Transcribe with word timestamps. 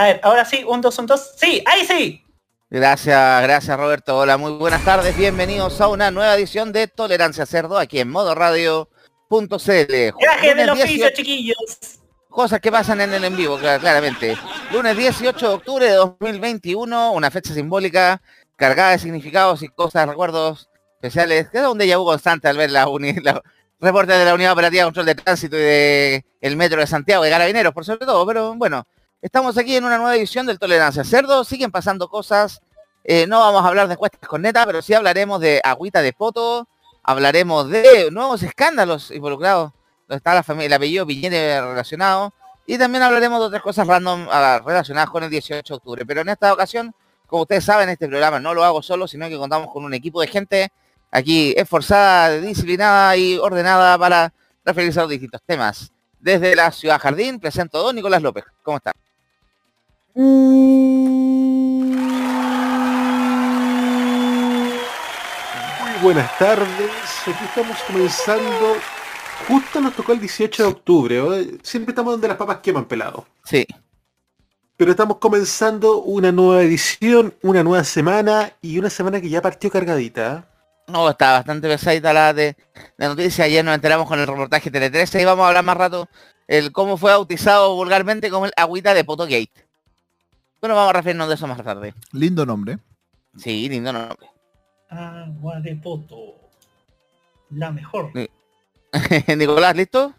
A 0.00 0.04
ver, 0.04 0.20
ahora 0.22 0.46
sí, 0.46 0.64
un, 0.66 0.80
dos, 0.80 0.98
un, 0.98 1.04
dos. 1.04 1.32
Sí, 1.36 1.62
ahí 1.66 1.84
sí. 1.84 2.24
Gracias, 2.70 3.42
gracias 3.42 3.76
Roberto. 3.78 4.16
Hola, 4.16 4.38
muy 4.38 4.52
buenas 4.52 4.82
tardes. 4.82 5.14
Bienvenidos 5.14 5.78
a 5.82 5.88
una 5.88 6.10
nueva 6.10 6.34
edición 6.36 6.72
de 6.72 6.86
Tolerancia 6.88 7.44
Cerdo 7.44 7.76
aquí 7.76 8.00
en 8.00 8.08
modo 8.08 8.34
radio.cl. 8.34 8.86
Gracias 9.28 10.56
del 10.56 10.70
oficio, 10.70 11.10
chiquillos. 11.12 11.98
Cosas 12.30 12.60
que 12.60 12.72
pasan 12.72 13.02
en 13.02 13.12
el 13.12 13.24
en 13.24 13.36
vivo, 13.36 13.58
claramente. 13.58 14.38
Lunes 14.72 14.96
18 14.96 15.48
de 15.48 15.54
octubre 15.54 15.84
de 15.84 15.96
2021, 15.96 17.12
una 17.12 17.30
fecha 17.30 17.52
simbólica 17.52 18.22
cargada 18.56 18.92
de 18.92 19.00
significados 19.00 19.62
y 19.62 19.68
cosas, 19.68 20.08
recuerdos 20.08 20.70
especiales. 20.94 21.50
Que 21.50 21.58
es 21.58 21.64
un 21.64 21.78
déjà 21.78 21.98
vu 21.98 22.06
constante 22.06 22.48
al 22.48 22.56
ver 22.56 22.70
la, 22.70 22.86
la 23.22 23.42
reportes 23.78 24.18
de 24.18 24.24
la 24.24 24.32
Unidad 24.32 24.52
Operativa 24.52 24.80
de 24.80 24.86
Control 24.86 25.04
de 25.04 25.14
Tránsito 25.14 25.58
y 25.58 25.60
de 25.60 26.24
el 26.40 26.56
Metro 26.56 26.80
de 26.80 26.86
Santiago, 26.86 27.22
de 27.22 27.28
Carabineros, 27.28 27.74
por 27.74 27.84
sobre 27.84 28.06
todo. 28.06 28.26
Pero 28.26 28.54
bueno, 28.54 28.86
Estamos 29.22 29.58
aquí 29.58 29.76
en 29.76 29.84
una 29.84 29.98
nueva 29.98 30.16
edición 30.16 30.46
del 30.46 30.58
Tolerancia 30.58 31.04
Cerdo. 31.04 31.44
Siguen 31.44 31.70
pasando 31.70 32.08
cosas. 32.08 32.62
Eh, 33.04 33.26
no 33.26 33.38
vamos 33.40 33.62
a 33.62 33.68
hablar 33.68 33.86
de 33.86 33.92
encuestas 33.92 34.26
con 34.26 34.40
neta, 34.40 34.64
pero 34.64 34.80
sí 34.80 34.94
hablaremos 34.94 35.42
de 35.42 35.60
agüita 35.62 36.00
de 36.00 36.14
poto. 36.14 36.66
Hablaremos 37.02 37.68
de 37.68 38.08
nuevos 38.10 38.42
escándalos 38.42 39.10
involucrados. 39.10 39.72
Donde 40.08 40.16
está 40.16 40.32
la 40.32 40.42
familia, 40.42 40.68
el 40.68 40.72
apellido 40.72 41.06
Piñete 41.06 41.60
relacionado. 41.60 42.32
Y 42.64 42.78
también 42.78 43.02
hablaremos 43.02 43.40
de 43.40 43.46
otras 43.48 43.62
cosas 43.62 43.86
random 43.86 44.26
ah, 44.30 44.62
relacionadas 44.64 45.10
con 45.10 45.22
el 45.22 45.28
18 45.28 45.70
de 45.70 45.76
octubre. 45.76 46.06
Pero 46.06 46.22
en 46.22 46.30
esta 46.30 46.50
ocasión, 46.54 46.94
como 47.26 47.42
ustedes 47.42 47.64
saben, 47.64 47.90
este 47.90 48.08
programa 48.08 48.40
no 48.40 48.54
lo 48.54 48.64
hago 48.64 48.80
solo, 48.80 49.06
sino 49.06 49.28
que 49.28 49.36
contamos 49.36 49.70
con 49.70 49.84
un 49.84 49.92
equipo 49.92 50.22
de 50.22 50.28
gente 50.28 50.72
aquí 51.10 51.52
esforzada, 51.58 52.38
disciplinada 52.38 53.18
y 53.18 53.36
ordenada 53.36 53.98
para 53.98 54.32
referirse 54.64 54.98
a 54.98 55.02
los 55.02 55.10
distintos 55.10 55.42
temas. 55.44 55.92
Desde 56.18 56.56
la 56.56 56.70
Ciudad 56.70 56.98
Jardín 56.98 57.38
presento 57.38 57.76
a 57.76 57.82
don 57.82 57.96
Nicolás 57.96 58.22
López. 58.22 58.44
¿Cómo 58.62 58.78
está? 58.78 58.92
Muy 60.20 60.36
buenas 66.02 66.36
tardes, 66.38 66.90
aquí 67.22 67.44
estamos 67.46 67.78
comenzando, 67.86 68.76
justo 69.48 69.80
nos 69.80 69.96
tocó 69.96 70.12
el 70.12 70.20
18 70.20 70.62
de 70.62 70.68
octubre, 70.68 71.22
siempre 71.62 71.92
estamos 71.92 72.12
donde 72.12 72.28
las 72.28 72.36
papas 72.36 72.58
queman 72.58 72.84
pelado. 72.84 73.26
Sí. 73.44 73.66
Pero 74.76 74.90
estamos 74.90 75.16
comenzando 75.16 76.02
una 76.02 76.30
nueva 76.30 76.60
edición, 76.64 77.34
una 77.40 77.62
nueva 77.62 77.84
semana 77.84 78.52
y 78.60 78.78
una 78.78 78.90
semana 78.90 79.22
que 79.22 79.30
ya 79.30 79.40
partió 79.40 79.70
cargadita. 79.70 80.46
No, 80.86 81.08
está 81.08 81.32
bastante 81.32 81.66
pesadita 81.66 82.12
la 82.12 82.34
de, 82.34 82.56
de 82.98 83.08
noticias. 83.08 83.46
Ayer 83.46 83.64
nos 83.64 83.74
enteramos 83.74 84.06
con 84.06 84.20
el 84.20 84.26
reportaje 84.26 84.70
Tele 84.70 84.90
13 84.90 85.22
y 85.22 85.24
vamos 85.24 85.44
a 85.44 85.48
hablar 85.48 85.64
más 85.64 85.78
rato 85.78 86.10
el 86.46 86.72
cómo 86.72 86.98
fue 86.98 87.12
bautizado 87.12 87.74
vulgarmente 87.74 88.28
como 88.28 88.44
el 88.44 88.52
agüita 88.56 88.92
de 88.92 89.04
Potogate. 89.04 89.69
Bueno, 90.60 90.74
vamos 90.74 90.90
a 90.90 90.92
referirnos 90.94 91.28
de 91.28 91.34
eso 91.34 91.46
más 91.46 91.62
tarde. 91.62 91.94
Lindo 92.12 92.44
nombre. 92.44 92.78
Sí, 93.36 93.68
lindo 93.68 93.92
nombre. 93.92 94.28
Agua 94.90 95.60
de 95.60 95.76
poto. 95.76 96.34
La 97.50 97.70
mejor. 97.70 98.12
Nicolás, 99.36 99.74
¿listo? 99.74 100.12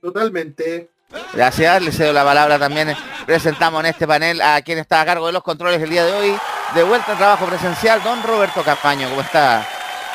Totalmente. 0.00 0.90
Gracias, 1.32 1.82
le 1.82 1.92
cedo 1.92 2.12
la 2.12 2.24
palabra 2.24 2.58
también. 2.58 2.94
Presentamos 3.26 3.80
en 3.80 3.86
este 3.86 4.06
panel 4.06 4.40
a 4.40 4.60
quien 4.62 4.78
está 4.78 5.00
a 5.00 5.04
cargo 5.04 5.26
de 5.26 5.32
los 5.32 5.42
controles 5.42 5.82
el 5.82 5.90
día 5.90 6.04
de 6.04 6.12
hoy. 6.12 6.36
De 6.74 6.82
vuelta 6.82 7.12
al 7.12 7.18
trabajo 7.18 7.46
presencial, 7.46 8.02
don 8.02 8.22
Roberto 8.22 8.62
Campaño. 8.62 9.08
¿Cómo 9.08 9.20
está? 9.20 9.66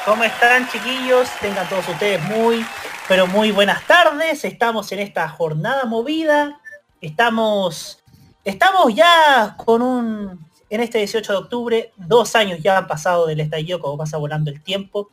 ¿Cómo 0.06 0.24
están, 0.24 0.70
chiquillos? 0.70 1.30
Tengan 1.40 1.68
todos 1.68 1.88
ustedes 1.88 2.22
muy, 2.24 2.66
pero 3.08 3.28
muy 3.28 3.52
buenas 3.52 3.86
tardes. 3.86 4.46
Estamos 4.46 4.92
en 4.92 5.00
esta 5.00 5.28
jornada 5.30 5.86
movida. 5.86 6.60
Estamos 7.02 8.01
Estamos 8.44 8.96
ya 8.96 9.56
con 9.58 9.84
un, 9.84 10.48
en 10.70 10.82
este 10.82 10.98
18 10.98 11.32
de 11.32 11.38
octubre, 11.38 11.92
dos 11.96 12.36
años 12.36 12.60
ya 12.62 12.78
han 12.78 12.88
pasado 12.88 13.28
del 13.28 13.40
estallido, 13.40 13.80
como 13.80 13.98
pasa 13.98 14.18
volando 14.18 14.50
el 14.50 14.64
tiempo, 14.64 15.12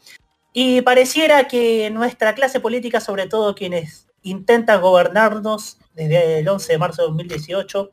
y 0.53 0.81
pareciera 0.81 1.47
que 1.47 1.91
nuestra 1.91 2.35
clase 2.35 2.59
política, 2.59 3.01
sobre 3.01 3.27
todo 3.27 3.55
quienes 3.55 4.07
intentan 4.23 4.81
gobernarnos 4.81 5.79
desde 5.95 6.39
el 6.39 6.49
11 6.49 6.73
de 6.73 6.79
marzo 6.79 7.03
de 7.03 7.09
2018, 7.09 7.91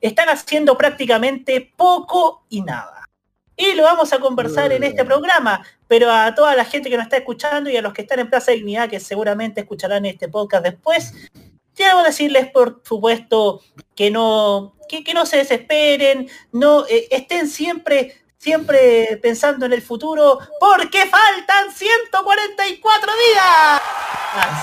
están 0.00 0.28
haciendo 0.28 0.78
prácticamente 0.78 1.72
poco 1.76 2.44
y 2.48 2.62
nada. 2.62 3.08
Y 3.56 3.74
lo 3.74 3.82
vamos 3.82 4.12
a 4.12 4.20
conversar 4.20 4.70
en 4.72 4.84
este 4.84 5.04
programa, 5.04 5.66
pero 5.88 6.12
a 6.12 6.34
toda 6.34 6.54
la 6.54 6.64
gente 6.64 6.90
que 6.90 6.96
nos 6.96 7.06
está 7.06 7.16
escuchando 7.16 7.70
y 7.70 7.76
a 7.76 7.82
los 7.82 7.92
que 7.92 8.02
están 8.02 8.20
en 8.20 8.30
Plaza 8.30 8.52
Dignidad, 8.52 8.88
que 8.88 9.00
seguramente 9.00 9.62
escucharán 9.62 10.04
este 10.04 10.28
podcast 10.28 10.62
después, 10.62 11.12
quiero 11.74 12.02
decirles, 12.02 12.50
por 12.50 12.82
supuesto, 12.84 13.62
que 13.94 14.10
no, 14.10 14.75
que, 14.88 15.14
no 15.14 15.26
se 15.26 15.38
desesperen, 15.38 16.28
no 16.52 16.86
eh, 16.86 17.08
estén 17.10 17.48
siempre 17.48 18.22
siempre 18.38 19.18
pensando 19.20 19.66
en 19.66 19.72
el 19.72 19.82
futuro, 19.82 20.38
porque 20.60 21.06
faltan 21.06 21.72
144 21.72 23.12
días. 23.32 23.82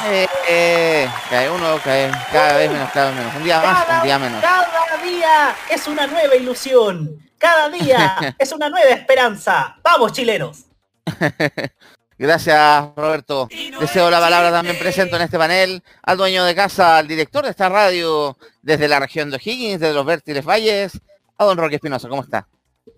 Eh, 0.06 0.28
eh, 0.48 1.10
cae 1.30 1.50
uno, 1.50 1.78
cae 1.84 2.10
cada 2.32 2.58
vez 2.58 2.72
menos, 2.72 2.92
cada 2.92 3.10
vez 3.10 3.20
menos. 3.20 3.36
Un 3.36 3.44
día 3.44 3.60
más, 3.62 3.98
un 3.98 4.04
día 4.04 4.20
menos. 4.20 4.42
Cada 4.42 4.98
día 5.04 5.56
es 5.70 5.88
una 5.88 6.08
nueva 6.08 6.36
ilusión. 6.36 7.20
Cada 7.38 7.70
día 7.70 8.36
es 8.40 8.52
una 8.54 8.70
nueva 8.70 8.90
esperanza. 8.90 9.76
Vamos, 9.84 10.14
chilenos. 10.14 10.66
Gracias, 12.18 12.90
Roberto. 12.96 13.48
Deseo 13.80 14.10
la 14.10 14.20
palabra 14.20 14.52
también 14.52 14.78
presento 14.78 15.16
en 15.16 15.24
este 15.24 15.38
panel 15.38 15.84
al 16.04 16.18
dueño 16.18 16.44
de 16.44 16.54
casa, 16.54 16.98
al 16.98 17.08
director 17.08 17.44
de 17.44 17.50
esta 17.50 17.70
radio 17.70 18.38
desde 18.62 18.88
la 18.88 19.00
región 19.00 19.30
de 19.30 19.38
O'Higgins, 19.38 19.80
de 19.80 19.94
los 19.94 20.06
Vértiles 20.06 20.46
Valles, 20.46 21.02
a 21.38 21.46
don 21.46 21.58
Roque 21.58 21.76
Espinosa. 21.76 22.08
¿Cómo 22.08 22.22
está? 22.22 22.48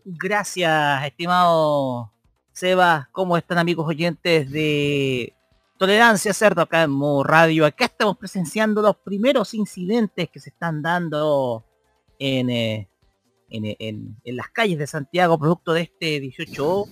Gracias, 0.03 1.05
estimado 1.05 2.11
Seba. 2.51 3.09
¿Cómo 3.11 3.37
están 3.37 3.57
amigos 3.57 3.87
oyentes 3.87 4.51
de 4.51 5.33
Tolerancia 5.77 6.33
Cerdo 6.33 6.61
acá 6.61 6.83
en 6.83 6.91
Modo 6.91 7.23
Radio? 7.23 7.65
Acá 7.65 7.85
estamos 7.85 8.17
presenciando 8.17 8.81
los 8.81 8.97
primeros 8.97 9.53
incidentes 9.53 10.29
que 10.29 10.39
se 10.39 10.49
están 10.49 10.81
dando 10.81 11.63
en, 12.19 12.49
eh, 12.49 12.89
en, 13.49 14.17
en 14.23 14.35
las 14.35 14.49
calles 14.49 14.77
de 14.77 14.87
Santiago, 14.87 15.39
producto 15.39 15.71
de 15.71 15.83
este 15.83 16.19
18 16.19 16.85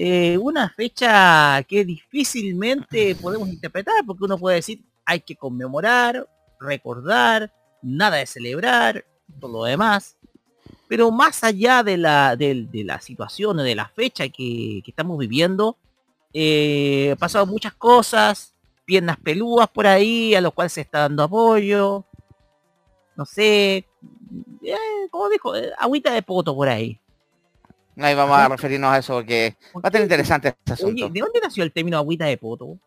eh, 0.00 0.38
una 0.38 0.70
fecha 0.70 1.60
que 1.64 1.84
difícilmente 1.84 3.16
podemos 3.16 3.48
interpretar, 3.48 3.96
porque 4.06 4.26
uno 4.26 4.38
puede 4.38 4.56
decir, 4.56 4.80
hay 5.04 5.18
que 5.18 5.34
conmemorar, 5.34 6.24
recordar, 6.60 7.52
nada 7.82 8.18
de 8.18 8.26
celebrar, 8.26 9.04
todo 9.40 9.52
lo 9.52 9.64
demás. 9.64 10.16
Pero 10.86 11.10
más 11.10 11.42
allá 11.42 11.82
de 11.82 11.96
la, 11.96 12.36
de, 12.36 12.68
la 12.72 13.00
situación, 13.00 13.56
de 13.56 13.74
la 13.74 13.88
fecha 13.88 14.28
que, 14.28 14.84
estamos 14.86 15.18
viviendo, 15.18 15.76
eh, 16.32 17.16
pasado 17.18 17.44
muchas 17.46 17.74
cosas, 17.74 18.54
piernas 18.84 19.16
peludas 19.16 19.68
por 19.68 19.88
ahí, 19.88 20.32
a 20.32 20.40
los 20.40 20.54
cuales 20.54 20.74
se 20.74 20.82
está 20.82 21.00
dando 21.00 21.24
apoyo. 21.24 22.04
No 23.16 23.26
sé, 23.26 23.84
eh, 24.62 24.76
como 25.10 25.28
dijo, 25.28 25.56
eh, 25.56 25.72
agüita 25.76 26.12
de 26.12 26.22
poto 26.22 26.54
por 26.54 26.68
ahí. 26.68 27.00
Ahí 28.00 28.14
vamos 28.14 28.38
a 28.38 28.48
referirnos 28.48 28.92
a 28.92 28.98
eso 28.98 29.14
porque 29.14 29.56
va 29.76 29.88
a 29.88 29.90
tener 29.90 30.04
interesante 30.04 30.48
este 30.48 30.72
asunto. 30.72 31.08
¿de 31.08 31.20
dónde 31.20 31.40
nació 31.42 31.64
el 31.64 31.72
término 31.72 31.98
agüita 31.98 32.26
de 32.26 32.36
poto? 32.36 32.78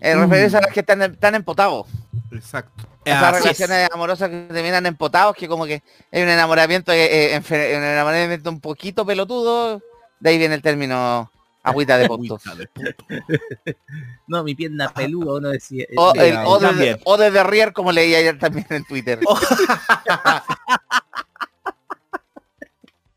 Eh, 0.00 0.14
referirse 0.14 0.56
a 0.56 0.60
los 0.60 0.70
que 0.70 0.80
están, 0.80 1.02
están 1.02 1.34
empotados. 1.34 1.86
Exacto. 2.32 2.86
Esas 3.04 3.42
relaciones 3.42 3.88
amorosas 3.92 4.28
que 4.28 4.46
terminan 4.50 4.86
empotados, 4.86 5.36
que 5.36 5.48
como 5.48 5.66
que 5.66 5.82
hay 6.10 6.22
un 6.22 6.28
enamoramiento, 6.28 6.92
eh, 6.92 7.34
eh, 7.34 7.76
un 7.76 7.84
enamoramiento 7.84 8.50
un 8.50 8.60
poquito 8.60 9.06
pelotudo, 9.06 9.80
de 10.20 10.30
ahí 10.30 10.38
viene 10.38 10.54
el 10.54 10.62
término 10.62 11.30
agüita 11.62 11.96
de 11.96 12.06
poto. 12.06 12.38
no, 14.26 14.42
mi 14.42 14.54
pierna 14.54 14.92
peluda, 14.92 15.34
uno 15.34 15.48
decía. 15.50 15.86
O, 15.96 16.12
de, 16.12 16.98
o 17.04 17.16
de 17.16 17.30
Derrier, 17.30 17.72
como 17.72 17.92
leí 17.92 18.14
ayer 18.14 18.38
también 18.38 18.66
en 18.70 18.84
Twitter. 18.84 19.20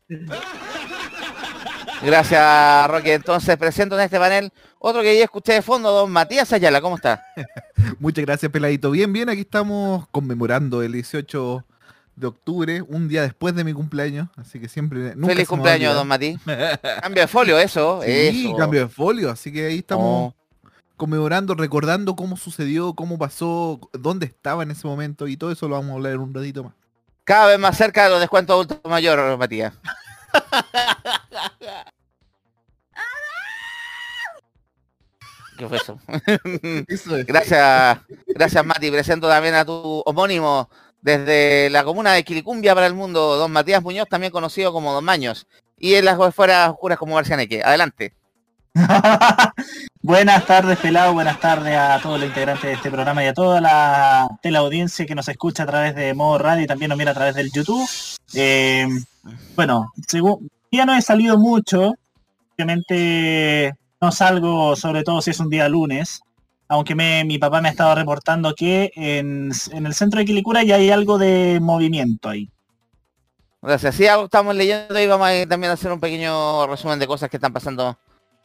Gracias, 2.02 2.88
Roque. 2.88 3.14
Entonces 3.14 3.56
presento 3.56 3.96
en 3.96 4.02
este 4.02 4.18
panel 4.18 4.52
otro 4.78 5.02
que 5.02 5.16
ya 5.16 5.24
escuché 5.24 5.54
de 5.54 5.62
fondo, 5.62 5.90
don 5.90 6.10
Matías 6.10 6.52
Ayala. 6.52 6.80
¿Cómo 6.80 6.96
está? 6.96 7.24
Muchas 7.98 8.24
gracias, 8.24 8.50
Peladito. 8.52 8.90
Bien, 8.90 9.12
bien, 9.12 9.28
aquí 9.28 9.40
estamos 9.40 10.06
conmemorando 10.10 10.82
el 10.82 10.92
18 10.92 11.64
de 12.14 12.26
octubre, 12.26 12.82
un 12.82 13.08
día 13.08 13.22
después 13.22 13.54
de 13.54 13.64
mi 13.64 13.72
cumpleaños, 13.72 14.28
así 14.36 14.58
que 14.58 14.68
siempre... 14.68 15.14
Nunca 15.14 15.34
Feliz 15.34 15.48
cumpleaños, 15.48 15.94
don 15.94 16.08
Mati. 16.08 16.36
cambio 17.00 17.22
de 17.22 17.28
folio, 17.28 17.58
eso. 17.58 18.00
Sí, 18.04 18.52
cambio 18.56 18.80
de 18.82 18.88
folio, 18.88 19.30
así 19.30 19.52
que 19.52 19.66
ahí 19.66 19.78
estamos 19.78 20.32
oh. 20.32 20.34
conmemorando, 20.96 21.54
recordando 21.54 22.16
cómo 22.16 22.36
sucedió, 22.36 22.94
cómo 22.94 23.18
pasó, 23.18 23.78
dónde 23.92 24.26
estaba 24.26 24.64
en 24.64 24.72
ese 24.72 24.88
momento 24.88 25.28
y 25.28 25.36
todo 25.36 25.52
eso 25.52 25.68
lo 25.68 25.76
vamos 25.76 25.92
a 25.92 25.94
hablar 25.94 26.14
en 26.14 26.20
un 26.20 26.34
ratito 26.34 26.64
más. 26.64 26.72
Cada 27.28 27.46
vez 27.48 27.58
más 27.58 27.76
cerca 27.76 28.04
de 28.04 28.10
los 28.10 28.20
descuentos 28.20 28.54
adultos 28.54 28.78
mayor, 28.84 29.36
Matías. 29.36 29.74
¿Qué 35.58 35.68
fue 35.68 35.76
eso? 35.76 36.00
gracias, 37.26 37.98
gracias 38.28 38.64
Mati. 38.64 38.90
Presento 38.90 39.28
también 39.28 39.56
a 39.56 39.66
tu 39.66 40.02
homónimo 40.06 40.70
desde 41.02 41.68
la 41.68 41.84
comuna 41.84 42.14
de 42.14 42.24
Quilicumbia 42.24 42.74
para 42.74 42.86
el 42.86 42.94
mundo, 42.94 43.36
don 43.36 43.52
Matías 43.52 43.82
Muñoz, 43.82 44.08
también 44.08 44.32
conocido 44.32 44.72
como 44.72 44.94
Don 44.94 45.04
Maños, 45.04 45.46
y 45.76 45.96
en 45.96 46.06
las 46.06 46.16
fueras 46.34 46.70
oscuras 46.70 46.96
como 46.96 47.14
Marcianeque. 47.14 47.62
Adelante. 47.62 48.14
buenas 50.02 50.46
tardes, 50.46 50.78
pelado, 50.78 51.12
buenas 51.12 51.40
tardes 51.40 51.76
a 51.76 51.98
todos 52.00 52.20
los 52.20 52.28
integrantes 52.28 52.64
de 52.64 52.72
este 52.72 52.90
programa 52.90 53.24
y 53.24 53.26
a 53.26 53.34
toda 53.34 53.60
la 53.60 54.28
teleaudiencia 54.42 55.06
que 55.06 55.14
nos 55.14 55.28
escucha 55.28 55.64
a 55.64 55.66
través 55.66 55.94
de 55.94 56.14
modo 56.14 56.38
radio 56.38 56.64
y 56.64 56.66
también 56.66 56.90
nos 56.90 56.98
mira 56.98 57.10
a 57.10 57.14
través 57.14 57.34
del 57.34 57.50
YouTube. 57.52 57.88
Eh, 58.34 58.86
bueno, 59.56 59.92
según, 60.06 60.48
ya 60.70 60.86
no 60.86 60.94
he 60.94 61.02
salido 61.02 61.38
mucho, 61.38 61.94
obviamente 62.54 63.74
no 64.00 64.12
salgo, 64.12 64.76
sobre 64.76 65.02
todo 65.02 65.22
si 65.22 65.30
es 65.30 65.40
un 65.40 65.50
día 65.50 65.68
lunes, 65.68 66.20
aunque 66.68 66.94
mi 66.94 67.38
papá 67.38 67.60
me 67.60 67.68
ha 67.68 67.72
estado 67.72 67.94
reportando 67.94 68.54
que 68.54 68.92
en, 68.94 69.50
el 69.72 69.94
centro 69.94 70.20
de 70.20 70.26
Quilicura 70.26 70.62
ya 70.62 70.76
hay 70.76 70.90
algo 70.90 71.18
de 71.18 71.58
movimiento 71.60 72.28
ahí. 72.28 72.48
Gracias. 73.60 73.96
Sí, 73.96 74.04
estamos 74.04 74.54
leyendo 74.54 75.00
y 75.00 75.06
vamos 75.08 75.28
a 75.28 75.46
también 75.46 75.72
hacer 75.72 75.90
un 75.90 75.98
pequeño 75.98 76.66
resumen 76.68 77.00
de 77.00 77.08
cosas 77.08 77.28
que 77.28 77.38
están 77.38 77.52
pasando 77.52 77.98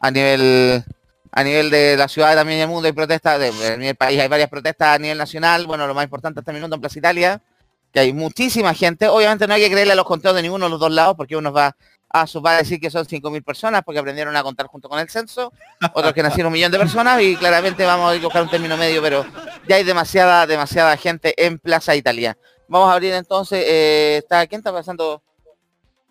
a 0.03 0.11
nivel 0.11 0.83
a 1.31 1.43
nivel 1.43 1.69
de 1.71 1.95
la 1.95 2.09
ciudad 2.09 2.35
también 2.35 2.59
del 2.59 2.67
mundo 2.67 2.87
hay 2.87 2.91
protestas, 2.91 3.41
en 3.41 3.81
el 3.81 3.95
país 3.95 4.19
hay 4.19 4.27
varias 4.27 4.49
protestas 4.49 4.95
a 4.95 4.99
nivel 4.99 5.17
nacional, 5.17 5.65
bueno, 5.65 5.87
lo 5.87 5.93
más 5.95 6.03
importante 6.03 6.41
este 6.41 6.51
minuto 6.51 6.75
en 6.75 6.81
Plaza 6.81 6.99
Italia, 6.99 7.41
que 7.91 8.01
hay 8.01 8.13
muchísima 8.13 8.73
gente, 8.73 9.07
obviamente 9.07 9.47
no 9.47 9.53
hay 9.53 9.61
que 9.61 9.71
creerle 9.71 9.93
a 9.93 9.95
los 9.95 10.05
conteos 10.05 10.35
de 10.35 10.41
ninguno 10.41 10.65
de 10.65 10.71
los 10.71 10.79
dos 10.79 10.91
lados, 10.91 11.15
porque 11.15 11.37
uno 11.37 11.53
va 11.53 11.75
a 12.09 12.27
su 12.27 12.41
va 12.41 12.51
a 12.51 12.57
decir 12.57 12.79
que 12.79 12.91
son 12.91 13.05
5.000 13.05 13.43
personas 13.43 13.81
porque 13.83 13.99
aprendieron 13.99 14.35
a 14.35 14.43
contar 14.43 14.67
junto 14.67 14.89
con 14.89 14.99
el 14.99 15.09
censo, 15.09 15.53
otros 15.93 16.13
que 16.13 16.21
nacieron 16.21 16.47
un 16.47 16.53
millón 16.53 16.71
de 16.71 16.79
personas 16.79 17.21
y 17.21 17.37
claramente 17.37 17.85
vamos 17.85 18.13
a 18.13 18.19
buscar 18.19 18.43
un 18.43 18.49
término 18.49 18.75
medio, 18.75 19.01
pero 19.01 19.25
ya 19.69 19.77
hay 19.77 19.85
demasiada, 19.85 20.45
demasiada 20.45 20.97
gente 20.97 21.33
en 21.37 21.57
Plaza 21.57 21.95
Italia. 21.95 22.37
Vamos 22.67 22.89
a 22.89 22.93
abrir 22.93 23.13
entonces, 23.13 23.63
eh, 23.65 24.17
está, 24.17 24.45
¿quién 24.47 24.59
está 24.59 24.73
pasando? 24.73 25.23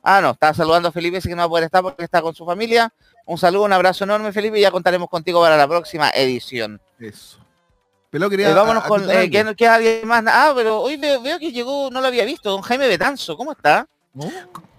Ah, 0.02 0.20
no, 0.20 0.30
está 0.30 0.52
saludando 0.52 0.88
a 0.88 0.92
Felipe, 0.92 1.18
ese 1.18 1.28
que 1.28 1.34
no 1.34 1.40
va 1.40 1.46
a 1.46 1.48
poder 1.48 1.64
estar 1.64 1.82
porque 1.82 2.04
está 2.04 2.20
con 2.20 2.34
su 2.34 2.44
familia. 2.44 2.92
Un 3.24 3.38
saludo, 3.38 3.64
un 3.64 3.72
abrazo 3.72 4.04
enorme, 4.04 4.32
Felipe, 4.32 4.58
y 4.58 4.62
ya 4.62 4.70
contaremos 4.70 5.08
contigo 5.08 5.40
para 5.40 5.56
la 5.56 5.68
próxima 5.68 6.10
edición. 6.10 6.80
Eso. 6.98 7.38
Pero 8.10 8.28
quería 8.28 8.50
eh, 8.50 8.54
vámonos 8.54 8.84
con, 8.84 9.08
eh, 9.10 9.30
¿qué, 9.56 9.68
alguien 9.68 10.06
más? 10.06 10.24
Ah, 10.26 10.52
pero 10.54 10.80
hoy 10.80 10.96
veo, 10.96 11.22
veo, 11.22 11.38
que 11.38 11.52
llegó, 11.52 11.88
no 11.90 12.00
lo 12.00 12.08
había 12.08 12.24
visto, 12.24 12.50
don 12.50 12.60
Jaime 12.62 12.88
Betanzo, 12.88 13.36
¿cómo 13.36 13.52
está? 13.52 13.86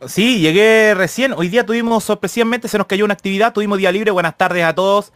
Sí, 0.07 0.39
llegué 0.39 0.93
recién. 0.95 1.33
Hoy 1.33 1.49
día 1.49 1.65
tuvimos 1.65 2.03
sorpresivamente, 2.03 2.67
se 2.67 2.77
nos 2.77 2.87
cayó 2.87 3.05
una 3.05 3.13
actividad, 3.13 3.53
tuvimos 3.53 3.77
día 3.77 3.91
libre. 3.91 4.11
Buenas 4.11 4.37
tardes 4.37 4.63
a 4.63 4.75
todos. 4.75 5.11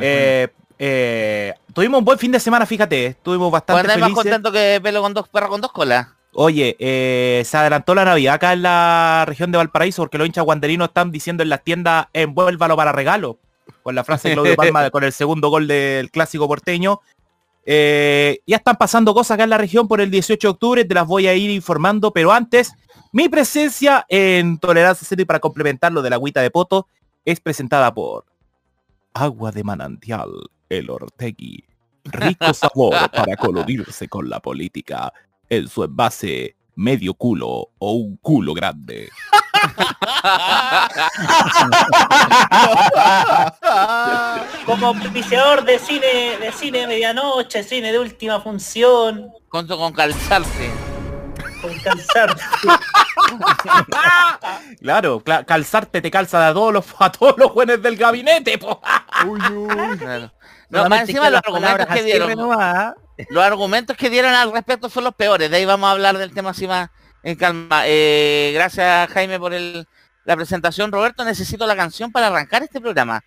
Eh, 0.00 0.48
eh, 0.78 1.54
tuvimos 1.72 1.98
un 1.98 2.04
buen 2.04 2.18
fin 2.18 2.32
de 2.32 2.40
semana, 2.40 2.66
fíjate. 2.66 3.06
Estuvimos 3.06 3.50
bastante 3.50 3.82
felices. 3.82 4.00
más 4.00 4.12
contento 4.12 4.52
que 4.52 4.80
pelo 4.82 5.02
con 5.02 5.14
dos 5.14 5.28
perros 5.28 5.50
con 5.50 5.60
dos 5.60 5.72
colas. 5.72 6.08
Oye, 6.34 6.76
eh, 6.78 7.42
se 7.44 7.56
adelantó 7.56 7.94
la 7.94 8.04
Navidad 8.04 8.34
acá 8.34 8.52
en 8.52 8.62
la 8.62 9.24
región 9.26 9.52
de 9.52 9.58
Valparaíso 9.58 10.02
porque 10.02 10.18
los 10.18 10.26
hinchas 10.26 10.44
guanderinos 10.44 10.88
están 10.88 11.10
diciendo 11.10 11.42
en 11.42 11.48
las 11.48 11.62
tiendas 11.62 12.06
envuélvalo 12.12 12.76
para 12.76 12.92
regalo. 12.92 13.38
Con 13.82 13.94
la 13.94 14.04
frase 14.04 14.28
de 14.28 14.34
Claudio 14.34 14.56
Palma 14.56 14.90
con 14.90 15.04
el 15.04 15.12
segundo 15.12 15.48
gol 15.48 15.66
del 15.66 16.10
clásico 16.10 16.48
porteño. 16.48 17.00
ya 17.66 18.56
están 18.56 18.76
pasando 18.76 19.14
cosas 19.14 19.36
acá 19.36 19.44
en 19.44 19.50
la 19.50 19.58
región 19.58 19.88
por 19.88 20.00
el 20.00 20.10
18 20.10 20.46
de 20.46 20.50
octubre, 20.50 20.84
te 20.84 20.94
las 20.94 21.06
voy 21.06 21.26
a 21.26 21.34
ir 21.34 21.50
informando, 21.50 22.12
pero 22.12 22.32
antes 22.32 22.74
mi 23.12 23.28
presencia 23.28 24.04
en 24.08 24.58
Tolerancia 24.58 25.06
Cero 25.08 25.24
para 25.24 25.38
complementar 25.38 25.92
lo 25.92 26.02
de 26.02 26.10
la 26.10 26.16
agüita 26.16 26.42
de 26.42 26.50
poto 26.50 26.88
es 27.24 27.38
presentada 27.38 27.94
por 27.94 28.24
Agua 29.12 29.52
de 29.52 29.62
Manantial, 29.62 30.30
el 30.68 30.90
Ortegui. 30.90 31.64
Rico 32.04 32.52
sabor 32.52 32.94
para 33.12 33.36
coludirse 33.36 34.08
con 34.08 34.28
la 34.28 34.40
política 34.40 35.12
en 35.48 35.68
su 35.68 35.84
envase 35.84 36.56
medio 36.76 37.14
culo 37.14 37.70
o 37.78 37.92
un 37.92 38.16
culo 38.16 38.52
grande. 38.54 39.10
Como 44.66 44.88
auspiciador 44.88 45.64
de 45.64 45.78
cine, 45.78 46.36
de 46.40 46.52
cine 46.52 46.86
medianoche, 46.86 47.62
cine 47.62 47.92
de 47.92 47.98
última 47.98 48.40
función. 48.40 49.30
Con, 49.48 49.66
con 49.66 49.92
calzarse 49.92 50.70
calzarte. 51.82 52.42
claro, 54.80 55.22
calzarte 55.46 56.00
te 56.00 56.10
calza 56.10 56.48
a 56.48 56.54
todos 56.54 56.72
los, 56.72 56.84
a 56.98 57.10
todos 57.10 57.34
los 57.38 57.50
jueces 57.50 57.82
del 57.82 57.96
gabinete. 57.96 58.58
No, 60.74 60.88
más 60.88 61.02
encima 61.02 61.30
los 61.30 61.40
argumentos 61.44 61.86
que 61.86 62.02
dieron. 62.02 62.48
Los 63.30 63.44
argumentos 63.44 63.96
que 63.96 64.10
dieron 64.10 64.34
al 64.34 64.52
respecto 64.52 64.88
son 64.88 65.04
los 65.04 65.14
peores. 65.14 65.50
De 65.50 65.56
ahí 65.56 65.64
vamos 65.64 65.88
a 65.88 65.92
hablar 65.92 66.18
del 66.18 66.34
tema 66.34 66.50
así 66.50 66.66
más 66.66 66.90
en 67.22 67.36
calma. 67.36 67.84
Eh, 67.86 68.50
gracias 68.54 69.10
Jaime 69.10 69.38
por 69.38 69.54
el, 69.54 69.86
la 70.24 70.36
presentación. 70.36 70.90
Roberto, 70.90 71.24
necesito 71.24 71.66
la 71.66 71.76
canción 71.76 72.10
para 72.10 72.26
arrancar 72.26 72.62
este 72.62 72.80
programa. 72.80 73.22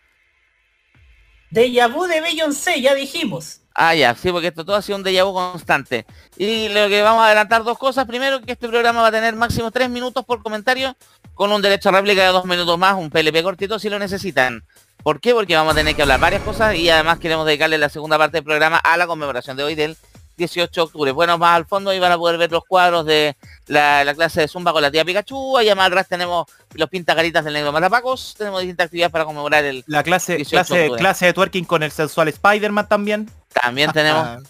De 1.50 1.72
Yabu 1.72 2.06
de 2.06 2.20
Beyoncé, 2.20 2.82
ya 2.82 2.94
dijimos. 2.94 3.62
Ah, 3.74 3.96
ya, 3.96 4.16
sí, 4.16 4.32
porque 4.32 4.48
esto 4.48 4.66
todo 4.66 4.76
ha 4.76 4.82
sido 4.82 4.98
un 4.98 5.04
déjà 5.04 5.24
vu 5.24 5.34
constante. 5.34 6.06
Y 6.36 6.68
lo 6.70 6.90
que 6.90 7.02
vamos 7.04 7.22
a 7.22 7.28
adelantar 7.28 7.64
dos 7.64 7.78
cosas. 7.78 8.06
Primero, 8.06 8.42
que 8.42 8.54
este 8.54 8.68
programa 8.68 9.02
va 9.04 9.10
a 9.10 9.12
tener 9.12 9.36
máximo 9.36 9.70
tres 9.72 9.90
minutos 9.90 10.26
por 10.26 10.42
comentario, 10.42 10.98
con 11.36 11.52
un 11.52 11.62
derecho 11.62 11.90
a 11.90 11.92
réplica 11.92 12.24
de 12.24 12.30
dos 12.30 12.46
minutos 12.46 12.78
más, 12.78 12.96
un 12.96 13.12
PLP 13.12 13.44
cortito 13.44 13.78
si 13.78 13.90
lo 13.90 14.00
necesitan. 14.00 14.64
¿Por 15.04 15.20
qué? 15.22 15.34
Porque 15.34 15.56
vamos 15.56 15.74
a 15.74 15.78
tener 15.78 15.96
que 15.96 16.02
hablar 16.02 16.20
varias 16.20 16.42
cosas 16.42 16.76
y 16.76 16.90
además 16.90 17.20
queremos 17.20 17.46
dedicarle 17.46 17.78
la 17.78 17.90
segunda 17.90 18.18
parte 18.18 18.38
del 18.38 18.44
programa 18.44 18.78
a 18.78 18.98
la 18.98 19.08
conmemoración 19.08 19.56
de 19.56 19.64
hoy 19.64 19.76
del 19.76 19.98
18 20.38 20.72
de 20.72 20.82
octubre. 20.82 21.12
Bueno, 21.12 21.38
más 21.38 21.56
al 21.56 21.66
fondo 21.66 21.94
y 21.94 22.00
van 22.00 22.12
a 22.12 22.18
poder 22.18 22.38
ver 22.38 22.52
los 22.52 22.64
cuadros 22.66 23.06
de 23.06 23.36
la, 23.66 24.14
clase 24.16 24.42
de 24.42 24.48
Zumba 24.48 24.72
con 24.72 24.82
la 24.82 24.92
tía 24.92 25.04
Pikachu. 25.04 25.58
Allá 25.58 25.76
más 25.76 25.88
atrás 25.88 26.08
tenemos 26.08 26.46
los 26.74 26.90
pintacaritas 26.90 27.44
del 27.44 27.56
negro 27.56 27.72
Matapacos. 27.72 28.36
Tenemos 28.38 28.62
distintas 28.62 28.86
actividades 28.86 29.12
para 29.12 29.26
conmemorar 29.26 29.66
el 29.66 29.84
La 29.88 30.04
clase, 30.04 30.44
clase, 30.46 30.92
clase 30.98 31.26
de 31.26 31.34
twerking 31.34 31.66
con 31.66 31.84
el 31.84 31.92
sensual 31.92 32.28
Spider-Man 32.28 32.88
también. 32.88 33.30
También 33.52 33.92
tenemos 33.92 34.44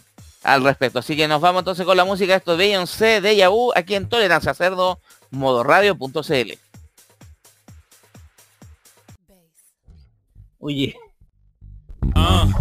al 0.44 0.64
respecto. 0.64 1.00
Así 1.00 1.16
que 1.16 1.28
nos 1.28 1.42
vamos 1.42 1.62
entonces 1.62 1.86
con 1.86 1.98
la 1.98 2.06
música. 2.06 2.36
Esto 2.36 2.52
de 2.52 2.58
Beyoncé, 2.58 3.22
de 3.22 3.36
Yahoo, 3.36 3.72
aquí 3.76 3.96
en 3.96 4.10
Tolerancia 4.10 4.54
Cerdo, 4.54 5.00
modoradio.cl. 5.32 6.67
Oye. 10.68 10.94
Uh. 12.14 12.52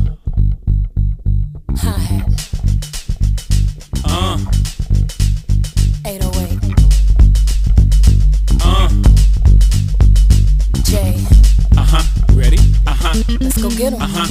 Uh. 4.04 4.38
808. 6.04 6.35
Uh-huh. 13.06 13.38
Let's 13.40 13.62
go 13.62 13.70
get 13.70 13.78
get 13.78 13.92
'em. 13.92 14.02
Uh-huh. 14.02 14.26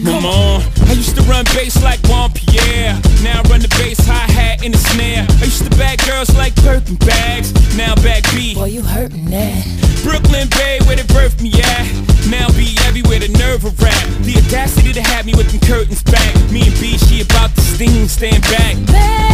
Mama, 0.00 0.64
I 0.88 0.92
used 0.92 1.14
to 1.16 1.22
run 1.28 1.44
bass 1.52 1.82
like 1.82 2.00
Juan 2.08 2.32
Pierre. 2.32 2.96
Now 3.22 3.40
I 3.40 3.48
run 3.50 3.60
the 3.60 3.68
bass 3.76 4.00
hi-hat 4.06 4.64
in 4.64 4.72
the 4.72 4.78
snare. 4.78 5.26
I 5.28 5.44
used 5.44 5.64
to 5.64 5.70
bag 5.76 6.00
girls 6.06 6.34
like 6.34 6.54
Birkin 6.64 6.96
bags. 6.96 7.52
Now 7.76 7.94
back 7.96 8.24
B. 8.32 8.54
Boy, 8.54 8.72
you 8.72 8.80
hurting 8.80 9.26
that. 9.36 9.66
Brooklyn 10.02 10.48
Bay, 10.48 10.78
where 10.86 10.96
they 10.96 11.04
birthed 11.12 11.42
me 11.42 11.52
at. 11.60 11.84
Now 12.30 12.48
be 12.56 12.72
everywhere, 12.88 13.20
the 13.20 13.28
nerve 13.36 13.64
of 13.64 13.76
rap. 13.82 14.06
The 14.24 14.40
audacity 14.40 14.94
to 14.94 15.02
have 15.02 15.26
me 15.26 15.34
with 15.36 15.50
them 15.52 15.60
curtains 15.60 16.02
back. 16.02 16.32
Me 16.50 16.68
and 16.68 16.76
B, 16.80 16.96
she 16.96 17.20
about 17.20 17.54
to 17.54 17.60
sting, 17.60 18.08
stand 18.08 18.42
back. 18.48 18.76
Babe. 18.86 19.30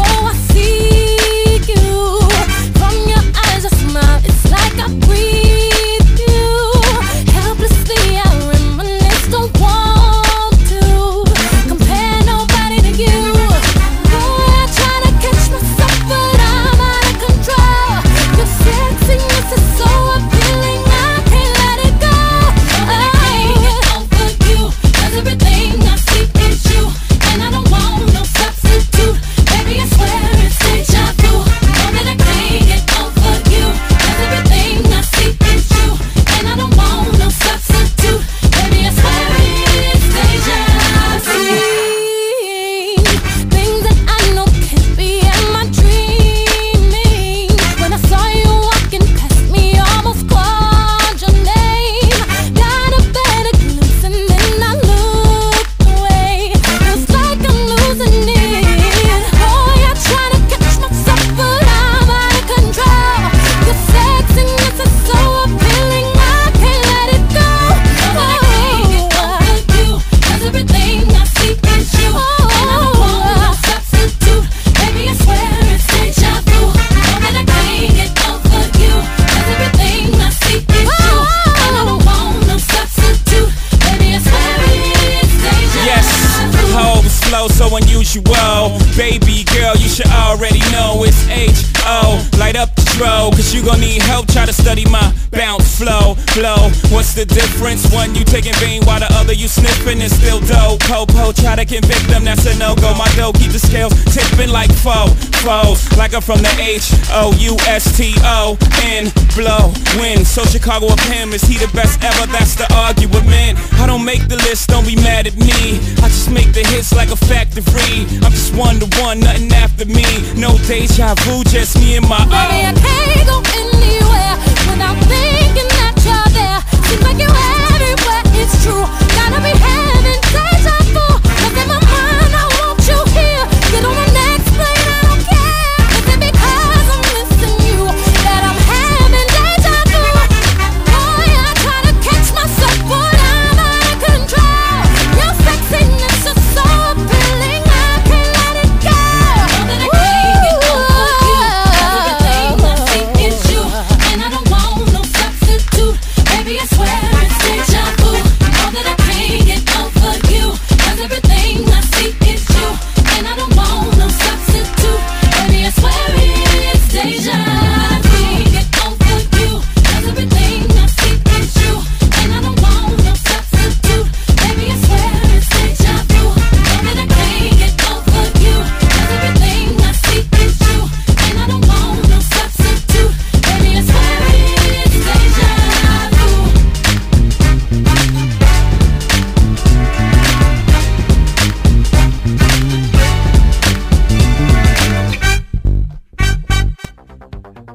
I'm 106.18 106.22
from 106.22 106.42
the 106.42 106.56
H 106.58 106.90
O 107.14 107.32
U 107.38 107.54
S 107.68 107.96
T 107.96 108.12
O 108.24 108.58
N 108.82 109.06
blow 109.38 109.70
win. 110.02 110.24
So 110.24 110.42
Chicago 110.42 110.88
a 110.90 111.00
him 111.02 111.32
is 111.32 111.47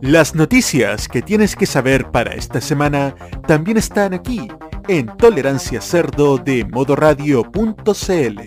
Las 0.03 0.35
noticias 0.35 1.07
que 1.07 1.21
tienes 1.21 1.55
que 1.55 1.65
saber 1.65 2.11
para 2.11 2.33
esta 2.33 2.59
semana 2.59 3.15
también 3.47 3.77
están 3.77 4.13
aquí 4.13 4.49
en 4.89 5.07
Tolerancia 5.15 5.79
Cerdo 5.79 6.37
de 6.37 6.65
modoradio.cl. 6.65 8.39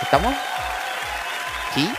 ¿Estamos? 0.00 0.34
¿Sí? 1.74 1.90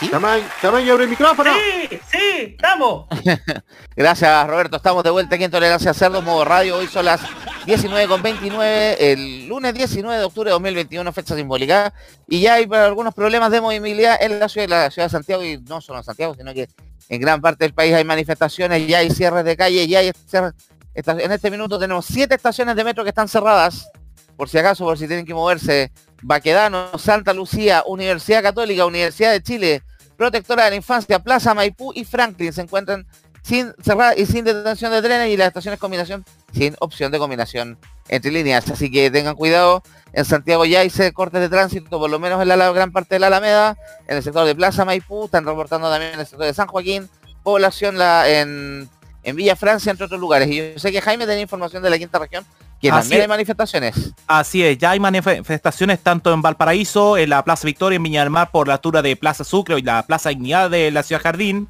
¿Sí? 0.00 0.08
Tamaño, 0.08 0.44
tamaño, 0.62 0.92
abre 0.94 1.04
el 1.04 1.10
micrófono. 1.10 1.50
Sí, 1.54 2.00
sí, 2.10 2.18
estamos. 2.56 3.06
Gracias 3.96 4.46
Roberto, 4.46 4.76
estamos 4.78 5.04
de 5.04 5.10
vuelta 5.10 5.34
aquí 5.34 5.44
en 5.44 5.50
Tolerancia 5.50 5.92
Cerdo, 5.92 6.22
modo 6.22 6.44
radio. 6.44 6.78
Hoy 6.78 6.86
son 6.86 7.04
las 7.04 7.20
19.29, 7.66 8.96
el 8.98 9.46
lunes 9.48 9.74
19 9.74 10.18
de 10.18 10.24
octubre 10.24 10.48
de 10.48 10.52
2021, 10.52 11.12
fecha 11.12 11.36
simbólica. 11.36 11.92
Y 12.26 12.40
ya 12.40 12.54
hay 12.54 12.66
algunos 12.72 13.14
problemas 13.14 13.50
de 13.50 13.60
movilidad 13.60 14.16
en 14.22 14.38
la 14.38 14.48
ciudad, 14.48 14.68
la 14.68 14.90
ciudad 14.90 15.06
de 15.06 15.10
Santiago, 15.10 15.44
y 15.44 15.58
no 15.58 15.80
solo 15.82 15.98
en 15.98 16.04
Santiago, 16.04 16.34
sino 16.34 16.54
que 16.54 16.68
en 17.10 17.20
gran 17.20 17.40
parte 17.42 17.64
del 17.64 17.74
país 17.74 17.92
hay 17.94 18.04
manifestaciones, 18.04 18.86
ya 18.86 18.98
hay 18.98 19.10
cierres 19.10 19.44
de 19.44 19.56
calle, 19.56 19.86
ya 19.86 19.98
hay 19.98 20.12
cierres- 20.30 20.54
En 20.94 21.30
este 21.32 21.50
minuto 21.50 21.78
tenemos 21.78 22.06
siete 22.06 22.34
estaciones 22.34 22.74
de 22.74 22.84
metro 22.84 23.02
que 23.04 23.10
están 23.10 23.28
cerradas, 23.28 23.90
por 24.36 24.48
si 24.48 24.56
acaso, 24.56 24.84
por 24.84 24.96
si 24.96 25.06
tienen 25.06 25.26
que 25.26 25.34
moverse. 25.34 25.92
Baquedano, 26.22 26.96
Santa 26.98 27.32
Lucía, 27.34 27.82
Universidad 27.86 28.42
Católica, 28.42 28.86
Universidad 28.86 29.32
de 29.32 29.42
Chile, 29.42 29.82
Protectora 30.20 30.64
de 30.64 30.70
la 30.72 30.76
Infancia, 30.76 31.18
Plaza 31.18 31.54
Maipú 31.54 31.92
y 31.94 32.04
Franklin 32.04 32.52
se 32.52 32.60
encuentran 32.60 33.06
sin 33.42 33.72
cerrar 33.82 34.18
y 34.18 34.26
sin 34.26 34.44
detención 34.44 34.92
de 34.92 35.00
trenes 35.00 35.30
y 35.30 35.36
las 35.38 35.48
estaciones 35.48 35.80
combinación 35.80 36.26
sin 36.52 36.76
opción 36.80 37.10
de 37.10 37.18
combinación 37.18 37.78
entre 38.06 38.30
líneas. 38.30 38.68
Así 38.70 38.90
que 38.90 39.10
tengan 39.10 39.34
cuidado. 39.34 39.82
En 40.12 40.26
Santiago 40.26 40.66
ya 40.66 40.80
hay 40.80 40.90
cortes 41.14 41.40
de 41.40 41.48
tránsito, 41.48 41.98
por 41.98 42.10
lo 42.10 42.18
menos 42.18 42.42
en 42.42 42.48
la- 42.48 42.70
gran 42.70 42.92
parte 42.92 43.14
de 43.14 43.18
la 43.20 43.28
Alameda, 43.28 43.78
en 44.08 44.18
el 44.18 44.22
sector 44.22 44.44
de 44.44 44.54
Plaza 44.54 44.84
Maipú, 44.84 45.24
están 45.24 45.46
reportando 45.46 45.88
también 45.88 46.12
en 46.12 46.20
el 46.20 46.26
sector 46.26 46.44
de 46.44 46.52
San 46.52 46.66
Joaquín, 46.66 47.08
población 47.42 47.96
la, 47.96 48.28
en, 48.28 48.90
en 49.22 49.36
Villa 49.36 49.56
Francia, 49.56 49.90
entre 49.90 50.06
otros 50.06 50.20
lugares. 50.20 50.48
Y 50.48 50.56
yo 50.56 50.78
sé 50.78 50.92
que 50.92 51.00
Jaime 51.00 51.26
tenía 51.26 51.42
información 51.42 51.82
de 51.82 51.90
la 51.90 51.98
quinta 51.98 52.18
región, 52.18 52.44
que 52.80 52.90
Así 52.90 53.00
también 53.00 53.20
es. 53.20 53.22
hay 53.24 53.28
manifestaciones. 53.28 53.94
Así 54.26 54.62
es, 54.62 54.78
ya 54.78 54.90
hay 54.90 55.00
manifestaciones 55.00 56.00
tanto 56.00 56.32
en 56.32 56.42
Valparaíso, 56.42 57.16
en 57.16 57.30
la 57.30 57.44
Plaza 57.44 57.66
Victoria, 57.66 57.96
en 57.96 58.02
Viña 58.02 58.20
del 58.20 58.30
Mar, 58.30 58.50
por 58.50 58.68
la 58.68 58.74
altura 58.74 59.02
de 59.02 59.16
Plaza 59.16 59.44
Sucre 59.44 59.78
y 59.78 59.82
la 59.82 60.02
Plaza 60.04 60.30
Dignidad 60.30 60.70
de 60.70 60.90
la 60.90 61.02
Ciudad 61.02 61.22
Jardín, 61.22 61.68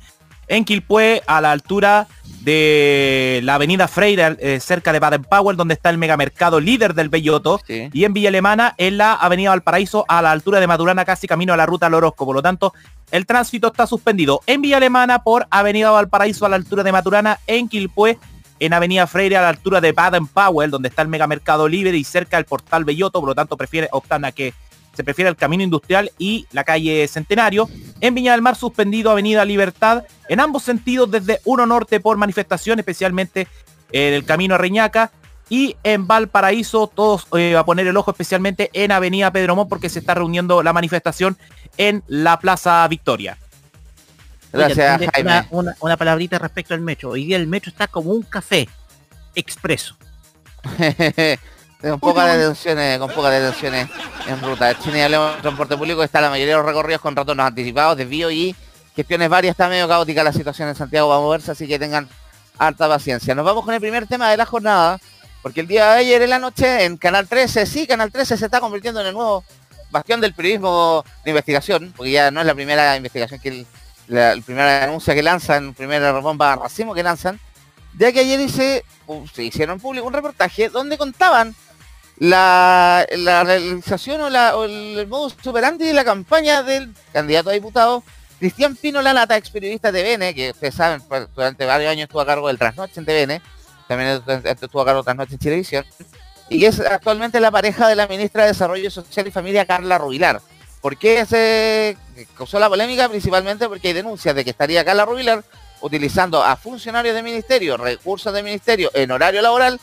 en 0.49 0.64
Quilpué, 0.64 1.23
a 1.26 1.40
la 1.40 1.52
altura 1.52 2.09
de 2.40 3.40
la 3.44 3.54
Avenida 3.56 3.87
Freire, 3.87 4.37
eh, 4.40 4.61
cerca 4.61 4.92
de 4.92 4.99
Baden-Powell, 5.00 5.56
donde 5.56 5.75
está 5.75 5.90
el 5.90 5.99
megamercado 5.99 6.59
líder 6.61 6.94
del 6.94 7.09
Belloto, 7.09 7.61
Sí. 7.66 7.90
y 7.92 8.04
en 8.04 8.12
Villa 8.12 8.28
Alemana, 8.30 8.75
en 8.78 8.97
la 8.97 9.12
Avenida 9.14 9.50
Valparaíso, 9.50 10.04
a 10.09 10.23
la 10.23 10.30
altura 10.32 10.61
de 10.61 10.66
Maturana, 10.66 11.04
casi 11.04 11.26
camino 11.26 11.52
a 11.52 11.56
la 11.56 11.66
ruta 11.66 11.87
al 11.87 11.94
Orozco. 11.94 12.25
Por 12.25 12.35
lo 12.35 12.42
tanto, 12.42 12.73
el 13.11 13.26
tránsito 13.26 13.66
está 13.68 13.87
suspendido 13.87 14.40
en 14.47 14.62
Villa 14.62 14.78
Alemana 14.78 15.23
por 15.23 15.47
Avenida 15.50 15.90
Valparaíso 15.90 16.47
a 16.47 16.49
la 16.49 16.56
altura 16.56 16.82
de 16.82 16.92
Maturana, 16.92 17.38
en 17.47 17.68
Quilpué, 17.68 18.18
en 18.59 18.73
Avenida 18.75 19.06
Freire 19.06 19.37
a 19.37 19.42
la 19.42 19.49
altura 19.49 19.80
de 19.80 19.92
Baden-Powell, 19.92 20.70
donde 20.70 20.88
está 20.88 21.02
el 21.02 21.09
megamercado 21.09 21.66
libre 21.68 21.97
y 21.97 22.04
cerca 22.04 22.37
del 22.37 22.44
portal 22.47 22.85
Belloto, 22.85 23.20
por 23.20 23.28
lo 23.28 23.35
tanto 23.35 23.56
prefiere, 23.56 23.88
optan 23.92 24.25
a 24.25 24.32
que 24.32 24.52
se 24.92 25.04
prefiere 25.04 25.28
el 25.28 25.37
camino 25.37 25.62
industrial 25.62 26.11
y 26.18 26.47
la 26.52 26.64
calle 26.64 27.06
Centenario. 27.09 27.68
En 28.00 28.14
Viña 28.14 28.32
del 28.32 28.42
Mar 28.42 28.56
suspendido 28.56 29.11
Avenida 29.11 29.44
Libertad 29.44 30.04
en 30.28 30.40
ambos 30.40 30.62
sentidos 30.62 31.11
desde 31.11 31.40
1 31.44 31.66
Norte 31.66 32.00
por 32.00 32.16
manifestación, 32.16 32.78
especialmente 32.78 33.47
en 33.92 34.14
el 34.14 34.25
camino 34.25 34.54
a 34.54 34.59
Reñaca. 34.59 35.12
Y 35.49 35.76
en 35.82 36.06
Valparaíso 36.06 36.87
todos 36.87 37.26
eh, 37.37 37.56
a 37.56 37.64
poner 37.64 37.87
el 37.88 37.97
ojo 37.97 38.12
especialmente 38.12 38.70
en 38.73 38.92
Avenida 38.92 39.32
Pedro 39.32 39.56
Montt 39.56 39.68
porque 39.68 39.88
se 39.88 39.99
está 39.99 40.14
reuniendo 40.14 40.62
la 40.62 40.73
manifestación 40.73 41.37
en 41.76 42.04
la 42.06 42.38
Plaza 42.38 42.87
Victoria. 42.87 43.37
Gracias, 44.52 44.99
Oye, 44.99 45.09
Jaime. 45.12 45.30
Una, 45.30 45.47
una, 45.50 45.76
una 45.80 45.97
palabrita 45.97 46.38
respecto 46.38 46.75
al 46.75 46.80
metro. 46.80 47.11
Hoy 47.11 47.25
día 47.25 47.37
el 47.37 47.49
metro 47.49 47.70
está 47.70 47.88
como 47.88 48.12
un 48.12 48.23
café 48.23 48.68
expreso. 49.35 49.97
con 51.81 52.01
pocas 52.01 52.37
detenciones, 52.37 52.99
con 52.99 53.11
pocas 53.11 53.33
detenciones 53.33 53.89
en 54.27 54.41
ruta. 54.43 54.79
Chile 54.79 54.99
y 54.99 55.03
hablemos 55.03 55.37
de 55.37 55.43
transporte 55.43 55.77
público, 55.77 56.03
está 56.03 56.21
la 56.21 56.31
mayoría 56.31 56.55
de 56.55 56.63
los 56.63 56.67
recorridos 56.67 57.01
con 57.01 57.17
retornos 57.17 57.47
anticipados, 57.47 57.97
desvío 57.97 58.31
y 58.31 58.55
gestiones 58.95 59.29
varias. 59.29 59.53
Está 59.53 59.69
medio 59.69 59.89
caótica 59.89 60.23
la 60.23 60.33
situación 60.33 60.69
en 60.69 60.75
Santiago 60.75 61.09
va 61.09 61.17
a 61.17 61.21
moverse, 61.21 61.53
así 61.53 61.67
que 61.67 61.79
tengan 61.79 62.09
harta 62.59 62.89
paciencia. 62.89 63.35
Nos 63.35 63.45
vamos 63.45 63.65
con 63.65 63.75
el 63.75 63.81
primer 63.81 64.07
tema 64.07 64.31
de 64.31 64.37
la 64.37 64.45
jornada, 64.45 64.99
porque 65.43 65.61
el 65.61 65.67
día 65.67 65.93
de 65.93 66.01
ayer 66.01 66.23
en 66.23 66.31
la 66.31 66.39
noche 66.39 66.85
en 66.85 66.99
Canal 66.99 67.27
13, 67.27 67.65
sí, 67.65 67.87
Canal 67.87 68.13
13 68.13 68.37
se 68.37 68.45
está 68.45 68.61
convirtiendo 68.61 69.01
en 69.01 69.07
el 69.07 69.15
nuevo 69.15 69.43
bastión 69.91 70.21
del 70.21 70.35
periodismo 70.35 71.05
de 71.25 71.31
investigación, 71.31 71.95
porque 71.97 72.13
ya 72.13 72.31
no 72.31 72.41
es 72.41 72.47
la 72.47 72.55
primera 72.55 72.95
investigación 72.97 73.41
que 73.41 73.49
el, 73.49 73.67
la, 74.07 74.37
la 74.37 74.43
primera 74.43 74.81
denuncia 74.81 75.15
que 75.15 75.23
lanzan, 75.23 75.73
primera 75.73 76.13
bomba 76.21 76.57
racimo 76.57 76.95
que 76.95 77.03
lanzan, 77.03 77.41
ya 77.99 78.13
que 78.13 78.21
ayer 78.21 78.39
hice, 78.41 78.85
uh, 79.07 79.27
se 79.27 79.45
hicieron 79.45 79.81
público 79.81 80.07
un 80.07 80.13
reportaje 80.13 80.69
donde 80.69 80.99
contaban 80.99 81.55
la, 82.21 83.07
realización 83.45 84.21
o, 84.21 84.31
la, 84.31 84.57
o 84.57 84.65
el 84.65 85.07
modus 85.09 85.35
operandi 85.45 85.87
de 85.87 85.95
la 85.95 86.05
campaña 86.05 86.62
del 86.62 86.93
candidato 87.12 87.50
a 87.50 87.55
diputado 87.55 88.05
Cristian 88.39 88.77
Pino 88.77 89.00
Lanata, 89.00 89.37
ex 89.37 89.50
periodista 89.50 89.91
de 89.91 90.03
TVN, 90.03 90.35
que 90.35 90.50
ustedes 90.50 90.75
saben, 90.75 91.00
pues, 91.03 91.27
durante 91.35 91.65
varios 91.65 91.91
años 91.91 92.05
estuvo 92.05 92.21
a 92.21 92.27
cargo 92.27 92.49
del 92.49 92.59
Trasnoche 92.59 93.00
en 93.00 93.07
TVN, 93.07 93.43
también 93.89 94.23
estuvo 94.45 94.83
a 94.83 94.85
cargo 94.85 95.00
de 95.00 95.05
Trasnoche 95.05 95.33
en 95.35 95.39
Televisión, 95.39 95.85
y 96.50 96.65
es 96.65 96.79
actualmente 96.81 97.41
la 97.41 97.50
pareja 97.50 97.89
de 97.89 97.97
la 97.97 98.07
ministra 98.07 98.43
de 98.43 98.49
Desarrollo 98.49 98.91
Social 98.91 99.27
y 99.27 99.31
Familia, 99.31 99.65
Carla 99.65 99.99
Rubilar. 99.99 100.43
¿Por 100.83 100.97
qué 100.97 101.25
se 101.25 101.97
causó 102.37 102.59
la 102.59 102.69
polémica? 102.69 103.09
Principalmente 103.09 103.69
porque 103.69 103.89
hay 103.89 103.95
denuncias 103.95 104.35
de 104.35 104.45
que 104.45 104.50
estaría 104.50 104.85
Carla 104.85 105.05
Rubilar 105.05 105.45
utilizando 105.83 106.43
a 106.43 106.57
funcionarios 106.57 107.15
de 107.15 107.23
ministerio, 107.23 107.77
recursos 107.77 108.33
de 108.33 108.43
ministerio 108.43 108.91
en 108.95 109.11
horario 109.11 109.43
laboral 109.43 109.81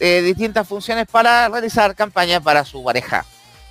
eh, 0.00 0.22
distintas 0.22 0.66
funciones 0.66 1.06
para 1.06 1.48
realizar 1.48 1.94
campañas 1.94 2.42
para 2.42 2.64
su 2.64 2.82
pareja. 2.82 3.24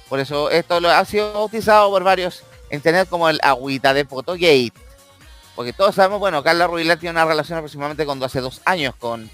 Por 0.08 0.20
eso 0.20 0.50
esto 0.50 0.80
lo 0.80 0.90
ha 0.90 1.04
sido 1.06 1.34
bautizado 1.34 1.90
por 1.90 2.04
varios 2.04 2.44
en 2.70 2.78
internet 2.78 3.08
como 3.10 3.30
el 3.30 3.40
agüita 3.42 3.94
de 3.94 4.06
Photogate. 4.06 4.74
Porque 5.56 5.74
todos 5.74 5.96
sabemos, 5.96 6.20
bueno, 6.20 6.42
Carla 6.44 6.68
Rubilar 6.68 6.98
tiene 6.98 7.12
una 7.12 7.26
relación 7.26 7.58
aproximadamente 7.58 8.06
con 8.06 8.24
hace 8.24 8.42
dos 8.42 8.62
años 8.66 8.96
con, 8.98 9.30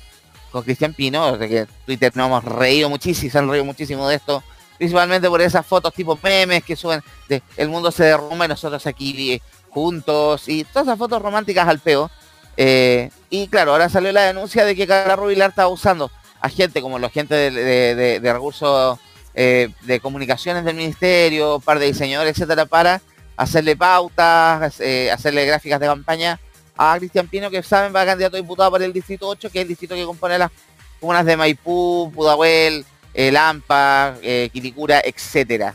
con 0.51 0.63
Cristian 0.63 0.93
Pino, 0.93 1.37
de 1.37 1.47
que 1.47 1.67
Twitter 1.85 2.15
nos 2.15 2.27
hemos 2.27 2.43
reído 2.43 2.89
muchísimo, 2.89 3.31
se 3.31 3.37
han 3.37 3.49
reído 3.49 3.65
muchísimo 3.65 4.07
de 4.07 4.15
esto, 4.15 4.43
principalmente 4.77 5.29
por 5.29 5.41
esas 5.41 5.65
fotos 5.65 5.93
tipo 5.93 6.17
memes 6.23 6.63
que 6.63 6.75
suben 6.75 7.01
de 7.29 7.43
el 7.57 7.69
mundo 7.69 7.91
se 7.91 8.05
derrumba 8.05 8.45
y 8.45 8.47
nosotros 8.47 8.87
aquí 8.87 9.33
eh, 9.33 9.41
juntos 9.69 10.47
y 10.47 10.63
todas 10.63 10.87
esas 10.87 10.97
fotos 10.97 11.21
románticas 11.21 11.67
al 11.67 11.79
peo. 11.79 12.09
Eh, 12.57 13.11
y 13.29 13.47
claro, 13.47 13.71
ahora 13.73 13.89
salió 13.89 14.11
la 14.11 14.23
denuncia 14.23 14.65
de 14.65 14.75
que 14.75 14.87
Carla 14.87 15.15
Rubilar 15.15 15.49
estaba 15.49 15.67
usando 15.67 16.09
a 16.45 16.49
gente 16.49 16.79
como 16.79 16.99
los 16.99 17.11
gente 17.11 17.33
de, 17.49 18.19
recursos 18.21 18.99
eh, 19.33 19.69
de 19.81 19.99
comunicaciones 19.99 20.63
del 20.63 20.75
ministerio, 20.75 21.59
par 21.59 21.79
de 21.79 21.87
diseñadores, 21.87 22.33
etcétera, 22.37 22.67
para 22.67 23.01
hacerle 23.35 23.75
pautas, 23.75 24.79
eh, 24.79 25.09
hacerle 25.11 25.43
gráficas 25.47 25.79
de 25.79 25.87
campaña 25.87 26.39
a 26.77 26.95
Cristian 26.99 27.27
Pino, 27.27 27.49
que 27.49 27.63
saben 27.63 27.95
va 27.95 28.05
candidato 28.05 28.37
a 28.37 28.41
diputado 28.41 28.69
por 28.69 28.83
el 28.83 28.93
distrito 28.93 29.27
8, 29.27 29.49
que 29.49 29.59
es 29.59 29.61
el 29.63 29.69
distrito 29.69 29.95
que 29.95 30.05
compone 30.05 30.37
las 30.37 30.51
comunas 30.99 31.25
de 31.25 31.35
Maipú, 31.35 32.11
Pudahuel, 32.13 32.85
eh, 33.15 33.31
Lampa, 33.31 34.15
eh, 34.21 34.49
Quilicura, 34.53 35.01
etcétera. 35.03 35.73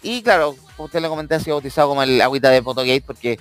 Y 0.00 0.22
claro, 0.22 0.56
usted 0.78 1.02
le 1.02 1.08
comenté, 1.08 1.34
ha 1.34 1.40
sido 1.40 1.56
bautizado 1.56 1.90
como 1.90 2.02
el 2.02 2.18
agüita 2.22 2.48
de 2.48 2.62
Photogate 2.62 3.02
porque 3.02 3.38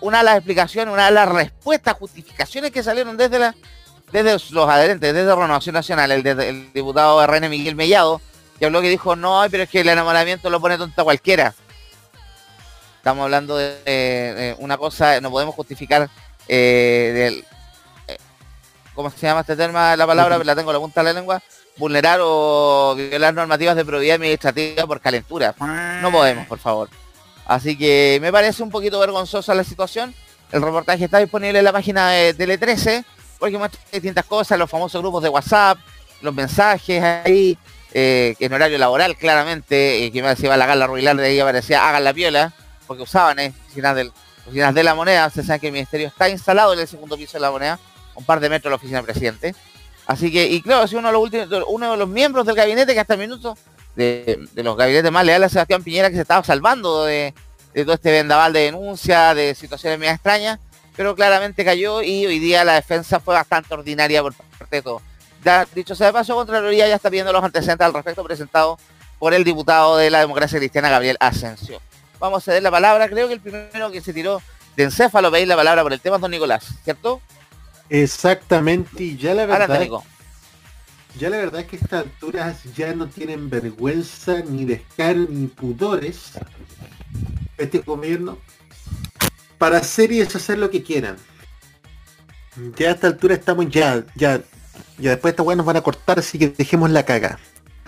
una 0.00 0.18
de 0.18 0.24
las 0.24 0.36
explicaciones, 0.36 0.94
una 0.94 1.06
de 1.06 1.12
las 1.12 1.28
respuestas, 1.28 1.94
justificaciones 1.98 2.70
que 2.70 2.82
salieron 2.82 3.18
desde 3.18 3.38
la 3.38 3.54
desde 4.12 4.32
los 4.54 4.68
adherentes, 4.68 5.12
desde 5.12 5.34
Renovación 5.34 5.74
Nacional, 5.74 6.10
el, 6.12 6.22
desde 6.22 6.48
el 6.48 6.72
diputado 6.72 7.24
RN 7.26 7.48
Miguel 7.50 7.74
Mellado, 7.76 8.20
que 8.58 8.66
habló 8.66 8.80
que 8.80 8.88
dijo, 8.88 9.16
no, 9.16 9.44
pero 9.50 9.64
es 9.64 9.68
que 9.68 9.80
el 9.80 9.88
enamoramiento 9.88 10.48
lo 10.50 10.60
pone 10.60 10.78
tonta 10.78 11.04
cualquiera. 11.04 11.54
Estamos 12.98 13.24
hablando 13.24 13.56
de, 13.56 13.76
de- 13.84 14.34
de 14.34 14.56
una 14.58 14.76
cosa, 14.78 15.20
no 15.20 15.30
podemos 15.30 15.54
justificar 15.54 16.08
eh, 16.48 17.12
del, 17.14 17.44
eh, 18.08 18.18
¿cómo 18.94 19.10
se 19.10 19.18
llama 19.26 19.40
este 19.42 19.54
tema? 19.56 19.96
La 19.96 20.06
palabra, 20.06 20.38
la 20.38 20.56
tengo 20.56 20.70
en 20.70 20.74
la 20.74 20.80
punta 20.80 21.00
de 21.02 21.04
la 21.04 21.12
lengua, 21.12 21.42
vulnerar 21.76 22.18
o 22.22 22.94
violar 22.96 23.34
normativas 23.34 23.76
de 23.76 23.84
probidad 23.84 24.16
administrativa 24.16 24.86
por 24.86 25.00
calentura. 25.00 25.54
No 26.02 26.10
podemos, 26.10 26.46
por 26.46 26.58
favor. 26.58 26.88
Así 27.46 27.78
que 27.78 28.18
me 28.20 28.32
parece 28.32 28.62
un 28.64 28.70
poquito 28.70 28.98
vergonzosa 28.98 29.54
la 29.54 29.62
situación. 29.62 30.12
El 30.50 30.62
reportaje 30.62 31.04
está 31.04 31.18
disponible 31.18 31.58
en 31.60 31.64
la 31.64 31.72
página 31.72 32.10
de 32.10 32.34
Tele 32.34 32.58
13 32.58 33.04
porque 33.38 33.58
muestra 33.58 33.80
distintas 33.92 34.24
cosas, 34.24 34.58
los 34.58 34.70
famosos 34.70 35.00
grupos 35.00 35.22
de 35.22 35.28
WhatsApp, 35.28 35.78
los 36.22 36.34
mensajes 36.34 37.02
ahí, 37.02 37.58
eh, 37.92 38.34
en 38.38 38.52
horario 38.52 38.78
laboral 38.78 39.16
claramente, 39.16 40.10
que 40.12 40.22
me 40.22 40.28
decía 40.28 40.56
la 40.56 40.66
gala 40.66 40.86
rubilar 40.86 41.16
de 41.16 41.26
ahí 41.26 41.40
aparecía 41.40 41.88
hagan 41.88 42.04
la 42.04 42.12
piola, 42.14 42.52
porque 42.86 43.02
usaban 43.02 43.38
eh, 43.38 43.52
oficinas, 43.66 43.96
oficinas 44.46 44.74
de 44.74 44.84
la 44.84 44.94
moneda, 44.94 45.26
ustedes 45.26 45.46
saben 45.46 45.60
que 45.60 45.66
el 45.68 45.72
ministerio 45.72 46.08
está 46.08 46.28
instalado 46.28 46.72
en 46.72 46.80
el 46.80 46.88
segundo 46.88 47.16
piso 47.16 47.34
de 47.34 47.40
la 47.40 47.50
moneda, 47.50 47.78
un 48.14 48.24
par 48.24 48.40
de 48.40 48.48
metros 48.48 48.64
de 48.64 48.70
la 48.70 48.76
oficina 48.76 49.02
presidente. 49.02 49.54
Así 50.06 50.30
que, 50.30 50.46
y 50.46 50.62
claro, 50.62 50.86
si 50.86 50.94
uno 50.94 51.08
de 51.08 51.12
los 51.12 51.22
últimos, 51.22 51.48
uno 51.68 51.90
de 51.90 51.96
los 51.96 52.08
miembros 52.08 52.46
del 52.46 52.54
gabinete 52.54 52.94
que 52.94 53.00
hasta 53.00 53.14
el 53.14 53.20
minuto, 53.20 53.56
de, 53.96 54.46
los 54.54 54.76
gabinetes 54.76 55.10
más 55.10 55.24
leales 55.24 55.46
a 55.46 55.50
Sebastián 55.50 55.82
Piñera, 55.82 56.10
que 56.10 56.16
se 56.16 56.22
estaba 56.22 56.44
salvando 56.44 57.04
de, 57.04 57.34
todo 57.74 57.94
este 57.94 58.12
vendaval 58.12 58.52
de 58.52 58.60
denuncia, 58.60 59.34
de 59.34 59.54
situaciones 59.54 59.98
medio 59.98 60.12
extrañas, 60.12 60.60
pero 60.96 61.14
claramente 61.14 61.64
cayó 61.64 62.02
y 62.02 62.26
hoy 62.26 62.38
día 62.38 62.64
la 62.64 62.74
defensa 62.74 63.20
fue 63.20 63.34
bastante 63.34 63.74
ordinaria 63.74 64.22
por 64.22 64.34
parte 64.34 64.76
de 64.76 64.82
todos. 64.82 65.02
Ya, 65.44 65.66
dicho 65.74 65.94
sea 65.94 66.08
de 66.08 66.12
paso, 66.12 66.34
Contraloría 66.34 66.88
ya 66.88 66.96
está 66.96 67.10
viendo 67.10 67.32
los 67.32 67.44
antecedentes 67.44 67.86
al 67.86 67.94
respecto 67.94 68.24
presentados 68.24 68.80
por 69.18 69.34
el 69.34 69.44
diputado 69.44 69.96
de 69.96 70.10
la 70.10 70.20
democracia 70.20 70.58
cristiana, 70.58 70.88
Gabriel 70.88 71.16
Asensio. 71.20 71.80
Vamos 72.18 72.42
a 72.42 72.44
ceder 72.44 72.62
la 72.62 72.70
palabra, 72.70 73.08
creo 73.08 73.28
que 73.28 73.34
el 73.34 73.40
primero 73.40 73.90
que 73.90 74.00
se 74.00 74.12
tiró 74.12 74.40
de 74.74 74.84
encéfalo, 74.84 75.30
veis 75.30 75.46
la 75.46 75.56
palabra 75.56 75.82
por 75.82 75.92
el 75.92 76.00
tema 76.00 76.16
es 76.16 76.22
don 76.22 76.30
Nicolás, 76.30 76.64
¿cierto? 76.82 77.20
Exactamente, 77.88 79.02
y 79.02 79.16
ya 79.16 79.34
la 79.34 79.46
verdad, 79.46 79.80
ya 81.18 81.30
la 81.30 81.36
verdad 81.36 81.60
es 81.60 81.66
que 81.66 81.76
a 81.76 81.78
estas 81.78 82.02
alturas 82.02 82.64
ya 82.74 82.92
no 82.94 83.06
tienen 83.06 83.48
vergüenza, 83.48 84.40
ni 84.40 84.64
descaro, 84.64 85.26
ni 85.28 85.46
pudores 85.46 86.32
este 87.56 87.78
gobierno 87.78 88.38
para 89.58 89.78
hacer 89.78 90.12
y 90.12 90.18
deshacer 90.18 90.58
lo 90.58 90.70
que 90.70 90.82
quieran. 90.82 91.16
Ya 92.76 92.88
a 92.88 92.92
esta 92.92 93.06
altura 93.08 93.34
estamos 93.34 93.68
ya, 93.68 94.04
ya, 94.14 94.40
ya 94.98 95.10
después 95.10 95.22
de 95.22 95.30
esta 95.30 95.42
weá 95.42 95.56
nos 95.56 95.66
van 95.66 95.76
a 95.76 95.82
cortar, 95.82 96.18
así 96.18 96.38
que 96.38 96.48
dejemos 96.48 96.90
la 96.90 97.04
caga. 97.04 97.38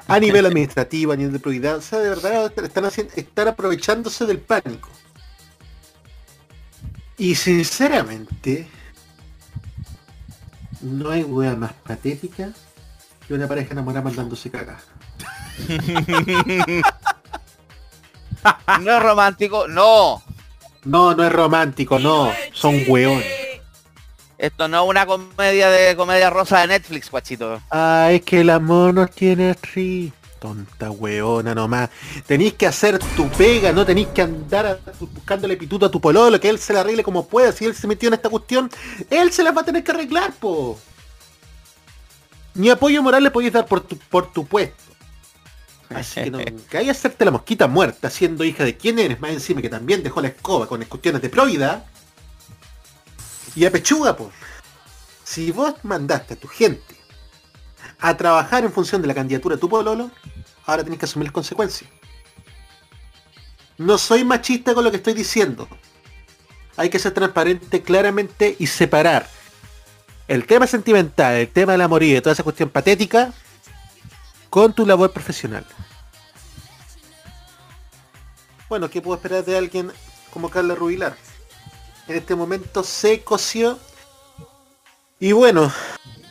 A 0.06 0.18
nivel 0.20 0.46
administrativo, 0.46 1.12
a 1.12 1.16
nivel 1.16 1.32
de 1.32 1.38
probidad, 1.38 1.76
o 1.76 1.80
sea, 1.80 1.98
de 2.00 2.10
verdad 2.10 2.52
están 2.62 2.84
haciendo, 2.84 3.12
están 3.16 3.48
aprovechándose 3.48 4.26
del 4.26 4.38
pánico. 4.38 4.88
Y 7.16 7.34
sinceramente, 7.34 8.68
no 10.80 11.10
hay 11.10 11.24
wea 11.24 11.56
más 11.56 11.72
patética 11.72 12.52
que 13.26 13.34
una 13.34 13.48
pareja 13.48 13.72
enamorada 13.72 14.02
mandándose 14.02 14.50
cagar. 14.50 14.80
No 18.80 18.96
es 18.96 19.02
romántico, 19.02 19.66
no. 19.66 20.22
No, 20.88 21.14
no 21.14 21.24
es 21.24 21.32
romántico, 21.32 21.98
no. 21.98 22.32
Son 22.52 22.74
weones. 22.88 23.26
Esto 24.38 24.68
no 24.68 24.84
es 24.84 24.88
una 24.88 25.04
comedia 25.04 25.68
de 25.68 25.96
comedia 25.96 26.30
rosa 26.30 26.60
de 26.60 26.68
Netflix, 26.68 27.10
guachito. 27.10 27.60
Ah, 27.70 28.08
es 28.12 28.22
que 28.22 28.40
el 28.40 28.50
amor 28.50 28.94
no 28.94 29.06
tiene 29.06 29.54
ri. 29.74 30.12
Tonta 30.38 30.90
weona 30.92 31.52
nomás. 31.54 31.90
Tenéis 32.24 32.54
que 32.54 32.66
hacer 32.68 32.98
tu 33.16 33.28
pega, 33.30 33.72
no 33.72 33.84
tenéis 33.84 34.06
que 34.14 34.22
andar 34.22 34.66
a- 34.66 34.78
buscándole 35.00 35.56
pituto 35.56 35.86
a 35.86 35.90
tu 35.90 36.00
pololo, 36.00 36.38
que 36.40 36.48
él 36.48 36.60
se 36.60 36.72
la 36.72 36.80
arregle 36.80 37.02
como 37.02 37.26
pueda. 37.26 37.50
Si 37.50 37.64
él 37.64 37.74
se 37.74 37.88
metió 37.88 38.06
en 38.06 38.14
esta 38.14 38.30
cuestión, 38.30 38.70
él 39.10 39.32
se 39.32 39.42
la 39.42 39.50
va 39.50 39.62
a 39.62 39.64
tener 39.64 39.82
que 39.82 39.90
arreglar, 39.90 40.32
po. 40.34 40.78
Ni 42.54 42.70
apoyo 42.70 43.02
moral 43.02 43.24
le 43.24 43.30
podéis 43.32 43.52
dar 43.52 43.66
por 43.66 43.80
tu, 43.80 43.98
por 43.98 44.32
tu 44.32 44.46
puesto. 44.46 44.84
Así 45.90 46.22
que 46.22 46.30
no, 46.30 46.38
que 46.70 46.78
hay 46.78 46.90
hacerte 46.90 47.24
la 47.24 47.30
mosquita 47.30 47.66
muerta 47.66 48.10
siendo 48.10 48.44
hija 48.44 48.64
de 48.64 48.76
quién 48.76 48.98
eres, 48.98 49.20
más 49.20 49.30
encima 49.30 49.62
que 49.62 49.68
también 49.68 50.02
dejó 50.02 50.20
la 50.20 50.28
escoba 50.28 50.66
con 50.66 50.84
cuestiones 50.84 51.22
de 51.22 51.28
proida. 51.28 51.86
Y 53.54 53.64
a 53.64 53.70
pechuga, 53.70 54.16
po. 54.16 54.30
Si 55.24 55.50
vos 55.50 55.74
mandaste 55.82 56.34
a 56.34 56.36
tu 56.36 56.48
gente 56.48 56.96
a 57.98 58.16
trabajar 58.16 58.64
en 58.64 58.72
función 58.72 59.02
de 59.02 59.08
la 59.08 59.14
candidatura 59.14 59.56
de 59.56 59.60
tu 59.60 59.68
pololo, 59.68 60.10
ahora 60.64 60.84
tenés 60.84 60.98
que 60.98 61.06
asumir 61.06 61.26
las 61.26 61.34
consecuencias. 61.34 61.90
No 63.76 63.98
soy 63.98 64.24
machista 64.24 64.74
con 64.74 64.84
lo 64.84 64.90
que 64.90 64.96
estoy 64.98 65.14
diciendo. 65.14 65.68
Hay 66.76 66.90
que 66.90 66.98
ser 66.98 67.12
transparente 67.12 67.82
claramente 67.82 68.56
y 68.58 68.66
separar 68.66 69.28
el 70.28 70.46
tema 70.46 70.66
sentimental, 70.66 71.34
el 71.34 71.48
tema 71.48 71.72
del 71.72 71.80
amor 71.80 72.02
y 72.02 72.20
toda 72.20 72.32
esa 72.32 72.42
cuestión 72.42 72.68
patética 72.68 73.32
con 74.50 74.72
tu 74.72 74.86
labor 74.86 75.12
profesional. 75.12 75.64
Bueno, 78.68 78.90
¿qué 78.90 79.00
puedo 79.00 79.16
esperar 79.16 79.44
de 79.44 79.56
alguien 79.56 79.90
como 80.32 80.50
Carla 80.50 80.74
Rubilar? 80.74 81.16
En 82.06 82.16
este 82.16 82.34
momento 82.34 82.82
se 82.82 83.22
coció. 83.22 83.78
Y 85.18 85.32
bueno, 85.32 85.72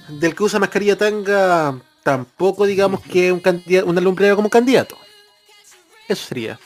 del 0.07 0.35
que 0.35 0.43
usa 0.43 0.59
mascarilla 0.59 0.97
tanga, 0.97 1.79
tampoco 2.03 2.65
digamos 2.65 3.01
que 3.01 3.31
un 3.31 3.39
candidato, 3.39 3.87
una 3.87 4.01
lumbrera 4.01 4.35
como 4.35 4.49
candidato. 4.49 4.97
Eso 6.07 6.25
sería. 6.27 6.59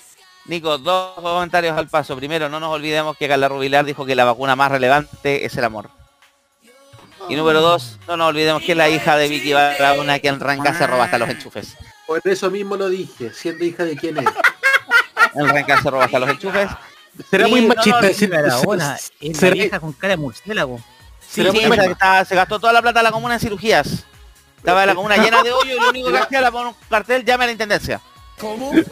Nico, 0.45 0.77
dos 0.77 1.19
comentarios 1.19 1.77
al 1.77 1.87
paso. 1.87 2.15
Primero, 2.15 2.49
no 2.49 2.59
nos 2.59 2.73
olvidemos 2.73 3.17
que 3.17 3.27
Carla 3.27 3.47
Rubilar 3.47 3.85
dijo 3.85 4.05
que 4.05 4.15
la 4.15 4.25
vacuna 4.25 4.55
más 4.55 4.71
relevante 4.71 5.45
es 5.45 5.55
el 5.55 5.63
amor. 5.63 6.00
Y 7.29 7.35
número 7.35 7.61
dos, 7.61 7.97
no 8.07 8.17
nos 8.17 8.29
olvidemos 8.29 8.61
que 8.63 8.71
es 8.73 8.77
la 8.77 8.89
hija 8.89 9.15
de 9.15 9.27
Vicky 9.29 9.53
Barahona 9.53 10.19
que 10.19 10.27
en 10.27 10.39
Ranca 10.39 10.73
se 10.77 10.85
roba 10.87 11.05
hasta 11.05 11.17
los 11.17 11.29
enchufes. 11.29 11.75
Por 12.07 12.21
eso 12.25 12.51
mismo 12.51 12.75
lo 12.75 12.89
dije, 12.89 13.31
siendo 13.33 13.63
hija 13.63 13.85
de 13.85 13.95
quién 13.95 14.17
es. 14.17 14.25
En 15.33 15.47
Ranca 15.47 15.81
se 15.81 15.89
roba 15.89 16.05
hasta 16.05 16.19
los 16.19 16.29
enchufes. 16.29 16.69
Será 17.29 17.47
muy 17.47 17.61
machista 17.65 18.01
decir 18.01 18.29
Barahona, 18.29 18.95
es 18.97 19.11
la 19.33 19.39
será- 19.39 19.53
vieja 19.53 19.79
con 19.79 19.93
cara 19.93 20.11
de 20.11 20.17
murciélago. 20.17 20.77
Sí, 21.21 21.41
sí, 21.49 21.59
se, 21.61 21.67
machista. 21.69 21.85
está- 21.91 22.25
se 22.25 22.35
gastó 22.35 22.59
toda 22.59 22.73
la 22.73 22.81
plata 22.81 22.99
de 22.99 23.03
la 23.03 23.11
comuna 23.13 23.35
en 23.35 23.39
cirugías. 23.39 24.03
Estaba 24.57 24.85
la 24.85 24.93
comuna 24.93 25.15
llena 25.17 25.41
de 25.41 25.51
hoyo 25.53 25.73
y 25.75 25.79
lo 25.79 25.89
único 25.89 26.11
que 26.11 26.17
hacía 26.17 26.39
era 26.39 26.51
poner 26.51 26.67
un 26.67 26.75
cartel, 26.89 27.23
llame 27.23 27.45
a 27.45 27.47
la 27.47 27.51
intendencia. 27.53 28.01
El 28.41 28.85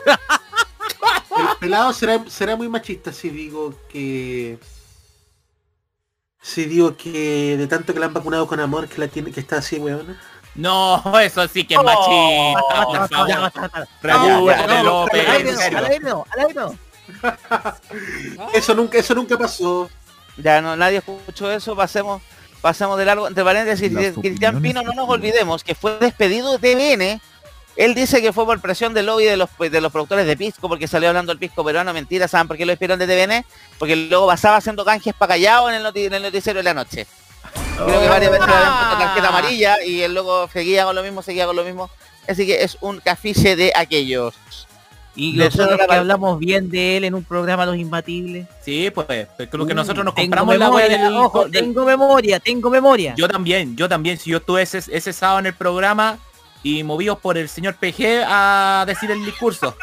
pelado 1.59 1.91
será, 1.93 2.23
será 2.29 2.55
muy 2.55 2.69
machista 2.69 3.11
si 3.11 3.29
digo 3.29 3.73
que. 3.89 4.57
Si 6.41 6.65
digo 6.65 6.95
que 6.95 7.55
de 7.57 7.67
tanto 7.67 7.93
que 7.93 7.99
la 7.99 8.05
han 8.07 8.13
vacunado 8.13 8.47
con 8.47 8.59
amor 8.59 8.87
que 8.87 8.99
la 9.01 9.07
tiene 9.07 9.31
que 9.31 9.39
está 9.41 9.57
así, 9.57 9.77
weona. 9.77 10.19
No, 10.55 11.01
eso 11.19 11.47
sí 11.47 11.63
que 11.65 11.75
es 11.75 11.79
Oh, 11.79 11.83
machista, 11.83 13.07
no. 16.53 16.75
Eso 18.53 18.75
nunca, 18.75 18.97
eso 18.99 19.15
nunca 19.15 19.37
pasó. 19.37 19.89
Ya 20.37 20.61
no, 20.61 20.75
nadie 20.75 20.97
escuchó 20.97 21.51
eso, 21.51 21.75
pasemos. 21.75 22.21
pasamos 22.61 22.97
de 22.97 23.05
largo. 23.05 23.27
Entre 23.27 23.43
paréntesis, 23.43 23.91
Cristian 24.21 24.61
Pino, 24.61 24.81
no 24.83 24.93
nos 24.93 25.05
que- 25.07 25.11
olvidemos 25.13 25.63
que 25.63 25.73
fue 25.75 25.97
despedido 25.99 26.57
de 26.57 26.59
TVN. 26.75 27.21
Él 27.79 27.95
dice 27.95 28.21
que 28.21 28.33
fue 28.33 28.45
por 28.45 28.59
presión 28.59 28.93
del 28.93 29.05
lobby 29.05 29.23
de 29.23 29.37
los, 29.37 29.49
de 29.57 29.79
los 29.79 29.89
productores 29.91 30.27
de 30.27 30.35
Pisco, 30.35 30.67
porque 30.67 30.85
salió 30.85 31.07
hablando 31.07 31.31
del 31.31 31.39
Pisco 31.39 31.63
peruano. 31.63 31.93
Mentira, 31.93 32.27
¿saben 32.27 32.45
por 32.47 32.57
qué 32.57 32.65
lo 32.65 32.71
despidieron 32.71 32.99
de 32.99 33.07
TVN? 33.07 33.45
Porque 33.77 33.95
luego 33.95 34.27
pasaba 34.27 34.57
haciendo 34.57 34.83
canjes 34.83 35.13
para 35.13 35.35
callado 35.35 35.69
en 35.69 35.75
el, 35.75 35.85
en 35.95 36.13
el 36.13 36.23
noticiero 36.23 36.57
de 36.59 36.63
la 36.63 36.73
noche. 36.73 37.07
Creo 37.77 38.01
que 38.01 38.07
varias 38.09 38.31
veces 38.31 38.47
le 38.47 38.53
habían 38.53 38.77
puesto 38.79 38.97
tarjeta 38.97 39.27
amarilla 39.29 39.83
y 39.85 40.01
él 40.01 40.13
luego 40.13 40.49
seguía 40.51 40.83
con 40.83 40.93
lo 40.95 41.03
mismo, 41.03 41.21
seguía 41.21 41.45
con 41.45 41.55
lo 41.55 41.63
mismo. 41.63 41.89
Así 42.27 42.45
que 42.45 42.61
es 42.63 42.77
un 42.81 42.99
cafiche 42.99 43.55
de 43.55 43.71
aquellos. 43.73 44.35
Y 45.15 45.33
nosotros 45.33 45.77
la 45.79 45.87
que 45.87 45.95
hablamos 45.95 46.37
bien 46.39 46.69
de 46.69 46.97
él 46.97 47.03
en 47.05 47.13
un 47.15 47.23
programa 47.23 47.65
Los 47.65 47.77
Imbatibles. 47.77 48.45
Sí, 48.63 48.89
pues, 48.93 49.27
pero 49.37 49.49
creo 49.49 49.65
que 49.65 49.73
Uh, 49.73 49.75
nosotros 49.75 50.03
nos 50.05 50.15
tengo 50.15 50.27
compramos 50.27 50.57
la 50.57 50.65
memoria, 50.65 50.87
del- 50.89 51.13
ojo, 51.15 51.43
del- 51.45 51.51
tengo 51.63 51.85
memoria, 51.85 52.39
tengo 52.41 52.69
memoria. 52.69 53.15
Yo 53.17 53.27
también, 53.27 53.75
yo 53.77 53.87
también. 53.89 54.17
Si 54.17 54.29
yo 54.29 54.37
estuve 54.37 54.61
ese, 54.61 54.77
ese 54.91 55.13
sábado 55.13 55.39
en 55.39 55.45
el 55.47 55.53
programa 55.53 56.19
y 56.63 56.83
movidos 56.83 57.19
por 57.19 57.37
el 57.37 57.49
señor 57.49 57.75
PG 57.75 58.23
a 58.27 58.83
decir 58.87 59.11
el 59.11 59.23
discurso. 59.25 59.75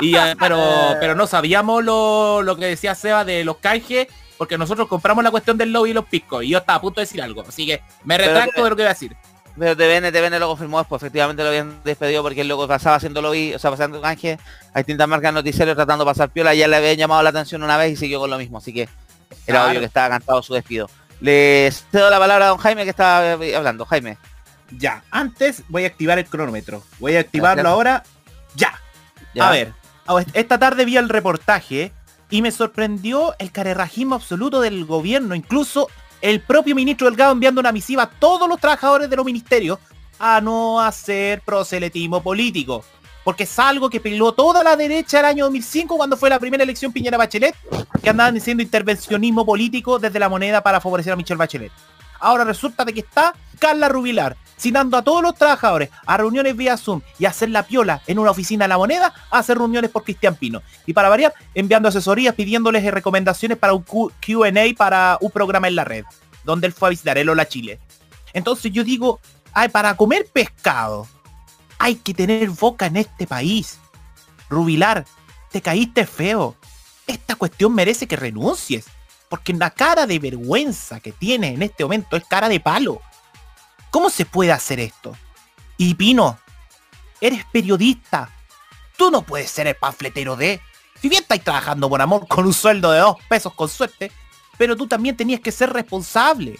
Y, 0.00 0.14
ah, 0.16 0.34
pero, 0.38 0.60
pero 1.00 1.14
no 1.14 1.26
sabíamos 1.26 1.82
lo, 1.82 2.42
lo 2.42 2.56
que 2.56 2.66
decía 2.66 2.94
Seba 2.94 3.24
de 3.24 3.44
los 3.44 3.56
canjes, 3.58 4.08
porque 4.36 4.58
nosotros 4.58 4.88
compramos 4.88 5.24
la 5.24 5.30
cuestión 5.30 5.56
del 5.56 5.72
lobby 5.72 5.90
y 5.90 5.94
los 5.94 6.04
piscos. 6.04 6.44
Y 6.44 6.50
yo 6.50 6.58
estaba 6.58 6.76
a 6.76 6.80
punto 6.82 7.00
de 7.00 7.06
decir 7.06 7.22
algo. 7.22 7.42
Así 7.48 7.66
que 7.66 7.80
me 8.04 8.18
retracto 8.18 8.62
de 8.62 8.70
lo 8.70 8.76
que 8.76 8.82
iba 8.82 8.90
a 8.90 8.94
decir. 8.94 9.16
Pero 9.58 9.74
TVN, 9.74 10.12
TVN 10.12 10.38
lo 10.38 10.48
confirmó 10.48 10.78
después, 10.78 11.00
efectivamente 11.00 11.42
lo 11.42 11.48
habían 11.48 11.82
despedido 11.82 12.22
porque 12.22 12.42
él 12.42 12.48
luego 12.48 12.68
pasaba 12.68 12.96
haciendo 12.96 13.22
lobby, 13.22 13.54
o 13.54 13.58
sea, 13.58 13.70
pasando 13.70 14.02
canje 14.02 14.38
a 14.74 14.78
distintas 14.80 15.08
marcas 15.08 15.32
noticieros 15.32 15.74
tratando 15.74 16.04
de 16.04 16.10
pasar 16.10 16.28
piola, 16.28 16.54
ya 16.54 16.68
le 16.68 16.76
habían 16.76 16.96
llamado 16.96 17.22
la 17.22 17.30
atención 17.30 17.62
una 17.62 17.78
vez 17.78 17.92
y 17.92 17.96
siguió 17.96 18.20
con 18.20 18.28
lo 18.28 18.36
mismo, 18.36 18.58
así 18.58 18.74
que 18.74 18.82
era 18.82 18.90
Claro. 19.46 19.70
obvio 19.70 19.80
que 19.80 19.86
estaba 19.86 20.10
cantado 20.10 20.42
su 20.42 20.52
despido. 20.52 20.90
Les 21.20 21.86
cedo 21.90 22.10
la 22.10 22.18
palabra 22.18 22.44
a 22.44 22.48
don 22.48 22.58
Jaime 22.58 22.84
que 22.84 22.90
estaba 22.90 23.42
eh, 23.42 23.56
hablando. 23.56 23.86
Jaime. 23.86 24.18
Ya, 24.70 25.04
antes 25.10 25.62
voy 25.68 25.84
a 25.84 25.88
activar 25.88 26.18
el 26.18 26.26
cronómetro. 26.26 26.82
Voy 26.98 27.16
a 27.16 27.20
activarlo 27.20 27.62
Gracias. 27.62 27.72
ahora. 27.72 28.02
Ya. 28.54 28.80
ya. 29.34 29.48
A 29.48 29.50
ver, 29.50 29.74
esta 30.32 30.58
tarde 30.58 30.84
vi 30.84 30.96
el 30.96 31.08
reportaje 31.08 31.92
y 32.30 32.42
me 32.42 32.50
sorprendió 32.50 33.34
el 33.38 33.52
carerrajismo 33.52 34.16
absoluto 34.16 34.60
del 34.60 34.84
gobierno, 34.84 35.34
incluso 35.34 35.88
el 36.20 36.40
propio 36.40 36.74
ministro 36.74 37.06
Delgado 37.06 37.32
enviando 37.32 37.60
una 37.60 37.72
misiva 37.72 38.04
a 38.04 38.10
todos 38.10 38.48
los 38.48 38.60
trabajadores 38.60 39.08
de 39.08 39.16
los 39.16 39.24
ministerios 39.24 39.78
a 40.18 40.40
no 40.40 40.80
hacer 40.80 41.42
proselitismo 41.42 42.22
político. 42.22 42.84
Porque 43.22 43.42
es 43.42 43.58
algo 43.58 43.90
que 43.90 44.00
peló 44.00 44.32
toda 44.32 44.62
la 44.62 44.76
derecha 44.76 45.18
el 45.18 45.24
año 45.24 45.44
2005 45.46 45.96
cuando 45.96 46.16
fue 46.16 46.30
la 46.30 46.38
primera 46.38 46.62
elección 46.62 46.92
Piñera 46.92 47.18
Bachelet, 47.18 47.56
que 48.00 48.10
andaban 48.10 48.34
diciendo 48.34 48.62
intervencionismo 48.62 49.44
político 49.44 49.98
desde 49.98 50.20
la 50.20 50.28
moneda 50.28 50.62
para 50.62 50.80
favorecer 50.80 51.12
a 51.12 51.16
Michelle 51.16 51.38
Bachelet. 51.38 51.72
Ahora 52.26 52.42
resulta 52.42 52.84
de 52.84 52.92
que 52.92 52.98
está 52.98 53.36
Carla 53.60 53.88
Rubilar, 53.88 54.36
citando 54.58 54.96
a 54.96 55.02
todos 55.02 55.22
los 55.22 55.36
trabajadores 55.36 55.90
a 56.06 56.16
reuniones 56.16 56.56
vía 56.56 56.76
Zoom 56.76 57.00
y 57.20 57.24
hacer 57.24 57.50
la 57.50 57.62
piola 57.62 58.02
en 58.08 58.18
una 58.18 58.32
oficina 58.32 58.64
de 58.64 58.70
la 58.70 58.78
moneda, 58.78 59.14
a 59.30 59.38
hacer 59.38 59.56
reuniones 59.56 59.92
por 59.92 60.02
Cristian 60.02 60.34
Pino. 60.34 60.60
Y 60.86 60.92
para 60.92 61.08
variar, 61.08 61.32
enviando 61.54 61.88
asesorías, 61.88 62.34
pidiéndoles 62.34 62.82
recomendaciones 62.92 63.58
para 63.58 63.74
un 63.74 63.84
Q&A 63.84 64.74
para 64.76 65.18
un 65.20 65.30
programa 65.30 65.68
en 65.68 65.76
la 65.76 65.84
red, 65.84 66.04
donde 66.42 66.66
él 66.66 66.72
fue 66.72 66.88
a 66.88 66.90
visitar 66.90 67.16
el 67.16 67.28
Hola 67.28 67.46
Chile. 67.46 67.78
Entonces 68.32 68.72
yo 68.72 68.82
digo, 68.82 69.20
ay, 69.52 69.68
para 69.68 69.96
comer 69.96 70.26
pescado, 70.32 71.06
hay 71.78 71.94
que 71.94 72.12
tener 72.12 72.50
boca 72.50 72.86
en 72.86 72.96
este 72.96 73.28
país. 73.28 73.78
Rubilar, 74.50 75.04
te 75.52 75.62
caíste 75.62 76.04
feo. 76.06 76.56
Esta 77.06 77.36
cuestión 77.36 77.72
merece 77.72 78.08
que 78.08 78.16
renuncies. 78.16 78.86
Porque 79.36 79.52
la 79.52 79.68
cara 79.68 80.06
de 80.06 80.18
vergüenza 80.18 80.98
que 80.98 81.12
tienes 81.12 81.54
en 81.54 81.62
este 81.62 81.84
momento 81.84 82.16
es 82.16 82.24
cara 82.24 82.48
de 82.48 82.58
palo. 82.58 83.02
¿Cómo 83.90 84.08
se 84.08 84.24
puede 84.24 84.50
hacer 84.50 84.80
esto? 84.80 85.14
Y 85.76 85.92
Pino, 85.94 86.38
eres 87.20 87.44
periodista. 87.52 88.30
Tú 88.96 89.10
no 89.10 89.20
puedes 89.20 89.50
ser 89.50 89.66
el 89.66 89.76
panfletero 89.76 90.36
de... 90.36 90.58
Si 91.02 91.10
bien 91.10 91.20
estáis 91.20 91.44
trabajando 91.44 91.90
por 91.90 92.00
amor 92.00 92.26
con 92.26 92.46
un 92.46 92.54
sueldo 92.54 92.90
de 92.92 93.00
dos 93.00 93.16
pesos 93.28 93.52
con 93.52 93.68
suerte, 93.68 94.10
pero 94.56 94.74
tú 94.74 94.86
también 94.86 95.18
tenías 95.18 95.40
que 95.40 95.52
ser 95.52 95.70
responsable. 95.70 96.58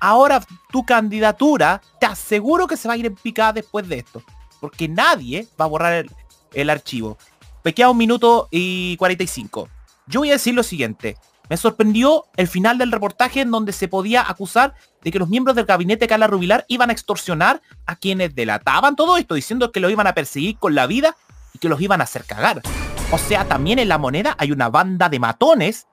Ahora 0.00 0.44
tu 0.72 0.84
candidatura, 0.84 1.80
te 2.00 2.06
aseguro 2.06 2.66
que 2.66 2.76
se 2.76 2.88
va 2.88 2.94
a 2.94 2.96
ir 2.96 3.06
en 3.06 3.14
picada 3.14 3.52
después 3.52 3.88
de 3.88 3.98
esto. 3.98 4.20
Porque 4.60 4.88
nadie 4.88 5.46
va 5.60 5.66
a 5.66 5.68
borrar 5.68 5.92
el, 5.92 6.10
el 6.54 6.70
archivo. 6.70 7.16
Me 7.62 7.72
queda 7.72 7.90
un 7.90 7.98
minuto 7.98 8.48
y 8.50 8.96
45. 8.96 9.68
Yo 10.08 10.20
voy 10.20 10.30
a 10.30 10.32
decir 10.32 10.56
lo 10.56 10.64
siguiente. 10.64 11.16
Me 11.48 11.56
sorprendió 11.58 12.24
el 12.36 12.48
final 12.48 12.78
del 12.78 12.90
reportaje 12.90 13.42
en 13.42 13.50
donde 13.50 13.72
se 13.72 13.88
podía 13.88 14.28
acusar 14.28 14.74
de 15.02 15.12
que 15.12 15.18
los 15.18 15.28
miembros 15.28 15.54
del 15.54 15.66
gabinete 15.66 16.04
de 16.04 16.08
Carla 16.08 16.26
Rubilar 16.26 16.64
iban 16.68 16.88
a 16.88 16.92
extorsionar 16.92 17.60
a 17.86 17.96
quienes 17.96 18.34
delataban 18.34 18.96
todo 18.96 19.18
esto, 19.18 19.34
diciendo 19.34 19.70
que 19.70 19.80
lo 19.80 19.90
iban 19.90 20.06
a 20.06 20.14
perseguir 20.14 20.58
con 20.58 20.74
la 20.74 20.86
vida 20.86 21.16
y 21.52 21.58
que 21.58 21.68
los 21.68 21.80
iban 21.80 22.00
a 22.00 22.04
hacer 22.04 22.24
cagar. 22.24 22.62
O 23.10 23.18
sea, 23.18 23.44
también 23.44 23.78
en 23.78 23.88
la 23.88 23.98
moneda 23.98 24.34
hay 24.38 24.52
una 24.52 24.70
banda 24.70 25.10
de 25.10 25.18
matones 25.18 25.86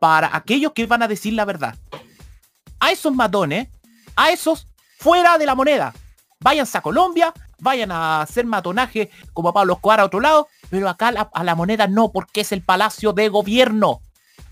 para 0.00 0.36
aquellos 0.36 0.72
que 0.72 0.86
van 0.86 1.02
a 1.02 1.08
decir 1.08 1.32
la 1.32 1.46
verdad. 1.46 1.74
A 2.78 2.92
esos 2.92 3.14
matones, 3.14 3.68
a 4.16 4.30
esos 4.30 4.68
fuera 4.98 5.38
de 5.38 5.46
la 5.46 5.54
moneda. 5.54 5.94
Váyanse 6.40 6.78
a 6.78 6.82
Colombia, 6.82 7.32
vayan 7.58 7.90
a 7.90 8.20
hacer 8.20 8.44
matonaje 8.44 9.10
como 9.32 9.48
a 9.48 9.52
Pablo 9.54 9.74
Escobar 9.74 10.00
a 10.00 10.04
otro 10.04 10.20
lado, 10.20 10.48
pero 10.68 10.88
acá 10.88 11.08
a 11.08 11.30
a 11.32 11.44
la 11.44 11.54
moneda 11.54 11.88
no, 11.88 12.12
porque 12.12 12.42
es 12.42 12.52
el 12.52 12.62
palacio 12.62 13.14
de 13.14 13.30
gobierno. 13.30 14.02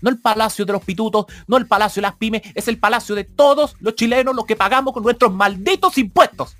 No 0.01 0.09
el 0.09 0.19
palacio 0.19 0.65
de 0.65 0.73
los 0.73 0.83
pitutos, 0.83 1.25
no 1.47 1.57
el 1.57 1.67
palacio 1.67 2.01
de 2.01 2.07
las 2.07 2.15
pymes, 2.17 2.41
es 2.55 2.67
el 2.67 2.77
palacio 2.79 3.15
de 3.15 3.23
todos 3.23 3.75
los 3.79 3.95
chilenos, 3.95 4.35
los 4.35 4.45
que 4.45 4.55
pagamos 4.55 4.93
con 4.93 5.03
nuestros 5.03 5.33
malditos 5.33 5.97
impuestos. 5.97 6.55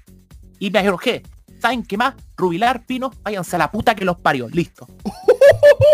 Y 0.60 0.72
me 0.72 0.80
arrojé. 0.80 1.24
¿Saben 1.62 1.84
qué 1.84 1.98
más? 1.98 2.14
Rubilar, 2.36 2.86
Pino, 2.86 3.12
váyanse 3.24 3.56
a 3.56 3.60
la 3.60 3.72
puta 3.72 3.96
que 3.96 4.06
los 4.06 4.18
parió. 4.18 4.48
Listo. 4.50 4.88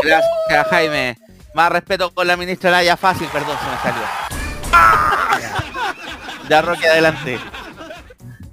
Gracias, 0.04 0.68
Jaime. 0.70 1.18
Más 1.54 1.72
respeto 1.72 2.14
con 2.14 2.28
la 2.28 2.36
ministra 2.36 2.72
Naya 2.72 2.98
Fácil, 2.98 3.28
perdón, 3.28 3.58
se 3.64 3.70
me 3.70 3.78
salió. 3.82 4.04
Ya, 6.50 6.62
Roque, 6.62 6.88
adelante. 6.88 7.40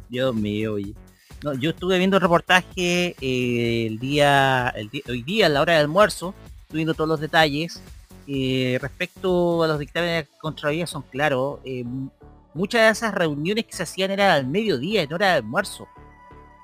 Dios 0.09 0.35
mío, 0.35 0.75
oye. 0.75 0.95
No, 1.43 1.55
yo 1.55 1.71
estuve 1.71 1.99
viendo 1.99 2.17
el 2.19 2.21
reportaje 2.23 3.17
eh, 3.21 3.87
el 3.87 3.99
día, 3.99 4.69
el 4.77 4.91
di- 4.91 5.03
hoy 5.09 5.23
día 5.23 5.47
a 5.47 5.49
la 5.49 5.61
hora 5.61 5.73
del 5.75 5.83
almuerzo, 5.83 6.35
estuve 6.63 6.77
viendo 6.79 6.95
todos 6.95 7.09
los 7.09 7.21
detalles. 7.21 7.83
Eh, 8.33 8.79
respecto 8.81 9.63
a 9.65 9.67
los 9.67 9.79
dictámenes 9.81 10.27
de 10.29 10.39
Contraloría 10.39 10.87
son 10.87 11.03
claros. 11.03 11.59
eh, 11.65 11.85
muchas 12.55 12.83
de 12.83 12.89
esas 12.91 13.13
reuniones 13.15 13.65
que 13.65 13.73
se 13.73 13.83
hacían 13.83 14.11
eran 14.13 14.31
al 14.31 14.47
mediodía, 14.47 15.03
en 15.03 15.13
hora 15.13 15.27
de 15.29 15.33
almuerzo. 15.35 15.89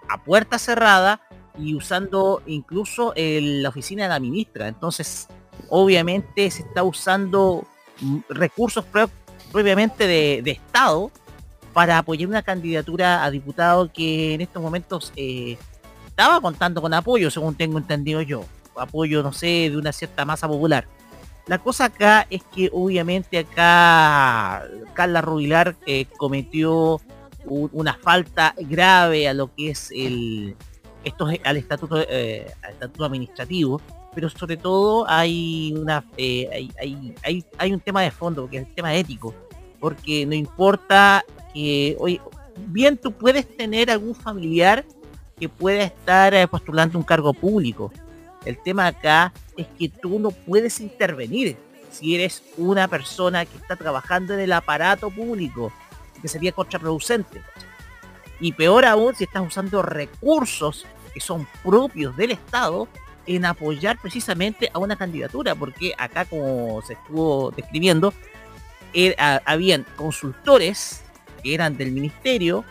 A 0.09 0.23
puerta 0.23 0.59
cerrada 0.61 1.21
y 1.59 1.75
usando 1.75 2.41
incluso 2.47 3.13
el- 3.17 3.63
la 3.65 3.69
oficina 3.71 4.05
de 4.05 4.09
la 4.11 4.21
ministra. 4.21 4.69
Entonces, 4.69 5.27
obviamente 5.69 6.49
se 6.51 6.63
está 6.63 6.83
usando 6.85 7.65
mm, 8.01 8.19
recursos 8.29 8.85
pro- 8.85 9.11
propiamente 9.51 10.07
de, 10.07 10.43
de 10.45 10.51
Estado 10.53 11.11
para 11.73 11.99
apoyar 11.99 12.29
una 12.29 12.43
candidatura 12.43 13.25
a 13.25 13.31
diputado 13.31 13.91
que 13.93 14.35
en 14.35 14.41
estos 14.43 14.63
momentos 14.63 15.13
eh, 15.17 15.57
estaba 16.07 16.41
contando 16.41 16.81
con 16.83 16.93
apoyo, 16.95 17.31
según 17.31 17.55
tengo 17.57 17.79
entendido 17.79 18.21
yo. 18.23 18.45
Apoyo, 18.77 19.23
no 19.23 19.33
sé, 19.33 19.71
de 19.71 19.77
una 19.77 19.93
cierta 19.93 20.25
masa 20.25 20.47
popular. 20.47 20.87
La 21.47 21.59
cosa 21.59 21.87
acá 21.87 22.27
es 22.29 22.43
que 22.55 22.71
obviamente 22.73 23.39
acá 23.39 24.65
Carla 24.95 25.21
Rubilar 25.21 25.77
eh, 25.87 26.07
cometió 26.17 27.01
un- 27.45 27.71
una 27.73 27.95
falta 27.95 28.55
grave 28.59 29.29
a 29.29 29.35
lo 29.35 29.55
que 29.55 29.71
es 29.71 29.91
el 29.95 30.57
esto 31.05 31.29
es 31.31 31.41
al 31.45 31.57
estatuto 31.57 32.05
eh, 32.09 32.51
administrativo 32.99 33.81
pero 34.13 34.29
sobre 34.29 34.57
todo 34.57 35.09
hay 35.09 35.73
una 35.79 36.05
eh, 36.17 36.49
hay, 36.53 36.71
hay, 36.81 37.15
hay, 37.23 37.45
hay 37.59 37.73
un 37.73 37.79
tema 37.79 38.03
de 38.03 38.11
fondo 38.11 38.51
que 38.51 38.57
es 38.57 38.67
el 38.67 38.75
tema 38.75 38.93
ético 38.95 39.33
porque 39.79 40.27
no 40.27 40.35
importa 40.35 41.25
que 41.55 41.95
hoy 42.01 42.21
bien 42.67 42.97
tú 42.97 43.13
puedes 43.13 43.47
tener 43.57 43.89
algún 43.93 44.17
familiar 44.17 44.85
que 45.39 45.49
pueda 45.49 45.85
estar 45.85 46.49
postulando 46.49 46.99
un 46.99 47.05
cargo 47.05 47.35
público. 47.35 47.93
El 48.47 48.57
tema 48.63 48.87
acá 48.87 49.33
es 49.57 49.67
que 49.79 49.89
tú 49.89 50.19
no 50.19 50.31
puedes 50.31 50.81
intervenir 50.81 51.57
si 51.91 52.15
eres 52.15 52.43
una 52.57 52.89
persona 52.89 53.45
que 53.47 53.57
está 53.57 53.77
trabajando 53.77 54.35
en 54.35 54.41
el 54.41 54.53
aparato 54.53 55.11
público 55.11 55.73
que 56.21 56.29
sería 56.29 56.53
contraproducente 56.53 57.41
y 58.41 58.53
peor 58.53 58.85
aún 58.85 59.15
si 59.15 59.25
estás 59.25 59.47
usando 59.47 59.83
recursos 59.83 60.85
que 61.15 61.21
son 61.21 61.47
propios 61.65 62.17
del 62.17 62.33
Estado 62.33 62.87
en 63.27 63.45
apoyar 63.47 63.99
precisamente 64.01 64.71
a 64.73 64.79
una 64.79 64.95
candidatura, 64.97 65.55
porque 65.55 65.93
acá 65.99 66.27
como 66.27 66.81
se 66.83 66.93
estuvo 66.93 67.51
describiendo, 67.53 68.13
era- 68.93 69.43
habían 69.47 69.85
consultores 69.97 71.03
que 71.43 71.55
eran 71.55 71.77
del 71.77 71.91
ministerio, 71.93 72.65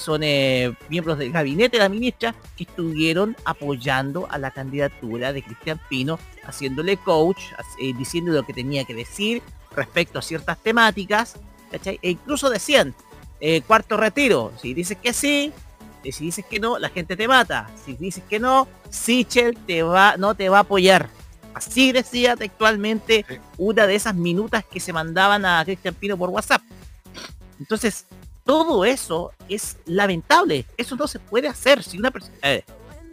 son 0.00 0.22
eh, 0.24 0.74
miembros 0.88 1.18
del 1.18 1.30
gabinete 1.30 1.76
de 1.76 1.82
la 1.82 1.88
ministra, 1.88 2.34
que 2.56 2.64
estuvieron 2.64 3.36
apoyando 3.44 4.26
a 4.30 4.38
la 4.38 4.50
candidatura 4.50 5.32
de 5.32 5.42
Cristian 5.42 5.80
Pino, 5.88 6.18
haciéndole 6.44 6.96
coach, 6.96 7.40
eh, 7.80 7.92
diciendo 7.96 8.32
lo 8.32 8.42
que 8.44 8.52
tenía 8.52 8.84
que 8.84 8.94
decir 8.94 9.42
respecto 9.76 10.18
a 10.18 10.22
ciertas 10.22 10.58
temáticas, 10.58 11.36
¿cachai? 11.70 11.98
E 12.02 12.10
incluso 12.10 12.50
decían, 12.50 12.94
eh, 13.40 13.60
cuarto 13.62 13.96
retiro, 13.96 14.52
si 14.60 14.74
dices 14.74 14.98
que 15.00 15.12
sí, 15.12 15.52
y 16.02 16.12
si 16.12 16.24
dices 16.24 16.44
que 16.48 16.58
no, 16.58 16.78
la 16.78 16.88
gente 16.88 17.14
te 17.16 17.28
mata. 17.28 17.68
Si 17.84 17.92
dices 17.94 18.24
que 18.28 18.40
no, 18.40 18.66
Sichel 18.88 19.56
te 19.66 19.82
va, 19.82 20.16
no 20.16 20.34
te 20.34 20.48
va 20.48 20.58
a 20.58 20.60
apoyar. 20.62 21.08
Así 21.52 21.92
decía 21.92 22.36
textualmente 22.36 23.24
Sí. 23.28 23.36
una 23.58 23.86
de 23.86 23.96
esas 23.96 24.14
minutas 24.14 24.64
que 24.64 24.80
se 24.80 24.92
mandaban 24.92 25.44
a 25.44 25.62
Cristian 25.64 25.94
Pino 25.94 26.16
por 26.16 26.30
WhatsApp. 26.30 26.62
Entonces, 27.58 28.06
todo 28.44 28.84
eso 28.84 29.32
es 29.48 29.76
lamentable. 29.86 30.64
Eso 30.76 30.96
no 30.96 31.06
se 31.06 31.18
puede 31.18 31.48
hacer. 31.48 31.82
Si 31.82 31.98
una 31.98 32.10
persona, 32.10 32.34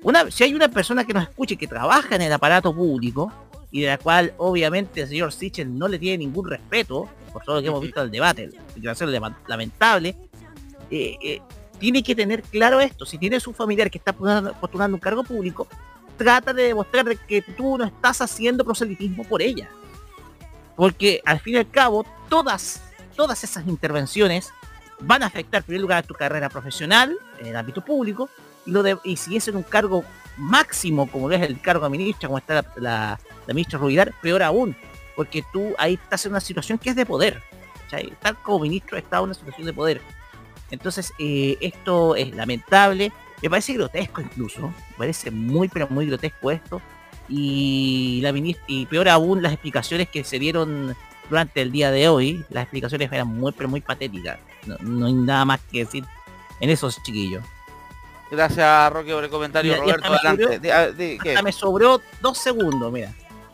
una, 0.04 0.32
si 0.32 0.44
hay 0.44 0.54
una 0.54 0.70
persona 0.70 1.06
que 1.06 1.14
nos 1.14 1.24
escuche 1.24 1.58
que 1.58 1.68
trabaja 1.68 2.16
en 2.16 2.22
el 2.24 2.32
aparato 2.34 2.74
público 2.74 3.32
y 3.72 3.82
de 3.82 3.88
la 3.88 3.98
cual 3.98 4.34
obviamente 4.38 5.02
el 5.02 5.08
señor 5.10 5.32
Sichel 5.34 5.78
no 5.78 5.88
le 5.88 6.00
tiene 6.00 6.20
ningún 6.20 6.50
respeto 6.50 7.10
por 7.34 7.44
todo 7.44 7.58
lo 7.58 7.62
que 7.62 7.68
hemos 7.68 7.82
visto 7.82 8.00
del 8.02 8.10
debate, 8.10 8.48
la 8.48 8.74
situación 8.74 9.12
lama- 9.12 9.38
lamentable, 9.48 10.16
eh, 10.90 11.18
eh, 11.22 11.42
tiene 11.78 12.02
que 12.02 12.16
tener 12.16 12.42
claro 12.42 12.80
esto. 12.80 13.06
Si 13.06 13.18
tienes 13.18 13.46
un 13.46 13.54
familiar 13.54 13.92
que 13.92 13.98
está 14.00 14.14
postulando, 14.14 14.96
un 14.96 15.00
cargo 15.02 15.24
público, 15.24 15.68
trata 16.18 16.54
de 16.54 16.64
demostrar 16.64 17.06
de 17.06 17.18
que 17.18 17.42
tú 17.44 17.78
no 17.78 17.84
estás 17.84 18.22
haciendo 18.22 18.64
proselitismo 18.64 19.24
por 19.26 19.42
ella. 19.42 19.70
Porque 20.76 21.22
al 21.26 21.40
fin 21.40 21.56
y 21.56 21.58
al 21.58 21.70
cabo, 21.70 22.06
todas, 22.30 22.82
todas 23.16 23.44
esas 23.44 23.68
intervenciones 23.68 24.50
van 25.00 25.24
a 25.24 25.28
afectar 25.28 25.60
en 25.60 25.66
primer 25.66 25.82
lugar 25.82 26.06
tu 26.06 26.14
carrera 26.14 26.50
profesional 26.50 27.18
en 27.40 27.48
el 27.48 27.56
ámbito 27.56 27.84
público 27.84 28.30
y, 28.66 28.72
lo 28.72 28.84
de, 28.84 28.98
y 29.04 29.16
si 29.18 29.38
es 29.38 29.48
en 29.48 29.56
un 29.56 29.64
cargo 29.64 30.04
máximo 30.38 31.10
como 31.10 31.32
es 31.32 31.42
el 31.42 31.60
cargo 31.62 31.86
de 31.86 31.90
ministra, 31.90 32.28
como 32.28 32.38
está 32.38 32.66
la, 32.76 33.20
la, 33.48 33.54
ministra 33.54 33.80
Rubilar, 33.80 34.14
peor 34.22 34.44
aún, 34.44 34.76
porque 35.16 35.44
tú 35.54 35.74
ahí 35.78 35.96
estás 35.96 36.26
en 36.26 36.32
una 36.34 36.42
situación 36.42 36.78
que 36.78 36.90
es 36.90 36.96
de 36.96 37.06
poder. 37.06 37.42
¿cachai? 37.84 38.10
Estar 38.10 38.36
como 38.44 38.60
ministro 38.60 38.98
está 38.98 39.18
en 39.18 39.24
una 39.24 39.34
situación 39.34 39.66
de 39.66 39.74
poder. 39.74 40.02
Entonces, 40.70 41.14
eh, 41.18 41.58
esto 41.62 42.16
es 42.16 42.36
lamentable, 42.36 43.12
me 43.42 43.50
parece 43.50 43.74
grotesco 43.74 44.22
incluso, 44.22 44.62
me 44.62 44.98
parece 44.98 45.32
muy 45.32 45.70
pero 45.70 45.88
muy 45.90 46.08
grotesco 46.08 46.52
esto. 46.52 46.82
Y 47.30 48.20
la 48.22 48.32
ministra, 48.32 48.64
y 48.68 48.86
peor 48.86 49.10
aún 49.10 49.42
las 49.42 49.52
explicaciones 49.52 50.08
que 50.10 50.24
se 50.24 50.40
dieron 50.40 50.96
durante 51.30 51.62
el 51.62 51.72
día 51.72 51.92
de 51.92 52.08
hoy, 52.10 52.46
las 52.50 52.64
explicaciones 52.64 53.12
eran 53.12 53.28
muy 53.28 53.52
pero 53.52 53.70
muy 53.70 53.82
patéticas. 53.82 54.40
No, 54.66 54.76
no 54.82 55.06
hay 55.08 55.14
nada 55.14 55.46
más 55.46 55.60
que 55.72 55.80
decir 55.80 56.04
en 56.60 56.70
esos 56.70 57.02
chiquillos. 57.04 57.44
Gracias, 58.30 58.92
Roque, 58.92 59.14
por 59.14 59.24
el 59.24 59.30
comentario. 59.30 59.82
Mira, 59.82 59.98
Roberto. 59.98 60.70
Hasta 61.30 61.42
me 61.42 61.52
sobró 61.52 62.02
dos 62.22 62.38
segundos, 62.38 62.92
mira. 62.92 63.14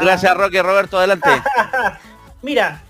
Gracias, 0.00 0.36
Roque. 0.36 0.62
Roberto, 0.62 0.98
adelante. 0.98 1.28
Mira, 2.42 2.80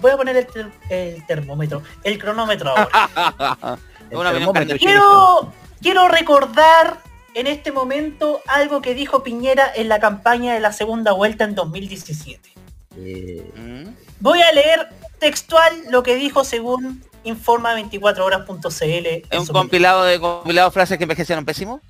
voy 0.00 0.12
a 0.12 0.16
poner 0.16 0.36
el, 0.36 0.46
ter- 0.46 0.72
el 0.88 1.26
termómetro, 1.26 1.82
el 2.02 2.18
cronómetro 2.18 2.70
ahora. 2.70 3.78
Termómetro, 4.10 4.76
quiero, 4.78 5.52
quiero 5.82 6.08
recordar 6.08 6.98
en 7.34 7.46
este 7.46 7.72
momento 7.72 8.40
algo 8.46 8.82
que 8.82 8.94
dijo 8.94 9.22
Piñera 9.22 9.70
en 9.74 9.88
la 9.88 10.00
campaña 10.00 10.54
de 10.54 10.60
la 10.60 10.72
segunda 10.72 11.12
vuelta 11.12 11.44
en 11.44 11.54
2017. 11.54 12.50
Eh, 12.96 13.52
Mm. 13.56 13.94
Voy 14.20 14.40
a 14.42 14.52
leer 14.52 14.88
textual 15.18 15.72
lo 15.90 16.02
que 16.02 16.16
dijo 16.16 16.44
según 16.44 17.02
informa24horas.cl. 17.24 19.06
en 19.06 19.22
¿Es 19.30 19.40
un 19.40 19.46
compilado 19.46 20.04
de 20.04 20.18
compilado 20.20 20.70
frases 20.70 20.98
que 20.98 21.04
envejecieron 21.04 21.44
pésimo? 21.44 21.80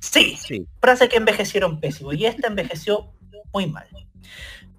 Sí, 0.00 0.36
sí. 0.40 0.66
frase 0.80 1.08
que 1.08 1.16
envejecieron 1.16 1.80
pésimo 1.80 2.12
y 2.12 2.26
esta 2.26 2.48
envejeció 2.48 3.10
muy 3.52 3.66
mal. 3.66 3.86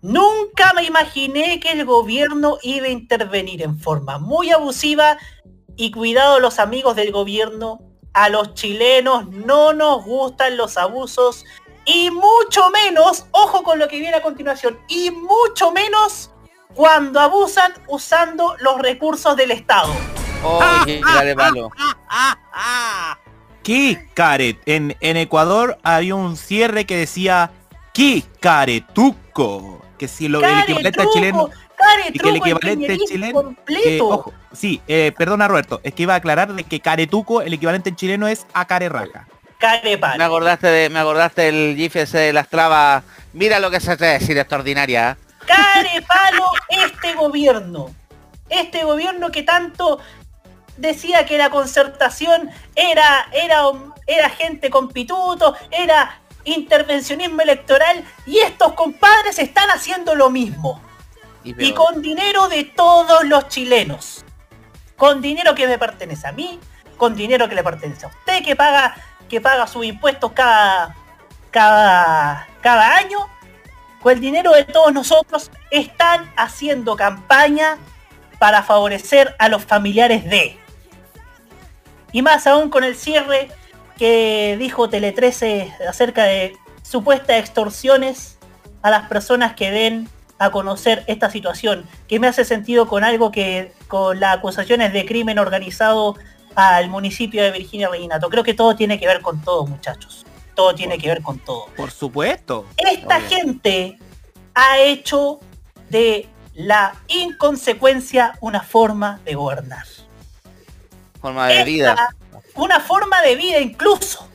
Nunca 0.01 0.73
me 0.73 0.83
imaginé 0.83 1.59
que 1.59 1.69
el 1.69 1.83
gobierno 1.83 2.59
iba 2.61 2.85
a 2.85 2.89
intervenir 2.89 3.63
en 3.63 3.79
forma 3.79 4.19
muy 4.19 4.51
abusiva 4.51 5.17
y 5.75 5.89
cuidado 5.89 6.39
los 6.39 6.59
amigos 6.59 6.95
del 6.95 7.11
gobierno, 7.11 7.81
a 8.15 8.29
los 8.29 8.53
chilenos 8.55 9.27
no 9.27 9.73
nos 9.73 10.03
gustan 10.05 10.57
los 10.57 10.77
abusos 10.77 11.45
y 11.85 12.09
mucho 12.09 12.71
menos, 12.71 13.25
ojo 13.31 13.61
con 13.61 13.77
lo 13.77 13.87
que 13.87 13.99
viene 13.99 14.17
a 14.17 14.21
continuación, 14.21 14.79
y 14.87 15.11
mucho 15.11 15.71
menos 15.71 16.31
cuando 16.73 17.19
abusan 17.19 17.73
usando 17.87 18.55
los 18.59 18.79
recursos 18.79 19.35
del 19.35 19.51
Estado. 19.51 19.93
Oye, 20.43 21.01
dale 21.05 21.35
palo. 21.35 21.69
¡Ah, 22.09 22.37
ah! 22.53 23.19
¿Qué 23.63 24.09
caret? 24.13 24.59
En, 24.65 24.95
en 25.01 25.17
Ecuador 25.17 25.77
había 25.83 26.15
un 26.15 26.37
cierre 26.37 26.85
que 26.85 26.97
decía 26.97 27.51
¿Qué 27.95 28.23
caretuco? 28.41 29.81
Que 29.97 30.09
si 30.09 30.27
lo, 30.27 30.41
el 30.43 30.59
equivalente 30.59 31.05
chileno... 31.13 31.49
y 32.13 32.19
que 32.19 32.29
el 32.29 32.35
equivalente 32.37 32.97
chileno, 32.99 33.33
completo. 33.33 33.87
eh, 33.87 33.99
ojo, 34.01 34.33
sí, 34.53 34.81
eh, 34.87 35.11
perdona 35.17 35.47
Roberto, 35.47 35.81
es 35.83 35.93
que 35.93 36.03
iba 36.03 36.13
a 36.13 36.17
aclarar 36.17 36.53
de 36.53 36.63
que 36.63 36.79
caretuco, 36.79 37.41
el 37.41 37.53
equivalente 37.53 37.89
en 37.89 37.95
chileno 37.95 38.27
es 38.27 38.45
a 38.53 38.65
carerraja. 38.65 39.27
Carepalo. 39.57 40.17
Me 40.17 40.23
acordaste 40.23 40.67
de, 40.67 40.89
me 40.89 40.99
acordaste 40.99 41.41
del 41.43 41.75
GIF 41.75 41.95
ese 41.95 42.17
de 42.17 42.33
las 42.33 42.49
trabas. 42.49 43.03
Mira 43.33 43.59
lo 43.59 43.71
que 43.71 43.79
se 43.79 43.95
te 43.97 44.05
decir 44.05 44.37
extraordinaria. 44.37 45.17
care 45.45 46.01
palo 46.01 46.45
este 46.69 47.13
gobierno. 47.13 47.93
Este 48.49 48.83
gobierno 48.83 49.31
que 49.31 49.43
tanto 49.43 49.99
decía 50.77 51.25
que 51.25 51.37
la 51.37 51.49
concertación 51.49 52.49
era, 52.75 53.27
era, 53.31 53.71
era 54.07 54.29
gente 54.29 54.69
con 54.69 54.89
pituto, 54.89 55.55
era 55.71 56.19
intervencionismo 56.43 57.41
electoral 57.41 58.03
y 58.25 58.37
estos 58.39 58.73
compadres 58.73 59.39
están 59.39 59.69
haciendo 59.69 60.15
lo 60.15 60.29
mismo. 60.29 60.81
Y, 61.45 61.73
con 61.73 62.01
dinero 62.01 62.49
de 62.49 62.63
todos 62.63 63.23
los 63.23 63.47
chilenos. 63.49 64.25
Con 64.97 65.21
dinero 65.21 65.53
que 65.53 65.67
me 65.67 65.77
pertenece 65.77 66.27
a 66.27 66.31
mí, 66.31 66.59
con 66.97 67.15
dinero 67.15 67.47
que 67.47 67.55
le 67.55 67.63
pertenece 67.63 68.05
a 68.05 68.09
usted, 68.09 68.43
que 68.43 68.55
paga, 68.55 68.95
que 69.29 69.39
paga 69.39 69.67
sus 69.67 69.85
impuestos 69.85 70.31
cada, 70.31 70.95
cada, 71.51 72.47
cada 72.61 72.95
año. 72.95 73.19
Con 74.01 74.13
el 74.13 74.19
dinero 74.19 74.53
de 74.53 74.63
todos 74.63 74.91
nosotros 74.91 75.51
están 75.69 76.31
haciendo 76.35 76.95
campaña 76.95 77.77
para 78.39 78.63
favorecer 78.63 79.35
a 79.37 79.47
los 79.47 79.63
familiares 79.63 80.25
de. 80.25 80.57
Y 82.11 82.21
más 82.21 82.47
aún 82.47 82.69
con 82.69 82.83
el 82.83 82.95
cierre 82.95 83.49
que 83.97 84.57
dijo 84.59 84.89
Tele 84.89 85.11
13 85.11 85.73
acerca 85.87 86.23
de 86.23 86.57
supuestas 86.81 87.37
extorsiones 87.37 88.37
a 88.81 88.89
las 88.89 89.07
personas 89.07 89.55
que 89.55 89.71
den 89.71 90.09
a 90.37 90.51
conocer 90.51 91.03
esta 91.07 91.29
situación, 91.29 91.85
que 92.07 92.19
me 92.19 92.27
hace 92.27 92.43
sentido 92.45 92.87
con 92.87 93.03
algo 93.03 93.31
que, 93.31 93.73
con 93.87 94.19
las 94.19 94.37
acusaciones 94.37 94.91
de 94.93 95.05
crimen 95.05 95.39
organizado 95.39 96.15
al 96.55 96.89
municipio 96.89 97.43
de 97.43 97.51
Virginia 97.51 97.89
Reginato. 97.89 98.29
Creo 98.29 98.43
que 98.43 98.53
todo 98.53 98.75
tiene 98.75 98.99
que 98.99 99.07
ver 99.07 99.21
con 99.21 99.41
todo, 99.41 99.65
muchachos. 99.65 100.25
Todo 100.55 100.73
tiene 100.73 100.97
que 100.97 101.07
ver 101.07 101.21
con 101.21 101.39
todo. 101.39 101.67
Por 101.75 101.91
supuesto. 101.91 102.65
Esta 102.77 103.17
Obvio. 103.17 103.29
gente 103.29 103.99
ha 104.53 104.79
hecho 104.79 105.39
de 105.89 106.29
la 106.53 106.95
inconsecuencia 107.07 108.37
una 108.39 108.61
forma 108.61 109.19
de 109.25 109.35
gobernar. 109.35 109.85
Forma 111.21 111.47
de 111.47 111.53
Esta- 111.55 111.65
vida. 111.65 112.15
Una 112.55 112.79
forma 112.79 113.21
de 113.21 113.35
vida 113.35 113.59
incluso. 113.59 114.27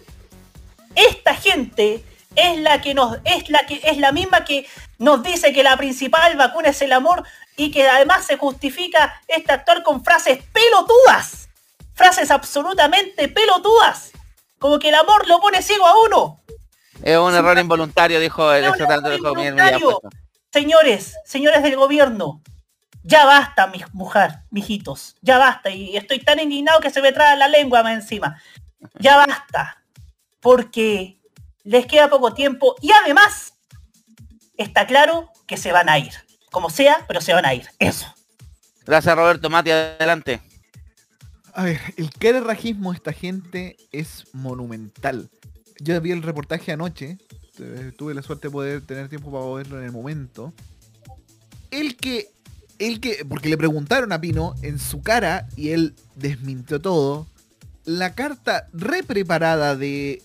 Esta 0.94 1.34
gente 1.34 2.04
es 2.36 2.58
la 2.60 2.80
que 2.80 2.94
nos 2.94 3.18
es 3.24 3.48
la 3.50 3.66
que 3.66 3.80
es 3.82 3.98
la 3.98 4.12
misma 4.12 4.44
que 4.44 4.66
nos 4.98 5.22
dice 5.22 5.52
que 5.52 5.62
la 5.62 5.76
principal 5.76 6.36
vacuna 6.36 6.68
es 6.68 6.80
el 6.82 6.92
amor 6.92 7.24
y 7.56 7.70
que 7.70 7.88
además 7.88 8.24
se 8.24 8.36
justifica 8.36 9.20
este 9.28 9.52
actor 9.52 9.82
con 9.82 10.04
frases 10.04 10.40
pelotudas. 10.52 11.48
Frases 11.94 12.30
absolutamente 12.30 13.28
pelotudas. 13.28 14.12
Como 14.58 14.78
que 14.78 14.88
el 14.88 14.94
amor 14.94 15.26
lo 15.28 15.40
pone 15.40 15.62
ciego 15.62 15.86
a 15.86 15.98
uno. 16.06 16.40
Es 17.02 17.16
un 17.18 17.34
error 17.34 17.58
involuntario, 17.58 18.20
dijo 18.20 18.52
el 18.52 18.70
Miguel 18.72 19.16
involuntario. 19.16 20.00
Señores, 20.52 21.14
señores 21.24 21.62
del 21.62 21.76
gobierno, 21.76 22.42
ya 23.02 23.24
basta, 23.24 23.66
mi 23.68 23.82
mujer, 23.92 24.40
mijitos, 24.50 25.16
ya 25.22 25.38
basta. 25.38 25.70
Y 25.70 25.96
estoy 25.96 26.18
tan 26.20 26.40
indignado 26.40 26.80
que 26.80 26.90
se 26.90 27.00
me 27.00 27.12
trae 27.12 27.36
la 27.36 27.48
lengua 27.48 27.80
encima. 27.92 28.40
Ya 28.98 29.16
basta. 29.16 29.82
Porque 30.40 31.19
les 31.64 31.86
queda 31.86 32.08
poco 32.08 32.34
tiempo 32.34 32.76
y 32.80 32.90
además 32.92 33.54
está 34.56 34.86
claro 34.86 35.30
que 35.46 35.56
se 35.56 35.72
van 35.72 35.88
a 35.88 35.98
ir. 35.98 36.12
Como 36.50 36.70
sea, 36.70 37.04
pero 37.06 37.20
se 37.20 37.32
van 37.32 37.46
a 37.46 37.54
ir. 37.54 37.66
Eso. 37.78 38.06
Gracias 38.84 39.14
Roberto 39.14 39.50
Mati, 39.50 39.70
adelante. 39.70 40.40
A 41.54 41.64
ver, 41.64 41.80
el 41.96 42.10
carerrajismo 42.10 42.90
de 42.90 42.96
esta 42.96 43.12
gente 43.12 43.76
es 43.92 44.24
monumental. 44.32 45.30
Yo 45.80 46.00
vi 46.00 46.12
el 46.12 46.22
reportaje 46.22 46.72
anoche, 46.72 47.18
tuve 47.96 48.14
la 48.14 48.22
suerte 48.22 48.48
de 48.48 48.52
poder 48.52 48.86
tener 48.86 49.08
tiempo 49.08 49.32
para 49.32 49.44
verlo 49.54 49.78
en 49.78 49.84
el 49.84 49.92
momento. 49.92 50.52
El 51.70 51.96
que, 51.96 52.30
el 52.78 53.00
que, 53.00 53.24
porque 53.28 53.48
le 53.48 53.56
preguntaron 53.56 54.12
a 54.12 54.20
Pino 54.20 54.54
en 54.62 54.78
su 54.78 55.02
cara 55.02 55.48
y 55.56 55.70
él 55.70 55.94
desmintió 56.16 56.80
todo. 56.80 57.26
La 57.84 58.14
carta 58.14 58.68
repreparada 58.72 59.76
de 59.76 60.22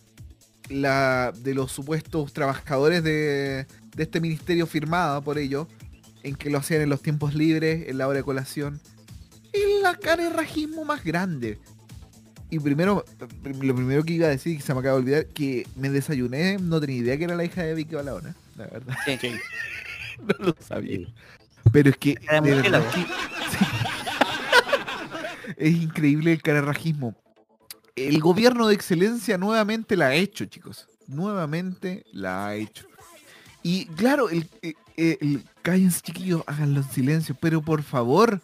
la 0.70 1.32
de 1.32 1.54
los 1.54 1.72
supuestos 1.72 2.34
trabajadores 2.34 3.04
de, 3.04 3.66
de 3.96 4.04
este 4.04 4.20
ministerio 4.20 4.66
firmada 4.68 5.22
por 5.22 5.38
ellos 5.38 5.68
en 6.24 6.36
que 6.36 6.50
lo 6.50 6.58
hacían 6.58 6.82
en 6.82 6.90
los 6.90 7.02
tiempos 7.02 7.36
libres, 7.36 7.88
en 7.88 7.98
la 8.00 8.08
hora 8.08 8.18
de 8.18 8.24
colación. 8.24 8.80
Es 9.54 9.82
la 9.82 9.96
carerrajismo 9.96 10.84
más 10.84 11.04
grande. 11.04 11.60
Y 12.50 12.60
primero, 12.60 13.06
lo 13.44 13.76
primero 13.76 14.04
que 14.04 14.14
iba 14.14 14.28
a 14.28 14.30
decir, 14.30 14.58
que 14.58 14.64
se 14.64 14.74
me 14.74 14.80
acaba 14.80 14.96
de 14.96 15.02
olvidar, 15.02 15.26
que 15.28 15.68
me 15.76 15.90
desayuné, 15.90 16.58
no 16.60 16.80
tenía 16.80 16.98
idea 16.98 17.18
que 17.18 17.24
era 17.26 17.36
la 17.36 17.44
hija 17.44 17.64
de 17.64 17.74
Vicky 17.74 17.96
Balaona, 17.96 18.36
la 18.58 18.68
verdad. 18.68 18.96
Sí. 19.06 19.18
no 20.40 20.46
lo 20.48 20.56
sabía. 20.60 21.08
Pero 21.72 21.90
es 21.90 21.98
que, 21.98 22.16
de 22.16 22.42
verdad 22.42 22.66
helado. 22.66 22.86
que- 22.92 23.06
es 25.58 25.76
increíble 25.82 26.32
el 26.34 26.42
carerrajismo. 26.42 27.16
El 27.96 28.20
gobierno 28.20 28.68
de 28.68 28.76
excelencia 28.76 29.38
nuevamente 29.38 29.96
la 29.96 30.08
ha 30.08 30.16
hecho, 30.16 30.46
chicos. 30.46 30.88
Nuevamente 31.08 32.06
la 32.12 32.48
ha 32.48 32.56
hecho. 32.56 32.86
Y 33.64 33.86
claro, 33.88 34.30
el, 34.30 34.48
el- 34.62 34.76
el- 34.98 35.44
cállense 35.62 36.02
chiquillos, 36.02 36.44
háganlo 36.46 36.82
en 36.82 36.90
silencio, 36.92 37.36
pero 37.40 37.62
por 37.62 37.84
favor, 37.84 38.42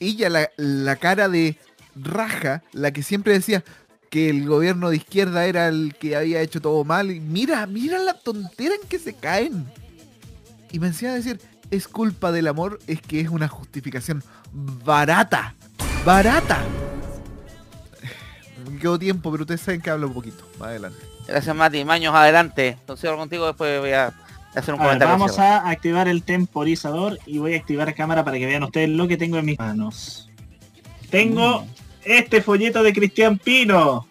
ella, 0.00 0.30
la, 0.30 0.48
la 0.56 0.96
cara 0.96 1.28
de 1.28 1.58
raja, 1.96 2.62
la 2.72 2.92
que 2.92 3.02
siempre 3.02 3.32
decía 3.32 3.64
que 4.10 4.30
el 4.30 4.46
gobierno 4.46 4.90
de 4.90 4.96
izquierda 4.96 5.44
era 5.46 5.68
el 5.68 5.94
que 5.98 6.16
había 6.16 6.40
hecho 6.40 6.60
todo 6.60 6.84
mal, 6.84 7.10
y 7.10 7.20
mira, 7.20 7.66
mira 7.66 7.98
la 7.98 8.14
tontera 8.14 8.74
en 8.80 8.88
que 8.88 8.98
se 8.98 9.12
caen. 9.12 9.66
Y 10.70 10.78
me 10.78 10.86
encima 10.86 11.12
decir, 11.12 11.40
es 11.70 11.88
culpa 11.88 12.30
del 12.32 12.46
amor, 12.46 12.78
es 12.86 13.02
que 13.02 13.20
es 13.20 13.28
una 13.28 13.48
justificación 13.48 14.22
barata, 14.52 15.54
barata. 16.06 16.64
Quedó 18.78 18.98
tiempo, 18.98 19.30
pero 19.30 19.42
ustedes 19.42 19.60
saben 19.60 19.80
que 19.80 19.90
hablo 19.90 20.06
un 20.08 20.14
poquito. 20.14 20.44
Más 20.58 20.68
adelante. 20.68 20.98
Gracias 21.26 21.54
Mati, 21.54 21.84
Maños 21.84 22.14
adelante. 22.14 22.68
Entonces 22.68 23.00
cierro 23.02 23.16
contigo, 23.18 23.46
después 23.46 23.80
voy 23.80 23.92
a 23.92 24.12
hacer 24.54 24.74
un 24.74 24.80
A 24.80 24.84
ver, 24.84 24.88
comentario. 24.92 25.12
vamos 25.12 25.38
a 25.38 25.68
activar 25.68 26.08
el 26.08 26.22
temporizador 26.22 27.18
y 27.26 27.38
voy 27.38 27.54
a 27.54 27.58
activar 27.58 27.94
cámara 27.94 28.24
para 28.24 28.38
que 28.38 28.46
vean 28.46 28.62
ustedes 28.62 28.88
lo 28.88 29.06
que 29.08 29.16
tengo 29.16 29.38
en 29.38 29.44
mis 29.44 29.58
manos. 29.58 30.28
Tengo 31.10 31.66
este 32.04 32.40
folleto 32.42 32.82
de 32.82 32.92
Cristian 32.92 33.38
Pino. 33.38 34.06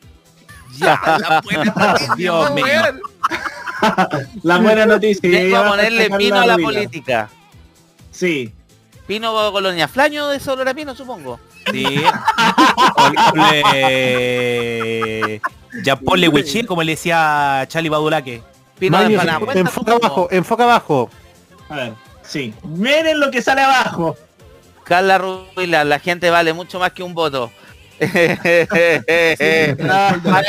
Ya, 0.77 0.99
la 1.19 1.41
buena 1.41 1.73
noticia, 1.75 2.15
Dios 2.15 2.53
mío. 2.53 2.65
La 4.43 4.58
buena 4.60 4.86
noticia. 4.86 5.30
Vengo 5.30 5.49
ya 5.49 5.65
a 5.65 5.69
ponerle 5.69 6.03
sacar 6.03 6.17
pino 6.19 6.36
a 6.39 6.45
la 6.45 6.53
ruina. 6.56 6.67
política. 6.67 7.30
Sí. 8.12 8.53
Pino 9.08 9.32
Colonia 9.51 9.88
Flaño 9.88 10.27
de 10.27 10.39
olor 10.51 10.69
a 10.69 10.73
pino, 10.73 10.93
supongo. 10.95 11.39
Sí. 11.71 12.01
Ponle... 13.32 15.42
Ya 15.84 15.96
ponle 15.96 16.28
Wichir, 16.28 16.66
como 16.66 16.84
le 16.84 16.94
decía 16.94 17.66
Charlie 17.68 17.90
Badulaque. 17.90 18.42
Cuenta 18.80 19.60
enfoca 19.60 19.94
como 19.94 20.06
abajo, 20.06 20.28
enfoca 20.32 20.63
abajo. 20.63 21.10
A 21.70 21.76
ver. 21.76 21.94
Sí. 22.24 22.54
Miren 22.63 23.20
lo 23.20 23.32
que 23.32 23.42
sale 23.42 23.62
abajo. 23.62 24.16
Carla 24.84 25.18
Ruila, 25.18 25.84
la 25.84 26.00
gente 26.00 26.30
vale 26.30 26.54
mucho 26.54 26.80
más 26.80 26.92
que 26.92 27.04
un 27.04 27.13
voto. 27.13 27.52
Para 28.00 28.10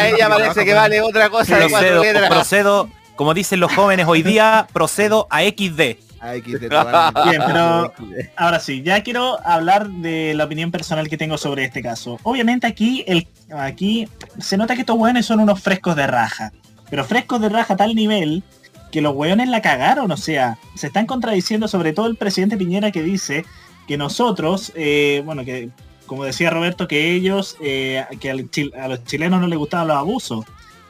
ella 0.09 0.29
parece 0.29 0.65
que 0.65 0.75
vale 0.75 1.01
otra 1.01 1.31
cosa 1.31 1.59
de 1.59 1.71
cuatro 1.71 1.89
Procedo, 1.89 2.03
letras. 2.03 2.31
procedo, 2.31 2.89
como 3.17 3.35
dicen 3.35 3.61
los 3.61 3.73
jóvenes 3.73 4.07
hoy 4.07 4.23
día, 4.23 4.67
procedo 4.73 5.27
a 5.31 5.43
XD. 5.43 5.97
Ay. 6.21 6.41
Bien, 6.43 7.43
pero 7.47 7.93
ahora 8.37 8.61
sí, 8.61 8.83
ya 8.83 9.03
quiero 9.03 9.39
hablar 9.47 9.89
de 9.89 10.35
la 10.35 10.45
opinión 10.45 10.71
personal 10.71 11.09
que 11.09 11.17
tengo 11.17 11.39
sobre 11.39 11.65
este 11.65 11.83
caso. 11.83 12.19
Obviamente 12.23 12.67
aquí, 12.67 13.05
el, 13.07 13.27
aquí 13.57 14.09
se 14.39 14.57
nota 14.57 14.75
que 14.75 14.81
estos 14.81 14.97
hueones 14.97 15.27
son 15.27 15.41
unos 15.41 15.61
frescos 15.61 15.97
de 15.97 16.07
raja. 16.07 16.53
Pero 16.91 17.05
frescos 17.05 17.41
de 17.41 17.49
raja 17.49 17.75
a 17.75 17.77
tal 17.77 17.95
nivel 17.95 18.43
que 18.91 19.01
los 19.01 19.15
hueones 19.15 19.49
la 19.49 19.63
cagaron. 19.63 20.11
O 20.11 20.17
sea, 20.17 20.59
se 20.75 20.89
están 20.89 21.07
contradiciendo 21.07 21.69
sobre 21.69 21.93
todo 21.93 22.07
el 22.07 22.17
presidente 22.17 22.57
Piñera 22.57 22.91
que 22.91 23.03
dice 23.03 23.45
que 23.87 23.97
nosotros, 23.97 24.73
eh, 24.75 25.23
bueno, 25.25 25.45
que 25.45 25.71
como 26.07 26.25
decía 26.25 26.51
Roberto, 26.51 26.89
que 26.89 27.15
ellos, 27.15 27.57
eh, 27.61 28.05
que 28.19 28.31
a 28.31 28.89
los 28.89 29.05
chilenos 29.05 29.41
no 29.41 29.47
les 29.47 29.59
gustaban 29.59 29.89
los 29.89 29.97
abusos. 29.97 30.45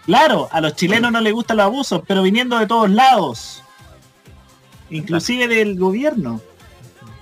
Claro, 0.06 0.48
a 0.52 0.62
los 0.62 0.74
chilenos 0.74 1.12
no 1.12 1.20
les 1.20 1.34
gustan 1.34 1.58
los 1.58 1.66
abusos, 1.66 2.02
pero 2.06 2.22
viniendo 2.22 2.58
de 2.58 2.66
todos 2.66 2.88
lados. 2.88 3.62
Inclusive 4.90 5.48
del 5.48 5.78
gobierno. 5.78 6.40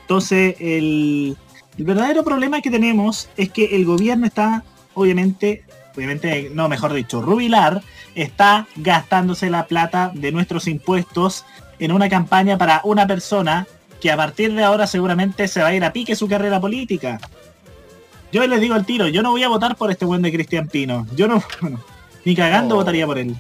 Entonces, 0.02 0.56
el, 0.60 1.36
el 1.78 1.84
verdadero 1.84 2.22
problema 2.24 2.60
que 2.60 2.70
tenemos 2.70 3.28
es 3.36 3.50
que 3.50 3.76
el 3.76 3.84
gobierno 3.84 4.26
está, 4.26 4.62
obviamente, 4.94 5.64
obviamente, 5.96 6.50
no, 6.54 6.68
mejor 6.68 6.92
dicho, 6.92 7.20
Rubilar 7.22 7.82
está 8.14 8.66
gastándose 8.76 9.50
la 9.50 9.66
plata 9.66 10.12
de 10.14 10.32
nuestros 10.32 10.68
impuestos 10.68 11.44
en 11.78 11.92
una 11.92 12.08
campaña 12.08 12.56
para 12.56 12.80
una 12.84 13.06
persona 13.06 13.66
que 14.00 14.10
a 14.10 14.16
partir 14.16 14.54
de 14.54 14.62
ahora 14.62 14.86
seguramente 14.86 15.48
se 15.48 15.60
va 15.60 15.68
a 15.68 15.74
ir 15.74 15.84
a 15.84 15.92
pique 15.92 16.14
su 16.16 16.28
carrera 16.28 16.60
política. 16.60 17.18
Yo 18.32 18.46
les 18.46 18.60
digo 18.60 18.74
al 18.74 18.84
tiro, 18.86 19.08
yo 19.08 19.22
no 19.22 19.30
voy 19.30 19.42
a 19.42 19.48
votar 19.48 19.76
por 19.76 19.90
este 19.90 20.04
buen 20.04 20.22
de 20.22 20.32
Cristian 20.32 20.68
Pino. 20.68 21.06
Yo 21.16 21.26
no, 21.28 21.42
bueno, 21.60 21.80
ni 22.24 22.34
cagando 22.36 22.74
Oh. 22.74 22.78
votaría 22.78 23.06
por 23.06 23.18
él. 23.18 23.36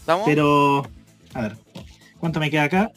¿Estamos? 0.00 0.24
Pero, 0.26 0.86
a 1.36 1.42
ver, 1.42 1.56
¿cuánto 2.18 2.40
me 2.40 2.50
queda 2.50 2.64
acá? 2.64 2.90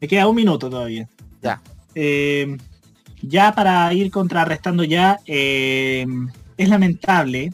Me 0.00 0.08
queda 0.08 0.28
un 0.28 0.36
minuto 0.36 0.68
todavía. 0.68 1.08
Ya. 1.42 1.62
Eh, 1.94 2.56
ya 3.22 3.52
para 3.54 3.92
ir 3.94 4.10
contrarrestando 4.10 4.84
ya, 4.84 5.18
eh, 5.26 6.06
es 6.58 6.68
lamentable 6.68 7.52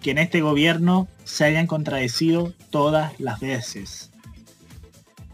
que 0.00 0.12
en 0.12 0.18
este 0.18 0.40
gobierno 0.40 1.08
se 1.24 1.44
hayan 1.44 1.66
contradecido 1.66 2.54
todas 2.70 3.18
las 3.20 3.40
veces. 3.40 4.10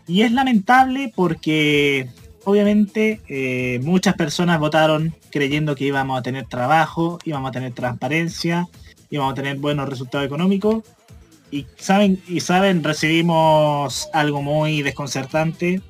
Y 0.09 0.22
es 0.22 0.33
lamentable 0.33 1.12
porque 1.14 2.08
obviamente 2.44 3.21
eh, 3.29 3.79
muchas 3.83 4.14
personas 4.14 4.58
votaron 4.58 5.14
creyendo 5.31 5.77
que 5.77 5.85
íbamos 5.85 6.19
a 6.19 6.23
tener 6.23 6.46
trabajo, 6.46 7.19
íbamos 7.25 7.50
a 7.50 7.52
tener 7.52 7.73
transparencia, 7.73 8.67
íbamos 9.10 9.33
a 9.33 9.37
tener 9.37 9.58
buenos 9.58 9.88
resultados 9.88 10.27
económicos 10.27 10.83
y 11.53 11.67
saben 11.77 12.21
y 12.27 12.40
saben 12.40 12.83
recibimos 12.83 14.09
algo 14.13 14.42
muy 14.42 14.83
desconcertante. 14.83 15.81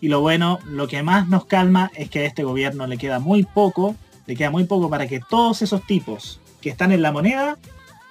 Y 0.00 0.08
lo 0.08 0.20
bueno 0.20 0.58
lo 0.64 0.88
que 0.88 1.02
más 1.04 1.28
nos 1.28 1.44
calma 1.44 1.90
es 1.94 2.10
que 2.10 2.20
a 2.20 2.24
este 2.24 2.42
gobierno 2.44 2.86
le 2.88 2.98
queda 2.98 3.18
muy 3.20 3.44
poco 3.44 3.94
le 4.26 4.36
queda 4.36 4.50
muy 4.50 4.64
poco 4.64 4.90
para 4.90 5.06
que 5.06 5.20
todos 5.20 5.62
esos 5.62 5.86
tipos 5.86 6.38
que 6.60 6.68
están 6.68 6.92
en 6.92 7.00
la 7.00 7.12
moneda 7.12 7.56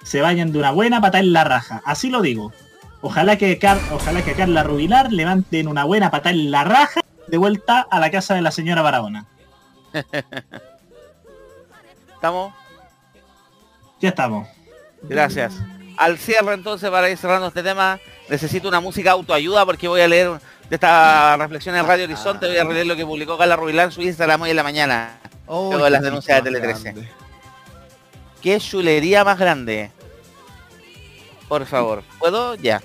se 0.02 0.20
vayan 0.20 0.50
de 0.52 0.58
una 0.58 0.72
buena 0.72 1.00
pata 1.00 1.20
en 1.20 1.32
la 1.32 1.44
raja. 1.44 1.80
Así 1.84 2.10
lo 2.10 2.22
digo. 2.22 2.52
Ojalá 3.02 3.38
que 3.38 3.56
Car- 3.58 3.78
ojalá 3.92 4.22
que 4.22 4.32
Carla 4.32 4.64
Rubilar 4.64 5.12
levanten 5.12 5.68
una 5.68 5.84
buena 5.84 6.10
pata 6.10 6.30
en 6.30 6.50
la 6.50 6.64
raja 6.64 7.02
de 7.28 7.38
vuelta 7.38 7.82
a 7.88 8.00
la 8.00 8.10
casa 8.10 8.34
de 8.34 8.42
la 8.42 8.50
señora 8.50 8.82
Barahona. 8.82 9.26
¿Estamos? 12.14 12.52
ya 14.00 14.08
estamos. 14.08 14.48
Gracias. 15.02 15.54
Al 15.98 16.16
cierre 16.16 16.54
entonces, 16.54 16.88
para 16.90 17.10
ir 17.10 17.18
cerrando 17.18 17.48
este 17.48 17.62
tema, 17.62 17.98
necesito 18.28 18.68
una 18.68 18.78
música 18.80 19.10
autoayuda 19.10 19.66
porque 19.66 19.88
voy 19.88 20.00
a 20.00 20.06
leer 20.06 20.30
de 20.70 20.76
esta 20.76 21.36
reflexión 21.36 21.74
en 21.74 21.84
Radio 21.84 22.04
Horizonte, 22.04 22.46
voy 22.46 22.56
a 22.56 22.64
releer 22.64 22.86
lo 22.86 22.94
que 22.94 23.04
publicó 23.04 23.36
Carla 23.36 23.56
Rubilán 23.56 23.86
en 23.86 23.92
su 23.92 24.02
Instagram 24.02 24.42
hoy 24.42 24.50
en 24.50 24.56
la 24.56 24.62
mañana. 24.62 25.18
Oh, 25.46 25.70
Luego 25.70 25.86
de 25.86 25.90
las 25.90 26.02
denuncias 26.02 26.36
de 26.38 26.50
Tele 26.50 26.60
13. 26.60 26.82
grande. 26.82 27.08
¿Qué 28.40 28.60
chulería 28.60 29.24
más 29.24 29.38
grande? 29.38 29.90
Por 31.48 31.66
favor, 31.66 32.04
¿puedo? 32.20 32.54
Ya. 32.54 32.80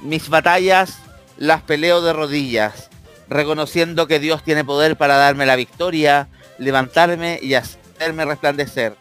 Mis 0.00 0.28
batallas 0.28 0.98
las 1.36 1.62
peleo 1.62 2.02
de 2.02 2.12
rodillas, 2.12 2.90
reconociendo 3.28 4.08
que 4.08 4.18
Dios 4.18 4.42
tiene 4.42 4.64
poder 4.64 4.96
para 4.96 5.16
darme 5.16 5.46
la 5.46 5.54
victoria, 5.54 6.28
levantarme 6.58 7.38
y 7.40 7.54
hacerme 7.54 8.24
resplandecer. 8.24 8.96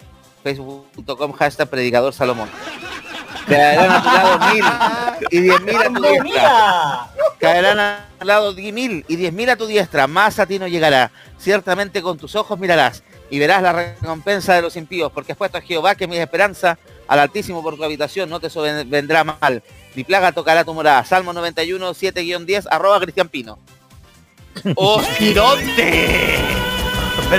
Facebook.com 0.45 1.31
hashtag 1.31 1.67
predicador 1.67 2.13
Salomón. 2.13 2.47
Caerán 3.47 3.89
a 3.89 4.03
tu 4.03 4.09
lado 4.11 4.53
mil 4.53 4.65
y 5.31 5.41
diez 5.41 5.61
mil 5.61 5.75
a 5.75 5.89
tu 5.89 6.01
diestra. 6.03 7.07
Caerán 7.39 7.79
a 7.79 8.05
tu 8.19 8.27
lado 8.27 8.53
diez 8.53 8.71
mil 8.71 9.03
y 9.07 9.15
diez 9.15 9.33
mil 9.33 9.49
a 9.49 9.55
tu 9.55 9.65
diestra, 9.65 10.05
más 10.05 10.37
a 10.37 10.45
ti 10.45 10.59
no 10.59 10.67
llegará. 10.67 11.11
Ciertamente 11.39 12.03
con 12.03 12.19
tus 12.19 12.35
ojos 12.35 12.59
mirarás 12.59 13.01
y 13.31 13.39
verás 13.39 13.63
la 13.63 13.73
recompensa 13.73 14.53
de 14.53 14.61
los 14.61 14.75
impíos, 14.75 15.11
porque 15.11 15.31
has 15.31 15.37
puesto 15.37 15.57
a 15.57 15.61
Jehová 15.61 15.95
que 15.95 16.07
mi 16.07 16.17
esperanza 16.17 16.77
al 17.07 17.19
Altísimo 17.19 17.63
por 17.63 17.75
tu 17.75 17.83
habitación, 17.83 18.29
no 18.29 18.39
te 18.39 18.49
vendrá 18.85 19.23
mal. 19.23 19.63
Ni 19.95 20.03
plaga 20.03 20.31
tocará 20.31 20.63
tu 20.63 20.75
morada. 20.75 21.03
Salmo 21.05 21.33
91, 21.33 21.89
7-10, 21.91 22.67
arroba 22.69 22.99
Cristian 22.99 23.29
Pino. 23.29 23.57
¡Oh, 24.75 25.01
gironte! 25.17 26.64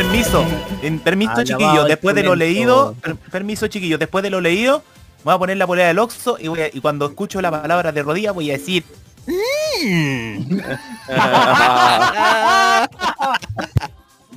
Permiso, 0.03 0.45
en- 0.83 0.99
permiso 1.01 1.31
Alabado 1.33 1.47
chiquillo, 1.47 1.85
después 1.85 2.15
de 2.15 2.23
lo 2.23 2.35
leído, 2.37 2.95
per- 3.01 3.17
permiso 3.17 3.67
chiquillo, 3.67 3.97
después 3.99 4.23
de 4.23 4.29
lo 4.31 4.41
leído, 4.43 4.83
voy 5.25 5.35
a 5.35 5.39
poner 5.39 5.57
la 5.57 5.67
polera 5.67 5.89
del 5.89 5.99
Oxxo 5.99 6.37
y, 6.39 6.49
voy 6.49 6.61
a- 6.61 6.69
y 6.71 6.81
cuando 6.81 7.07
escucho 7.07 7.41
la 7.41 7.51
palabra 7.51 7.93
de 7.93 8.03
rodilla 8.03 8.33
voy 8.33 8.51
a 8.51 8.55
decir, 8.55 8.85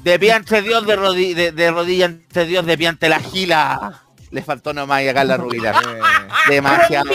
De 0.03 0.17
pie 0.17 0.31
ante 0.31 0.61
Dios, 0.61 0.85
de, 0.87 0.97
rodi- 0.97 1.33
de, 1.35 1.51
de 1.51 1.71
rodilla 1.71 2.05
ante 2.05 2.45
Dios, 2.45 2.65
de 2.65 2.77
pie 2.77 2.87
ante 2.87 3.09
la 3.09 3.19
gila. 3.19 4.01
Le 4.31 4.41
faltó 4.41 4.73
nomás 4.73 5.01
y 5.03 5.09
acá 5.09 5.23
la 5.25 5.35
rubila. 5.37 5.71
Eh, 5.71 5.99
Demasiado. 6.49 7.09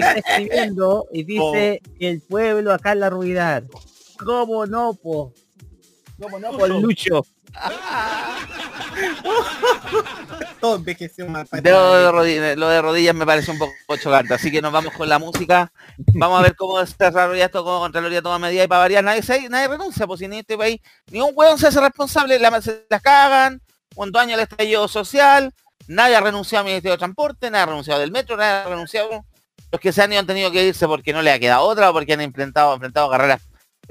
Está 0.00 0.12
escribiendo 0.18 1.06
y 1.12 1.22
dice 1.22 1.80
el 2.00 2.20
pueblo 2.20 2.72
acá 2.74 2.92
en 2.92 3.00
la 3.00 3.10
ruidad. 3.10 3.62
¿Cómo 4.24 4.66
no, 4.66 4.94
po? 4.94 5.32
¿Cómo 6.20 6.38
no, 6.38 6.52
po, 6.52 6.66
Lucho? 6.66 7.24
Todo 10.60 10.76
envejeció 10.76 11.26
mal. 11.28 11.46
para 11.46 11.70
Lo 11.70 11.94
de, 11.94 12.12
rodillas, 12.12 12.56
lo 12.56 12.68
de 12.68 12.82
rodillas 12.82 13.14
me 13.14 13.26
parece 13.26 13.50
un 13.50 13.58
poco 13.58 13.72
chocante, 14.00 14.32
así 14.34 14.50
que 14.50 14.62
nos 14.62 14.72
vamos 14.72 14.94
con 14.94 15.08
la 15.08 15.18
música. 15.18 15.72
Vamos 16.14 16.38
a 16.38 16.42
ver 16.42 16.54
cómo 16.56 16.84
se 16.84 16.94
desarrolla 16.98 17.46
esto, 17.46 17.64
cómo 17.64 17.80
Contraloría 17.80 18.22
toma 18.22 18.38
medidas 18.38 18.66
y 18.66 18.68
para 18.68 18.82
variar 18.82 19.02
nadie, 19.04 19.22
se, 19.22 19.48
nadie 19.48 19.68
renuncia, 19.68 20.06
pues 20.06 20.18
si 20.20 20.26
en 20.26 20.34
este 20.34 20.56
país 20.56 20.80
ni 21.10 21.20
un 21.20 21.32
hueón 21.34 21.58
se 21.58 21.66
hace 21.68 21.80
responsable, 21.80 22.38
la, 22.38 22.62
se 22.62 22.86
las 22.88 23.02
cagan, 23.02 23.60
cuánto 23.94 24.18
año 24.18 24.34
el 24.34 24.40
estallido 24.40 24.88
social, 24.88 25.52
nadie 25.88 26.16
ha 26.16 26.20
renunciado 26.20 26.60
al 26.60 26.66
Ministerio 26.66 26.92
de 26.92 26.98
Transporte, 26.98 27.50
nadie 27.50 27.62
ha 27.62 27.66
renunciado 27.66 28.00
del 28.00 28.12
metro, 28.12 28.36
nadie 28.36 28.50
ha 28.50 28.68
renunciado. 28.68 29.24
Los 29.70 29.80
que 29.80 29.92
se 29.92 30.02
han 30.02 30.12
ido 30.12 30.20
han 30.20 30.26
tenido 30.26 30.50
que 30.50 30.66
irse 30.66 30.86
porque 30.86 31.12
no 31.12 31.22
le 31.22 31.32
ha 31.32 31.38
quedado 31.38 31.64
otra 31.64 31.90
o 31.90 31.92
porque 31.92 32.12
han 32.12 32.20
enfrentado, 32.20 32.74
enfrentado 32.74 33.10
carreras 33.10 33.40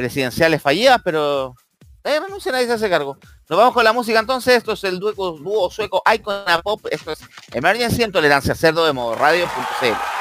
presidenciales 0.01 0.61
fallidas, 0.61 0.99
pero 1.03 1.55
nadie 2.03 2.19
renuncia, 2.19 2.51
nadie 2.51 2.65
se 2.65 2.73
hace 2.73 2.89
cargo. 2.89 3.17
Nos 3.47 3.57
vamos 3.57 3.73
con 3.73 3.83
la 3.83 3.93
música 3.93 4.19
entonces, 4.19 4.55
esto 4.55 4.73
es 4.73 4.83
el 4.83 4.99
dúo, 4.99 5.13
dúo 5.13 5.69
sueco 5.69 6.01
Icona 6.11 6.61
Pop, 6.63 6.87
esto 6.89 7.11
es 7.11 7.19
Emergency 7.53 8.01
en 8.01 8.11
Tolerancia 8.11 8.55
Cerdo 8.55 8.85
de 8.85 8.93
modo 8.93 9.13
radio.cl. 9.15 10.20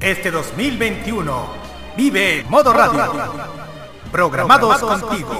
Este 0.00 0.30
2021, 0.30 1.46
vive 1.96 2.44
Modo 2.50 2.70
Radio. 2.70 3.10
Programados 4.12 4.78
contigo. 4.80 5.30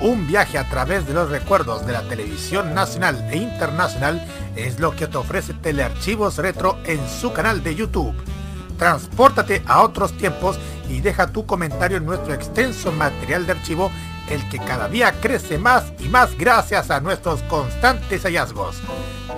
Un 0.00 0.26
viaje 0.26 0.58
a 0.58 0.68
través 0.68 1.06
de 1.06 1.14
los 1.14 1.30
recuerdos 1.30 1.86
de 1.86 1.94
la 1.94 2.02
televisión 2.02 2.74
nacional 2.74 3.26
e 3.30 3.38
internacional 3.38 4.22
es 4.54 4.78
lo 4.78 4.94
que 4.94 5.06
te 5.06 5.16
ofrece 5.16 5.54
Telearchivos 5.54 6.36
Retro 6.36 6.76
en 6.84 7.00
su 7.08 7.32
canal 7.32 7.62
de 7.62 7.74
YouTube. 7.74 8.14
Transpórtate 8.76 9.62
a 9.66 9.82
otros 9.82 10.12
tiempos 10.18 10.58
y 10.90 11.00
deja 11.00 11.32
tu 11.32 11.46
comentario 11.46 11.96
en 11.96 12.04
nuestro 12.04 12.34
extenso 12.34 12.92
material 12.92 13.46
de 13.46 13.52
archivo, 13.52 13.90
el 14.32 14.48
que 14.48 14.58
cada 14.58 14.88
día 14.88 15.12
crece 15.20 15.58
más 15.58 15.92
y 15.98 16.08
más 16.08 16.36
gracias 16.36 16.90
a 16.90 17.00
nuestros 17.00 17.42
constantes 17.42 18.22
hallazgos. 18.22 18.80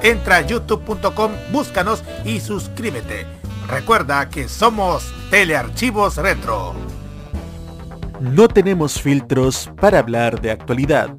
Entra 0.02 0.36
a 0.36 0.40
youtube.com, 0.42 1.32
búscanos 1.50 2.02
y 2.24 2.40
suscríbete. 2.40 3.26
Recuerda 3.68 4.28
que 4.28 4.48
somos 4.48 5.12
Telearchivos 5.30 6.16
Retro. 6.16 6.74
No 8.20 8.48
tenemos 8.48 9.00
filtros 9.00 9.70
para 9.80 9.98
hablar 9.98 10.40
de 10.40 10.50
actualidad. 10.50 11.10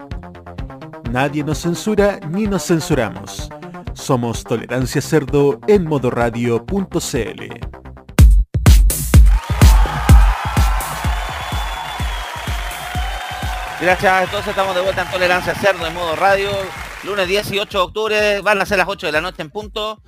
Nadie 1.11 1.43
nos 1.43 1.59
censura 1.59 2.19
ni 2.29 2.47
nos 2.47 2.65
censuramos. 2.65 3.49
Somos 3.93 4.43
Tolerancia 4.43 5.01
Cerdo 5.01 5.59
en 5.67 5.85
modoradio.cl. 5.85 7.84
Gracias, 13.81 14.23
entonces 14.23 14.47
estamos 14.49 14.73
de 14.73 14.81
vuelta 14.81 15.01
en 15.01 15.11
Tolerancia 15.11 15.53
Cerdo 15.53 15.85
en 15.85 15.93
modo 15.93 16.15
radio. 16.15 16.49
Lunes 17.03 17.27
18 17.27 17.77
de 17.77 17.83
octubre, 17.83 18.41
van 18.41 18.61
a 18.61 18.65
ser 18.65 18.77
las 18.77 18.87
8 18.87 19.07
de 19.07 19.11
la 19.11 19.19
noche 19.19 19.41
en 19.41 19.49
punto. 19.49 20.01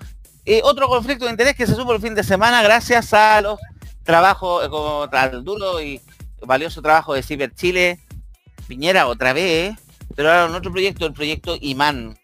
Y 0.45 0.61
otro 0.63 0.87
conflicto 0.87 1.25
de 1.25 1.31
interés 1.31 1.53
que 1.55 1.67
se 1.67 1.75
supo 1.75 1.91
el 1.93 2.01
fin 2.01 2.15
de 2.15 2.23
semana 2.23 2.63
gracias 2.63 3.13
a 3.13 3.41
los 3.41 3.59
trabajos, 4.03 4.65
eh, 4.65 4.69
como 4.69 5.03
al 5.11 5.43
duro 5.43 5.81
y 5.81 6.01
valioso 6.41 6.81
trabajo 6.81 7.13
de 7.13 7.21
Ciber 7.21 7.53
Chile. 7.53 7.99
Piñera 8.69 9.07
otra 9.07 9.33
vez, 9.33 9.75
pero 10.15 10.31
ahora 10.31 10.45
en 10.45 10.55
otro 10.55 10.71
proyecto, 10.71 11.05
el 11.05 11.13
proyecto 11.13 11.57
Imán. 11.59 12.17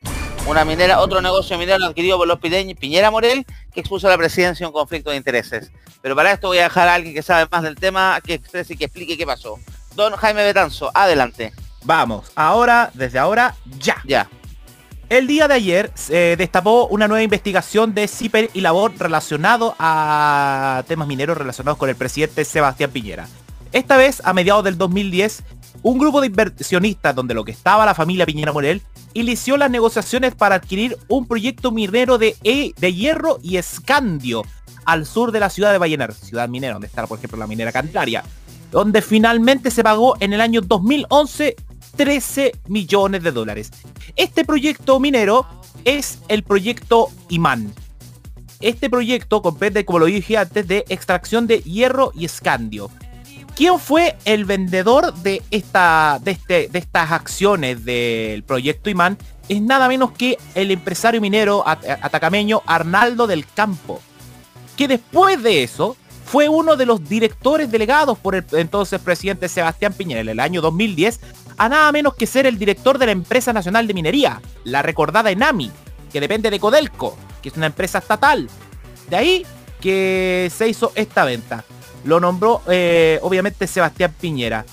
Una 0.47 0.63
minera, 0.63 1.01
otro 1.01 1.21
negocio 1.21 1.57
minero 1.57 1.85
adquirido 1.85 2.17
por 2.17 2.27
los 2.27 2.39
pideños 2.39 2.79
Piñera 2.79 3.11
Morel, 3.11 3.45
que 3.73 3.81
expuso 3.81 4.07
a 4.07 4.11
la 4.11 4.17
presidencia 4.17 4.65
un 4.65 4.73
conflicto 4.73 5.09
de 5.09 5.17
intereses. 5.17 5.71
Pero 6.01 6.15
para 6.15 6.31
esto 6.31 6.47
voy 6.47 6.59
a 6.59 6.63
dejar 6.63 6.87
a 6.87 6.93
alguien 6.93 7.13
que 7.13 7.21
sabe 7.21 7.47
más 7.51 7.63
del 7.63 7.75
tema, 7.75 8.19
que 8.21 8.35
exprese 8.35 8.73
y 8.73 8.77
que 8.77 8.85
explique 8.85 9.17
qué 9.17 9.25
pasó. 9.25 9.59
Don 9.95 10.13
Jaime 10.15 10.43
Betanzo, 10.43 10.91
adelante. 10.93 11.53
Vamos, 11.83 12.31
ahora, 12.35 12.91
desde 12.93 13.19
ahora, 13.19 13.55
ya. 13.79 13.97
Ya. 14.05 14.29
El 15.09 15.27
día 15.27 15.47
de 15.47 15.53
ayer 15.53 15.91
se 15.95 16.35
destapó 16.37 16.87
una 16.87 17.07
nueva 17.07 17.21
investigación 17.23 17.93
de 17.93 18.07
CIPER 18.07 18.49
y 18.53 18.61
Labor 18.61 18.93
relacionado 18.97 19.75
a 19.77 20.83
temas 20.87 21.07
mineros 21.07 21.37
relacionados 21.37 21.77
con 21.77 21.89
el 21.89 21.95
presidente 21.95 22.45
Sebastián 22.45 22.89
Piñera. 22.89 23.27
Esta 23.73 23.97
vez, 23.97 24.21
a 24.25 24.33
mediados 24.33 24.63
del 24.63 24.77
2010, 24.77 25.43
un 25.83 25.97
grupo 25.99 26.21
de 26.21 26.27
inversionistas 26.27 27.13
donde 27.13 27.33
lo 27.33 27.43
que 27.43 27.51
estaba 27.51 27.85
la 27.85 27.93
familia 27.93 28.25
Piñera 28.25 28.53
Morel 28.53 28.81
inició 29.13 29.57
las 29.57 29.69
negociaciones 29.69 30.33
para 30.33 30.55
adquirir 30.55 30.97
un 31.07 31.27
proyecto 31.27 31.71
minero 31.71 32.17
de, 32.17 32.35
E- 32.43 32.73
de 32.77 32.93
hierro 32.93 33.39
y 33.43 33.57
escandio 33.57 34.43
al 34.85 35.05
sur 35.05 35.31
de 35.31 35.39
la 35.39 35.49
ciudad 35.49 35.71
de 35.71 35.77
Vallenar, 35.77 36.13
ciudad 36.13 36.49
minera, 36.49 36.73
donde 36.73 36.87
está 36.87 37.05
por 37.07 37.17
ejemplo 37.17 37.37
la 37.37 37.47
minera 37.47 37.71
Candelaria, 37.71 38.23
donde 38.73 39.01
finalmente 39.01 39.69
se 39.71 39.83
pagó 39.83 40.15
en 40.19 40.33
el 40.33 40.41
año 40.41 40.61
2011 40.61 41.55
13 41.95 42.51
millones 42.67 43.21
de 43.21 43.31
dólares. 43.31 43.69
Este 44.15 44.43
proyecto 44.43 44.99
minero 44.99 45.45
es 45.85 46.19
el 46.27 46.41
proyecto 46.43 47.09
Imán. 47.29 47.71
Este 48.59 48.89
proyecto 48.89 49.41
comprende, 49.43 49.85
como 49.85 49.99
lo 49.99 50.05
dije 50.05 50.37
antes, 50.37 50.67
de 50.67 50.85
extracción 50.89 51.45
de 51.45 51.59
hierro 51.61 52.11
y 52.15 52.25
escandio. 52.25 52.89
¿Quién 53.55 53.77
fue 53.77 54.15
el 54.25 54.45
vendedor 54.45 55.13
de, 55.13 55.43
esta, 55.51 56.19
de, 56.23 56.31
este, 56.31 56.67
de 56.69 56.79
estas 56.79 57.11
acciones 57.11 57.85
del 57.85 58.41
proyecto 58.43 58.89
Imán? 58.89 59.19
Es 59.47 59.61
nada 59.61 59.87
menos 59.87 60.13
que 60.13 60.39
el 60.55 60.71
empresario 60.71 61.21
minero 61.21 61.67
at- 61.67 61.85
atacameño 62.01 62.63
Arnaldo 62.65 63.27
del 63.27 63.45
Campo, 63.45 64.01
que 64.75 64.87
después 64.87 65.43
de 65.43 65.61
eso 65.61 65.95
fue 66.25 66.49
uno 66.49 66.75
de 66.75 66.85
los 66.85 67.07
directores 67.07 67.69
delegados 67.71 68.17
por 68.17 68.35
el 68.35 68.45
entonces 68.53 68.99
presidente 68.99 69.47
Sebastián 69.47 69.93
Piñera 69.93 70.21
en 70.21 70.29
el 70.29 70.39
año 70.39 70.61
2010 70.61 71.19
a 71.57 71.69
nada 71.69 71.91
menos 71.91 72.15
que 72.15 72.27
ser 72.27 72.45
el 72.45 72.57
director 72.57 72.97
de 72.97 73.05
la 73.05 73.11
empresa 73.11 73.53
nacional 73.53 73.87
de 73.87 73.93
minería, 73.93 74.41
la 74.63 74.81
recordada 74.81 75.31
Enami, 75.31 75.71
que 76.11 76.19
depende 76.19 76.49
de 76.49 76.59
Codelco, 76.59 77.17
que 77.41 77.49
es 77.49 77.57
una 77.57 77.67
empresa 77.67 77.99
estatal. 77.99 78.49
De 79.09 79.15
ahí 79.15 79.45
que 79.79 80.51
se 80.55 80.69
hizo 80.69 80.91
esta 80.95 81.25
venta. 81.25 81.63
Lo 82.05 82.19
nombró 82.19 82.61
eh, 82.67 83.19
obviamente 83.21 83.67
Sebastián 83.67 84.13
Piñera. 84.19 84.65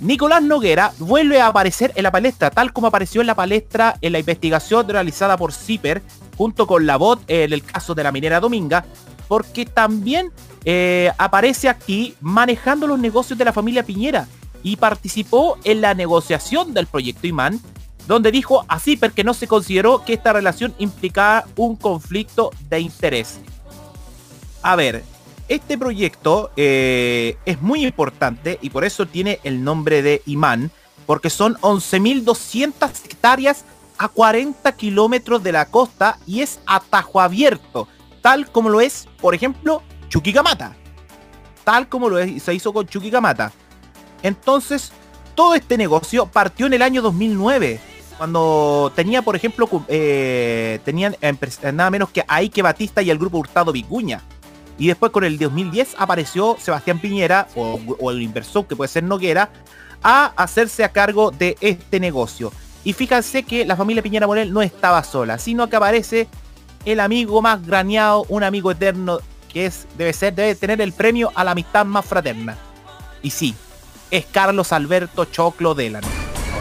Nicolás 0.00 0.42
Noguera 0.42 0.92
vuelve 0.98 1.40
a 1.40 1.48
aparecer 1.48 1.92
en 1.96 2.04
la 2.04 2.12
palestra, 2.12 2.50
tal 2.50 2.72
como 2.72 2.86
apareció 2.86 3.20
en 3.20 3.26
la 3.26 3.34
palestra 3.34 3.96
en 4.00 4.12
la 4.12 4.20
investigación 4.20 4.88
realizada 4.88 5.36
por 5.36 5.52
CIPER, 5.52 6.02
junto 6.36 6.66
con 6.66 6.86
la 6.86 6.96
bot 6.96 7.20
en 7.28 7.52
el 7.52 7.64
caso 7.64 7.94
de 7.94 8.04
la 8.04 8.12
minera 8.12 8.38
Dominga, 8.38 8.84
porque 9.26 9.66
también 9.66 10.32
eh, 10.64 11.10
aparece 11.18 11.68
aquí 11.68 12.14
manejando 12.20 12.86
los 12.86 12.98
negocios 12.98 13.38
de 13.38 13.44
la 13.44 13.52
familia 13.52 13.84
Piñera 13.84 14.28
y 14.62 14.76
participó 14.76 15.58
en 15.64 15.80
la 15.80 15.94
negociación 15.94 16.74
del 16.74 16.86
proyecto 16.86 17.26
Imán, 17.26 17.60
donde 18.06 18.32
dijo 18.32 18.64
a 18.68 18.78
CIPER 18.78 19.12
que 19.12 19.24
no 19.24 19.34
se 19.34 19.46
consideró 19.46 20.04
que 20.04 20.14
esta 20.14 20.32
relación 20.32 20.74
implicaba 20.78 21.46
un 21.56 21.76
conflicto 21.76 22.50
de 22.68 22.80
interés. 22.80 23.38
A 24.62 24.76
ver, 24.76 25.04
este 25.48 25.78
proyecto 25.78 26.50
eh, 26.56 27.36
es 27.46 27.62
muy 27.62 27.84
importante 27.84 28.58
y 28.60 28.70
por 28.70 28.84
eso 28.84 29.06
tiene 29.06 29.40
el 29.44 29.62
nombre 29.64 30.02
de 30.02 30.22
Imán, 30.26 30.70
porque 31.06 31.30
son 31.30 31.54
11.200 31.56 32.90
hectáreas 33.04 33.64
a 33.96 34.08
40 34.08 34.70
kilómetros 34.72 35.42
de 35.42 35.52
la 35.52 35.66
costa 35.66 36.18
y 36.26 36.40
es 36.40 36.60
atajo 36.66 37.20
abierto, 37.20 37.88
tal 38.20 38.50
como 38.50 38.68
lo 38.68 38.80
es, 38.80 39.08
por 39.20 39.34
ejemplo, 39.34 39.82
Chuquicamata. 40.08 40.74
Tal 41.64 41.88
como 41.88 42.10
se 42.16 42.54
hizo 42.54 42.72
con 42.72 42.86
Chuquicamata. 42.86 43.52
Entonces, 44.22 44.92
todo 45.34 45.54
este 45.54 45.76
negocio 45.78 46.26
partió 46.26 46.66
en 46.66 46.72
el 46.74 46.82
año 46.82 47.02
2009, 47.02 47.80
cuando 48.16 48.92
tenía, 48.96 49.22
por 49.22 49.36
ejemplo, 49.36 49.68
eh, 49.86 50.80
tenían 50.84 51.16
nada 51.72 51.90
menos 51.90 52.10
que 52.10 52.24
a 52.26 52.36
Ike 52.36 52.62
Batista 52.62 53.02
y 53.02 53.10
el 53.10 53.18
grupo 53.18 53.38
Hurtado 53.38 53.70
Vicuña. 53.70 54.22
Y 54.78 54.88
después 54.88 55.12
con 55.12 55.24
el 55.24 55.38
2010 55.38 55.94
apareció 55.98 56.56
Sebastián 56.58 56.98
Piñera, 56.98 57.46
o, 57.54 57.78
o 58.00 58.10
el 58.10 58.22
inversor 58.22 58.66
que 58.66 58.76
puede 58.76 58.88
ser 58.88 59.04
Noguera, 59.04 59.50
a 60.02 60.32
hacerse 60.36 60.84
a 60.84 60.90
cargo 60.90 61.30
de 61.30 61.56
este 61.60 62.00
negocio. 62.00 62.52
Y 62.84 62.92
fíjense 62.92 63.42
que 63.42 63.64
la 63.64 63.76
familia 63.76 64.02
Piñera 64.02 64.26
Morel 64.26 64.52
no 64.52 64.62
estaba 64.62 65.04
sola, 65.04 65.38
sino 65.38 65.68
que 65.68 65.76
aparece 65.76 66.28
el 66.84 67.00
amigo 67.00 67.42
más 67.42 67.64
graneado, 67.64 68.24
un 68.28 68.42
amigo 68.42 68.70
eterno 68.70 69.18
que 69.58 69.66
es, 69.66 69.88
debe 69.96 70.12
ser, 70.12 70.32
debe 70.36 70.54
tener 70.54 70.80
el 70.80 70.92
premio 70.92 71.32
a 71.34 71.42
la 71.42 71.50
amistad 71.50 71.84
más 71.84 72.06
fraterna. 72.06 72.56
Y 73.22 73.30
sí, 73.30 73.56
es 74.08 74.24
Carlos 74.26 74.72
Alberto 74.72 75.24
Choclo 75.24 75.74
Delan. 75.74 76.04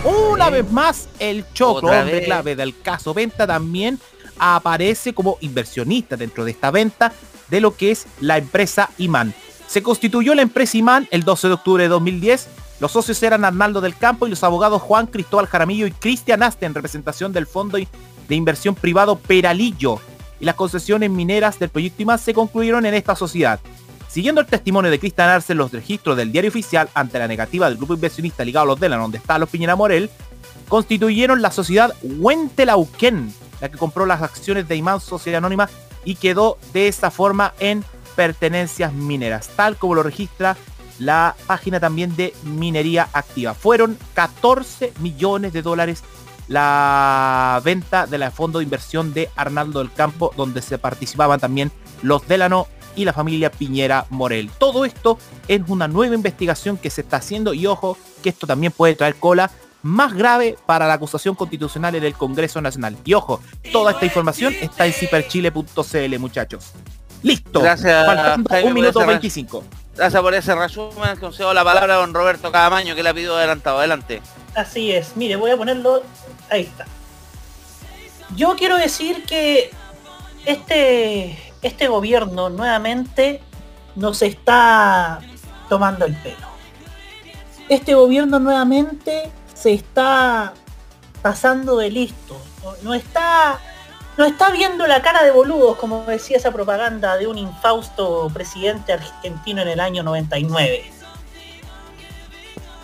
Una 0.04 0.50
vez 0.50 0.72
más, 0.72 1.08
el 1.20 1.46
Choclo, 1.54 1.92
hombre 1.92 2.24
clave 2.24 2.56
del 2.56 2.82
caso 2.82 3.14
venta, 3.14 3.46
también 3.46 4.00
aparece 4.40 5.14
como 5.14 5.38
inversionista 5.42 6.18
dentro 6.18 6.44
de 6.44 6.50
esta 6.50 6.72
venta 6.72 7.14
de 7.50 7.62
lo 7.62 7.78
que 7.78 7.92
es 7.92 8.08
la 8.20 8.40
empresa 8.40 8.90
Imán. 8.98 9.32
Se 9.68 9.84
constituyó 9.84 10.34
la 10.34 10.42
empresa 10.42 10.76
Imán 10.76 11.08
el 11.12 11.22
12 11.22 11.50
de 11.50 11.54
octubre 11.54 11.84
de 11.84 11.90
2010. 11.90 12.48
Los 12.80 12.94
socios 12.94 13.22
eran 13.22 13.46
Arnaldo 13.46 13.80
del 13.80 13.96
Campo 13.96 14.26
y 14.26 14.32
los 14.32 14.44
abogados 14.44 14.82
Juan 14.82 15.06
Cristóbal 15.06 15.46
Jaramillo 15.46 15.86
y 15.86 15.92
Cristian 15.92 16.42
Aste 16.42 16.66
en 16.66 16.74
representación 16.74 17.32
del 17.32 17.46
fondo 17.46 17.78
de 17.78 18.36
inversión 18.36 18.74
privado 18.74 19.20
Peralillo. 19.20 20.00
Y 20.40 20.46
las 20.46 20.56
concesiones 20.56 21.10
mineras 21.10 21.60
del 21.60 21.70
proyecto 21.70 22.04
Imán 22.04 22.20
se 22.20 22.34
concluyeron 22.34 22.86
en 22.86 22.94
esta 22.94 23.16
sociedad. 23.16 23.60
Siguiendo 24.08 24.42
el 24.42 24.48
testimonio 24.48 24.90
de 24.90 25.00
Cristian 25.00 25.30
Arce 25.30 25.54
en 25.54 25.60
los 25.60 25.72
registros 25.72 26.16
del 26.16 26.32
diario 26.32 26.50
oficial 26.50 26.90
ante 26.94 27.20
la 27.20 27.28
negativa 27.28 27.68
del 27.68 27.78
grupo 27.78 27.94
inversionista 27.94 28.46
ligado 28.46 28.64
a 28.64 28.68
los 28.68 28.80
Delan, 28.80 29.02
donde 29.02 29.18
está 29.18 29.38
los 29.38 29.50
Piñera 29.50 29.76
Morel, 29.76 30.10
constituyeron 30.68 31.42
la 31.42 31.52
sociedad 31.52 31.94
Huentelauquén, 32.02 33.34
la 33.62 33.70
que 33.70 33.78
compró 33.78 34.06
las 34.06 34.22
acciones 34.22 34.68
de 34.68 34.76
Imán 34.76 35.02
Sociedad 35.02 35.40
Anónima 35.40 35.70
y 36.06 36.16
quedó 36.16 36.58
de 36.74 36.88
esa 36.88 37.12
forma 37.12 37.54
en 37.60 37.84
pertenencias 38.16 38.94
mineras, 38.94 39.50
tal 39.56 39.78
como 39.78 39.96
lo 39.96 40.04
registra 40.04 40.58
la 41.00 41.36
página 41.46 41.80
también 41.80 42.16
de 42.16 42.34
Minería 42.44 43.08
Activa. 43.14 43.54
Fueron 43.54 43.98
14 44.14 44.94
millones 45.00 45.54
de 45.54 45.62
dólares 45.62 46.04
la 46.48 47.62
venta 47.64 48.06
de 48.08 48.18
la 48.18 48.32
fondo 48.32 48.60
de 48.60 48.64
inversión 48.64 49.14
de 49.14 49.30
Arnaldo 49.36 49.80
del 49.80 49.92
Campo, 49.92 50.34
donde 50.36 50.62
se 50.62 50.78
participaban 50.78 51.40
también 51.40 51.72
los 52.02 52.28
Delano 52.28 52.68
y 52.96 53.06
la 53.06 53.14
familia 53.14 53.52
Piñera 53.52 54.06
Morel. 54.10 54.50
Todo 54.58 54.86
esto 54.86 55.18
es 55.48 55.62
una 55.68 55.88
nueva 55.88 56.16
investigación 56.16 56.78
que 56.78 56.90
se 56.90 57.02
está 57.02 57.18
haciendo 57.18 57.54
y 57.54 57.68
ojo 57.68 57.98
que 58.24 58.30
esto 58.30 58.48
también 58.48 58.72
puede 58.72 58.96
traer 58.96 59.16
cola 59.16 59.52
más 59.84 60.14
grave 60.14 60.58
para 60.66 60.88
la 60.88 60.94
acusación 60.94 61.36
constitucional 61.36 61.94
en 61.96 62.04
el 62.04 62.14
Congreso 62.16 62.60
Nacional. 62.62 62.98
Y 63.06 63.14
ojo, 63.14 63.40
toda 63.72 63.92
esta 63.92 64.06
información 64.06 64.54
está 64.60 64.86
en 64.88 64.94
ciperchile.cl, 64.94 66.20
muchachos. 66.20 66.72
Listo. 67.24 67.62
Gracias, 67.62 68.06
Faltando 68.06 68.50
Jaime, 68.50 68.68
un 68.68 68.74
minuto 68.74 69.00
ese 69.00 69.06
re- 69.08 69.14
25. 69.14 69.64
Gracias 69.96 70.22
por 70.22 70.34
ese 70.34 70.56
resumen. 70.56 71.18
Concedo 71.20 71.54
la 71.54 71.64
palabra 71.64 71.96
a 71.96 71.98
don 71.98 72.14
Roberto 72.14 72.52
Cadamaño 72.52 72.96
que 72.96 73.04
le 73.04 73.10
ha 73.10 73.14
pedido 73.14 73.38
adelantado. 73.38 73.80
Adelante. 73.80 74.22
Así 74.56 74.92
es, 74.92 75.16
mire, 75.16 75.36
voy 75.36 75.52
a 75.52 75.58
ponerlo. 75.58 76.04
Ahí 76.50 76.62
está. 76.62 76.86
Yo 78.36 78.56
quiero 78.56 78.78
decir 78.78 79.24
que 79.26 79.72
este, 80.46 81.38
este 81.62 81.88
gobierno 81.88 82.50
nuevamente 82.50 83.42
nos 83.96 84.22
está 84.22 85.20
tomando 85.70 86.06
el 86.06 86.16
pelo. 86.16 86.48
Este 87.70 87.96
gobierno 87.96 88.40
nuevamente 88.40 89.30
se 89.54 89.74
está 89.74 90.54
pasando 91.22 91.78
de 91.78 91.90
listo. 91.90 92.40
No, 92.84 92.94
está, 92.94 93.60
no 94.18 94.26
está 94.26 94.52
viendo 94.52 94.88
la 94.88 95.02
cara 95.02 95.24
de 95.24 95.32
boludos, 95.32 95.78
como 95.78 96.04
decía 96.04 96.38
esa 96.38 96.52
propaganda 96.52 97.18
de 97.18 97.28
un 97.28 97.38
infausto 97.38 98.30
presidente 98.34 98.94
argentino 98.94 99.62
en 99.62 99.68
el 99.68 99.80
año 99.80 100.04
99. 100.04 100.92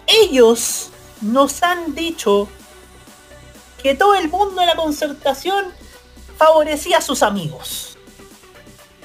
Ellos 0.08 0.92
nos 1.22 1.64
han 1.64 1.96
dicho 1.96 2.50
que 3.84 3.94
todo 3.94 4.16
el 4.16 4.30
mundo 4.30 4.62
de 4.62 4.66
la 4.66 4.76
concertación 4.76 5.66
favorecía 6.38 7.00
a 7.00 7.02
sus 7.02 7.22
amigos. 7.22 7.98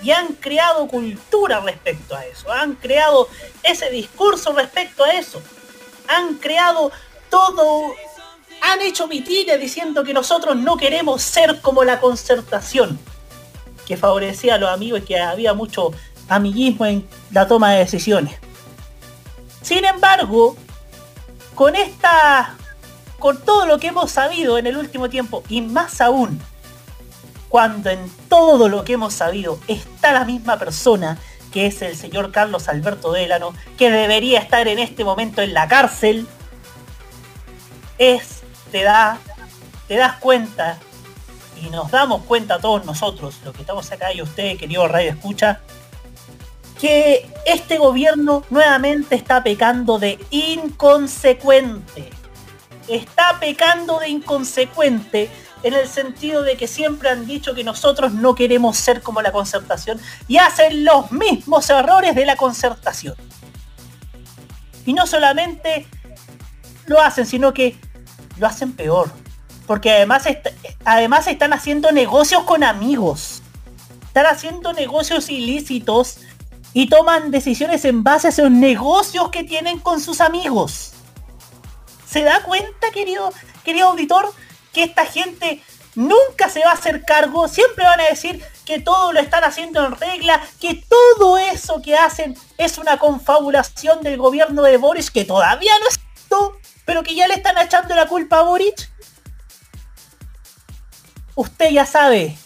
Y 0.04 0.12
han 0.12 0.28
creado 0.34 0.86
cultura 0.86 1.58
respecto 1.58 2.14
a 2.14 2.24
eso. 2.24 2.50
Han 2.52 2.76
creado 2.76 3.28
ese 3.64 3.90
discurso 3.90 4.52
respecto 4.52 5.02
a 5.02 5.10
eso. 5.10 5.42
Han 6.06 6.36
creado 6.36 6.92
todo. 7.28 7.92
Han 8.62 8.80
hecho 8.80 9.08
mitines 9.08 9.60
diciendo 9.60 10.04
que 10.04 10.14
nosotros 10.14 10.54
no 10.54 10.76
queremos 10.76 11.22
ser 11.22 11.60
como 11.60 11.82
la 11.82 11.98
concertación. 11.98 13.00
Que 13.84 13.96
favorecía 13.96 14.54
a 14.54 14.58
los 14.58 14.70
amigos 14.70 15.00
y 15.00 15.06
que 15.06 15.18
había 15.18 15.54
mucho 15.54 15.90
amiguismo 16.28 16.86
en 16.86 17.08
la 17.32 17.48
toma 17.48 17.72
de 17.72 17.80
decisiones. 17.80 18.38
Sin 19.60 19.84
embargo, 19.84 20.56
con 21.56 21.74
esta 21.74 22.56
con 23.18 23.38
todo 23.44 23.66
lo 23.66 23.78
que 23.78 23.88
hemos 23.88 24.10
sabido 24.10 24.58
en 24.58 24.66
el 24.66 24.76
último 24.76 25.08
tiempo 25.08 25.42
y 25.48 25.60
más 25.60 26.00
aún 26.00 26.40
cuando 27.48 27.90
en 27.90 28.10
todo 28.28 28.68
lo 28.68 28.84
que 28.84 28.94
hemos 28.94 29.14
sabido 29.14 29.58
está 29.68 30.12
la 30.12 30.24
misma 30.24 30.58
persona 30.58 31.18
que 31.52 31.66
es 31.66 31.80
el 31.82 31.96
señor 31.96 32.30
Carlos 32.30 32.68
Alberto 32.68 33.12
Delano 33.12 33.54
que 33.76 33.90
debería 33.90 34.38
estar 34.40 34.68
en 34.68 34.78
este 34.78 35.04
momento 35.04 35.42
en 35.42 35.54
la 35.54 35.66
cárcel 35.66 36.26
es 37.96 38.42
te 38.70 38.82
da 38.82 39.18
te 39.88 39.96
das 39.96 40.16
cuenta 40.16 40.78
y 41.60 41.70
nos 41.70 41.90
damos 41.90 42.22
cuenta 42.24 42.60
todos 42.60 42.84
nosotros 42.84 43.36
los 43.44 43.54
que 43.54 43.62
estamos 43.62 43.90
acá 43.90 44.12
y 44.12 44.22
usted 44.22 44.56
querido 44.58 44.86
radio 44.86 45.10
escucha 45.10 45.60
que 46.78 47.28
este 47.44 47.78
gobierno 47.78 48.44
nuevamente 48.50 49.16
está 49.16 49.42
pecando 49.42 49.98
de 49.98 50.18
inconsecuente 50.30 52.10
está 52.88 53.38
pecando 53.40 53.98
de 53.98 54.08
inconsecuente 54.08 55.30
en 55.62 55.74
el 55.74 55.88
sentido 55.88 56.42
de 56.42 56.56
que 56.56 56.66
siempre 56.66 57.08
han 57.08 57.26
dicho 57.26 57.54
que 57.54 57.64
nosotros 57.64 58.12
no 58.12 58.34
queremos 58.34 58.76
ser 58.76 59.02
como 59.02 59.22
la 59.22 59.32
concertación 59.32 60.00
y 60.28 60.38
hacen 60.38 60.84
los 60.84 61.10
mismos 61.10 61.68
errores 61.70 62.14
de 62.14 62.26
la 62.26 62.36
concertación. 62.36 63.14
Y 64.86 64.92
no 64.92 65.06
solamente 65.06 65.86
lo 66.86 67.00
hacen, 67.00 67.26
sino 67.26 67.52
que 67.52 67.76
lo 68.38 68.46
hacen 68.46 68.72
peor. 68.72 69.10
Porque 69.66 69.90
además, 69.90 70.24
además 70.84 71.26
están 71.26 71.52
haciendo 71.52 71.92
negocios 71.92 72.44
con 72.44 72.64
amigos. 72.64 73.42
Están 74.06 74.26
haciendo 74.26 74.72
negocios 74.72 75.28
ilícitos 75.28 76.20
y 76.72 76.88
toman 76.88 77.30
decisiones 77.30 77.84
en 77.84 78.02
base 78.02 78.28
a 78.28 78.30
esos 78.30 78.50
negocios 78.50 79.30
que 79.30 79.44
tienen 79.44 79.78
con 79.78 80.00
sus 80.00 80.20
amigos. 80.20 80.92
¿Se 82.08 82.22
da 82.22 82.42
cuenta, 82.42 82.90
querido, 82.90 83.32
querido 83.64 83.88
auditor, 83.88 84.32
que 84.72 84.84
esta 84.84 85.04
gente 85.04 85.62
nunca 85.94 86.48
se 86.48 86.60
va 86.60 86.70
a 86.70 86.74
hacer 86.74 87.04
cargo? 87.04 87.48
Siempre 87.48 87.84
van 87.84 88.00
a 88.00 88.08
decir 88.08 88.42
que 88.64 88.80
todo 88.80 89.12
lo 89.12 89.20
están 89.20 89.44
haciendo 89.44 89.84
en 89.84 89.94
regla, 89.94 90.40
que 90.58 90.82
todo 90.88 91.36
eso 91.36 91.82
que 91.82 91.96
hacen 91.96 92.34
es 92.56 92.78
una 92.78 92.98
confabulación 92.98 94.02
del 94.02 94.16
gobierno 94.16 94.62
de 94.62 94.78
Boris, 94.78 95.10
que 95.10 95.26
todavía 95.26 95.72
no 95.80 95.88
es 95.88 96.00
cierto, 96.00 96.58
pero 96.86 97.02
que 97.02 97.14
ya 97.14 97.28
le 97.28 97.34
están 97.34 97.58
echando 97.58 97.94
la 97.94 98.08
culpa 98.08 98.38
a 98.38 98.42
Boric. 98.42 98.90
Usted 101.34 101.70
ya 101.70 101.84
sabe, 101.84 102.38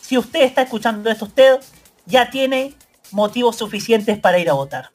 si 0.00 0.16
usted 0.16 0.40
está 0.40 0.62
escuchando 0.62 1.10
esto, 1.10 1.26
usted 1.26 1.60
ya 2.06 2.30
tiene 2.30 2.74
motivos 3.10 3.56
suficientes 3.56 4.18
para 4.18 4.38
ir 4.38 4.48
a 4.48 4.54
votar. 4.54 4.90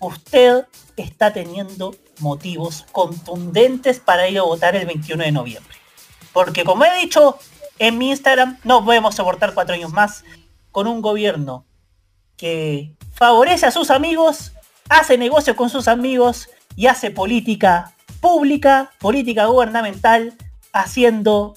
Usted 0.00 0.66
está 0.96 1.32
teniendo 1.32 1.96
motivos 2.20 2.86
contundentes 2.92 4.00
para 4.00 4.28
ir 4.28 4.38
a 4.38 4.42
votar 4.42 4.76
el 4.76 4.86
21 4.86 5.24
de 5.24 5.32
noviembre. 5.32 5.76
Porque 6.32 6.64
como 6.64 6.84
he 6.84 6.98
dicho 6.98 7.38
en 7.78 7.98
mi 7.98 8.10
Instagram, 8.10 8.58
no 8.64 8.84
podemos 8.84 9.14
soportar 9.14 9.54
cuatro 9.54 9.74
años 9.74 9.92
más 9.92 10.24
con 10.70 10.86
un 10.86 11.02
gobierno 11.02 11.64
que 12.36 12.94
favorece 13.12 13.66
a 13.66 13.70
sus 13.70 13.90
amigos, 13.90 14.52
hace 14.88 15.18
negocios 15.18 15.56
con 15.56 15.70
sus 15.70 15.88
amigos 15.88 16.48
y 16.76 16.86
hace 16.86 17.10
política 17.10 17.94
pública, 18.20 18.92
política 18.98 19.46
gubernamental, 19.46 20.34
haciendo, 20.72 21.54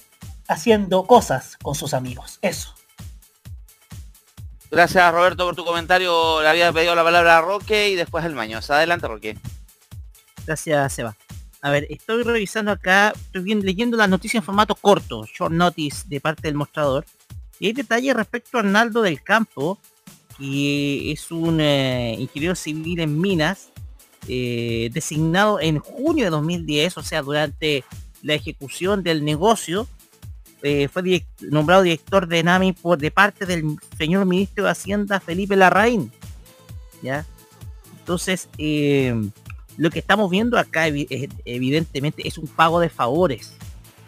haciendo 0.48 1.06
cosas 1.06 1.56
con 1.62 1.74
sus 1.74 1.94
amigos. 1.94 2.38
Eso. 2.42 2.74
Gracias 4.70 5.12
Roberto 5.12 5.46
por 5.46 5.54
tu 5.54 5.64
comentario. 5.64 6.42
Le 6.42 6.48
había 6.48 6.72
pedido 6.72 6.94
la 6.94 7.04
palabra 7.04 7.38
a 7.38 7.40
Roque 7.40 7.88
y 7.88 7.94
después 7.94 8.24
el 8.24 8.34
Maños. 8.34 8.68
Adelante 8.70 9.06
Roque. 9.06 9.38
Gracias, 10.46 10.92
Seba. 10.92 11.16
A 11.60 11.70
ver, 11.70 11.86
estoy 11.90 12.22
revisando 12.22 12.70
acá, 12.70 13.12
estoy 13.14 13.54
leyendo 13.54 13.96
las 13.96 14.08
noticias 14.08 14.42
en 14.42 14.44
formato 14.44 14.76
corto, 14.76 15.26
short 15.26 15.52
notice 15.52 16.04
de 16.06 16.20
parte 16.20 16.42
del 16.42 16.54
mostrador. 16.54 17.04
Y 17.58 17.66
hay 17.66 17.72
detalles 17.72 18.14
respecto 18.14 18.56
a 18.56 18.60
Arnaldo 18.60 19.02
del 19.02 19.22
Campo, 19.22 19.78
que 20.38 21.10
es 21.10 21.30
un 21.32 21.60
eh, 21.60 22.14
ingeniero 22.18 22.54
civil 22.54 23.00
en 23.00 23.20
minas, 23.20 23.70
eh, 24.28 24.90
designado 24.92 25.58
en 25.60 25.78
junio 25.78 26.24
de 26.24 26.30
2010, 26.30 26.98
o 26.98 27.02
sea, 27.02 27.22
durante 27.22 27.84
la 28.22 28.34
ejecución 28.34 29.02
del 29.02 29.24
negocio, 29.24 29.88
eh, 30.62 30.88
fue 30.88 31.24
nombrado 31.40 31.82
director 31.82 32.28
de 32.28 32.42
NAMI 32.42 32.74
por 32.74 32.98
de 32.98 33.10
parte 33.10 33.46
del 33.46 33.76
señor 33.98 34.26
ministro 34.26 34.64
de 34.64 34.70
Hacienda 34.70 35.18
Felipe 35.20 35.56
Larraín. 35.56 36.12
¿Ya? 37.02 37.26
Entonces, 37.98 38.48
lo 39.76 39.90
que 39.90 39.98
estamos 39.98 40.30
viendo 40.30 40.58
acá 40.58 40.86
es- 40.88 41.28
evidentemente 41.44 42.26
es 42.26 42.38
un 42.38 42.46
pago 42.46 42.80
de 42.80 42.88
favores. 42.88 43.52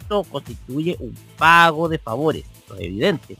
Esto 0.01 0.23
constituye 0.23 0.95
un 0.99 1.15
pago 1.37 1.87
de 1.89 1.99
favores, 1.99 2.43
esto 2.61 2.75
es 2.75 2.81
evidente. 2.81 3.37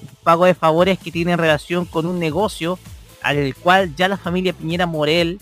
Un 0.00 0.08
pago 0.24 0.44
de 0.46 0.54
favores 0.54 0.98
que 0.98 1.12
tiene 1.12 1.36
relación 1.36 1.84
con 1.84 2.06
un 2.06 2.18
negocio 2.18 2.78
al 3.22 3.54
cual 3.54 3.94
ya 3.94 4.08
la 4.08 4.16
familia 4.16 4.52
Piñera 4.52 4.86
Morel 4.86 5.38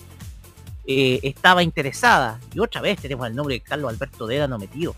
eh, 0.87 1.21
estaba 1.23 1.62
interesada. 1.62 2.41
Y 2.55 2.59
otra 2.61 2.81
vez 2.83 3.01
tenemos 3.01 3.27
el 3.27 3.35
nombre 3.35 3.55
de 3.55 3.61
Carlos 3.61 3.91
Alberto 3.93 4.27
Delano 4.27 4.59
metido. 4.59 4.95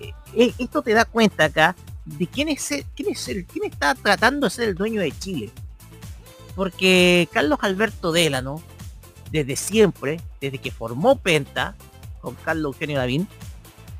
Eh, 0.00 0.12
eh, 0.34 0.54
esto 0.58 0.82
te 0.82 0.92
da 0.94 1.04
cuenta 1.04 1.44
acá 1.44 1.76
de 2.04 2.26
quién 2.26 2.48
es 2.48 2.66
quién 2.96 3.14
quién 3.14 3.64
está 3.70 3.94
tratando 3.94 4.46
de 4.46 4.50
ser 4.50 4.68
el 4.70 4.74
dueño 4.74 5.00
de 5.00 5.12
Chile. 5.16 5.50
Porque 6.54 7.28
Carlos 7.32 7.58
Alberto 7.62 8.12
Delano, 8.12 8.60
desde 9.32 9.56
siempre, 9.56 10.20
desde 10.40 10.58
que 10.58 10.70
formó 10.70 11.16
Penta, 11.16 11.74
con 12.20 12.34
Carlos 12.36 12.74
Eugenio 12.74 12.98
Davín, 12.98 13.26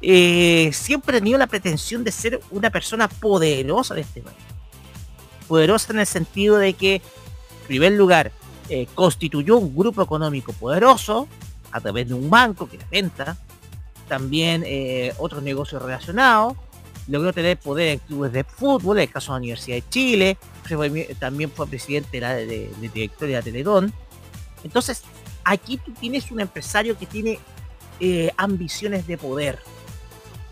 eh, 0.02 0.70
siempre 0.72 1.16
ha 1.16 1.20
tenido 1.20 1.38
la 1.38 1.46
pretensión 1.46 2.04
de 2.04 2.12
ser 2.12 2.40
una 2.50 2.70
persona 2.70 3.08
poderosa 3.08 3.94
de 3.94 4.02
este 4.02 4.20
país. 4.20 4.36
Poderosa 5.48 5.92
en 5.92 6.00
el 6.00 6.06
sentido 6.06 6.58
de 6.58 6.74
que, 6.74 6.96
en 6.96 7.66
primer 7.66 7.92
lugar, 7.92 8.30
eh, 8.68 8.86
constituyó 8.94 9.56
un 9.56 9.74
grupo 9.74 10.02
económico 10.02 10.52
poderoso 10.52 11.26
a 11.72 11.80
través 11.80 12.08
de 12.08 12.14
un 12.14 12.28
banco 12.28 12.68
que 12.68 12.76
era 12.76 12.86
Penta, 12.86 13.36
también 14.08 14.62
eh, 14.66 15.14
otros 15.18 15.42
negocios 15.42 15.80
relacionados, 15.80 16.54
logró 17.08 17.32
tener 17.32 17.58
poder 17.58 17.88
en 17.88 17.98
clubes 18.00 18.32
de 18.32 18.44
fútbol, 18.44 18.98
en 18.98 19.04
el 19.04 19.10
caso 19.10 19.32
de 19.32 19.36
la 19.36 19.38
Universidad 19.38 19.76
de 19.76 19.84
Chile, 19.88 20.38
también 21.18 21.50
fue 21.50 21.66
presidente 21.66 22.10
de, 22.12 22.20
la, 22.20 22.34
de, 22.34 22.70
de 22.80 23.10
de 23.18 23.42
Teletón. 23.42 23.92
Entonces, 24.64 25.02
aquí 25.44 25.76
tú 25.78 25.92
tienes 25.92 26.30
un 26.30 26.40
empresario 26.40 26.98
que 26.98 27.06
tiene 27.06 27.38
eh, 28.00 28.32
ambiciones 28.36 29.06
de 29.06 29.18
poder. 29.18 29.58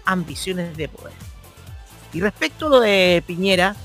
Ambiciones 0.05 0.77
de 0.77 0.89
poder. 0.89 1.15
Y 2.13 2.21
respecto 2.21 2.67
a 2.67 2.71
lo 2.71 2.81
de 2.81 3.23
Piñera, 3.27 3.77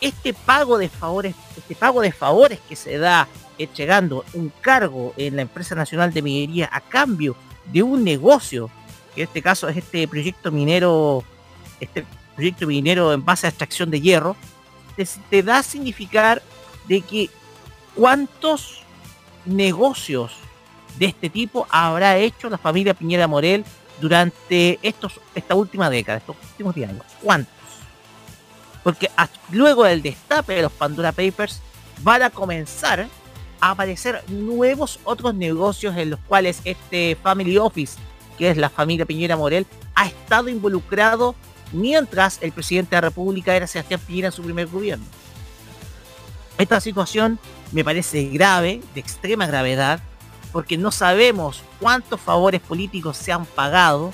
este 0.00 0.34
pago 0.34 0.78
de 0.78 0.88
favores, 0.88 1.34
este 1.56 1.74
pago 1.74 2.00
de 2.00 2.12
favores 2.12 2.60
que 2.68 2.76
se 2.76 2.98
da 2.98 3.28
entregando 3.58 4.24
un 4.34 4.52
cargo 4.60 5.14
en 5.16 5.36
la 5.36 5.42
empresa 5.42 5.74
nacional 5.74 6.12
de 6.12 6.22
minería 6.22 6.68
a 6.72 6.80
cambio 6.80 7.36
de 7.72 7.82
un 7.82 8.04
negocio, 8.04 8.70
que 9.14 9.22
en 9.22 9.28
este 9.28 9.42
caso 9.42 9.68
es 9.68 9.76
este 9.76 10.06
proyecto 10.06 10.50
minero, 10.50 11.24
este 11.80 12.04
proyecto 12.34 12.66
minero 12.66 13.12
en 13.12 13.24
base 13.24 13.46
a 13.46 13.50
extracción 13.50 13.90
de 13.90 14.00
hierro, 14.00 14.36
te, 14.96 15.06
te 15.28 15.42
da 15.42 15.58
a 15.58 15.62
significar 15.62 16.42
de 16.86 17.00
que 17.00 17.30
cuántos 17.94 18.82
negocios 19.44 20.36
de 20.98 21.06
este 21.06 21.30
tipo 21.30 21.66
habrá 21.70 22.16
hecho 22.16 22.50
la 22.50 22.58
familia 22.58 22.94
Piñera 22.94 23.26
Morel 23.28 23.64
durante 24.00 24.78
estos, 24.82 25.20
esta 25.34 25.54
última 25.54 25.90
década, 25.90 26.18
estos 26.18 26.36
últimos 26.50 26.74
10 26.74 26.90
años. 26.90 27.04
¿Cuántos? 27.22 27.54
Porque 28.82 29.10
luego 29.50 29.84
del 29.84 30.02
destape 30.02 30.54
de 30.54 30.62
los 30.62 30.72
Pandora 30.72 31.12
Papers 31.12 31.60
van 32.02 32.22
a 32.22 32.30
comenzar 32.30 33.08
a 33.60 33.70
aparecer 33.70 34.22
nuevos 34.28 35.00
otros 35.04 35.34
negocios 35.34 35.96
en 35.96 36.10
los 36.10 36.20
cuales 36.20 36.60
este 36.64 37.16
Family 37.22 37.58
Office, 37.58 37.98
que 38.36 38.50
es 38.50 38.56
la 38.56 38.70
familia 38.70 39.04
Piñera 39.04 39.36
Morel, 39.36 39.66
ha 39.94 40.06
estado 40.06 40.48
involucrado 40.48 41.34
mientras 41.72 42.38
el 42.40 42.52
presidente 42.52 42.90
de 42.90 43.02
la 43.02 43.08
República 43.08 43.54
era 43.54 43.66
Sebastián 43.66 44.00
Piñera 44.06 44.28
en 44.28 44.32
su 44.32 44.42
primer 44.42 44.68
gobierno. 44.68 45.04
Esta 46.56 46.80
situación 46.80 47.38
me 47.72 47.84
parece 47.84 48.24
grave, 48.28 48.80
de 48.94 49.00
extrema 49.00 49.46
gravedad, 49.46 50.00
porque 50.52 50.76
no 50.76 50.90
sabemos 50.90 51.62
cuántos 51.80 52.20
favores 52.20 52.60
políticos 52.60 53.16
se 53.16 53.32
han 53.32 53.44
pagado. 53.46 54.12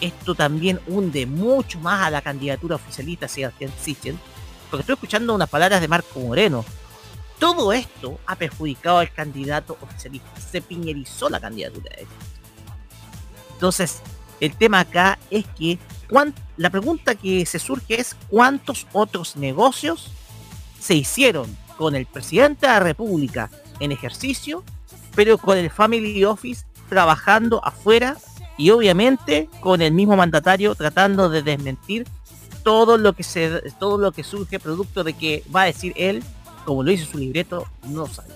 Esto 0.00 0.34
también 0.34 0.80
hunde 0.86 1.26
mucho 1.26 1.78
más 1.80 2.06
a 2.06 2.10
la 2.10 2.22
candidatura 2.22 2.76
oficialista 2.76 3.28
Sebastián 3.28 3.72
Sichel, 3.80 4.18
porque 4.70 4.82
estoy 4.82 4.94
escuchando 4.94 5.34
unas 5.34 5.48
palabras 5.48 5.80
de 5.80 5.88
Marco 5.88 6.20
Moreno. 6.20 6.64
Todo 7.38 7.72
esto 7.72 8.18
ha 8.26 8.36
perjudicado 8.36 8.98
al 8.98 9.12
candidato 9.12 9.76
oficialista. 9.80 10.28
Se 10.40 10.60
piñerizó 10.60 11.28
la 11.28 11.40
candidatura 11.40 11.90
de 11.96 12.02
él. 12.02 12.08
Entonces, 13.52 14.00
el 14.40 14.56
tema 14.56 14.80
acá 14.80 15.18
es 15.30 15.46
que 15.58 15.78
la 16.56 16.70
pregunta 16.70 17.14
que 17.14 17.46
se 17.46 17.58
surge 17.58 18.00
es 18.00 18.16
cuántos 18.28 18.86
otros 18.92 19.36
negocios 19.36 20.10
se 20.78 20.94
hicieron 20.94 21.56
con 21.78 21.94
el 21.94 22.06
presidente 22.06 22.66
de 22.66 22.72
la 22.72 22.80
República 22.80 23.50
en 23.80 23.90
ejercicio, 23.90 24.62
pero 25.14 25.38
con 25.38 25.58
el 25.58 25.70
Family 25.70 26.24
Office 26.24 26.64
trabajando 26.88 27.64
afuera 27.64 28.16
y 28.56 28.70
obviamente 28.70 29.48
con 29.60 29.82
el 29.82 29.92
mismo 29.92 30.16
mandatario 30.16 30.74
tratando 30.74 31.28
de 31.28 31.42
desmentir 31.42 32.06
todo 32.62 32.96
lo 32.96 33.12
que 33.12 33.22
se 33.22 33.62
todo 33.78 33.98
lo 33.98 34.12
que 34.12 34.24
surge 34.24 34.58
producto 34.58 35.04
de 35.04 35.12
que 35.12 35.44
va 35.54 35.62
a 35.62 35.66
decir 35.66 35.92
él, 35.96 36.22
como 36.64 36.82
lo 36.82 36.90
dice 36.90 37.04
su 37.04 37.18
libreto, 37.18 37.66
no 37.84 38.06
sabe. 38.06 38.30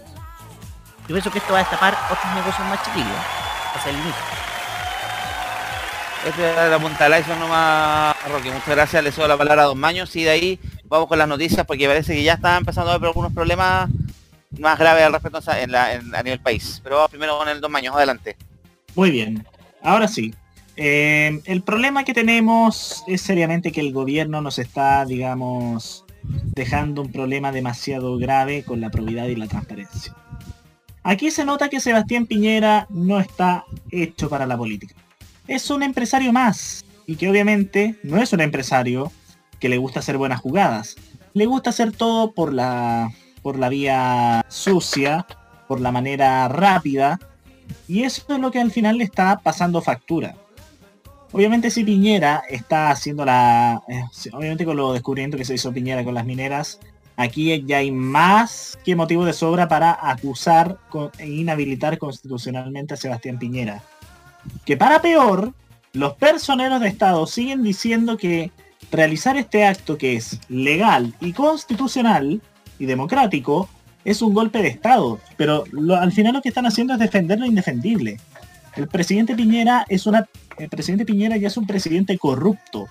Yo 1.08 1.14
pienso 1.14 1.30
que 1.30 1.38
esto 1.38 1.52
va 1.52 1.60
a 1.60 1.62
destapar 1.62 1.96
otros 2.10 2.34
negocios 2.34 2.68
más 2.68 2.84
chiquillos 2.84 3.16
hacia 3.74 3.90
el 3.90 3.96
inicio. 3.96 4.22
Este 6.26 6.42
era 6.42 6.68
la 6.68 6.78
punta 6.78 7.06
iceberg 7.18 7.38
nomás, 7.38 8.16
Roque. 8.28 8.50
Muchas 8.50 8.68
gracias. 8.68 9.02
Le 9.02 9.12
cedo 9.12 9.28
la 9.28 9.38
palabra 9.38 9.62
a 9.62 9.66
Don 9.66 9.78
Maños 9.78 10.14
y 10.16 10.24
de 10.24 10.30
ahí 10.30 10.60
vamos 10.84 11.08
con 11.08 11.16
las 11.16 11.28
noticias 11.28 11.64
porque 11.64 11.86
parece 11.86 12.14
que 12.14 12.22
ya 12.22 12.34
están 12.34 12.58
empezando 12.58 12.90
a 12.90 12.94
haber 12.94 13.08
algunos 13.08 13.32
problemas 13.32 13.88
más 14.58 14.78
graves 14.78 15.04
al 15.04 15.12
respecto 15.12 15.40
en 15.52 15.72
la- 15.72 16.00
a 16.14 16.22
nivel 16.22 16.40
país. 16.40 16.80
Pero 16.82 16.96
vamos 16.96 17.10
primero 17.10 17.38
con 17.38 17.48
el 17.48 17.60
Don 17.60 17.70
Maños. 17.72 17.94
Adelante. 17.94 18.36
Muy 18.94 19.10
bien, 19.10 19.46
ahora 19.82 20.08
sí. 20.08 20.34
Eh, 20.76 21.40
el 21.44 21.62
problema 21.62 22.04
que 22.04 22.14
tenemos 22.14 23.02
es 23.08 23.20
seriamente 23.20 23.72
que 23.72 23.80
el 23.80 23.92
gobierno 23.92 24.40
nos 24.40 24.58
está, 24.58 25.04
digamos, 25.04 26.04
dejando 26.22 27.02
un 27.02 27.10
problema 27.12 27.50
demasiado 27.52 28.16
grave 28.16 28.62
con 28.62 28.80
la 28.80 28.90
probidad 28.90 29.26
y 29.26 29.36
la 29.36 29.48
transparencia. 29.48 30.14
Aquí 31.02 31.30
se 31.30 31.44
nota 31.44 31.68
que 31.68 31.80
Sebastián 31.80 32.26
Piñera 32.26 32.86
no 32.90 33.18
está 33.18 33.64
hecho 33.90 34.28
para 34.28 34.46
la 34.46 34.56
política. 34.56 34.94
Es 35.46 35.70
un 35.70 35.82
empresario 35.82 36.32
más 36.32 36.84
y 37.06 37.16
que 37.16 37.28
obviamente 37.28 37.98
no 38.02 38.20
es 38.20 38.32
un 38.32 38.40
empresario 38.40 39.10
que 39.58 39.68
le 39.68 39.78
gusta 39.78 40.00
hacer 40.00 40.18
buenas 40.18 40.40
jugadas. 40.40 40.96
Le 41.32 41.46
gusta 41.46 41.70
hacer 41.70 41.92
todo 41.92 42.32
por 42.32 42.52
la, 42.52 43.10
por 43.48 43.58
la 43.58 43.70
vía 43.70 44.44
sucia, 44.48 45.24
por 45.68 45.80
la 45.80 45.90
manera 45.90 46.48
rápida, 46.48 47.18
y 47.88 48.02
eso 48.02 48.22
es 48.28 48.38
lo 48.38 48.50
que 48.50 48.60
al 48.60 48.70
final 48.70 48.98
le 48.98 49.04
está 49.04 49.38
pasando 49.38 49.80
factura. 49.80 50.36
Obviamente 51.32 51.70
si 51.70 51.82
Piñera 51.82 52.42
está 52.50 52.90
haciendo 52.90 53.24
la... 53.24 53.80
eh, 53.88 54.02
obviamente 54.34 54.66
con 54.66 54.76
los 54.76 54.92
descubrimientos 54.92 55.38
que 55.38 55.46
se 55.46 55.54
hizo 55.54 55.72
Piñera 55.72 56.04
con 56.04 56.12
las 56.12 56.26
mineras, 56.26 56.78
aquí 57.16 57.64
ya 57.64 57.78
hay 57.78 57.90
más 57.90 58.78
que 58.84 58.94
motivo 58.94 59.24
de 59.24 59.32
sobra 59.32 59.66
para 59.66 59.96
acusar 59.98 60.76
e 61.16 61.26
inhabilitar 61.26 61.96
constitucionalmente 61.96 62.92
a 62.92 62.96
Sebastián 62.98 63.38
Piñera. 63.38 63.82
Que 64.66 64.76
para 64.76 65.00
peor, 65.00 65.54
los 65.94 66.12
personeros 66.16 66.82
de 66.82 66.88
Estado 66.88 67.26
siguen 67.26 67.62
diciendo 67.62 68.18
que 68.18 68.50
realizar 68.92 69.38
este 69.38 69.64
acto 69.64 69.96
que 69.96 70.16
es 70.16 70.38
legal 70.50 71.14
y 71.18 71.32
constitucional 71.32 72.42
y 72.78 72.86
democrático 72.86 73.68
es 74.04 74.22
un 74.22 74.32
golpe 74.32 74.62
de 74.62 74.68
Estado, 74.68 75.20
pero 75.36 75.64
al 75.98 76.12
final 76.12 76.34
lo 76.34 76.42
que 76.42 76.48
están 76.48 76.66
haciendo 76.66 76.94
es 76.94 76.98
defender 76.98 77.38
lo 77.38 77.46
indefendible. 77.46 78.18
El 78.76 78.88
presidente 78.88 79.34
Piñera 79.34 79.84
es 79.88 80.06
una, 80.06 80.26
el 80.58 80.68
presidente 80.68 81.04
Piñera 81.04 81.36
ya 81.36 81.48
es 81.48 81.56
un 81.56 81.66
presidente 81.66 82.16
corrupto. 82.16 82.86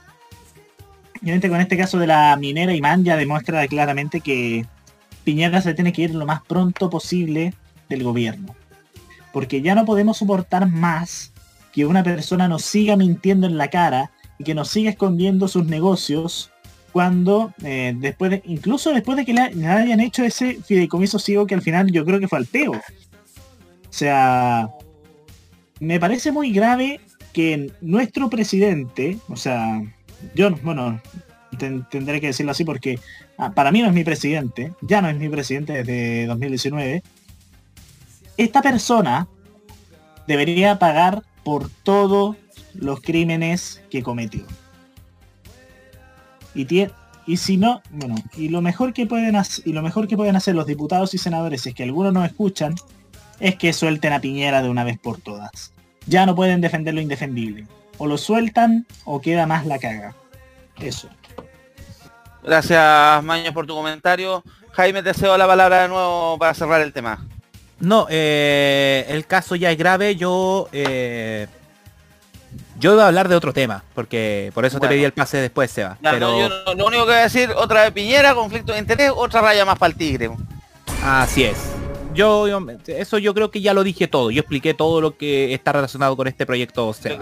Obviamente 1.21 1.49
con 1.49 1.61
este 1.61 1.77
caso 1.77 1.97
de 1.97 2.07
la 2.07 2.35
minera 2.37 2.75
Imán 2.75 3.03
ya 3.03 3.15
demuestra 3.15 3.67
claramente 3.67 4.21
que 4.21 4.65
Piñera 5.23 5.61
se 5.61 5.73
tiene 5.73 5.93
que 5.93 6.03
ir 6.03 6.13
lo 6.13 6.25
más 6.25 6.41
pronto 6.41 6.89
posible 6.89 7.53
del 7.89 8.03
gobierno. 8.03 8.55
Porque 9.33 9.61
ya 9.61 9.75
no 9.75 9.85
podemos 9.85 10.17
soportar 10.17 10.67
más 10.67 11.31
que 11.73 11.85
una 11.85 12.03
persona 12.03 12.47
nos 12.47 12.63
siga 12.63 12.95
mintiendo 12.95 13.47
en 13.47 13.57
la 13.57 13.69
cara 13.69 14.11
y 14.39 14.43
que 14.43 14.55
nos 14.55 14.69
siga 14.69 14.89
escondiendo 14.91 15.47
sus 15.47 15.65
negocios 15.65 16.51
cuando 16.97 17.53
eh, 17.63 17.93
después 17.95 18.31
de, 18.31 18.41
incluso 18.45 18.91
después 18.91 19.15
de 19.17 19.23
que 19.23 19.31
le, 19.31 19.41
hayan 19.67 19.99
hecho 19.99 20.23
ese 20.23 20.55
fideicomiso 20.63 21.19
ciego 21.19 21.45
que 21.45 21.53
al 21.53 21.61
final 21.61 21.91
yo 21.91 22.03
creo 22.03 22.19
que 22.19 22.27
fue 22.27 22.39
al 22.39 22.47
peo. 22.47 22.71
O 22.71 22.81
sea, 23.91 24.67
me 25.79 25.99
parece 25.99 26.31
muy 26.31 26.51
grave 26.51 26.99
que 27.33 27.71
nuestro 27.81 28.31
presidente, 28.31 29.19
o 29.29 29.35
sea, 29.35 29.79
yo, 30.33 30.49
bueno, 30.63 30.99
ten- 31.59 31.85
tendré 31.91 32.19
que 32.19 32.25
decirlo 32.33 32.51
así 32.51 32.63
porque 32.63 32.99
ah, 33.37 33.51
para 33.51 33.71
mí 33.71 33.83
no 33.83 33.89
es 33.89 33.93
mi 33.93 34.03
presidente, 34.03 34.73
ya 34.81 34.99
no 34.99 35.07
es 35.07 35.17
mi 35.19 35.29
presidente 35.29 35.73
desde 35.73 36.25
2019, 36.25 37.03
esta 38.37 38.63
persona 38.63 39.27
debería 40.27 40.79
pagar 40.79 41.21
por 41.43 41.69
todos 41.83 42.37
los 42.73 43.01
crímenes 43.01 43.83
que 43.91 44.01
cometió. 44.01 44.47
Y, 47.25 47.37
si 47.37 47.57
no, 47.57 47.81
bueno, 47.91 48.15
y 48.35 48.49
lo 48.49 48.61
mejor 48.61 48.93
que 48.93 49.05
pueden 49.05 49.35
hacer, 49.35 49.67
y 49.67 49.73
lo 49.73 49.81
mejor 49.81 50.07
que 50.07 50.17
pueden 50.17 50.35
hacer 50.35 50.55
los 50.55 50.65
diputados 50.65 51.13
y 51.13 51.17
senadores, 51.17 51.61
si 51.61 51.69
es 51.69 51.75
que 51.75 51.83
algunos 51.83 52.13
no 52.13 52.25
escuchan, 52.25 52.75
es 53.39 53.55
que 53.55 53.73
suelten 53.73 54.13
a 54.13 54.21
Piñera 54.21 54.63
de 54.63 54.69
una 54.69 54.83
vez 54.83 54.97
por 54.97 55.19
todas. 55.19 55.73
Ya 56.07 56.25
no 56.25 56.35
pueden 56.35 56.61
defender 56.61 56.93
lo 56.93 57.01
indefendible. 57.01 57.67
O 57.97 58.07
lo 58.07 58.17
sueltan 58.17 58.87
o 59.05 59.21
queda 59.21 59.45
más 59.45 59.65
la 59.65 59.77
caga. 59.77 60.15
Eso. 60.79 61.09
Gracias, 62.43 63.23
Maños, 63.23 63.53
por 63.53 63.67
tu 63.67 63.75
comentario. 63.75 64.43
Jaime, 64.71 65.03
te 65.03 65.13
cedo 65.13 65.37
la 65.37 65.47
palabra 65.47 65.81
de 65.81 65.87
nuevo 65.89 66.37
para 66.37 66.53
cerrar 66.53 66.81
el 66.81 66.93
tema. 66.93 67.25
No, 67.79 68.07
eh, 68.09 69.05
el 69.09 69.25
caso 69.27 69.55
ya 69.55 69.71
es 69.71 69.77
grave. 69.77 70.15
Yo 70.15 70.69
eh, 70.71 71.47
yo 72.79 72.93
iba 72.93 73.03
a 73.03 73.07
hablar 73.07 73.27
de 73.29 73.35
otro 73.35 73.53
tema, 73.53 73.83
porque 73.95 74.51
por 74.53 74.65
eso 74.65 74.77
Bueno. 74.79 74.89
te 74.91 74.95
pedí 74.95 75.03
el 75.05 75.13
pase 75.13 75.37
después, 75.37 75.71
Seba. 75.71 75.97
Ya, 76.01 76.11
pero 76.11 76.31
no, 76.31 76.39
yo 76.39 76.49
no- 76.49 76.73
lo 76.75 76.85
único 76.87 77.03
que 77.05 77.11
voy 77.11 77.19
a 77.19 77.23
decir, 77.23 77.49
otra 77.55 77.83
vez 77.83 77.91
Piñera, 77.91 78.33
conflicto 78.35 78.73
de 78.73 78.79
interés, 78.79 79.11
otra 79.15 79.41
raya 79.41 79.65
más 79.65 79.77
para 79.77 79.91
el 79.91 79.97
tigre. 79.97 80.29
así 81.03 81.43
es. 81.43 81.57
Yo, 82.13 82.47
yo- 82.47 82.59
eso 82.87 83.17
yo 83.19 83.33
creo 83.33 83.51
que 83.51 83.61
ya 83.61 83.73
lo 83.73 83.83
dije 83.83 84.07
todo. 84.07 84.31
Yo 84.31 84.39
expliqué 84.39 84.73
todo 84.73 85.01
lo 85.01 85.15
que 85.17 85.53
está 85.53 85.71
relacionado 85.73 86.15
con 86.17 86.27
este 86.27 86.45
proyecto 86.45 86.91
Seba. 86.93 87.19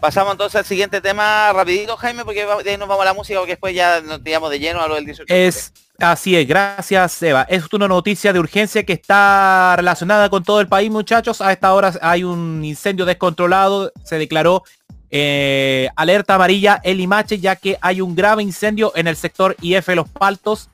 Pasamos 0.00 0.32
entonces 0.32 0.56
al 0.56 0.64
siguiente 0.64 1.00
tema 1.00 1.52
rapidito, 1.52 1.96
Jaime, 1.96 2.24
porque 2.24 2.46
de 2.64 2.70
ahí 2.70 2.76
nos 2.76 2.86
vamos 2.86 3.02
a 3.02 3.06
la 3.06 3.14
música, 3.14 3.38
porque 3.40 3.52
después 3.52 3.74
ya 3.74 4.00
nos 4.02 4.22
tiramos 4.22 4.50
de 4.50 4.58
lleno 4.60 4.80
a 4.82 4.86
lo 4.88 4.94
del 4.94 5.06
18. 5.06 5.32
de 5.32 5.46
Es 5.48 5.72
así 5.98 6.36
es, 6.36 6.46
gracias 6.46 7.12
Seba. 7.12 7.42
Es 7.48 7.72
una 7.72 7.88
noticia 7.88 8.32
de 8.32 8.38
urgencia 8.38 8.84
que 8.84 8.92
está 8.92 9.74
relacionada 9.76 10.28
con 10.28 10.42
todo 10.42 10.60
el 10.60 10.68
país, 10.68 10.90
muchachos. 10.90 11.40
A 11.40 11.52
esta 11.52 11.72
hora 11.74 11.92
hay 12.00 12.24
un 12.24 12.64
incendio 12.64 13.04
descontrolado. 13.04 13.92
Se 14.04 14.18
declaró 14.18 14.62
eh, 15.10 15.88
alerta 15.96 16.34
amarilla 16.34 16.80
en 16.82 16.98
Limache, 16.98 17.38
ya 17.38 17.56
que 17.56 17.78
hay 17.80 18.00
un 18.00 18.14
grave 18.14 18.42
incendio 18.42 18.92
en 18.96 19.06
el 19.06 19.16
sector 19.16 19.56
IF 19.60 19.88
Los 19.88 20.08
Paltos. 20.08 20.68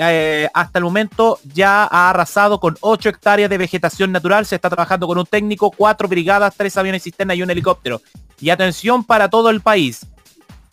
Eh, 0.00 0.48
hasta 0.54 0.78
el 0.78 0.84
momento 0.84 1.40
ya 1.52 1.82
ha 1.82 2.10
arrasado 2.10 2.60
con 2.60 2.76
8 2.80 3.08
hectáreas 3.08 3.50
de 3.50 3.58
vegetación 3.58 4.12
natural. 4.12 4.46
Se 4.46 4.54
está 4.54 4.70
trabajando 4.70 5.06
con 5.06 5.18
un 5.18 5.26
técnico, 5.26 5.70
cuatro 5.70 6.06
brigadas, 6.06 6.54
tres 6.56 6.76
aviones 6.76 7.02
cisterna 7.02 7.34
y 7.34 7.42
un 7.42 7.50
helicóptero. 7.50 8.00
Y 8.40 8.50
atención 8.50 9.04
para 9.04 9.28
todo 9.28 9.50
el 9.50 9.60
país. 9.60 10.06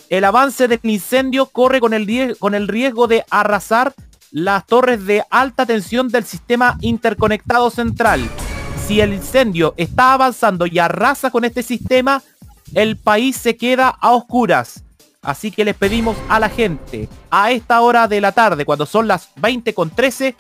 El 0.10 0.24
avance 0.24 0.68
del 0.68 0.80
incendio 0.84 1.48
corre 1.48 1.80
con 1.80 1.94
el, 1.94 2.38
con 2.38 2.54
el 2.54 2.68
riesgo 2.68 3.08
de 3.08 3.26
arrasar 3.30 3.94
las 4.32 4.66
torres 4.66 5.06
de 5.06 5.24
alta 5.30 5.66
tensión 5.66 6.10
del 6.10 6.26
sistema 6.26 6.78
interconectado 6.82 7.70
central. 7.72 8.30
Si 8.86 9.02
el 9.02 9.14
incendio 9.14 9.74
está 9.78 10.14
avanzando 10.14 10.68
y 10.68 10.78
arrasa 10.78 11.32
con 11.32 11.44
este 11.44 11.64
sistema, 11.64 12.22
el 12.74 12.98
país 12.98 13.36
se 13.38 13.58
queda 13.58 13.90
a 13.90 14.12
oscuras. 14.12 14.84
Así 15.22 15.50
que 15.50 15.66
les 15.66 15.76
pedimos 15.76 16.16
a 16.30 16.40
la 16.40 16.50
gente, 16.50 17.10
a 17.32 17.52
esta 17.52 17.82
hora 17.82 18.08
de 18.08 18.22
la 18.22 18.32
tarde, 18.32 18.64
cuando 18.64 18.86
son 18.86 19.08
las 19.08 19.30
20 19.38 19.74
con 19.74 19.90
13, 19.90 20.36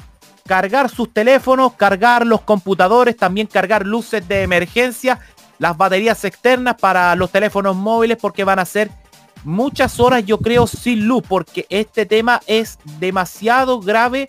cargar 0.45 0.89
sus 0.91 1.11
teléfonos, 1.11 1.74
cargar 1.74 2.28
los 2.28 2.41
computadores, 2.41 3.18
también 3.18 3.47
cargar 3.47 3.84
luces 3.84 4.28
de 4.28 4.43
emergencia, 4.43 5.20
las 5.57 5.76
baterías 5.76 6.24
externas 6.24 6.76
para 6.76 7.16
los 7.16 7.32
teléfonos 7.32 7.76
móviles, 7.76 8.18
porque 8.22 8.43
van 8.43 8.59
a 8.59 8.66
ser 8.66 8.91
muchas 9.45 9.99
horas, 9.99 10.25
yo 10.25 10.39
creo, 10.39 10.67
sin 10.67 11.07
luz, 11.07 11.23
porque 11.27 11.65
este 11.69 12.05
tema 12.05 12.41
es 12.47 12.79
demasiado 12.99 13.79
grave 13.79 14.27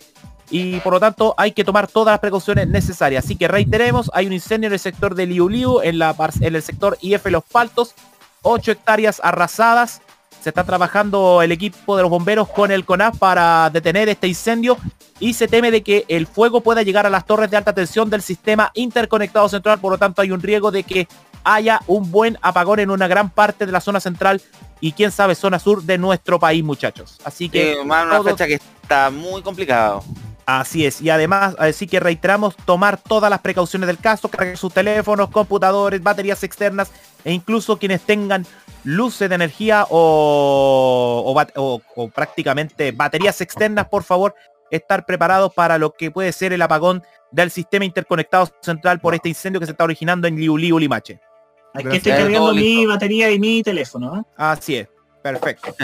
y 0.49 0.79
por 0.79 0.93
lo 0.93 0.99
tanto 0.99 1.35
hay 1.37 1.51
que 1.51 1.63
tomar 1.63 1.87
todas 1.87 2.13
las 2.13 2.19
precauciones 2.19 2.67
necesarias. 2.67 3.25
Así 3.25 3.35
que 3.35 3.47
reiteremos, 3.47 4.09
hay 4.13 4.27
un 4.27 4.33
incendio 4.33 4.67
en 4.67 4.73
el 4.73 4.79
sector 4.79 5.15
de 5.15 5.25
Liu 5.25 5.49
Liu, 5.49 5.81
en, 5.81 5.99
la, 5.99 6.15
en 6.39 6.55
el 6.55 6.61
sector 6.61 6.97
IF 7.01 7.25
Los 7.25 7.43
Paltos, 7.43 7.93
8 8.43 8.71
hectáreas 8.71 9.19
arrasadas. 9.23 10.01
Se 10.41 10.49
está 10.49 10.63
trabajando 10.63 11.41
el 11.41 11.51
equipo 11.51 11.97
de 11.97 12.03
los 12.03 12.11
bomberos 12.11 12.47
con 12.47 12.71
el 12.71 12.85
CONAF 12.85 13.17
para 13.17 13.69
detener 13.71 14.07
este 14.07 14.27
incendio 14.27 14.77
y 15.19 15.33
se 15.33 15.47
teme 15.47 15.71
de 15.71 15.81
que 15.81 16.05
el 16.07 16.27
fuego 16.27 16.61
pueda 16.61 16.83
llegar 16.83 17.05
a 17.05 17.09
las 17.09 17.25
torres 17.25 17.49
de 17.49 17.57
alta 17.57 17.73
tensión 17.73 18.09
del 18.09 18.21
sistema 18.21 18.71
interconectado 18.75 19.49
central, 19.49 19.79
por 19.79 19.91
lo 19.91 19.97
tanto 19.97 20.21
hay 20.21 20.31
un 20.31 20.41
riesgo 20.41 20.71
de 20.71 20.83
que 20.83 21.07
haya 21.55 21.79
un 21.87 22.11
buen 22.11 22.37
apagón 22.41 22.79
en 22.79 22.89
una 22.91 23.07
gran 23.07 23.29
parte 23.29 23.65
de 23.65 23.71
la 23.71 23.79
zona 23.81 23.99
central 23.99 24.41
y 24.81 24.91
quién 24.91 25.11
sabe 25.11 25.33
zona 25.35 25.59
sur 25.59 25.81
de 25.83 25.97
nuestro 25.97 26.39
país, 26.39 26.63
muchachos. 26.63 27.17
Así 27.23 27.49
que 27.49 27.73
Sí, 27.73 27.79
una 27.79 28.09
todos- 28.09 28.31
fecha 28.31 28.45
que 28.47 28.55
está 28.55 29.09
muy 29.09 29.41
complicado. 29.41 30.03
Así 30.45 30.85
es, 30.85 31.01
y 31.01 31.09
además, 31.09 31.55
así 31.59 31.87
que 31.87 31.99
reiteramos, 31.99 32.55
tomar 32.55 32.97
todas 32.97 33.29
las 33.29 33.39
precauciones 33.41 33.87
del 33.87 33.97
caso, 33.97 34.29
cargar 34.29 34.55
sus 34.57 34.73
teléfonos, 34.73 35.29
computadores, 35.29 36.01
baterías 36.01 36.41
externas 36.43 36.89
e 37.25 37.33
incluso 37.33 37.77
quienes 37.77 37.99
tengan 38.01 38.45
luces 38.85 39.27
de 39.27 39.35
energía 39.35 39.85
o, 39.89 41.23
o 41.25 41.33
bat- 41.33 41.51
o- 41.57 41.81
o 41.95 42.09
prácticamente 42.09 42.91
baterías 42.93 43.41
externas, 43.41 43.87
por 43.89 44.03
favor, 44.03 44.35
estar 44.71 45.05
preparados 45.05 45.53
para 45.53 45.77
lo 45.77 45.91
que 45.93 46.11
puede 46.11 46.31
ser 46.31 46.53
el 46.53 46.61
apagón 46.61 47.03
del 47.31 47.51
sistema 47.51 47.83
interconectado 47.83 48.49
central 48.61 49.01
por 49.01 49.13
este 49.15 49.27
incendio 49.27 49.59
que 49.59 49.65
se 49.65 49.73
está 49.73 49.83
originando 49.83 50.27
en 50.29 50.37
Liu 50.37 50.57
Liu 50.57 50.79
Limache. 50.79 51.19
Aquí 51.77 51.97
estoy 51.97 52.11
cargando 52.11 52.53
mi 52.53 52.61
listo. 52.61 52.89
batería 52.89 53.31
y 53.31 53.39
mi 53.39 53.61
teléfono. 53.61 54.19
¿eh? 54.19 54.23
Así 54.35 54.77
es, 54.77 54.87
perfecto. 55.21 55.75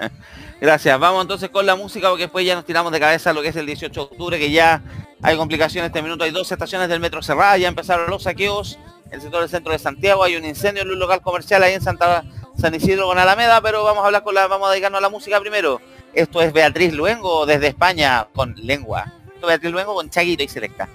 Gracias. 0.60 0.98
Vamos 0.98 1.22
entonces 1.22 1.48
con 1.48 1.64
la 1.64 1.76
música 1.76 2.08
porque 2.08 2.24
después 2.24 2.44
ya 2.44 2.54
nos 2.54 2.64
tiramos 2.64 2.92
de 2.92 3.00
cabeza 3.00 3.32
lo 3.32 3.42
que 3.42 3.48
es 3.48 3.56
el 3.56 3.66
18 3.66 3.92
de 3.92 4.06
octubre, 4.06 4.38
que 4.38 4.50
ya 4.50 4.82
hay 5.22 5.36
complicaciones 5.36 5.88
este 5.88 6.02
minuto. 6.02 6.24
Hay 6.24 6.30
dos 6.30 6.50
estaciones 6.50 6.88
del 6.88 7.00
metro 7.00 7.22
cerradas, 7.22 7.60
ya 7.60 7.68
empezaron 7.68 8.10
los 8.10 8.24
saqueos. 8.24 8.78
En 9.06 9.14
el 9.14 9.20
sector 9.22 9.40
del 9.40 9.48
centro 9.48 9.72
de 9.72 9.78
Santiago 9.78 10.22
hay 10.22 10.36
un 10.36 10.44
incendio 10.44 10.82
en 10.82 10.90
un 10.90 10.98
local 10.98 11.22
comercial 11.22 11.62
ahí 11.62 11.72
en 11.72 11.80
Santa 11.80 12.24
San 12.60 12.74
Isidro 12.74 13.06
con 13.06 13.18
Alameda, 13.18 13.60
pero 13.62 13.84
vamos 13.84 14.02
a 14.02 14.06
hablar 14.06 14.22
con 14.22 14.34
la, 14.34 14.46
vamos 14.48 14.68
a 14.68 14.72
dedicarnos 14.72 14.98
a 14.98 15.02
la 15.02 15.08
música 15.08 15.40
primero. 15.40 15.80
Esto 16.12 16.42
es 16.42 16.52
Beatriz 16.52 16.92
Luengo 16.92 17.46
desde 17.46 17.68
España 17.68 18.26
con 18.34 18.54
lengua. 18.56 19.14
Esto 19.26 19.46
es 19.46 19.46
Beatriz 19.46 19.72
Luengo 19.72 19.94
con 19.94 20.10
Chaguito 20.10 20.42
y 20.42 20.48
Selecta. 20.48 20.88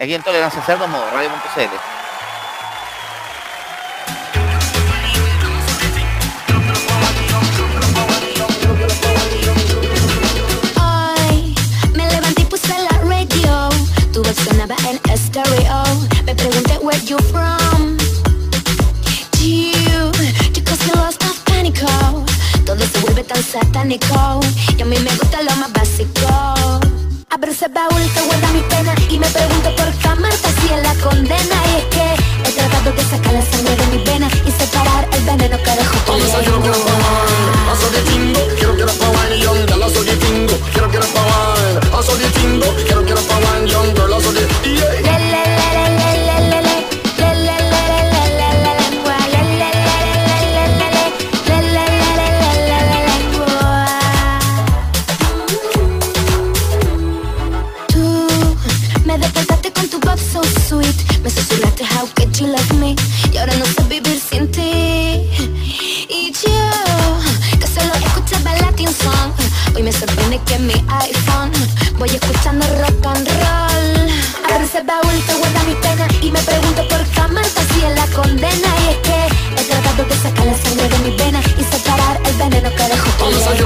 Aquí 0.00 0.14
en 0.14 0.22
Tolerancia 0.22 0.62
Cerdo, 0.62 0.88
modo 0.88 1.04
radio.cl. 1.10 1.99
Sonaba 14.70 14.90
en 14.90 15.12
estéreo. 15.12 15.82
Me 16.24 16.34
pregunté 16.34 16.78
where 16.78 16.96
you 17.04 17.18
from. 17.32 17.96
You, 19.40 20.12
you 20.54 20.62
cause 20.62 20.86
me 20.86 20.92
lost 20.94 21.24
of 21.24 21.44
pánico. 21.44 21.88
Todo 22.64 22.78
se 22.86 23.00
vuelve 23.00 23.24
tan 23.24 23.42
satánico. 23.42 24.40
Y 24.78 24.82
a 24.82 24.84
mí 24.84 24.96
me 24.98 25.10
gusta 25.16 25.42
lo 25.42 25.56
más 25.56 25.72
básico. 25.72 26.89
Abro 27.32 27.52
ese 27.52 27.68
baúl 27.68 28.02
que 28.12 28.20
guarda 28.22 28.48
mi 28.48 28.60
pena 28.62 28.92
y 29.08 29.16
me 29.16 29.26
pregunto 29.28 29.70
por 29.76 29.92
qué 29.92 30.08
fantasía 30.08 30.78
la 30.82 30.94
condena. 30.94 31.56
Y 31.70 31.78
es 31.78 31.84
que 31.84 32.48
he 32.48 32.52
tratado 32.52 32.90
de 32.90 33.04
sacar 33.04 33.32
la 33.34 33.42
sangre 33.42 33.76
de 33.76 33.86
mi 33.86 34.04
vena 34.04 34.28
y 34.44 34.50
separar 34.50 35.08
el 35.12 35.22
veneno 35.22 35.56
que 35.62 35.70
dejó 35.70 35.96
tu 36.06 36.12
Vamos 36.12 36.34
a 36.34 36.40
quiero 36.40 36.60
que 36.60 36.68
la 36.70 36.74
pagar, 36.74 37.92
de 37.92 38.02
tingo, 38.10 38.40
quiero 38.58 38.76
que 38.76 38.84
la 38.84 39.36
yo 39.36 39.54
de 39.54 39.76
la 39.76 39.88
soy 39.90 40.06
de 40.06 40.16
tingo, 40.16 40.54
quiero 40.72 40.90
que 40.90 40.98
la 40.98 41.06
pagar, 41.06 41.90
paso 41.92 42.16
de 42.16 42.28
tingo, 42.30 42.66
quiero 42.84 43.06
que 43.06 43.14
la 43.14 43.20
pagar, 43.20 43.64
yo 43.64 43.82
de 43.84 44.08
la 44.08 44.20
soy 44.20 44.34
de... 44.34 44.40
Yeah. 44.70 45.59
Sweet. 60.70 60.98
Me 61.22 61.30
susurraste 61.30 61.84
how 61.84 62.06
could 62.14 62.30
you 62.38 62.46
love 62.46 62.72
me 62.78 62.94
Y 63.32 63.36
ahora 63.38 63.56
no 63.56 63.64
sé 63.66 63.82
vivir 63.88 64.20
sin 64.20 64.46
ti. 64.54 64.70
Y 66.18 66.20
yo, 66.42 66.58
que 67.60 67.66
solo 67.66 67.92
escuchaba 68.06 68.50
Latin 68.62 68.92
song. 69.02 69.30
Hoy 69.74 69.82
me 69.82 69.92
sorprende 69.92 70.40
que 70.46 70.54
en 70.54 70.66
mi 70.66 70.74
iPhone 71.08 71.52
Voy 71.98 72.10
escuchando 72.10 72.64
rock 72.82 73.06
and 73.12 73.28
roll. 73.42 73.88
Abro 74.50 74.64
ese 74.64 74.80
baúl 74.82 75.16
que 75.26 75.34
guarda 75.40 75.60
mi 75.70 75.74
pena 75.84 76.04
Y 76.22 76.30
me 76.30 76.40
pregunto 76.50 76.80
por 76.88 77.02
qué 77.12 77.20
amarte 77.20 77.60
así 77.64 77.78
en 77.88 77.94
la 78.00 78.06
condena. 78.18 78.70
Y 78.82 78.84
es 78.92 78.98
que 79.06 79.18
he 79.58 79.62
tratado 79.70 80.02
de 80.10 80.16
sacar 80.24 80.46
la 80.46 80.56
sangre 80.62 80.86
de 80.88 80.98
mi 81.04 81.10
vena 81.16 81.40
Y 81.60 81.62
separar 81.64 82.14
el 82.28 82.34
veneno 82.42 82.70
que 82.76 82.84
dejó 82.92 83.08
tu 83.18 83.24
lengua 83.30 83.50
Le, 83.50 83.56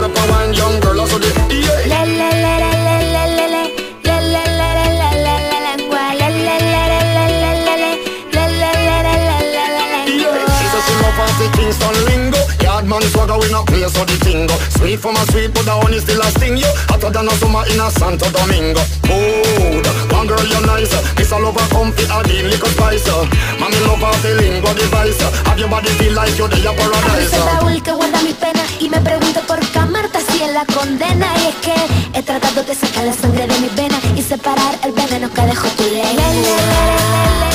le, 0.00 0.03
tingo 14.34 14.54
Sweet 14.76 14.98
from 14.98 15.16
a 15.16 15.22
sweet 15.30 15.54
but 15.54 15.64
the 15.64 15.70
honey 15.70 15.98
still 16.00 16.20
a 16.20 16.28
sting 16.34 16.56
you 16.58 16.70
Hotter 16.90 17.10
than 17.10 17.28
a 17.28 17.34
summer 17.38 17.62
in 17.70 17.80
a 17.80 17.90
Santo 17.90 18.26
Domingo. 18.30 18.82
Good, 19.06 19.86
one 20.10 20.26
girl 20.26 20.42
you 20.42 20.60
nice 20.66 20.94
Miss 21.16 21.30
a 21.30 21.38
lover 21.38 21.66
comfy 21.70 22.04
a 22.10 22.18
deal 22.26 22.46
little 22.50 22.68
spice 22.74 23.06
Mommy 23.60 23.78
love 23.86 24.02
the 24.22 24.34
lingo 24.34 24.74
device 24.74 25.22
Have 25.46 25.58
your 25.58 25.68
body 25.68 25.90
feel 25.98 26.14
like 26.14 26.36
you're 26.36 26.48
the 26.48 26.58
paradise 26.58 27.30
ese 27.30 27.38
baúl 27.38 27.82
que 27.82 27.92
guarda 27.92 28.20
mi 28.22 28.32
pena 28.32 28.64
y 28.80 28.88
me 28.88 29.00
pregunto 29.00 29.40
por 29.46 29.60
qué 29.60 29.78
amarte 29.78 30.18
así 30.18 30.42
en 30.42 30.52
la 30.52 30.64
condena. 30.66 31.26
Y 31.42 31.48
es 31.48 31.54
que 31.56 31.74
he 32.18 32.22
tratado 32.22 32.62
de 32.62 32.74
sacar 32.74 33.04
la 33.04 33.12
sangre 33.12 33.46
de 33.46 33.58
mi 33.60 33.68
vena 33.68 33.98
y 34.16 34.22
separar 34.22 34.78
el 34.82 34.92
veneno 34.92 35.32
que 35.32 35.42
dejó 35.42 35.68
tu 35.68 35.84
lengua. 35.84 37.53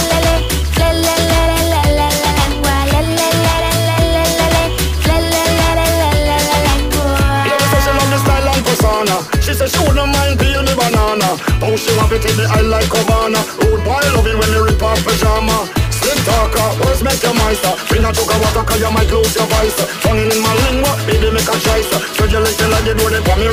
How 11.69 11.77
she 11.77 11.93
want 11.93 12.09
it 12.09 12.25
in 12.25 12.33
the 12.33 12.49
eye 12.49 12.65
like 12.65 12.89
Obama 12.89 13.37
Rude 13.61 13.85
boy 13.85 14.01
when 14.41 14.49
you 14.49 14.65
rip 14.65 14.81
off 14.81 14.97
pajama. 15.05 15.69
Slim 15.93 16.17
talker, 16.25 16.65
words 16.81 17.05
make 17.05 17.21
you 17.21 17.29
meister 17.37 17.69
Bring 17.85 18.01
a 18.01 18.09
jug 18.09 18.25
of 18.25 18.41
water 18.41 18.65
cause 18.65 18.81
you 18.81 18.89
might 18.89 19.05
lose 19.13 19.37
your 19.37 19.45
voice 19.45 19.77
Tongue 20.01 20.17
in 20.17 20.41
my 20.41 20.49
lingua, 20.65 20.97
baby 21.05 21.29
make 21.29 21.45
a 21.45 21.53
choice. 21.61 21.85
Spread 22.17 22.33
your 22.33 22.41
legs 22.41 22.57
like 22.57 22.89
you 22.89 22.97
do 22.97 23.05
it 23.13 23.21
for 23.21 23.37
me 23.37 23.45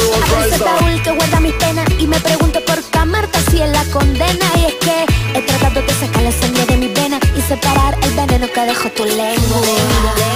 baúl 0.65 0.97
que 1.03 1.13
guarda 1.13 1.41
mis 1.41 1.53
penas 1.61 1.87
y 1.99 2.07
me 2.07 2.19
pregunto 2.21 2.65
por 2.65 2.83
qué 2.83 2.99
amarte 2.99 3.39
si 3.51 3.61
es 3.61 3.69
la 3.69 3.85
condena. 3.93 4.47
Y 4.57 4.65
es 4.65 4.75
que 4.81 5.05
he 5.37 5.43
tratado 5.43 5.83
de 5.83 5.93
sacar 5.93 6.23
la 6.23 6.33
sangre 6.33 6.65
de 6.65 6.77
mis 6.79 6.95
venas 6.95 7.21
y 7.37 7.43
separar 7.43 7.99
el 8.01 8.15
veneno 8.15 8.49
que 8.51 8.61
dejó 8.65 8.89
tu 8.97 9.05
lengua, 9.05 9.27
lengua, 9.29 9.61
lengua, 9.61 10.15
lengua. 10.17 10.36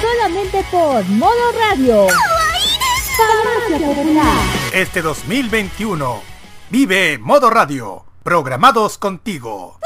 Solamente 0.00 0.64
por 0.70 1.04
Modo 1.06 1.52
Radio. 1.58 2.06
Este 4.72 5.02
2021, 5.02 6.22
vive 6.70 7.18
Modo 7.18 7.50
Radio, 7.50 8.04
programados 8.22 8.96
contigo. 8.98 9.78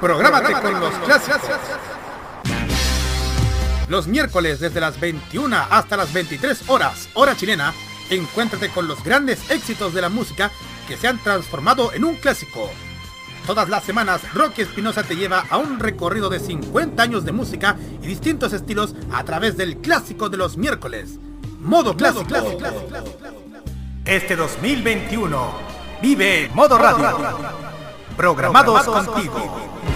Prográmate 0.00 0.52
con 0.54 0.80
los 0.80 0.94
clásicos. 0.94 1.40
Los 3.88 4.08
miércoles 4.08 4.58
desde 4.58 4.80
las 4.80 4.98
21 4.98 5.56
hasta 5.70 5.96
las 5.96 6.12
23 6.12 6.68
horas, 6.68 7.08
hora 7.14 7.36
chilena, 7.36 7.72
encuéntrate 8.10 8.70
con 8.70 8.88
los 8.88 9.02
grandes 9.04 9.50
éxitos 9.50 9.94
de 9.94 10.00
la 10.00 10.08
música 10.08 10.50
que 10.88 10.96
se 10.96 11.06
han 11.06 11.22
transformado 11.22 11.92
en 11.92 12.04
un 12.04 12.16
clásico. 12.16 12.70
Todas 13.46 13.68
las 13.68 13.84
semanas, 13.84 14.22
Rocky 14.34 14.62
Espinosa 14.62 15.04
te 15.04 15.14
lleva 15.14 15.44
a 15.48 15.56
un 15.56 15.78
recorrido 15.78 16.28
de 16.28 16.40
50 16.40 17.00
años 17.00 17.24
de 17.24 17.30
música 17.30 17.76
y 18.02 18.06
distintos 18.08 18.52
estilos 18.52 18.96
a 19.12 19.22
través 19.22 19.56
del 19.56 19.76
clásico 19.76 20.28
de 20.28 20.36
los 20.36 20.56
miércoles. 20.56 21.20
Modo 21.60 21.96
clásico. 21.96 22.26
Este 24.04 24.34
2021, 24.34 25.50
vive 26.02 26.50
Modo 26.54 26.76
Radio. 26.76 27.16
Programados 28.16 28.84
contigo. 28.84 29.95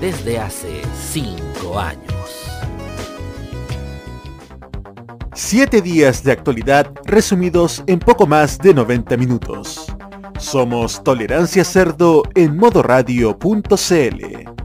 desde 0.00 0.38
hace 0.38 0.80
5 1.12 1.78
años. 1.78 2.00
Siete 5.34 5.82
días 5.82 6.24
de 6.24 6.32
actualidad 6.32 6.90
resumidos 7.04 7.84
en 7.86 7.98
poco 7.98 8.26
más 8.26 8.58
de 8.58 8.74
90 8.74 9.16
minutos. 9.16 9.86
Somos 10.38 11.04
Tolerancia 11.04 11.64
Cerdo 11.64 12.22
en 12.34 12.56
modoradio.cl. 12.56 14.59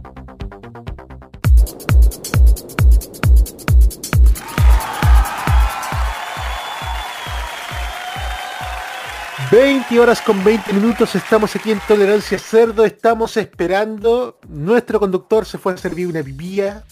20 9.59 9.97
horas 10.01 10.19
con 10.21 10.43
20 10.43 10.73
minutos, 10.73 11.15
estamos 11.15 11.55
aquí 11.55 11.71
en 11.71 11.79
Tolerancia 11.87 12.37
Cerdo, 12.37 12.83
estamos 12.83 13.37
esperando, 13.37 14.37
nuestro 14.49 14.99
conductor 14.99 15.45
se 15.45 15.57
fue 15.57 15.73
a 15.73 15.77
servir 15.77 16.07
una 16.07 16.21
pipía, 16.21 16.83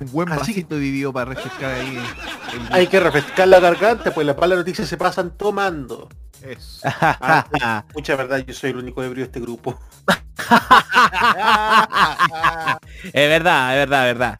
Un 0.00 0.10
buen 0.10 0.32
Así 0.32 0.50
vasito 0.52 0.74
vivió 0.76 1.12
para 1.12 1.34
refrescar 1.34 1.74
ahí. 1.74 1.96
el- 1.96 2.72
Hay 2.72 2.88
que 2.88 2.98
refrescar 2.98 3.46
la 3.46 3.60
garganta, 3.60 4.12
pues 4.12 4.26
las 4.26 4.36
malas 4.36 4.58
noticias 4.58 4.88
se 4.88 4.96
pasan 4.96 5.30
tomando. 5.36 6.08
Eso. 6.42 6.80
Ah, 6.84 7.84
mucha 7.94 8.16
verdad, 8.16 8.38
yo 8.44 8.52
soy 8.52 8.70
el 8.70 8.78
único 8.78 9.00
ebrio 9.04 9.22
de 9.22 9.26
este 9.26 9.38
grupo. 9.40 9.78
Es 13.12 13.28
verdad, 13.28 13.74
es 13.74 13.88
verdad, 13.88 14.08
es 14.08 14.18
verdad. 14.18 14.38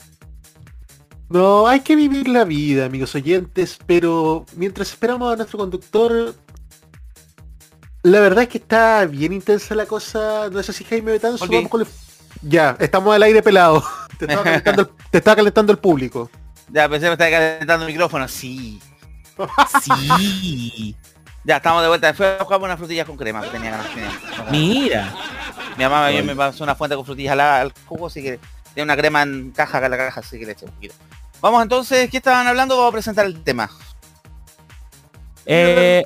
No, 1.29 1.69
hay 1.69 1.79
que 1.81 1.95
vivir 1.95 2.27
la 2.29 2.43
vida, 2.43 2.87
amigos 2.87 3.15
oyentes, 3.15 3.79
pero 3.87 4.47
mientras 4.57 4.91
esperamos 4.91 5.33
a 5.33 5.37
nuestro 5.37 5.59
conductor, 5.61 6.35
la 8.03 8.21
verdad 8.21 8.45
es 8.45 8.49
que 8.49 8.59
está 8.59 9.05
bien 9.07 9.33
intensa 9.33 9.75
la 9.75 9.87
cosa. 9.87 10.49
No 10.51 10.63
sé 10.63 10.73
si 10.73 10.85
Jaime 10.85 11.13
Betanzo, 11.13 11.47
vamos 11.47 11.71
con 11.71 11.81
el- 11.83 11.87
Ya, 12.43 12.77
estamos 12.79 13.15
al 13.15 13.23
aire 13.23 13.43
pelado. 13.43 13.83
Te 14.19 14.25
estaba 14.27 14.43
calentando 14.45 14.83
el, 14.83 14.89
te 15.11 15.19
estaba 15.19 15.37
calentando 15.37 15.73
el 15.73 15.79
público. 15.79 16.29
Ya 16.71 16.89
pensé 16.89 17.05
que 17.07 17.11
me 17.11 17.13
estaba 17.13 17.31
calentando 17.31 17.87
el 17.87 17.93
micrófono. 17.93 18.27
Sí. 18.29 18.81
Sí. 19.85 20.97
Ya, 21.45 21.57
estamos 21.59 21.83
de 21.83 21.89
vuelta. 21.89 22.09
A 22.09 22.39
buscar 22.43 22.61
unas 22.61 22.77
frutillas 22.79 23.07
con 23.07 23.17
crema 23.17 23.41
que 23.43 23.49
tenía 23.51 23.71
ganas. 23.71 23.87
tenía. 23.95 24.11
Mira. 24.51 25.15
Mi 25.77 25.85
mamá 25.85 26.11
me 26.11 26.35
pasó 26.35 26.65
una 26.65 26.75
fuente 26.75 26.97
con 26.97 27.05
frutillas 27.07 27.33
al, 27.35 27.41
al 27.41 27.73
jugo, 27.87 28.09
así 28.09 28.23
que 28.23 28.41
tiene 28.75 28.85
una 28.93 28.97
crema 28.97 29.23
en 29.23 29.53
caja, 29.53 29.79
acá 29.79 29.87
en 29.87 29.93
la 29.93 29.97
caja, 29.99 30.21
así 30.21 30.39
que 30.39 30.45
le 30.47 30.53
eché 30.53 30.65
un 30.67 30.73
poquito. 30.73 30.95
Vamos 31.41 31.63
entonces, 31.63 32.11
¿qué 32.11 32.17
estaban 32.17 32.49
hablando? 32.49 32.77
Vamos 32.77 32.91
a 32.91 32.93
presentar 32.93 33.25
el 33.27 33.41
tema. 33.45 33.71
Eh, 35.47 36.05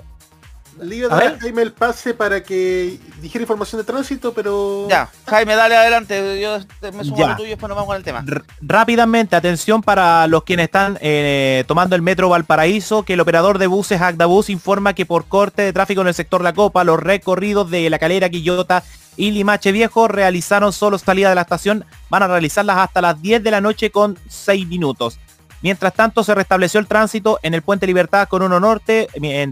Le 0.80 0.96
iba 0.96 1.08
a 1.08 1.12
A 1.12 1.16
dar 1.16 1.26
a 1.26 1.30
ver. 1.32 1.40
Jaime 1.40 1.62
el 1.62 1.72
pase 1.72 2.14
para 2.14 2.42
que 2.42 2.98
dijera 3.20 3.42
información 3.42 3.80
de 3.80 3.84
tránsito, 3.84 4.32
pero... 4.32 4.86
Ya, 4.88 5.08
Jaime, 5.26 5.54
dale 5.54 5.76
adelante. 5.76 6.40
Yo 6.40 6.58
me 6.92 7.04
sumo 7.04 7.16
Ya. 7.18 7.26
a 7.26 7.28
lo 7.30 7.36
tuyo 7.36 7.46
y 7.46 7.50
después 7.50 7.68
nos 7.68 7.76
vamos 7.76 7.86
con 7.88 7.96
el 7.96 8.02
tema. 8.02 8.24
R- 8.26 8.42
rápidamente, 8.60 9.36
atención 9.36 9.82
para 9.82 10.26
los 10.26 10.44
quienes 10.44 10.64
están 10.64 10.98
eh, 11.00 11.64
tomando 11.68 11.94
el 11.94 12.02
metro 12.02 12.28
Valparaíso, 12.30 13.02
que 13.04 13.12
el 13.12 13.20
operador 13.20 13.58
de 13.58 13.66
buses 13.66 14.00
Agdabus 14.00 14.48
informa 14.50 14.94
que 14.94 15.06
por 15.06 15.26
corte 15.26 15.62
de 15.62 15.72
tráfico 15.72 16.00
en 16.00 16.08
el 16.08 16.14
sector 16.14 16.42
La 16.42 16.52
Copa, 16.54 16.84
los 16.84 16.98
recorridos 16.98 17.70
de 17.70 17.88
La 17.90 17.98
Calera, 17.98 18.28
Quillota 18.30 18.82
y 19.16 19.30
Limache 19.30 19.72
Viejo 19.72 20.08
realizaron 20.08 20.72
solo 20.72 20.96
salida 20.98 21.28
de 21.28 21.34
la 21.34 21.42
estación, 21.42 21.84
van 22.08 22.22
a 22.22 22.28
realizarlas 22.28 22.78
hasta 22.78 23.02
las 23.02 23.20
10 23.20 23.42
de 23.42 23.50
la 23.50 23.60
noche 23.60 23.90
con 23.90 24.18
6 24.28 24.66
minutos. 24.66 25.18
Mientras 25.62 25.94
tanto, 25.94 26.24
se 26.24 26.34
restableció 26.34 26.80
el 26.80 26.86
tránsito 26.86 27.38
en 27.42 27.54
el 27.54 27.62
Puente 27.62 27.86
Libertad 27.86 28.28
con 28.28 28.42
uno 28.42 28.58
norte, 28.58 29.08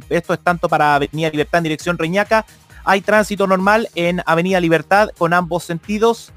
esto 0.08 0.34
es 0.34 0.40
tanto 0.40 0.68
para 0.68 0.96
Avenida 0.96 1.30
Libertad 1.30 1.58
en 1.58 1.64
dirección 1.64 1.98
Reñaca, 1.98 2.44
hay 2.84 3.00
tránsito 3.00 3.46
normal 3.46 3.88
en 3.94 4.22
Avenida 4.26 4.60
Libertad 4.60 5.10
con 5.16 5.32
ambos 5.32 5.64
sentidos. 5.64 6.32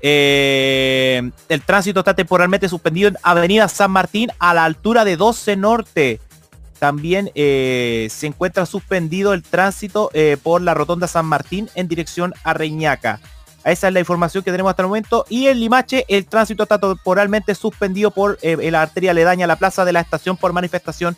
Eh, 0.00 1.30
el 1.48 1.62
tránsito 1.62 2.00
está 2.00 2.14
temporalmente 2.14 2.68
suspendido 2.68 3.08
en 3.08 3.16
Avenida 3.22 3.68
San 3.68 3.90
Martín 3.90 4.30
a 4.38 4.54
la 4.54 4.64
altura 4.64 5.04
de 5.04 5.16
12 5.16 5.56
Norte. 5.56 6.20
También 6.78 7.32
eh, 7.34 8.06
se 8.10 8.28
encuentra 8.28 8.64
suspendido 8.64 9.32
el 9.32 9.42
tránsito 9.42 10.10
eh, 10.12 10.36
por 10.40 10.62
la 10.62 10.74
Rotonda 10.74 11.08
San 11.08 11.26
Martín 11.26 11.68
en 11.74 11.88
dirección 11.88 12.32
a 12.44 12.54
Reñaca. 12.54 13.20
Esa 13.64 13.88
es 13.88 13.94
la 13.94 14.00
información 14.00 14.44
que 14.44 14.50
tenemos 14.50 14.70
hasta 14.70 14.82
el 14.82 14.88
momento. 14.88 15.24
Y 15.28 15.48
en 15.48 15.60
Limache 15.60 16.04
el 16.08 16.26
tránsito 16.26 16.62
está 16.62 16.78
temporalmente 16.78 17.54
suspendido 17.54 18.10
por 18.10 18.38
eh, 18.42 18.70
la 18.70 18.82
arteria 18.82 19.10
aledaña 19.10 19.44
a 19.44 19.48
la 19.48 19.56
plaza 19.56 19.84
de 19.84 19.92
la 19.92 20.00
estación 20.00 20.36
por 20.36 20.52
manifestación 20.52 21.16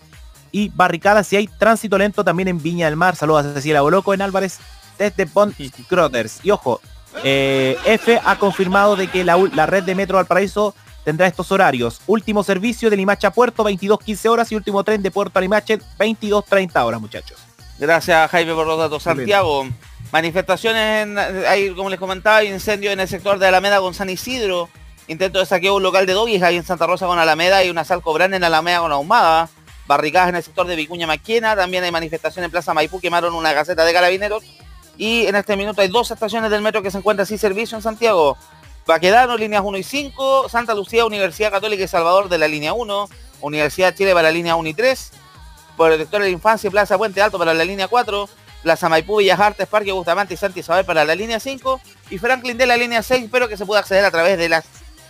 y 0.52 0.70
barricadas. 0.70 1.32
Y 1.32 1.36
hay 1.36 1.46
tránsito 1.46 1.98
lento 1.98 2.24
también 2.24 2.48
en 2.48 2.62
Viña 2.62 2.86
del 2.86 2.96
Mar. 2.96 3.16
Saludos 3.16 3.46
a 3.46 3.54
Cecilia 3.54 3.82
Boloco 3.82 4.14
en 4.14 4.22
Álvarez 4.22 4.58
desde 4.98 5.24
Bond 5.26 5.54
Crothers. 5.88 6.40
Y 6.42 6.50
ojo, 6.50 6.80
eh, 7.24 7.76
F 7.84 8.20
ha 8.24 8.38
confirmado 8.38 8.96
de 8.96 9.08
que 9.08 9.24
la, 9.24 9.66
red 9.66 9.84
de 9.84 9.94
Metro 9.94 10.16
Valparaíso 10.16 10.74
tendrá 11.04 11.26
estos 11.26 11.50
horarios. 11.52 12.00
Último 12.06 12.42
servicio 12.42 12.90
de 12.90 12.96
Limache 12.96 13.26
a 13.26 13.32
Puerto, 13.32 13.64
22.15 13.64 14.28
horas 14.28 14.52
y 14.52 14.56
último 14.56 14.84
tren 14.84 15.02
de 15.02 15.10
Puerto 15.10 15.38
a 15.38 15.42
Limache, 15.42 15.78
22.30 15.98 16.84
horas, 16.84 17.00
muchachos. 17.00 17.38
Gracias 17.78 18.30
Jaime 18.30 18.54
por 18.54 18.66
los 18.66 18.78
datos. 18.78 19.02
Santiago, 19.02 19.66
manifestaciones, 20.12 21.02
en- 21.06 21.18
hay, 21.18 21.70
como 21.74 21.90
les 21.90 21.98
comentaba, 21.98 22.36
hay 22.38 22.48
incendio 22.48 22.90
en 22.90 23.00
el 23.00 23.08
sector 23.08 23.38
de 23.38 23.46
Alameda 23.46 23.80
con 23.80 23.94
San 23.94 24.10
Isidro, 24.10 24.68
intento 25.08 25.38
de 25.38 25.46
saqueo 25.46 25.76
un 25.76 25.82
local 25.82 26.06
de 26.06 26.12
doggies 26.12 26.42
ahí 26.42 26.56
en 26.56 26.64
Santa 26.64 26.86
Rosa 26.86 27.06
con 27.06 27.18
Alameda. 27.18 27.64
Y 27.64 27.70
una 27.70 27.84
salco 27.84 28.12
grande 28.12 28.36
en 28.36 28.44
Alameda 28.44 28.80
con 28.80 28.92
Ahumada, 28.92 29.48
barricadas 29.86 30.28
en 30.30 30.36
el 30.36 30.42
sector 30.42 30.66
de 30.66 30.76
Vicuña 30.76 31.06
Maquena, 31.06 31.56
también 31.56 31.82
hay 31.84 31.90
manifestaciones 31.90 32.46
en 32.46 32.50
Plaza 32.50 32.74
Maipú, 32.74 33.00
quemaron 33.00 33.34
una 33.34 33.52
caseta 33.54 33.84
de 33.84 33.92
carabineros. 33.92 34.42
Y 34.96 35.26
en 35.26 35.34
este 35.34 35.56
minuto 35.56 35.80
hay 35.80 35.88
dos 35.88 36.10
estaciones 36.10 36.50
del 36.50 36.62
metro 36.62 36.82
que 36.82 36.90
se 36.90 36.98
encuentran 36.98 37.26
sin 37.26 37.38
servicio 37.38 37.76
en 37.76 37.82
Santiago. 37.82 38.36
Baquedano, 38.86 39.36
líneas 39.36 39.62
1 39.64 39.78
y 39.78 39.82
5, 39.82 40.48
Santa 40.48 40.74
Lucía, 40.74 41.04
Universidad 41.06 41.50
Católica 41.50 41.84
y 41.84 41.88
Salvador 41.88 42.28
de 42.28 42.38
la 42.38 42.48
línea 42.48 42.72
1, 42.72 43.08
Universidad 43.40 43.92
de 43.92 43.98
Chile 43.98 44.12
para 44.12 44.24
la 44.24 44.30
línea 44.32 44.56
1 44.56 44.68
y 44.68 44.74
3, 44.74 45.12
Protector 45.76 46.20
de 46.20 46.26
la 46.28 46.32
Infancia, 46.32 46.70
Plaza 46.70 46.98
Puente 46.98 47.22
Alto 47.22 47.38
para 47.38 47.54
la 47.54 47.64
línea 47.64 47.88
4, 47.88 48.28
Plaza 48.62 48.88
Maipú, 48.88 49.16
Bellas 49.16 49.40
Artes, 49.40 49.66
Parque 49.66 49.92
Bustamante 49.92 50.34
y 50.34 50.36
Santa 50.36 50.60
Isabel 50.60 50.84
para 50.84 51.04
la 51.04 51.14
línea 51.14 51.40
5 51.40 51.80
y 52.10 52.18
Franklin 52.18 52.58
de 52.58 52.66
la 52.66 52.76
línea 52.76 53.02
6, 53.02 53.28
pero 53.32 53.48
que 53.48 53.56
se 53.56 53.64
pueda 53.66 53.80
acceder 53.80 54.04
a 54.04 54.10
través 54.10 54.36
de 54.38 54.48
la 54.48 54.62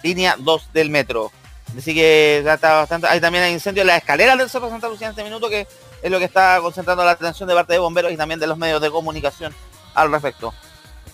línea 0.03 0.37
2 0.39 0.73
del 0.73 0.91
metro. 0.91 1.33
Así 1.77 1.95
que 1.95 2.43
ya 2.45 2.55
está 2.55 2.75
bastante. 2.75 3.07
Hay 3.07 3.21
también 3.21 3.45
hay 3.45 3.53
incendio 3.53 3.83
en 3.83 3.87
las 3.89 3.99
escaleras 3.99 4.37
del 4.39 4.51
Cerro 4.51 4.69
Santa 4.71 4.89
Lucía 4.89 5.07
en 5.09 5.11
este 5.13 5.23
minuto, 5.25 5.49
que 5.49 5.67
es 6.03 6.11
lo 6.11 6.19
que 6.19 6.25
está 6.25 6.59
concentrando 6.61 7.05
la 7.05 7.13
atención 7.13 7.49
de 7.49 7.55
parte 7.55 7.73
de 7.75 7.79
bomberos 7.79 8.11
y 8.13 8.17
también 8.17 8.41
de 8.41 8.47
los 8.47 8.59
medios 8.59 8.81
de 8.81 8.91
comunicación 8.91 9.55
al 9.95 10.11
respecto. 10.11 10.53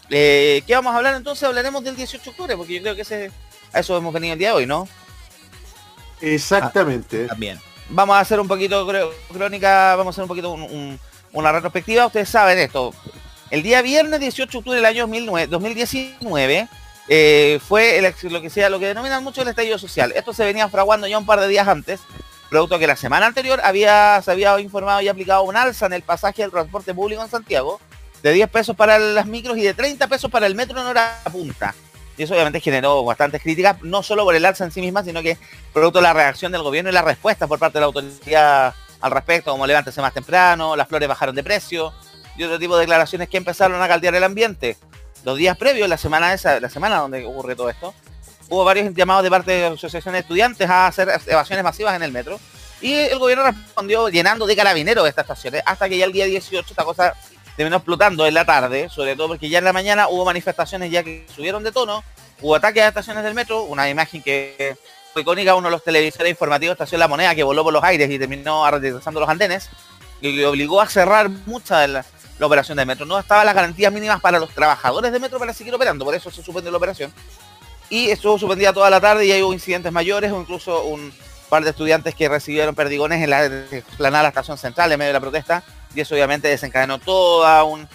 Eh, 0.09 0.62
¿Qué 0.66 0.74
vamos 0.74 0.95
a 0.95 0.97
hablar 0.99 1.14
entonces? 1.14 1.43
Hablaremos 1.45 1.82
del 1.84 1.97
18 1.97 2.22
de 2.24 2.30
octubre, 2.30 2.57
porque 2.57 2.74
yo 2.74 2.80
creo 2.82 2.95
que 2.95 3.03
ese, 3.03 3.30
a 3.72 3.80
eso 3.80 3.97
hemos 3.97 4.12
venido 4.14 4.34
el 4.34 4.39
día 4.39 4.49
de 4.51 4.55
hoy, 4.55 4.66
¿no? 4.66 4.89
Exactamente. 6.20 7.26
También. 7.26 7.61
Vamos 7.89 8.16
a 8.16 8.20
hacer 8.20 8.41
un 8.41 8.49
poquito 8.49 8.87
cro- 8.89 9.12
crónica, 9.32 9.95
vamos 9.97 10.12
a 10.12 10.14
hacer 10.14 10.22
un 10.22 10.28
poquito 10.28 10.51
un- 10.51 10.62
un- 10.62 11.01
una 11.37 11.53
retrospectiva. 11.53 12.07
Ustedes 12.07 12.28
saben 12.28 12.59
esto. 12.59 12.95
El 13.51 13.62
día 13.62 13.82
viernes 13.82 14.18
18 14.18 14.51
de 14.51 14.59
octubre 14.59 14.76
del 14.76 14.87
año 14.87 15.03
2009 15.03 15.47
2019 15.47 16.68
eh, 17.09 17.61
fue 17.66 17.99
el 17.99 18.14
lo 18.32 18.41
que 18.41 18.51
sea, 18.51 18.68
denominan 18.68 19.22
mucho 19.22 19.43
el 19.43 19.49
estallido 19.49 19.78
social. 19.78 20.12
Esto 20.16 20.32
se 20.32 20.45
venía 20.45 20.68
fraguando 20.68 21.07
ya 21.07 21.18
un 21.18 21.26
par 21.26 21.41
de 21.41 21.47
días 21.47 21.68
antes, 21.68 22.01
producto 22.51 22.78
que 22.78 22.87
la 22.87 22.97
semana 22.97 23.26
anterior 23.26 23.61
había, 23.62 24.20
se 24.24 24.30
había 24.32 24.59
informado 24.59 25.01
y 25.01 25.09
aplicado 25.09 25.43
un 25.43 25.57
alza 25.57 25.87
en 25.87 25.93
el 25.93 26.03
pasaje 26.03 26.43
del 26.43 26.51
transporte 26.51 26.93
público 26.95 27.22
en 27.22 27.30
Santiago 27.30 27.80
de 28.22 28.32
10 28.32 28.51
pesos 28.51 28.74
para 28.74 28.99
las 28.99 29.26
micros 29.26 29.57
y 29.58 29.63
de 29.63 29.75
30 29.75 30.08
pesos 30.08 30.30
para 30.30 30.46
el 30.46 30.57
metro 30.57 30.80
en 30.80 30.87
hora 30.87 31.21
punta. 31.30 31.75
Y 32.18 32.22
eso 32.22 32.33
obviamente 32.33 32.61
generó 32.61 33.04
bastantes 33.04 33.42
críticas, 33.42 33.76
no 33.83 34.03
solo 34.03 34.25
por 34.25 34.34
el 34.34 34.45
alza 34.45 34.64
en 34.64 34.72
sí 34.72 34.80
misma, 34.80 35.04
sino 35.04 35.22
que 35.22 35.37
producto 35.72 35.99
de 35.99 36.04
la 36.04 36.14
reacción 36.14 36.50
del 36.50 36.63
gobierno 36.63 36.91
y 36.91 36.95
la 36.95 37.03
respuesta 37.03 37.46
por 37.46 37.58
parte 37.58 37.75
de 37.75 37.80
la 37.80 37.87
autoridad 37.87 38.75
al 39.00 39.10
respecto, 39.10 39.50
como 39.52 39.66
levántese 39.66 40.00
más 40.00 40.14
temprano, 40.14 40.76
las 40.76 40.88
flores 40.88 41.08
bajaron 41.08 41.34
de 41.34 41.42
precio 41.44 41.92
y 42.36 42.44
otro 42.44 42.58
tipo 42.58 42.76
de 42.76 42.82
declaraciones 42.82 43.28
que 43.28 43.36
empezaron 43.36 43.80
a 43.80 43.88
caldear 43.88 44.14
el 44.14 44.24
ambiente. 44.24 44.76
Los 45.24 45.36
días 45.38 45.56
previos, 45.56 45.88
la 45.88 45.96
semana 45.96 46.32
esa, 46.32 46.60
la 46.60 46.70
semana 46.70 46.98
donde 46.98 47.24
ocurre 47.24 47.56
todo 47.56 47.70
esto, 47.70 47.94
hubo 48.48 48.64
varios 48.64 48.94
llamados 48.94 49.22
de 49.22 49.30
parte 49.30 49.52
de 49.52 49.66
asociaciones 49.66 50.20
de 50.20 50.20
estudiantes 50.20 50.68
a 50.68 50.86
hacer 50.86 51.08
evasiones 51.26 51.64
masivas 51.64 51.96
en 51.96 52.02
el 52.02 52.12
metro. 52.12 52.38
Y 52.80 52.92
el 52.92 53.18
gobierno 53.18 53.44
respondió 53.44 54.08
llenando 54.08 54.46
de 54.46 54.54
carabineros 54.54 55.08
estas 55.08 55.24
estaciones, 55.24 55.62
hasta 55.64 55.88
que 55.88 55.96
ya 55.96 56.04
el 56.04 56.12
día 56.12 56.26
18 56.26 56.66
esta 56.68 56.84
cosa 56.84 57.14
terminó 57.56 57.76
explotando 57.76 58.26
en 58.26 58.34
la 58.34 58.44
tarde, 58.44 58.88
sobre 58.90 59.16
todo 59.16 59.28
porque 59.28 59.48
ya 59.48 59.58
en 59.58 59.64
la 59.64 59.72
mañana 59.72 60.08
hubo 60.08 60.24
manifestaciones 60.26 60.90
ya 60.90 61.02
que 61.02 61.26
subieron 61.34 61.64
de 61.64 61.72
tono, 61.72 62.04
hubo 62.42 62.54
ataques 62.54 62.82
a 62.82 62.88
estaciones 62.88 63.24
del 63.24 63.34
metro, 63.34 63.62
una 63.62 63.88
imagen 63.88 64.22
que 64.22 64.76
icónica, 65.21 65.55
uno 65.55 65.68
de 65.68 65.72
los 65.72 65.83
televisores 65.84 66.30
informativos 66.30 66.72
Estación 66.75 66.99
La 67.01 67.09
Moneda 67.09 67.34
que 67.34 67.43
voló 67.43 67.63
por 67.64 67.72
los 67.72 67.83
aires 67.84 68.11
y 68.11 68.18
terminó 68.18 68.68
retrasando 68.71 69.21
los 69.21 69.29
andenes, 69.29 69.68
y 70.21 70.43
obligó 70.45 70.80
a 70.80 70.88
cerrar 70.88 71.29
mucha 71.29 71.80
de 71.80 71.88
la, 71.88 72.05
operación 72.41 72.76
del 72.76 72.87
metro. 72.87 73.07
No 73.07 73.18
estaban 73.18 73.47
las 73.47 73.55
garantías 73.55 73.93
mínimas 73.93 74.21
para 74.21 74.38
los 74.38 74.51
trabajadores 74.51 75.11
de 75.13 75.18
metro 75.21 75.38
para 75.38 75.53
seguir 75.55 75.75
operando, 75.75 76.05
por 76.05 76.14
eso 76.14 76.30
se 76.30 76.43
suspendió 76.43 76.71
la 76.71 76.76
operación. 76.79 77.13
Y 77.88 78.11
estuvo 78.11 78.38
suspendida 78.38 78.72
toda 78.72 78.91
la 78.91 79.01
tarde 79.01 79.25
y 79.26 79.33
hay 79.33 79.43
hubo 79.43 79.53
incidentes 79.53 79.93
mayores 79.93 80.33
o 80.33 80.41
incluso 80.41 80.83
un 80.84 81.13
par 81.49 81.63
de 81.63 81.71
estudiantes 81.71 82.14
que 82.14 82.29
recibieron 82.29 82.75
perdigones 82.75 83.22
en 83.22 83.30
la 83.30 83.47
explanada 83.47 84.18
de 84.18 84.22
la 84.25 84.29
estación 84.30 84.59
central 84.59 84.91
en 84.91 84.99
medio 84.99 85.11
de 85.11 85.13
la 85.14 85.21
protesta 85.21 85.63
y 85.95 86.01
eso 86.01 86.14
obviamente 86.14 86.49
desencadenó 86.49 86.99
toda 86.99 87.63
un- 87.63 87.88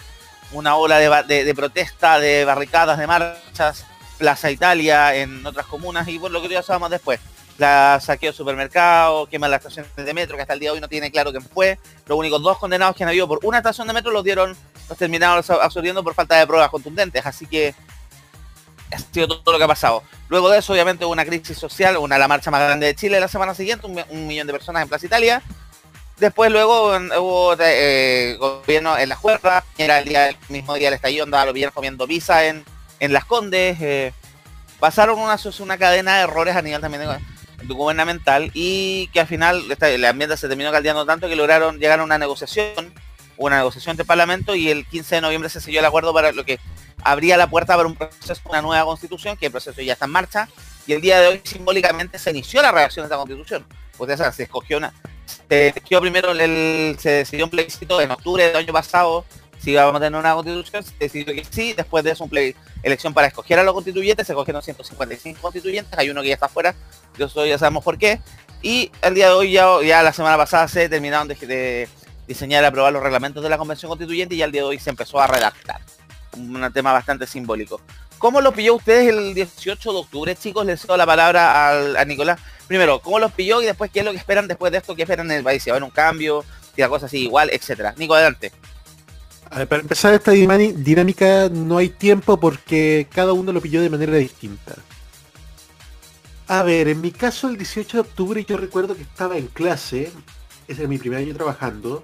una 0.52 0.76
ola 0.76 0.98
de, 0.98 1.22
de- 1.28 1.44
de 1.44 1.54
protesta, 1.54 2.18
de 2.18 2.44
barricadas, 2.46 2.98
de 2.98 3.06
marchas, 3.06 3.84
Plaza 4.22 4.52
Italia 4.52 5.16
en 5.16 5.44
otras 5.44 5.66
comunas 5.66 6.06
y 6.06 6.16
bueno, 6.16 6.34
lo 6.38 6.42
que 6.48 6.54
ya 6.54 6.62
sabemos 6.62 6.90
después. 6.90 7.18
La 7.58 7.98
saqueo 8.00 8.30
de 8.30 8.36
supermercados, 8.36 9.28
quema 9.28 9.48
las 9.48 9.58
estaciones 9.58 9.90
de 9.96 10.14
metro, 10.14 10.36
que 10.36 10.42
hasta 10.42 10.54
el 10.54 10.60
día 10.60 10.68
de 10.70 10.74
hoy 10.74 10.80
no 10.80 10.86
tiene 10.88 11.10
claro 11.10 11.32
quién 11.32 11.42
fue. 11.42 11.76
Los 12.06 12.16
únicos 12.16 12.40
dos 12.40 12.56
condenados 12.58 12.94
que 12.94 13.02
han 13.02 13.08
habido 13.08 13.26
por 13.26 13.40
una 13.42 13.58
estación 13.58 13.88
de 13.88 13.92
metro 13.94 14.12
los 14.12 14.22
dieron, 14.22 14.56
los 14.88 14.96
terminaron 14.96 15.42
absor- 15.42 15.58
absorbiendo 15.60 16.04
por 16.04 16.14
falta 16.14 16.36
de 16.36 16.46
pruebas 16.46 16.70
contundentes. 16.70 17.26
Así 17.26 17.46
que 17.46 17.74
ha 18.92 18.98
sido 18.98 19.26
todo 19.26 19.52
lo 19.52 19.58
que 19.58 19.64
ha 19.64 19.68
pasado. 19.68 20.04
Luego 20.28 20.48
de 20.50 20.58
eso, 20.60 20.72
obviamente, 20.72 21.04
hubo 21.04 21.12
una 21.12 21.24
crisis 21.24 21.58
social, 21.58 21.96
una 21.96 22.16
la 22.16 22.28
marcha 22.28 22.50
más 22.52 22.62
grande 22.62 22.86
de 22.86 22.94
Chile 22.94 23.18
la 23.18 23.26
semana 23.28 23.56
siguiente, 23.56 23.86
un, 23.88 23.94
mi- 23.94 24.04
un 24.10 24.26
millón 24.28 24.46
de 24.46 24.52
personas 24.52 24.82
en 24.82 24.88
Plaza 24.88 25.06
Italia. 25.06 25.42
Después 26.18 26.52
luego 26.52 26.96
hubo 26.96 27.56
eh, 27.58 28.36
gobierno 28.38 28.96
en 28.96 29.08
la 29.08 29.16
cuerda, 29.16 29.64
era 29.76 29.98
el 29.98 30.04
día 30.08 30.28
el 30.28 30.36
mismo 30.48 30.74
día 30.74 30.86
del 30.86 30.94
estallido, 30.94 31.24
andaba 31.24 31.46
los 31.46 31.54
viernes 31.54 31.74
comiendo 31.74 32.06
pizza 32.06 32.44
en, 32.46 32.64
en 33.02 33.12
Las 33.12 33.24
Condes. 33.24 33.76
eh, 33.80 34.12
pasaron 34.80 35.18
una, 35.18 35.36
una 35.60 35.78
cadena 35.78 36.16
de 36.16 36.22
errores 36.22 36.56
a 36.56 36.62
nivel 36.62 36.80
también 36.80 37.02
de- 37.02 37.64
gubernamental 37.74 38.50
y 38.54 39.06
que 39.12 39.20
al 39.20 39.26
final 39.28 39.70
esta- 39.70 39.88
el 39.88 40.04
ambiente 40.04 40.36
se 40.36 40.48
terminó 40.48 40.72
caldeando 40.72 41.06
tanto 41.06 41.28
que 41.28 41.36
lograron 41.36 41.78
llegar 41.78 42.00
a 42.00 42.04
una 42.04 42.18
negociación, 42.18 42.92
una 43.36 43.58
negociación 43.58 43.92
entre 43.92 44.04
Parlamento 44.04 44.54
y 44.56 44.68
el 44.70 44.84
15 44.86 45.16
de 45.16 45.20
noviembre 45.20 45.48
se 45.48 45.60
selló 45.60 45.78
el 45.78 45.84
acuerdo 45.84 46.12
para 46.12 46.32
lo 46.32 46.44
que 46.44 46.58
abría 47.04 47.36
la 47.36 47.48
puerta 47.48 47.76
para 47.76 47.86
un 47.88 47.94
proceso, 47.94 48.40
una 48.46 48.62
nueva 48.62 48.84
constitución, 48.84 49.36
que 49.36 49.46
el 49.46 49.52
proceso 49.52 49.80
ya 49.80 49.92
está 49.92 50.06
en 50.06 50.10
marcha, 50.12 50.48
y 50.86 50.92
el 50.92 51.00
día 51.00 51.20
de 51.20 51.28
hoy 51.28 51.40
simbólicamente 51.44 52.18
se 52.18 52.30
inició 52.30 52.62
la 52.62 52.72
redacción 52.72 53.04
de 53.04 53.06
esta 53.06 53.16
constitución. 53.16 53.64
Ustedes 53.98 54.18
saben, 54.18 54.32
se 54.32 54.42
escogió 54.44 54.78
una, 54.78 54.92
se 55.48 55.68
escogió 55.68 56.00
primero 56.00 56.32
el, 56.32 56.96
se 57.00 57.10
decidió 57.10 57.44
un 57.44 57.50
plebiscito 57.50 58.00
en 58.00 58.10
octubre 58.10 58.46
del 58.48 58.56
año 58.56 58.72
pasado, 58.72 59.24
si 59.62 59.70
íbamos 59.70 59.94
a 59.94 60.00
tener 60.00 60.18
una 60.18 60.34
constitución, 60.34 60.82
se 60.84 61.08
que 61.10 61.46
sí, 61.50 61.72
después 61.72 62.02
de 62.04 62.10
eso 62.10 62.24
un 62.24 62.30
plebiscito, 62.30 62.60
elección 62.82 63.14
para 63.14 63.28
escoger 63.28 63.58
a 63.58 63.62
los 63.62 63.74
constituyentes, 63.74 64.26
se 64.26 64.32
escogieron 64.32 64.62
155 64.62 65.40
constituyentes, 65.40 65.98
hay 65.98 66.10
uno 66.10 66.22
que 66.22 66.28
ya 66.28 66.34
está 66.34 66.48
fuera, 66.48 66.74
yo 67.16 67.28
soy, 67.28 67.50
ya 67.50 67.58
sabemos 67.58 67.84
por 67.84 67.96
qué, 67.98 68.20
y 68.62 68.90
el 69.02 69.14
día 69.14 69.28
de 69.28 69.32
hoy 69.34 69.52
ya, 69.52 70.02
la 70.02 70.12
semana 70.12 70.36
pasada 70.36 70.66
se 70.68 70.88
terminaron 70.88 71.28
de, 71.28 71.88
diseñar 72.26 72.62
y 72.62 72.66
aprobar 72.66 72.92
los 72.92 73.02
reglamentos 73.02 73.42
de 73.42 73.48
la 73.50 73.58
convención 73.58 73.88
constituyente 73.88 74.34
y 74.34 74.38
ya 74.38 74.44
el 74.46 74.52
día 74.52 74.62
de 74.62 74.68
hoy 74.68 74.78
se 74.78 74.90
empezó 74.90 75.20
a 75.20 75.26
redactar 75.26 75.80
un 76.36 76.72
tema 76.72 76.92
bastante 76.92 77.26
simbólico. 77.26 77.80
¿Cómo 78.18 78.40
lo 78.40 78.52
pilló 78.52 78.76
ustedes 78.76 79.08
el 79.08 79.34
18 79.34 79.92
de 79.92 79.98
octubre, 79.98 80.36
chicos? 80.36 80.64
Les 80.64 80.86
doy 80.86 80.96
la 80.96 81.04
palabra 81.04 81.68
al- 81.70 81.96
a 81.96 82.04
Nicolás. 82.04 82.38
Primero, 82.68 83.00
¿cómo 83.00 83.18
los 83.18 83.32
pilló 83.32 83.60
y 83.60 83.66
después 83.66 83.90
qué 83.90 83.98
es 83.98 84.04
lo 84.04 84.12
que 84.12 84.16
esperan 84.18 84.46
después 84.46 84.70
de 84.70 84.78
esto? 84.78 84.94
¿Qué 84.94 85.02
esperan 85.02 85.28
en 85.30 85.38
el 85.38 85.44
país? 85.44 85.62
Si 85.62 85.70
va 85.70 85.74
a 85.74 85.76
haber 85.78 85.84
un 85.84 85.90
cambio, 85.90 86.44
si 86.74 86.80
la 86.80 86.88
cosa 86.88 87.08
sigue 87.08 87.24
igual, 87.24 87.50
etcétera. 87.52 87.94
Nico, 87.98 88.14
adelante. 88.14 88.52
Para 89.52 89.82
empezar 89.82 90.14
esta 90.14 90.30
dinámica 90.32 91.50
no 91.50 91.76
hay 91.76 91.90
tiempo 91.90 92.40
porque 92.40 93.06
cada 93.12 93.34
uno 93.34 93.52
lo 93.52 93.60
pilló 93.60 93.82
de 93.82 93.90
manera 93.90 94.16
distinta. 94.16 94.76
A 96.48 96.62
ver, 96.62 96.88
en 96.88 97.00
mi 97.02 97.10
caso 97.10 97.48
el 97.48 97.58
18 97.58 97.98
de 97.98 98.00
octubre 98.00 98.44
yo 98.48 98.56
recuerdo 98.56 98.96
que 98.96 99.02
estaba 99.02 99.36
en 99.36 99.48
clase, 99.48 100.10
ese 100.68 100.80
era 100.80 100.88
mi 100.88 100.96
primer 100.98 101.18
año 101.18 101.34
trabajando, 101.34 102.02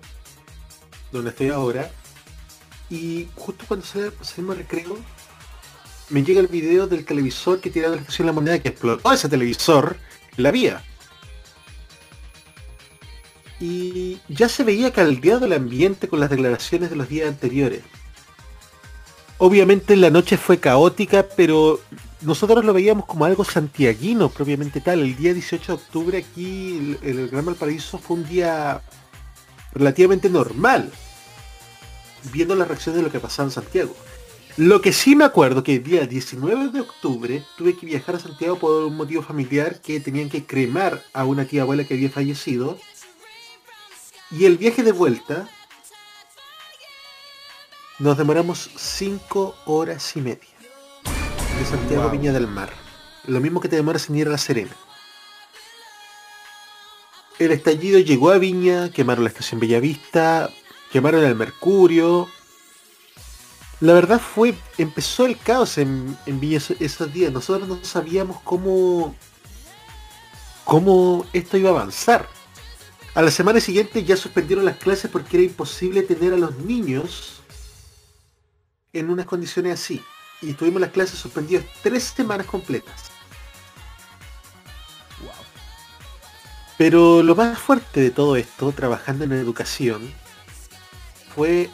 donde 1.11 1.31
estoy 1.31 1.49
ahora, 1.49 1.91
y 2.91 3.29
justo 3.35 3.65
cuando 3.67 3.85
sal- 3.87 4.13
salimos 4.21 4.57
al 4.57 4.63
recreo, 4.65 4.99
me 6.11 6.23
llega 6.23 6.41
el 6.41 6.49
video 6.49 6.87
del 6.87 7.05
televisor 7.07 7.61
que 7.61 7.71
tiraba 7.71 7.95
la 7.97 8.01
estación 8.03 8.27
La 8.27 8.33
Moneda 8.33 8.59
que 8.59 8.69
explotó 8.69 9.11
ese 9.13 9.29
televisor 9.29 9.97
la 10.37 10.51
vía. 10.51 10.83
Y 13.61 14.19
ya 14.29 14.49
se 14.49 14.65
veía 14.65 14.93
caldeado 14.93 15.47
el 15.47 15.53
ambiente 15.53 16.09
con 16.09 16.21
las 16.21 16.31
declaraciones 16.31 16.91
de 16.91 16.97
los 16.97 17.09
días 17.09 17.29
anteriores. 17.29 17.83
Obviamente 19.39 19.97
la 19.97 20.11
noche 20.11 20.37
fue 20.37 20.59
caótica, 20.59 21.27
pero 21.37 21.81
nosotros 22.23 22.65
lo 22.65 22.73
veíamos 22.73 23.07
como 23.07 23.25
algo 23.25 23.45
santiaguino 23.45 24.29
propiamente 24.29 24.81
tal. 24.81 25.01
El 25.01 25.17
día 25.17 25.33
18 25.33 25.67
de 25.67 25.83
octubre 25.83 26.19
aquí 26.19 26.97
en 27.03 27.19
el 27.21 27.29
Gran 27.29 27.47
Valparaíso 27.47 27.99
fue 27.99 28.17
un 28.17 28.29
día 28.29 28.83
relativamente 29.73 30.29
normal, 30.29 30.91
viendo 32.33 32.55
las 32.55 32.67
reacciones 32.67 32.99
de 32.99 33.05
lo 33.05 33.13
que 33.13 33.21
pasaba 33.21 33.47
en 33.47 33.53
Santiago. 33.53 33.95
Lo 34.57 34.81
que 34.81 34.93
sí 34.93 35.15
me 35.15 35.25
acuerdo 35.25 35.63
que 35.63 35.77
el 35.77 35.85
día 35.85 36.05
19 36.05 36.71
de 36.71 36.81
octubre 36.81 37.45
tuve 37.57 37.77
que 37.77 37.87
viajar 37.87 38.17
a 38.17 38.19
Santiago 38.19 38.59
por 38.59 38.87
un 38.87 38.97
motivo 38.97 39.23
familiar 39.23 39.81
que 39.81 40.01
tenían 40.01 40.29
que 40.29 40.45
cremar 40.45 41.01
a 41.13 41.25
una 41.25 41.45
tía 41.45 41.63
abuela 41.63 41.85
que 41.85 41.95
había 41.95 42.11
fallecido. 42.11 42.77
Y 44.31 44.45
el 44.45 44.59
viaje 44.59 44.83
de 44.83 44.93
vuelta 44.93 45.49
nos 47.99 48.19
demoramos 48.19 48.71
5 48.77 49.57
horas 49.65 50.17
y 50.17 50.21
media. 50.21 50.49
De 51.59 51.65
Santiago 51.65 52.05
Wow. 52.05 52.13
Viña 52.13 52.33
del 52.33 52.47
Mar. 52.47 52.71
Lo 53.27 53.41
mismo 53.41 53.61
que 53.61 53.69
te 53.69 53.77
demoras 53.77 54.09
en 54.09 54.17
ir 54.17 54.29
a 54.29 54.33
La 54.33 54.39
Serena. 54.39 54.77
El 57.39 57.53
estallido 57.53 57.99
llegó 58.01 58.31
a 58.31 58.39
Viña, 58.39 58.91
quemaron 58.91 59.25
la 59.25 59.31
estación 59.31 59.61
Bellavista, 59.61 60.51
quemaron 60.93 61.25
el 61.25 61.35
Mercurio. 61.35 62.29
La 63.81 63.95
verdad 63.95 64.21
fue, 64.21 64.55
empezó 64.77 65.25
el 65.25 65.39
caos 65.39 65.79
en, 65.79 66.19
en 66.27 66.39
Viña 66.39 66.61
esos 66.81 67.13
días. 67.13 67.33
Nosotros 67.33 67.67
no 67.67 67.83
sabíamos 67.83 68.41
cómo, 68.43 69.15
cómo 70.65 71.25
esto 71.33 71.57
iba 71.57 71.71
a 71.71 71.73
avanzar. 71.73 72.38
A 73.19 73.23
la 73.23 73.33
semana 73.33 73.59
siguiente 73.59 74.05
ya 74.05 74.17
suspendieron 74.17 74.65
las 74.65 74.77
clases 74.77 75.11
porque 75.11 75.39
era 75.39 75.45
imposible 75.45 76.03
tener 76.03 76.33
a 76.35 76.37
los 76.37 76.57
niños 76.59 77.41
en 78.93 79.11
unas 79.11 79.27
condiciones 79.27 79.73
así. 79.73 80.01
Y 80.41 80.53
tuvimos 80.53 80.81
las 80.81 80.93
clases 80.93 81.19
suspendidas 81.19 81.65
tres 81.83 82.05
semanas 82.05 82.47
completas. 82.47 83.11
Pero 86.77 87.25
lo 87.25 87.35
más 87.35 87.59
fuerte 87.59 88.03
de 88.03 88.13
todo 88.13 88.37
esto, 88.37 88.71
trabajando 88.71 89.25
en 89.25 89.33
educación, 89.33 90.15
fue 91.35 91.71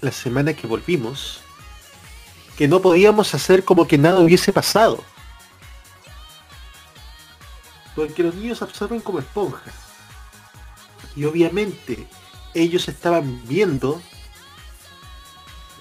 la 0.00 0.10
semana 0.10 0.54
que 0.54 0.66
volvimos, 0.66 1.40
que 2.58 2.66
no 2.66 2.82
podíamos 2.82 3.32
hacer 3.32 3.64
como 3.64 3.86
que 3.86 3.96
nada 3.96 4.18
hubiese 4.18 4.52
pasado. 4.52 5.04
Porque 7.94 8.24
los 8.24 8.34
niños 8.34 8.60
absorben 8.60 8.98
como 8.98 9.20
esponja. 9.20 9.85
Y 11.16 11.24
obviamente 11.24 12.06
ellos 12.54 12.88
estaban 12.88 13.42
viendo 13.48 14.00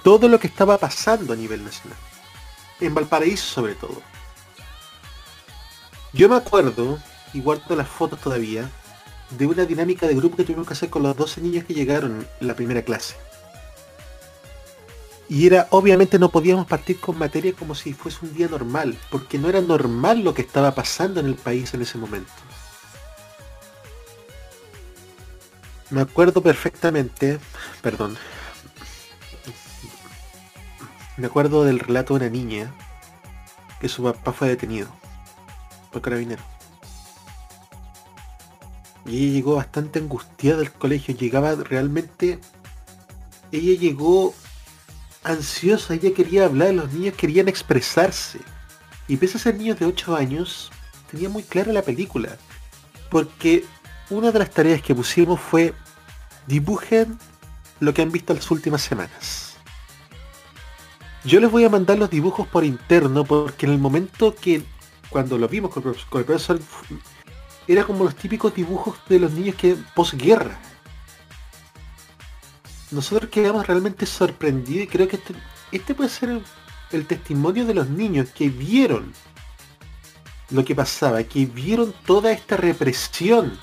todo 0.03 0.27
lo 0.27 0.39
que 0.39 0.47
estaba 0.47 0.77
pasando 0.77 1.33
a 1.33 1.35
nivel 1.35 1.63
nacional. 1.63 1.97
En 2.79 2.93
Valparaíso 2.93 3.45
sobre 3.45 3.75
todo. 3.75 4.01
Yo 6.13 6.29
me 6.29 6.35
acuerdo, 6.35 6.99
y 7.33 7.41
guardo 7.41 7.75
las 7.75 7.89
fotos 7.89 8.21
todavía, 8.21 8.69
de 9.31 9.45
una 9.47 9.65
dinámica 9.65 10.07
de 10.07 10.15
grupo 10.15 10.37
que 10.37 10.43
tuvimos 10.43 10.67
que 10.67 10.73
hacer 10.73 10.89
con 10.89 11.03
los 11.03 11.15
12 11.17 11.41
niños 11.41 11.65
que 11.65 11.73
llegaron 11.73 12.25
en 12.39 12.47
la 12.47 12.55
primera 12.55 12.83
clase. 12.83 13.15
Y 15.27 15.47
era, 15.47 15.67
obviamente 15.71 16.19
no 16.19 16.29
podíamos 16.29 16.67
partir 16.67 16.99
con 16.99 17.17
materia 17.17 17.53
como 17.53 17.73
si 17.73 17.93
fuese 17.93 18.19
un 18.21 18.33
día 18.33 18.47
normal, 18.47 18.97
porque 19.09 19.39
no 19.39 19.49
era 19.49 19.59
normal 19.59 20.23
lo 20.23 20.33
que 20.33 20.43
estaba 20.43 20.75
pasando 20.75 21.19
en 21.19 21.25
el 21.25 21.35
país 21.35 21.73
en 21.73 21.81
ese 21.81 21.97
momento. 21.97 22.31
Me 25.91 26.01
acuerdo 26.01 26.41
perfectamente, 26.41 27.39
perdón, 27.81 28.17
me 31.17 31.27
acuerdo 31.27 31.63
del 31.63 31.79
relato 31.79 32.13
de 32.13 32.25
una 32.25 32.29
niña 32.29 32.73
que 33.79 33.87
su 33.87 34.03
papá 34.03 34.33
fue 34.33 34.49
detenido 34.49 34.89
por 35.91 36.01
carabinero. 36.01 36.43
Y 39.05 39.17
ella 39.17 39.33
llegó 39.33 39.55
bastante 39.55 39.99
angustiada 39.99 40.59
del 40.59 40.71
colegio, 40.71 41.15
llegaba 41.15 41.55
realmente... 41.55 42.39
Ella 43.51 43.79
llegó 43.79 44.33
ansiosa, 45.23 45.93
ella 45.93 46.13
quería 46.13 46.45
hablar, 46.45 46.73
los 46.73 46.91
niños 46.91 47.13
querían 47.15 47.47
expresarse. 47.47 48.39
Y 49.07 49.17
pese 49.17 49.37
a 49.37 49.41
ser 49.41 49.55
niños 49.55 49.79
de 49.79 49.85
8 49.85 50.15
años, 50.15 50.71
tenía 51.11 51.29
muy 51.29 51.43
clara 51.43 51.71
la 51.71 51.83
película. 51.83 52.35
Porque 53.11 53.63
una 54.09 54.31
de 54.31 54.39
las 54.39 54.51
tareas 54.51 54.81
que 54.81 54.95
pusimos 54.95 55.39
fue 55.39 55.73
dibujen 56.47 57.17
lo 57.79 57.93
que 57.93 58.01
han 58.01 58.11
visto 58.11 58.33
las 58.33 58.49
últimas 58.51 58.81
semanas. 58.81 59.55
Yo 61.23 61.39
les 61.39 61.49
voy 61.49 61.63
a 61.63 61.69
mandar 61.69 61.97
los 61.97 62.09
dibujos 62.09 62.47
por 62.47 62.63
interno 62.63 63.23
porque 63.23 63.65
en 63.65 63.71
el 63.71 63.79
momento 63.79 64.35
que 64.35 64.63
cuando 65.09 65.37
lo 65.37 65.47
vimos 65.47 65.71
con 65.71 65.83
el 65.83 66.25
profesor, 66.25 66.59
era 67.67 67.83
como 67.83 68.03
los 68.03 68.15
típicos 68.15 68.53
dibujos 68.53 68.97
de 69.09 69.19
los 69.19 69.31
niños 69.31 69.55
que 69.55 69.75
posguerra. 69.95 70.59
Nosotros 72.91 73.31
quedamos 73.31 73.65
realmente 73.65 74.05
sorprendidos 74.05 74.83
y 74.83 74.87
creo 74.87 75.07
que 75.07 75.15
este, 75.15 75.33
este 75.71 75.95
puede 75.95 76.09
ser 76.09 76.41
el 76.91 77.07
testimonio 77.07 77.65
de 77.65 77.73
los 77.73 77.89
niños 77.89 78.29
que 78.29 78.49
vieron 78.49 79.13
lo 80.51 80.63
que 80.63 80.75
pasaba, 80.75 81.23
que 81.23 81.45
vieron 81.45 81.93
toda 82.05 82.31
esta 82.31 82.57
represión. 82.57 83.57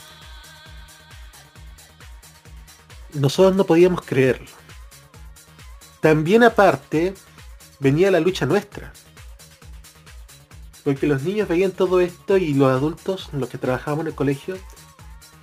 Nosotros 3.14 3.54
no 3.56 3.64
podíamos 3.64 4.02
creerlo. 4.02 4.48
También 6.00 6.42
aparte, 6.42 7.14
venía 7.78 8.10
la 8.10 8.20
lucha 8.20 8.46
nuestra. 8.46 8.92
Porque 10.84 11.06
los 11.06 11.22
niños 11.22 11.48
veían 11.48 11.70
todo 11.70 12.00
esto 12.00 12.36
y 12.36 12.54
los 12.54 12.70
adultos, 12.70 13.28
los 13.32 13.48
que 13.48 13.58
trabajábamos 13.58 14.04
en 14.04 14.08
el 14.08 14.14
colegio, 14.14 14.56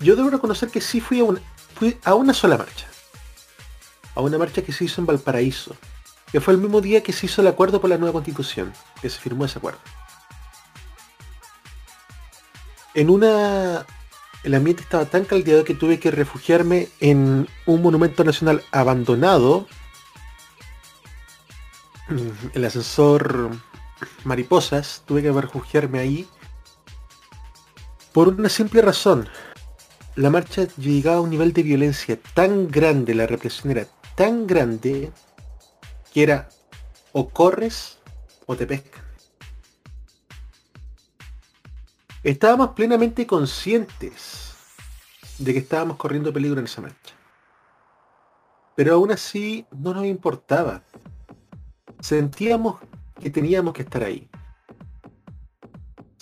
yo 0.01 0.15
debo 0.15 0.29
reconocer 0.29 0.69
que 0.69 0.81
sí 0.81 0.99
fui 0.99 1.19
a 1.19 1.23
una, 1.23 1.41
fui 1.75 1.97
a 2.03 2.13
una 2.13 2.33
sola 2.33 2.57
marcha. 2.57 2.87
A 4.15 4.21
una 4.21 4.37
marcha 4.37 4.61
que 4.61 4.73
se 4.73 4.85
hizo 4.85 4.99
en 4.99 5.07
Valparaíso. 5.07 5.75
Que 6.31 6.41
fue 6.41 6.53
el 6.53 6.59
mismo 6.59 6.81
día 6.81 7.01
que 7.03 7.13
se 7.13 7.25
hizo 7.25 7.41
el 7.41 7.47
acuerdo 7.47 7.79
por 7.79 7.89
la 7.89 7.97
nueva 7.97 8.13
constitución. 8.13 8.73
Que 9.01 9.09
se 9.09 9.19
firmó 9.19 9.45
ese 9.45 9.59
acuerdo. 9.59 9.79
En 12.93 13.09
una... 13.09 13.85
El 14.43 14.55
ambiente 14.55 14.83
estaba 14.83 15.05
tan 15.05 15.25
caldeado 15.25 15.65
que 15.65 15.75
tuve 15.75 15.99
que 15.99 16.11
refugiarme 16.11 16.87
en 16.99 17.47
un 17.65 17.81
monumento 17.81 18.23
nacional 18.23 18.63
abandonado. 18.71 19.67
El 22.53 22.65
ascensor 22.65 23.51
mariposas, 24.23 25.03
tuve 25.05 25.21
que 25.21 25.31
refugiarme 25.31 25.99
ahí 25.99 26.27
por 28.13 28.29
una 28.29 28.49
simple 28.49 28.81
razón. 28.81 29.27
La 30.15 30.29
marcha 30.29 30.67
llegaba 30.77 31.17
a 31.17 31.21
un 31.21 31.29
nivel 31.29 31.53
de 31.53 31.63
violencia 31.63 32.19
tan 32.33 32.67
grande, 32.69 33.13
la 33.15 33.27
represión 33.27 33.71
era 33.71 33.87
tan 34.15 34.47
grande, 34.47 35.11
que 36.13 36.23
era 36.23 36.49
o 37.11 37.29
corres 37.29 37.97
o 38.45 38.55
te 38.55 38.65
pescan. 38.65 39.08
Estábamos 42.23 42.71
plenamente 42.71 43.25
conscientes 43.25 44.53
de 45.37 45.53
que 45.53 45.59
estábamos 45.59 45.95
corriendo 45.95 46.33
peligro 46.33 46.59
en 46.59 46.65
esa 46.65 46.81
marcha. 46.81 47.15
Pero 48.75 48.95
aún 48.95 49.11
así 49.11 49.65
no 49.71 49.93
nos 49.93 50.05
importaba. 50.05 50.83
Sentíamos 52.01 52.75
que 53.21 53.29
teníamos 53.29 53.73
que 53.73 53.83
estar 53.83 54.03
ahí. 54.03 54.29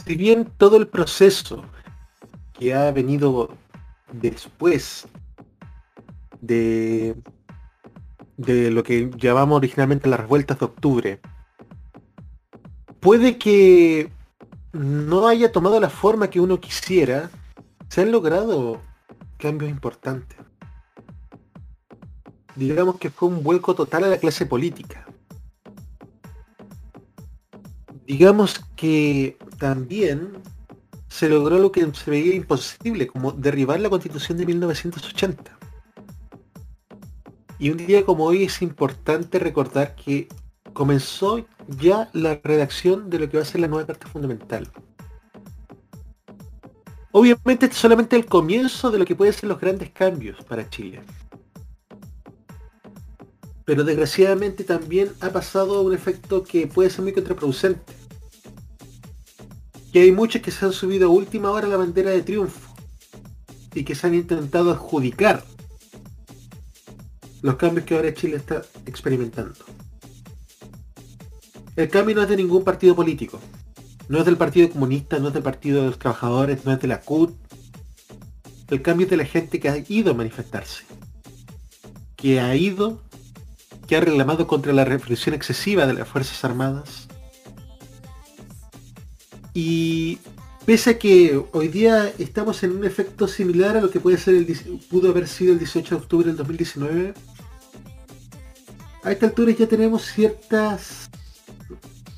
Si 0.06 0.16
bien 0.16 0.52
todo 0.58 0.78
el 0.78 0.88
proceso 0.88 1.64
que 2.54 2.76
ha 2.76 2.92
venido 2.92 3.50
después 4.12 5.08
de, 6.42 7.16
de 8.38 8.70
lo 8.70 8.84
que 8.84 9.10
llamamos 9.18 9.58
originalmente 9.58 10.08
las 10.08 10.20
revueltas 10.20 10.60
de 10.60 10.66
octubre, 10.66 11.20
puede 13.00 13.38
que 13.40 14.12
no 14.74 15.28
haya 15.28 15.52
tomado 15.52 15.80
la 15.80 15.90
forma 15.90 16.30
que 16.30 16.40
uno 16.40 16.60
quisiera, 16.60 17.30
se 17.90 18.02
han 18.02 18.12
logrado 18.12 18.82
cambios 19.38 19.72
importantes. 19.72 20.38
digamos 22.56 22.98
que 22.98 23.12
fue 23.12 23.30
un 23.30 23.44
vuelco 23.44 23.76
total 23.76 24.06
a 24.06 24.08
la 24.08 24.18
clase 24.18 24.46
política. 24.48 25.06
Digamos 28.08 28.62
que 28.76 29.38
también 29.60 30.42
se 31.08 31.30
logró 31.30 31.60
lo 31.60 31.72
que 31.72 31.88
se 31.94 32.12
veía 32.12 32.36
imposible, 32.36 33.08
como 33.08 33.32
derribar 33.32 33.80
la 33.80 33.90
constitución 33.90 34.38
de 34.38 34.46
1980. 34.48 35.58
Y 37.60 37.70
un 37.70 37.78
día 37.78 38.06
como 38.06 38.26
hoy 38.26 38.44
es 38.44 38.62
importante 38.62 39.40
recordar 39.40 39.96
que 39.96 40.28
comenzó 40.78 41.44
ya 41.80 42.08
la 42.14 42.40
redacción 42.44 43.10
de 43.10 43.18
lo 43.18 43.28
que 43.28 43.38
va 43.38 43.42
a 43.42 43.48
ser 43.48 43.62
la 43.62 43.68
nueva 43.68 43.88
Carta 43.88 44.06
Fundamental. 44.06 44.72
Obviamente 47.12 47.66
este 47.66 47.74
es 47.74 47.82
solamente 47.82 48.16
el 48.16 48.28
comienzo 48.28 48.92
de 48.92 49.00
lo 49.00 49.06
que 49.06 49.16
pueden 49.16 49.34
ser 49.34 49.50
los 49.50 49.60
grandes 49.60 49.90
cambios 49.90 50.38
para 50.46 50.70
Chile. 50.70 51.02
Pero 53.66 53.84
desgraciadamente 53.84 54.64
también 54.64 55.12
ha 55.22 55.32
pasado 55.32 55.82
un 55.82 55.96
efecto 55.96 56.44
que 56.44 56.68
puede 56.68 56.92
ser 56.92 57.02
muy 57.02 57.12
contraproducente. 57.12 57.94
Que 59.92 60.02
hay 60.02 60.12
muchos 60.12 60.44
que 60.44 60.52
se 60.52 60.64
han 60.64 60.74
subido 60.74 61.08
a 61.08 61.12
última 61.12 61.50
hora 61.50 61.68
la 61.68 61.78
bandera 61.78 62.12
de 62.12 62.22
triunfo 62.22 62.76
y 63.74 63.84
que 63.84 63.96
se 63.96 64.06
han 64.06 64.14
intentado 64.14 64.70
adjudicar 64.70 65.44
los 67.42 67.56
cambios 67.56 67.84
que 67.88 67.96
ahora 67.96 68.14
Chile 68.14 68.36
está 68.36 68.62
experimentando. 68.86 69.56
El 71.78 71.90
cambio 71.90 72.16
no 72.16 72.24
es 72.24 72.30
de 72.30 72.36
ningún 72.36 72.64
partido 72.64 72.96
político. 72.96 73.40
No 74.10 74.18
es 74.18 74.26
del 74.26 74.36
Partido 74.36 74.68
Comunista, 74.70 75.20
no 75.20 75.28
es 75.28 75.34
del 75.36 75.44
Partido 75.44 75.82
de 75.82 75.88
los 75.90 76.00
Trabajadores, 76.00 76.66
no 76.66 76.72
es 76.72 76.82
de 76.82 76.88
la 76.88 77.02
CUT. 77.02 77.36
El 78.70 78.82
cambio 78.82 79.06
es 79.06 79.12
de 79.12 79.18
la 79.18 79.26
gente 79.26 79.60
que 79.60 79.70
ha 79.70 79.78
ido 79.88 80.12
a 80.12 80.14
manifestarse. 80.16 80.86
Que 82.16 82.40
ha 82.40 82.56
ido, 82.56 83.04
que 83.88 83.96
ha 83.96 84.02
reclamado 84.02 84.48
contra 84.48 84.74
la 84.74 84.86
represión 84.86 85.36
excesiva 85.36 85.86
de 85.86 85.94
las 85.94 86.08
Fuerzas 86.08 86.44
Armadas. 86.44 87.08
Y 89.54 90.18
pese 90.66 90.90
a 90.90 90.98
que 90.98 91.40
hoy 91.52 91.68
día 91.68 92.12
estamos 92.18 92.64
en 92.64 92.72
un 92.72 92.86
efecto 92.86 93.28
similar 93.28 93.78
a 93.78 93.82
lo 93.82 93.92
que 93.92 94.00
pudo 94.00 95.10
haber 95.12 95.28
sido 95.28 95.54
el 95.54 95.60
18 95.60 95.96
de 95.96 96.02
octubre 96.02 96.26
del 96.26 96.38
2019, 96.38 97.14
a 99.04 99.12
esta 99.12 99.28
altura 99.28 99.52
ya 99.52 99.68
tenemos 99.68 100.06
ciertas... 100.06 101.08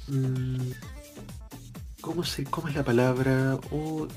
mm, 0.10 0.72
¿Cómo, 2.02 2.23
se, 2.23 2.44
¿Cómo 2.45 2.68
es 2.68 2.76
la 2.76 2.84
palabra? 2.84 3.57
Oh, 3.72 4.07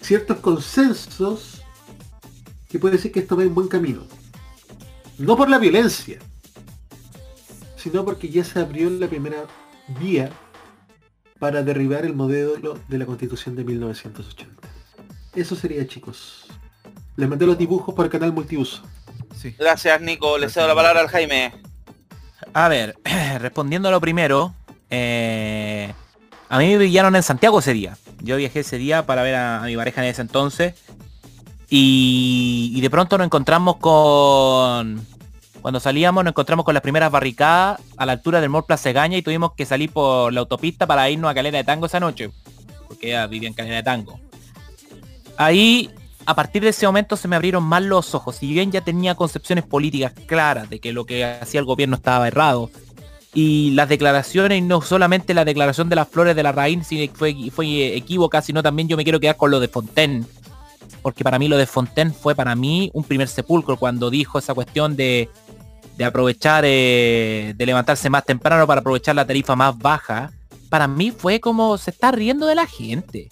ciertos 0.00 0.38
consensos 0.38 1.62
que 2.68 2.78
puede 2.78 2.96
decir 2.96 3.12
que 3.12 3.20
esto 3.20 3.36
va 3.36 3.42
en 3.42 3.54
buen 3.54 3.68
camino. 3.68 4.02
No 5.18 5.36
por 5.36 5.48
la 5.48 5.58
violencia, 5.58 6.18
sino 7.76 8.04
porque 8.04 8.28
ya 8.28 8.44
se 8.44 8.58
abrió 8.58 8.90
la 8.90 9.08
primera 9.08 9.44
vía 10.00 10.30
para 11.38 11.62
derribar 11.62 12.04
el 12.04 12.14
modelo 12.14 12.78
de 12.88 12.98
la 12.98 13.06
constitución 13.06 13.56
de 13.56 13.64
1980. 13.64 14.68
Eso 15.34 15.56
sería 15.56 15.86
chicos. 15.86 16.46
Les 17.16 17.28
mandé 17.28 17.46
los 17.46 17.58
dibujos 17.58 17.94
por 17.94 18.04
el 18.06 18.10
canal 18.10 18.32
multiuso. 18.32 18.82
Gracias, 19.58 20.00
Nico. 20.00 20.38
Le 20.38 20.48
cedo 20.48 20.68
la 20.68 20.74
palabra 20.74 21.00
al 21.00 21.08
Jaime. 21.08 21.52
A 22.54 22.68
ver, 22.68 22.96
respondiendo 23.40 23.88
a 23.88 23.92
lo 23.92 24.00
primero, 24.00 24.54
eh, 24.90 25.92
a 26.48 26.58
mí 26.58 26.76
me 26.76 26.84
pillaron 26.84 27.16
en 27.16 27.22
Santiago 27.22 27.60
ese 27.60 27.72
día. 27.72 27.96
Yo 28.20 28.36
viajé 28.36 28.60
ese 28.60 28.78
día 28.78 29.06
para 29.06 29.22
ver 29.22 29.34
a, 29.34 29.62
mi 29.62 29.76
pareja 29.76 30.02
en 30.02 30.10
ese 30.10 30.22
entonces. 30.22 30.74
Y, 31.70 32.72
y 32.74 32.80
de 32.80 32.90
pronto 32.90 33.16
nos 33.16 33.26
encontramos 33.26 33.76
con... 33.76 35.06
Cuando 35.62 35.78
salíamos 35.78 36.24
nos 36.24 36.32
encontramos 36.32 36.64
con 36.64 36.74
las 36.74 36.82
primeras 36.82 37.10
barricadas 37.12 37.80
a 37.96 38.04
la 38.04 38.12
altura 38.12 38.40
del 38.40 38.50
Mall 38.50 38.64
Plaza 38.64 38.90
Egaña 38.90 39.16
y 39.16 39.22
tuvimos 39.22 39.52
que 39.52 39.64
salir 39.64 39.92
por 39.92 40.32
la 40.32 40.40
autopista 40.40 40.88
para 40.88 41.08
irnos 41.08 41.30
a 41.30 41.34
Calera 41.34 41.58
de 41.58 41.64
Tango 41.64 41.86
esa 41.86 42.00
noche. 42.00 42.30
Porque 42.88 43.08
ella 43.08 43.26
vivía 43.28 43.48
en 43.48 43.54
Calera 43.54 43.76
de 43.76 43.82
Tango. 43.84 44.18
Ahí, 45.36 45.90
a 46.26 46.34
partir 46.34 46.62
de 46.62 46.70
ese 46.70 46.86
momento 46.86 47.16
se 47.16 47.28
me 47.28 47.36
abrieron 47.36 47.64
más 47.64 47.82
los 47.82 48.14
ojos. 48.14 48.36
Si 48.36 48.52
bien 48.52 48.70
ya 48.70 48.80
tenía 48.80 49.14
concepciones 49.14 49.64
políticas 49.64 50.12
claras 50.26 50.70
de 50.70 50.80
que 50.80 50.92
lo 50.92 51.04
que 51.04 51.24
hacía 51.24 51.60
el 51.60 51.66
gobierno 51.66 51.96
estaba 51.96 52.28
errado, 52.28 52.70
y 53.34 53.70
las 53.70 53.88
declaraciones, 53.88 54.62
no 54.62 54.82
solamente 54.82 55.32
la 55.32 55.44
declaración 55.44 55.88
de 55.88 55.96
las 55.96 56.08
flores 56.08 56.36
de 56.36 56.42
la 56.42 56.52
sino 56.82 57.10
que 57.10 57.10
fue, 57.14 57.50
fue 57.50 57.96
equívoca, 57.96 58.42
sino 58.42 58.62
también 58.62 58.88
yo 58.88 58.96
me 58.96 59.04
quiero 59.04 59.20
quedar 59.20 59.36
con 59.36 59.50
lo 59.50 59.58
de 59.58 59.68
Fontaine. 59.68 60.24
Porque 61.00 61.24
para 61.24 61.38
mí 61.38 61.48
lo 61.48 61.56
de 61.56 61.66
Fontaine 61.66 62.12
fue 62.12 62.34
para 62.34 62.54
mí 62.54 62.90
un 62.92 63.04
primer 63.04 63.28
sepulcro 63.28 63.76
cuando 63.76 64.10
dijo 64.10 64.38
esa 64.38 64.54
cuestión 64.54 64.96
de, 64.96 65.30
de 65.96 66.04
aprovechar, 66.04 66.64
eh, 66.66 67.54
de 67.56 67.66
levantarse 67.66 68.10
más 68.10 68.24
temprano 68.24 68.66
para 68.66 68.80
aprovechar 68.80 69.14
la 69.14 69.26
tarifa 69.26 69.56
más 69.56 69.78
baja. 69.78 70.30
Para 70.68 70.86
mí 70.86 71.10
fue 71.10 71.40
como 71.40 71.78
se 71.78 71.90
está 71.90 72.12
riendo 72.12 72.46
de 72.46 72.54
la 72.54 72.66
gente. 72.66 73.28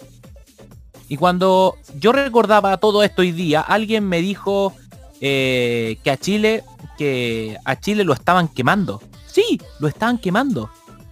Y 1.11 1.17
cuando 1.17 1.75
yo 1.99 2.13
recordaba 2.13 2.77
todo 2.77 3.03
esto 3.03 3.21
hoy 3.21 3.33
día, 3.33 3.59
alguien 3.59 4.07
me 4.07 4.21
dijo 4.21 4.73
eh, 5.19 5.97
que 6.05 6.09
a 6.09 6.15
Chile, 6.15 6.63
que 6.97 7.57
a 7.65 7.77
Chile 7.77 8.05
lo 8.05 8.13
estaban 8.13 8.47
quemando. 8.47 9.01
Sí, 9.27 9.59
lo 9.79 9.89
estaban 9.89 10.19
quemando. 10.19 10.69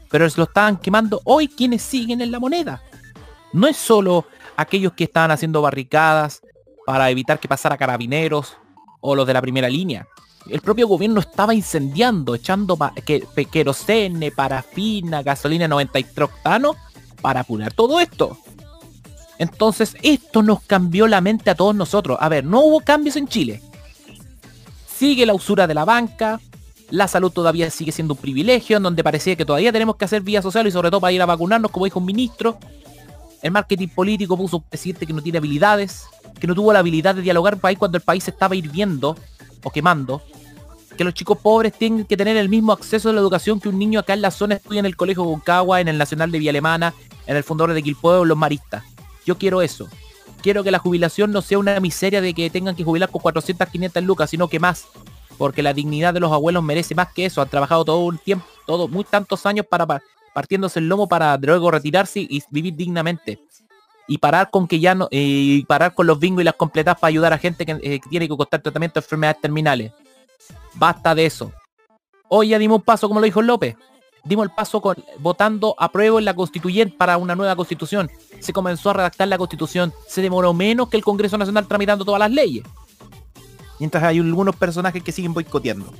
Pero 0.09 0.25
lo 0.37 0.43
estaban 0.43 0.77
quemando 0.77 1.19
hoy 1.25 1.49
quienes 1.49 1.81
siguen 1.81 2.21
en 2.21 2.31
la 2.31 2.39
moneda. 2.39 2.81
No 3.51 3.67
es 3.67 3.75
solo 3.75 4.23
aquellos 4.55 4.93
que 4.93 5.03
estaban 5.03 5.31
haciendo 5.31 5.61
barricadas 5.61 6.43
para 6.85 7.09
evitar 7.09 7.37
que 7.37 7.49
pasara 7.49 7.75
carabineros 7.75 8.55
o 9.01 9.15
los 9.15 9.27
de 9.27 9.33
la 9.33 9.41
primera 9.41 9.67
línea. 9.67 10.07
El 10.49 10.61
propio 10.61 10.87
gobierno 10.87 11.19
estaba 11.19 11.53
incendiando, 11.53 12.35
echando 12.35 12.77
que, 13.05 13.27
querosene, 13.51 14.31
parafina, 14.31 15.23
gasolina 15.23 15.67
93 15.67 16.23
octano 16.23 16.77
para 17.21 17.41
apurar 17.41 17.73
todo 17.73 17.99
esto. 17.99 18.37
Entonces, 19.39 19.95
esto 20.01 20.43
nos 20.43 20.61
cambió 20.61 21.07
la 21.07 21.21
mente 21.21 21.49
a 21.49 21.55
todos 21.55 21.73
nosotros. 21.73 22.17
A 22.19 22.27
ver, 22.27 22.43
no 22.43 22.59
hubo 22.59 22.81
cambios 22.81 23.15
en 23.15 23.27
Chile. 23.27 23.61
Sigue 24.85 25.25
la 25.25 25.33
usura 25.33 25.65
de 25.65 25.73
la 25.73 25.85
banca. 25.85 26.41
La 26.89 27.07
salud 27.07 27.31
todavía 27.31 27.69
sigue 27.71 27.93
siendo 27.93 28.15
un 28.15 28.19
privilegio, 28.19 28.77
en 28.77 28.83
donde 28.83 29.01
parecía 29.01 29.37
que 29.37 29.45
todavía 29.45 29.71
tenemos 29.71 29.95
que 29.95 30.03
hacer 30.03 30.23
vía 30.23 30.41
social 30.41 30.67
y 30.67 30.71
sobre 30.71 30.89
todo 30.89 30.99
para 30.99 31.13
ir 31.13 31.21
a 31.21 31.25
vacunarnos, 31.25 31.71
como 31.71 31.85
dijo 31.85 31.99
un 31.99 32.05
ministro. 32.05 32.57
El 33.41 33.51
marketing 33.51 33.87
político 33.87 34.35
puso 34.35 34.57
un 34.57 34.63
presidente 34.63 35.05
que 35.05 35.13
no 35.13 35.21
tiene 35.21 35.37
habilidades, 35.37 36.03
que 36.37 36.45
no 36.45 36.53
tuvo 36.53 36.73
la 36.73 36.79
habilidad 36.79 37.15
de 37.15 37.21
dialogar 37.21 37.57
país 37.57 37.79
cuando 37.79 37.97
el 37.97 38.03
país 38.03 38.25
se 38.25 38.31
estaba 38.31 38.57
hirviendo 38.57 39.15
o 39.63 39.71
quemando. 39.71 40.21
Que 40.97 41.05
los 41.05 41.13
chicos 41.13 41.37
pobres 41.37 41.71
tienen 41.71 42.03
que 42.03 42.17
tener 42.17 42.35
el 42.35 42.49
mismo 42.49 42.73
acceso 42.73 43.09
a 43.09 43.13
la 43.13 43.21
educación 43.21 43.61
que 43.61 43.69
un 43.69 43.79
niño 43.79 44.01
acá 44.01 44.13
en 44.13 44.21
la 44.21 44.31
zona 44.31 44.55
estudia 44.55 44.79
en 44.79 44.85
el 44.85 44.97
Colegio 44.97 45.23
Concagua, 45.23 45.79
en 45.79 45.87
el 45.87 45.97
Nacional 45.97 46.29
de 46.29 46.39
Vía 46.39 46.49
Alemana, 46.49 46.93
en 47.25 47.37
el 47.37 47.43
Fundador 47.45 47.73
de 47.73 47.81
Quilpueo, 47.81 48.23
en 48.23 48.27
los 48.27 48.37
Maristas. 48.37 48.83
Yo 49.25 49.37
quiero 49.37 49.61
eso. 49.61 49.87
Quiero 50.41 50.63
que 50.63 50.71
la 50.71 50.79
jubilación 50.79 51.31
no 51.31 51.41
sea 51.41 51.59
una 51.59 51.79
miseria 51.79 52.21
de 52.21 52.33
que 52.33 52.49
tengan 52.49 52.75
que 52.75 52.83
jubilar 52.83 53.09
con 53.09 53.21
400, 53.21 53.67
500 53.67 54.03
lucas, 54.03 54.29
sino 54.29 54.47
que 54.47 54.59
más. 54.59 54.87
Porque 55.37 55.61
la 55.63 55.73
dignidad 55.73 56.13
de 56.13 56.19
los 56.19 56.31
abuelos 56.31 56.63
merece 56.63 56.95
más 56.95 57.11
que 57.13 57.25
eso. 57.25 57.41
Han 57.41 57.49
trabajado 57.49 57.85
todo 57.85 57.99
un 57.99 58.17
tiempo, 58.17 58.45
todo, 58.65 58.87
muy 58.87 59.03
tantos 59.03 59.45
años 59.45 59.65
para, 59.69 59.85
pa- 59.85 60.01
partiéndose 60.33 60.79
el 60.79 60.87
lomo 60.87 61.07
para 61.07 61.37
luego 61.37 61.71
retirarse 61.71 62.19
y 62.21 62.41
vivir 62.49 62.75
dignamente. 62.75 63.39
Y 64.07 64.17
parar 64.17 64.49
con 64.49 64.67
que 64.67 64.79
ya 64.79 64.95
no, 64.95 65.07
y 65.11 65.63
parar 65.65 65.93
con 65.93 66.07
los 66.07 66.19
bingos 66.19 66.41
y 66.41 66.45
las 66.45 66.55
completadas 66.55 66.99
para 66.99 67.09
ayudar 67.09 67.31
a 67.33 67.37
gente 67.37 67.65
que, 67.65 67.73
eh, 67.73 67.99
que 67.99 68.09
tiene 68.09 68.27
que 68.27 68.35
costar 68.35 68.61
tratamiento 68.61 68.99
de 68.99 69.05
enfermedades 69.05 69.41
terminales. 69.41 69.91
Basta 70.73 71.13
de 71.13 71.25
eso. 71.25 71.51
Hoy 72.27 72.49
ya 72.49 72.59
dimos 72.59 72.77
un 72.79 72.83
paso, 72.83 73.07
como 73.07 73.19
lo 73.19 73.25
dijo 73.25 73.41
López. 73.41 73.75
Dimos 74.23 74.45
el 74.45 74.51
paso 74.51 74.81
con 74.81 74.95
votando 75.19 75.75
apruebo 75.77 76.19
en 76.19 76.25
la 76.25 76.33
constituyente 76.33 76.95
para 76.97 77.17
una 77.17 77.35
nueva 77.35 77.55
constitución. 77.55 78.09
Se 78.39 78.53
comenzó 78.53 78.89
a 78.89 78.93
redactar 78.93 79.27
la 79.27 79.37
constitución. 79.37 79.93
Se 80.07 80.21
demoró 80.21 80.53
menos 80.53 80.89
que 80.89 80.97
el 80.97 81.03
Congreso 81.03 81.37
Nacional 81.37 81.67
tramitando 81.67 82.05
todas 82.05 82.19
las 82.19 82.31
leyes. 82.31 82.63
Mientras 83.79 84.03
hay 84.03 84.19
algunos 84.19 84.55
personajes 84.55 85.01
que 85.01 85.11
siguen 85.11 85.33
boicoteando. 85.33 85.93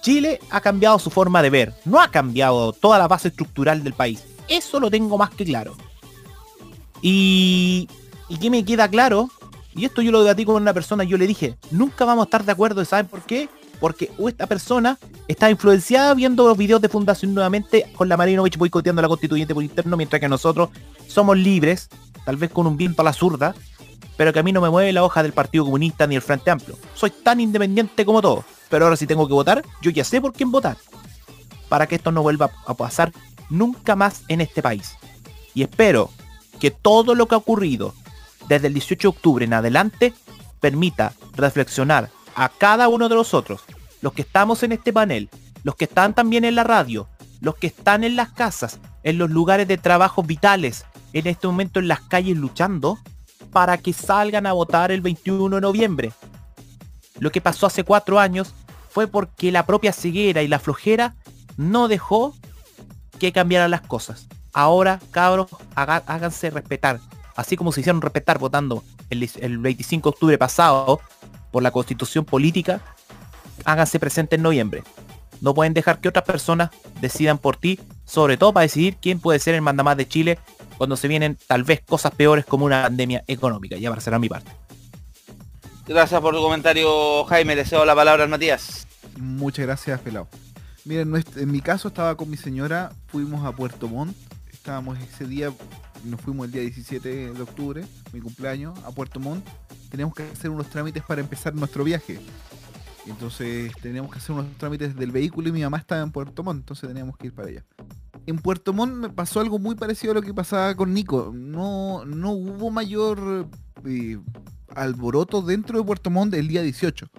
Chile 0.00 0.40
ha 0.50 0.60
cambiado 0.60 0.98
su 0.98 1.10
forma 1.10 1.42
de 1.42 1.50
ver. 1.50 1.74
No 1.84 2.00
ha 2.00 2.08
cambiado 2.08 2.72
toda 2.72 2.98
la 2.98 3.08
base 3.08 3.28
estructural 3.28 3.82
del 3.82 3.92
país. 3.92 4.24
Eso 4.48 4.80
lo 4.80 4.90
tengo 4.90 5.18
más 5.18 5.30
que 5.30 5.44
claro. 5.44 5.74
Y, 7.02 7.88
y 8.28 8.38
que 8.38 8.50
me 8.50 8.64
queda 8.64 8.88
claro, 8.88 9.28
y 9.74 9.84
esto 9.84 10.02
yo 10.02 10.10
lo 10.10 10.22
debatí 10.22 10.44
con 10.44 10.56
una 10.56 10.74
persona, 10.74 11.04
yo 11.04 11.16
le 11.16 11.26
dije, 11.26 11.56
nunca 11.70 12.04
vamos 12.04 12.22
a 12.22 12.26
estar 12.26 12.44
de 12.44 12.52
acuerdo, 12.52 12.84
¿saben 12.84 13.06
por 13.06 13.22
qué? 13.22 13.48
Porque 13.80 14.10
esta 14.28 14.46
persona 14.46 14.98
está 15.26 15.50
influenciada 15.50 16.14
viendo 16.14 16.46
los 16.46 16.56
videos 16.56 16.82
de 16.82 16.88
Fundación 16.88 17.34
nuevamente 17.34 17.90
con 17.96 18.08
la 18.08 18.16
Marinovich 18.16 18.58
boicoteando 18.58 19.00
a 19.00 19.02
la 19.02 19.08
constituyente 19.08 19.54
por 19.54 19.64
interno, 19.64 19.96
mientras 19.96 20.20
que 20.20 20.28
nosotros 20.28 20.68
somos 21.08 21.36
libres, 21.38 21.88
tal 22.24 22.36
vez 22.36 22.50
con 22.50 22.66
un 22.66 22.76
viento 22.76 23.02
a 23.02 23.04
la 23.04 23.12
zurda, 23.12 23.54
pero 24.16 24.34
que 24.34 24.38
a 24.38 24.42
mí 24.42 24.52
no 24.52 24.60
me 24.60 24.68
mueve 24.68 24.92
la 24.92 25.02
hoja 25.02 25.22
del 25.22 25.32
Partido 25.32 25.64
Comunista 25.64 26.06
ni 26.06 26.14
el 26.14 26.20
Frente 26.20 26.50
Amplio. 26.50 26.76
Soy 26.94 27.10
tan 27.10 27.40
independiente 27.40 28.04
como 28.04 28.20
todos, 28.20 28.44
pero 28.68 28.84
ahora 28.84 28.96
si 28.96 29.06
tengo 29.06 29.26
que 29.26 29.32
votar, 29.32 29.64
yo 29.80 29.90
ya 29.90 30.04
sé 30.04 30.20
por 30.20 30.34
quién 30.34 30.50
votar. 30.50 30.76
Para 31.70 31.86
que 31.86 31.94
esto 31.94 32.12
no 32.12 32.22
vuelva 32.22 32.50
a 32.66 32.74
pasar 32.74 33.12
nunca 33.48 33.96
más 33.96 34.24
en 34.28 34.42
este 34.42 34.60
país. 34.60 34.94
Y 35.54 35.62
espero 35.62 36.10
que 36.58 36.70
todo 36.70 37.14
lo 37.14 37.26
que 37.26 37.34
ha 37.34 37.38
ocurrido 37.38 37.94
desde 38.46 38.66
el 38.66 38.74
18 38.74 39.00
de 39.00 39.16
octubre 39.16 39.44
en 39.44 39.54
adelante 39.54 40.12
permita 40.60 41.14
reflexionar 41.34 42.10
a 42.40 42.48
cada 42.48 42.88
uno 42.88 43.10
de 43.10 43.14
nosotros, 43.16 43.60
los 44.00 44.14
que 44.14 44.22
estamos 44.22 44.62
en 44.62 44.72
este 44.72 44.94
panel, 44.94 45.28
los 45.62 45.74
que 45.76 45.84
están 45.84 46.14
también 46.14 46.46
en 46.46 46.54
la 46.54 46.64
radio, 46.64 47.06
los 47.42 47.54
que 47.56 47.66
están 47.66 48.02
en 48.02 48.16
las 48.16 48.30
casas, 48.30 48.78
en 49.02 49.18
los 49.18 49.28
lugares 49.28 49.68
de 49.68 49.76
trabajo 49.76 50.22
vitales, 50.22 50.86
en 51.12 51.26
este 51.26 51.46
momento 51.46 51.80
en 51.80 51.88
las 51.88 52.00
calles 52.00 52.38
luchando, 52.38 52.98
para 53.52 53.76
que 53.76 53.92
salgan 53.92 54.46
a 54.46 54.54
votar 54.54 54.90
el 54.90 55.02
21 55.02 55.56
de 55.56 55.60
noviembre. 55.60 56.12
Lo 57.18 57.30
que 57.30 57.42
pasó 57.42 57.66
hace 57.66 57.84
cuatro 57.84 58.18
años 58.18 58.54
fue 58.88 59.06
porque 59.06 59.52
la 59.52 59.66
propia 59.66 59.92
ceguera 59.92 60.42
y 60.42 60.48
la 60.48 60.58
flojera 60.60 61.16
no 61.58 61.88
dejó 61.88 62.34
que 63.18 63.32
cambiaran 63.32 63.70
las 63.70 63.82
cosas. 63.82 64.28
Ahora, 64.54 64.98
cabros, 65.10 65.48
haga- 65.74 66.04
háganse 66.06 66.48
respetar. 66.48 67.00
Así 67.36 67.58
como 67.58 67.70
se 67.70 67.80
hicieron 67.80 68.00
respetar 68.00 68.38
votando 68.38 68.82
el, 69.10 69.28
el 69.40 69.58
25 69.58 70.08
de 70.08 70.14
octubre 70.14 70.38
pasado 70.38 71.00
por 71.50 71.62
la 71.62 71.70
constitución 71.70 72.24
política, 72.24 72.80
háganse 73.64 73.98
presentes 73.98 74.38
en 74.38 74.42
noviembre. 74.42 74.82
No 75.40 75.54
pueden 75.54 75.74
dejar 75.74 76.00
que 76.00 76.08
otras 76.08 76.24
personas 76.24 76.70
decidan 77.00 77.38
por 77.38 77.56
ti, 77.56 77.80
sobre 78.04 78.36
todo 78.36 78.52
para 78.52 78.62
decidir 78.62 78.96
quién 79.00 79.20
puede 79.20 79.38
ser 79.38 79.54
el 79.54 79.62
mandamás 79.62 79.96
de 79.96 80.06
Chile 80.06 80.38
cuando 80.76 80.96
se 80.96 81.08
vienen 81.08 81.38
tal 81.46 81.64
vez 81.64 81.80
cosas 81.80 82.12
peores 82.12 82.44
como 82.44 82.66
una 82.66 82.82
pandemia 82.82 83.24
económica. 83.26 83.76
Ya 83.76 83.88
para 83.88 84.00
cerrar 84.00 84.20
mi 84.20 84.28
parte. 84.28 84.50
Gracias 85.86 86.20
por 86.20 86.34
tu 86.34 86.42
comentario, 86.42 87.24
Jaime. 87.24 87.56
Le 87.56 87.64
cedo 87.64 87.84
la 87.84 87.94
palabra 87.94 88.24
al 88.24 88.28
Matías. 88.28 88.86
Muchas 89.18 89.66
gracias, 89.66 90.00
pelado. 90.00 90.28
Miren, 90.84 91.12
en 91.36 91.50
mi 91.50 91.60
caso 91.60 91.88
estaba 91.88 92.16
con 92.16 92.30
mi 92.30 92.36
señora, 92.36 92.92
fuimos 93.08 93.44
a 93.44 93.52
Puerto 93.52 93.86
Montt, 93.88 94.16
estábamos 94.50 94.98
ese 94.98 95.26
día, 95.26 95.52
nos 96.04 96.20
fuimos 96.20 96.46
el 96.46 96.52
día 96.52 96.62
17 96.62 97.32
de 97.32 97.42
octubre, 97.42 97.84
mi 98.12 98.20
cumpleaños, 98.20 98.78
a 98.84 98.90
Puerto 98.90 99.20
Montt. 99.20 99.46
Teníamos 99.90 100.14
que 100.14 100.22
hacer 100.24 100.50
unos 100.50 100.68
trámites 100.68 101.02
para 101.02 101.20
empezar 101.20 101.54
nuestro 101.54 101.84
viaje. 101.84 102.20
Entonces 103.06 103.72
teníamos 103.80 104.12
que 104.12 104.18
hacer 104.18 104.32
unos 104.32 104.46
trámites 104.58 104.94
del 104.94 105.10
vehículo 105.10 105.48
y 105.48 105.52
mi 105.52 105.62
mamá 105.62 105.78
estaba 105.78 106.02
en 106.02 106.12
Puerto 106.12 106.42
Montt, 106.42 106.60
entonces 106.60 106.88
teníamos 106.88 107.16
que 107.16 107.28
ir 107.28 107.34
para 107.34 107.48
allá. 107.48 107.64
En 108.26 108.38
Puerto 108.38 108.72
Montt 108.72 108.94
me 108.94 109.08
pasó 109.08 109.40
algo 109.40 109.58
muy 109.58 109.74
parecido 109.74 110.12
a 110.12 110.14
lo 110.14 110.22
que 110.22 110.34
pasaba 110.34 110.74
con 110.74 110.92
Nico. 110.92 111.32
No, 111.34 112.04
no 112.04 112.32
hubo 112.32 112.70
mayor 112.70 113.48
eh, 113.84 114.18
alboroto 114.74 115.42
dentro 115.42 115.78
de 115.78 115.84
Puerto 115.84 116.10
Montt 116.10 116.34
el 116.34 116.48
día 116.48 116.62
18 116.62 117.10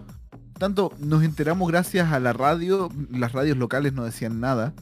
tanto 0.62 0.94
nos 1.00 1.24
enteramos 1.24 1.68
gracias 1.72 2.12
a 2.12 2.20
la 2.20 2.34
radio, 2.34 2.90
las 3.10 3.32
radios 3.32 3.58
locales 3.58 3.94
no 3.94 4.04
decían 4.04 4.40
nada. 4.40 4.76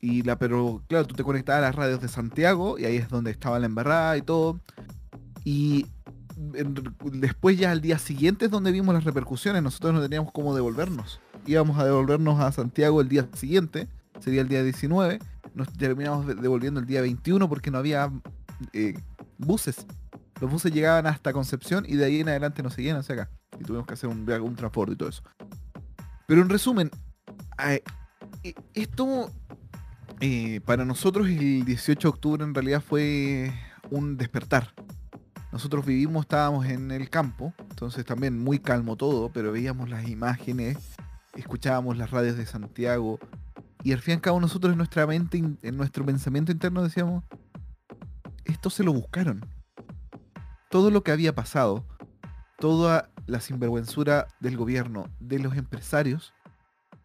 Y 0.00 0.22
la, 0.22 0.38
pero 0.38 0.82
claro, 0.88 1.06
tú 1.06 1.14
te 1.14 1.22
conectabas 1.22 1.58
a 1.62 1.66
las 1.66 1.74
radios 1.74 2.00
de 2.00 2.08
Santiago 2.08 2.78
y 2.78 2.84
ahí 2.84 2.96
es 2.96 3.08
donde 3.08 3.30
estaba 3.30 3.58
la 3.58 3.66
embarrada 3.66 4.16
y 4.16 4.22
todo. 4.22 4.58
Y 5.44 5.86
después 7.12 7.58
ya 7.58 7.70
al 7.70 7.80
día 7.80 7.98
siguiente 7.98 8.46
es 8.46 8.50
donde 8.50 8.72
vimos 8.72 8.94
las 8.94 9.04
repercusiones. 9.04 9.62
Nosotros 9.62 9.94
no 9.94 10.00
teníamos 10.00 10.32
cómo 10.32 10.54
devolvernos. 10.54 11.20
Íbamos 11.46 11.78
a 11.78 11.84
devolvernos 11.84 12.40
a 12.40 12.50
Santiago 12.52 13.00
el 13.00 13.08
día 13.08 13.28
siguiente, 13.34 13.88
sería 14.20 14.40
el 14.40 14.48
día 14.48 14.62
19. 14.62 15.18
Nos 15.54 15.72
terminamos 15.72 16.26
de- 16.26 16.34
devolviendo 16.34 16.80
el 16.80 16.86
día 16.86 17.02
21 17.02 17.48
porque 17.48 17.70
no 17.70 17.78
había 17.78 18.10
eh, 18.72 18.94
buses. 19.38 19.86
Los 20.40 20.50
buses 20.50 20.72
llegaban 20.72 21.06
hasta 21.06 21.32
Concepción 21.32 21.84
y 21.86 21.96
de 21.96 22.06
ahí 22.06 22.20
en 22.20 22.28
adelante 22.30 22.62
no 22.62 22.70
seguían 22.70 22.96
hacia 22.96 23.14
acá. 23.14 23.30
Y 23.58 23.64
tuvimos 23.64 23.86
que 23.86 23.94
hacer 23.94 24.08
un, 24.08 24.24
transporte 24.56 24.94
y 24.94 24.96
todo 24.96 25.10
eso. 25.10 25.22
Pero 26.26 26.40
en 26.40 26.48
resumen, 26.48 26.90
esto 28.72 29.30
eh, 30.20 30.60
para 30.66 30.84
nosotros 30.84 31.28
el 31.28 31.64
18 31.64 32.00
de 32.00 32.08
octubre 32.08 32.44
en 32.44 32.54
realidad 32.54 32.82
fue 32.86 33.52
un 33.90 34.16
despertar. 34.16 34.74
Nosotros 35.50 35.84
vivimos, 35.86 36.22
estábamos 36.24 36.66
en 36.66 36.90
el 36.90 37.08
campo, 37.08 37.54
entonces 37.70 38.04
también 38.04 38.38
muy 38.38 38.58
calmo 38.58 38.96
todo, 38.96 39.30
pero 39.32 39.50
veíamos 39.50 39.88
las 39.88 40.08
imágenes, 40.08 40.76
escuchábamos 41.34 41.96
las 41.96 42.10
radios 42.10 42.36
de 42.36 42.46
Santiago 42.46 43.18
y 43.82 43.92
al 43.92 44.00
fin 44.00 44.12
y 44.12 44.14
al 44.16 44.20
cabo 44.20 44.40
nosotros 44.40 44.72
en 44.72 44.78
nuestra 44.78 45.06
mente, 45.06 45.38
en 45.38 45.76
nuestro 45.76 46.04
pensamiento 46.04 46.52
interno 46.52 46.82
decíamos, 46.82 47.24
esto 48.44 48.68
se 48.68 48.84
lo 48.84 48.92
buscaron. 48.92 49.44
Todo 50.68 50.90
lo 50.90 51.02
que 51.02 51.12
había 51.12 51.34
pasado, 51.34 51.86
toda 52.58 53.10
la 53.26 53.40
sinvergüenzura 53.40 54.28
del 54.38 54.56
gobierno, 54.56 55.08
de 55.18 55.38
los 55.38 55.56
empresarios, 55.56 56.34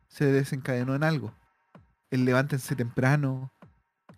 se 0.08 0.26
desencadenó 0.26 0.96
en 0.96 1.04
algo. 1.04 1.34
El 2.10 2.26
levántense 2.26 2.76
temprano, 2.76 3.52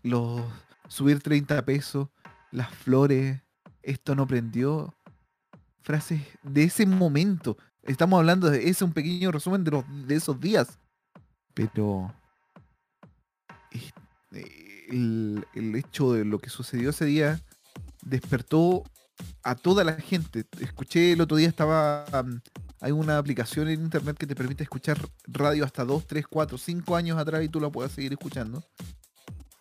los 0.04 0.42
subir 0.88 1.22
30 1.22 1.64
pesos, 1.66 2.10
las 2.52 2.74
flores, 2.74 3.42
esto 3.82 4.16
no 4.16 4.28
prendió. 4.28 4.94
Frases 5.82 6.22
de 6.44 6.64
ese 6.64 6.86
momento. 6.86 7.58
Estamos 7.84 8.18
hablando 8.20 8.50
de 8.50 8.68
ese 8.70 8.84
un 8.84 8.92
pequeño 8.92 9.32
resumen 9.32 9.64
de, 9.64 9.72
los, 9.72 9.86
de 10.06 10.16
esos 10.16 10.40
días. 10.40 10.80
Pero 11.54 12.14
eh, 14.32 14.86
el, 14.90 15.46
el 15.54 15.76
hecho 15.76 16.12
de 16.12 16.26
lo 16.26 16.40
que 16.40 16.50
sucedió 16.50 16.90
ese 16.90 17.06
día 17.06 17.40
despertó 18.04 18.84
a 19.44 19.56
toda 19.56 19.84
la 19.84 19.94
gente. 19.94 20.46
Escuché 20.60 21.14
el 21.14 21.22
otro 21.22 21.38
día 21.38 21.48
estaba 21.48 22.06
um, 22.22 22.40
hay 22.80 22.92
una 22.92 23.18
aplicación 23.18 23.68
en 23.70 23.82
internet 23.82 24.18
que 24.18 24.28
te 24.28 24.36
permite 24.36 24.64
escuchar 24.64 25.00
radio 25.26 25.66
hasta 25.66 25.84
2, 25.84 26.06
3, 26.06 26.26
4, 26.28 26.58
5 26.58 26.96
años 26.96 27.18
atrás 27.18 27.44
y 27.44 27.50
tú 27.50 27.60
la 27.60 27.70
puedes 27.70 27.92
seguir 27.92 28.14
escuchando. 28.14 28.64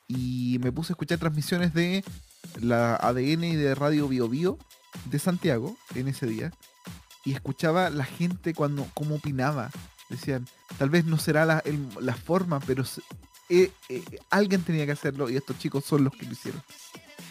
Y 0.09 0.59
me 0.63 0.71
puse 0.73 0.93
a 0.93 0.95
escuchar 0.95 1.19
transmisiones 1.19 1.75
de 1.75 2.05
la 2.61 2.97
ADN 2.97 3.45
y 3.45 3.57
de 3.57 3.75
Radio 3.75 4.09
Bio 4.09 4.29
Bio 4.29 4.59
de 5.07 5.19
Santiago 5.19 5.77
en 5.95 6.09
ese 6.09 6.27
día. 6.27 6.53
Y 7.25 7.33
escuchaba 7.33 7.91
la 7.91 8.05
gente 8.05 8.55
cuando 8.55 8.87
cómo 8.95 9.17
opinaba. 9.17 9.71
Decían, 10.09 10.47
tal 10.79 10.91
vez 10.91 11.05
no 11.05 11.19
será 11.19 11.45
la, 11.45 11.63
la 12.01 12.15
forma, 12.15 12.61
pero 12.61 12.85
eh, 13.49 13.71
eh, 13.89 14.03
alguien 14.31 14.63
tenía 14.63 14.87
que 14.87 14.93
hacerlo 14.93 15.31
y 15.31 15.37
estos 15.37 15.59
chicos 15.59 15.85
son 15.85 16.05
los 16.05 16.13
que 16.15 16.27
lo 16.27 16.33
hicieron. 16.33 16.63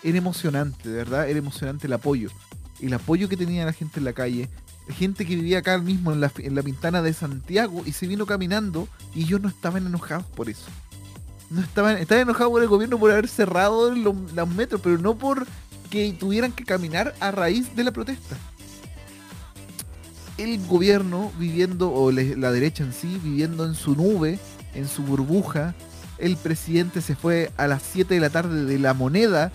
Era 0.04 0.18
emocionante, 0.18 0.90
de 0.90 0.96
verdad, 0.96 1.30
era 1.30 1.40
emocionante 1.40 1.88
el 1.88 1.94
apoyo. 1.94 2.30
El 2.82 2.94
apoyo 2.94 3.30
que 3.30 3.38
tenía 3.38 3.66
la 3.66 3.74
gente 3.74 4.00
en 4.00 4.06
la 4.06 4.14
calle. 4.14 4.50
Gente 4.90 5.26
que 5.26 5.36
vivía 5.36 5.60
acá 5.60 5.78
mismo 5.80 6.12
en 6.12 6.22
la, 6.22 6.32
en 6.38 6.56
la 6.56 6.62
pintana 6.62 7.02
de 7.02 7.14
Santiago 7.14 7.84
y 7.86 7.92
se 7.92 8.08
vino 8.08 8.26
caminando 8.26 8.88
y 9.16 9.24
ellos 9.24 9.42
no 9.42 9.50
estaban 9.50 9.86
enojados 9.88 10.26
por 10.28 10.50
eso. 10.50 10.68
No 11.50 11.62
estaban, 11.62 11.98
estaban 11.98 12.24
enojados 12.24 12.52
por 12.52 12.62
el 12.62 12.68
gobierno 12.68 13.00
por 13.00 13.12
haber 13.12 13.28
cerrado 13.28 13.94
los, 13.94 14.16
metros, 14.56 14.82
pero 14.84 14.98
no 14.98 15.16
por 15.16 15.46
que 15.90 16.12
tuvieran 16.14 16.52
que 16.52 16.66
caminar 16.66 17.14
a 17.20 17.32
raíz 17.32 17.76
de 17.76 17.84
la 17.84 17.92
protesta. 17.92 18.36
El 20.38 20.66
gobierno 20.68 21.32
viviendo, 21.38 21.92
o 21.94 22.12
la 22.12 22.52
derecha 22.52 22.84
en 22.84 22.94
sí, 22.94 23.20
viviendo 23.24 23.66
en 23.66 23.76
su 23.76 23.96
nube, 23.96 24.40
en 24.74 24.88
su 24.88 25.04
burbuja. 25.04 25.76
El 26.18 26.36
presidente 26.38 27.02
se 27.02 27.16
fue 27.16 27.52
a 27.58 27.68
las 27.68 27.84
7 27.84 28.14
de 28.14 28.20
la 28.20 28.30
tarde 28.30 28.66
de 28.66 28.80
la 28.80 28.94
moneda, 28.94 29.52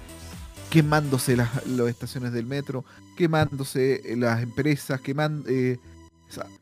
quemándose 0.71 1.37
las 1.37 1.51
estaciones 1.89 2.33
del 2.33 2.47
metro, 2.47 2.85
quemándose 3.21 4.01
eh, 4.13 4.17
las 4.17 4.43
empresas, 4.43 4.99
quemando, 5.03 5.47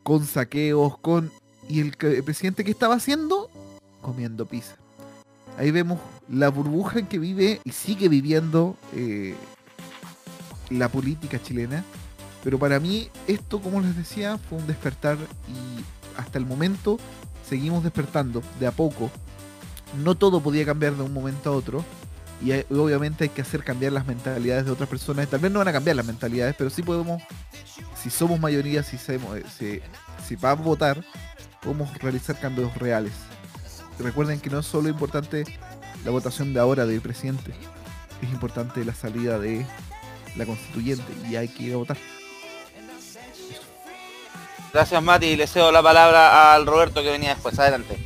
con 0.03 0.27
saqueos, 0.27 0.99
con... 0.99 1.31
¿Y 1.69 1.79
el, 1.81 1.97
que- 1.97 2.21
presidente 2.25 2.65
qué 2.65 2.73
estaba 2.73 2.97
haciendo? 2.97 3.49
Comiendo 4.01 4.45
pizza. 4.45 4.75
Ahí 5.57 5.71
vemos 5.71 6.01
la 6.29 6.49
burbuja 6.49 6.99
en 6.99 7.07
que 7.07 7.21
vive 7.21 7.61
y 7.63 7.71
sigue 7.71 8.09
viviendo 8.09 8.77
eh, 8.97 9.37
la 10.71 10.89
política 10.89 11.41
chilena. 11.41 11.85
Pero 12.43 12.59
para 12.59 12.81
mí 12.81 13.09
esto, 13.29 13.61
como 13.61 13.81
les 13.81 13.97
decía, 13.97 14.37
fue 14.39 14.59
un 14.59 14.67
despertar 14.67 15.17
y 15.17 15.85
hasta 16.19 16.39
el 16.39 16.47
momento 16.47 16.99
seguimos 17.49 17.85
despertando 17.85 18.43
de 18.59 18.67
a 18.67 18.73
poco. 18.73 19.11
No 20.03 20.17
todo 20.17 20.41
podía 20.41 20.65
cambiar 20.67 20.97
de 20.97 21.05
un 21.05 21.13
momento 21.13 21.51
a 21.51 21.53
otro. 21.53 21.85
Y 22.41 22.53
hay- 22.53 22.65
obviamente 22.71 23.25
hay 23.25 23.31
que 23.31 23.43
hacer 23.43 23.65
cambiar 23.65 23.93
las 23.93 24.07
mentalidades 24.07 24.65
de 24.65 24.71
otras 24.71 24.89
personas. 24.89 25.27
Tal 25.29 25.41
vez 25.41 25.51
no 25.51 25.59
van 25.59 25.69
a 25.69 25.73
cambiar 25.73 25.97
las 25.97 26.07
mentalidades, 26.07 26.55
pero 26.57 26.71
sí 26.71 26.83
podemos, 26.83 27.21
si 28.01 28.11
somos 28.11 28.39
mayoría, 28.39 28.83
si, 28.83 28.97
sabemos- 28.97 29.39
si, 29.59 29.81
si 30.27 30.37
vamos 30.37 30.65
a 30.65 30.69
votar, 30.69 31.05
podemos 31.61 31.93
realizar 31.99 32.39
cambios 32.39 32.73
reales. 32.77 33.13
Recuerden 33.99 34.39
que 34.41 34.51
no 34.51 34.61
es 34.61 34.67
solo 34.67 34.89
importante 34.89 35.45
la 36.05 36.13
votación 36.13 36.55
de 36.55 36.61
ahora 36.61 36.87
del 36.87 37.01
presidente, 37.01 37.53
es 38.23 38.31
importante 38.31 38.85
la 38.85 38.95
salida 38.95 39.39
de 39.41 39.67
la 40.37 40.47
constituyente 40.47 41.13
y 41.29 41.35
hay 41.35 41.49
que 41.49 41.65
ir 41.65 41.75
a 41.75 41.79
votar. 41.79 41.97
Gracias 44.73 45.03
Mati, 45.03 45.35
le 45.35 45.47
cedo 45.47 45.73
la 45.73 45.83
palabra 45.83 46.55
al 46.55 46.67
Roberto 46.67 47.03
que 47.03 47.11
venía 47.11 47.31
después. 47.35 47.59
Adelante. 47.59 47.99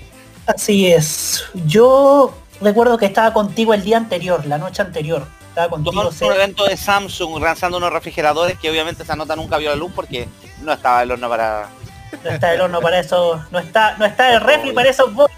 Así 0.47 0.87
es. 0.91 1.45
Yo 1.67 2.35
recuerdo 2.63 2.97
que 2.99 3.07
estaba 3.07 3.33
contigo 3.33 3.75
el 3.75 3.83
día 3.83 3.97
anterior, 3.97 4.45
la 4.47 4.59
noche 4.59 4.83
anterior. 4.83 5.27
Estaba 5.49 5.69
contigo. 5.69 5.93
Tuvimos 5.93 6.21
un 6.23 6.33
evento 6.33 6.65
de 6.65 6.77
Samsung 6.77 7.43
lanzando 7.43 7.77
unos 7.77 7.93
refrigeradores 7.93 8.59
que 8.59 8.71
obviamente 8.71 9.03
esa 9.03 9.17
nota 9.17 9.37
nunca 9.37 9.59
vio 9.59 9.71
la 9.71 9.77
luz 9.77 9.93
porque 9.95 10.29
no 10.63 10.73
estaba 10.73 11.03
el 11.03 11.11
horno 11.11 11.29
para... 11.29 11.69
No 12.25 12.31
está 12.31 12.55
el 12.55 12.61
horno 12.61 12.81
para 12.81 12.99
eso. 13.01 13.43
No 13.51 13.59
está, 13.59 13.97
no 13.99 14.05
está 14.05 14.33
el 14.33 14.41
refri 14.41 14.73
para 14.73 14.89
esos 14.91 15.13
bollos. 15.13 15.31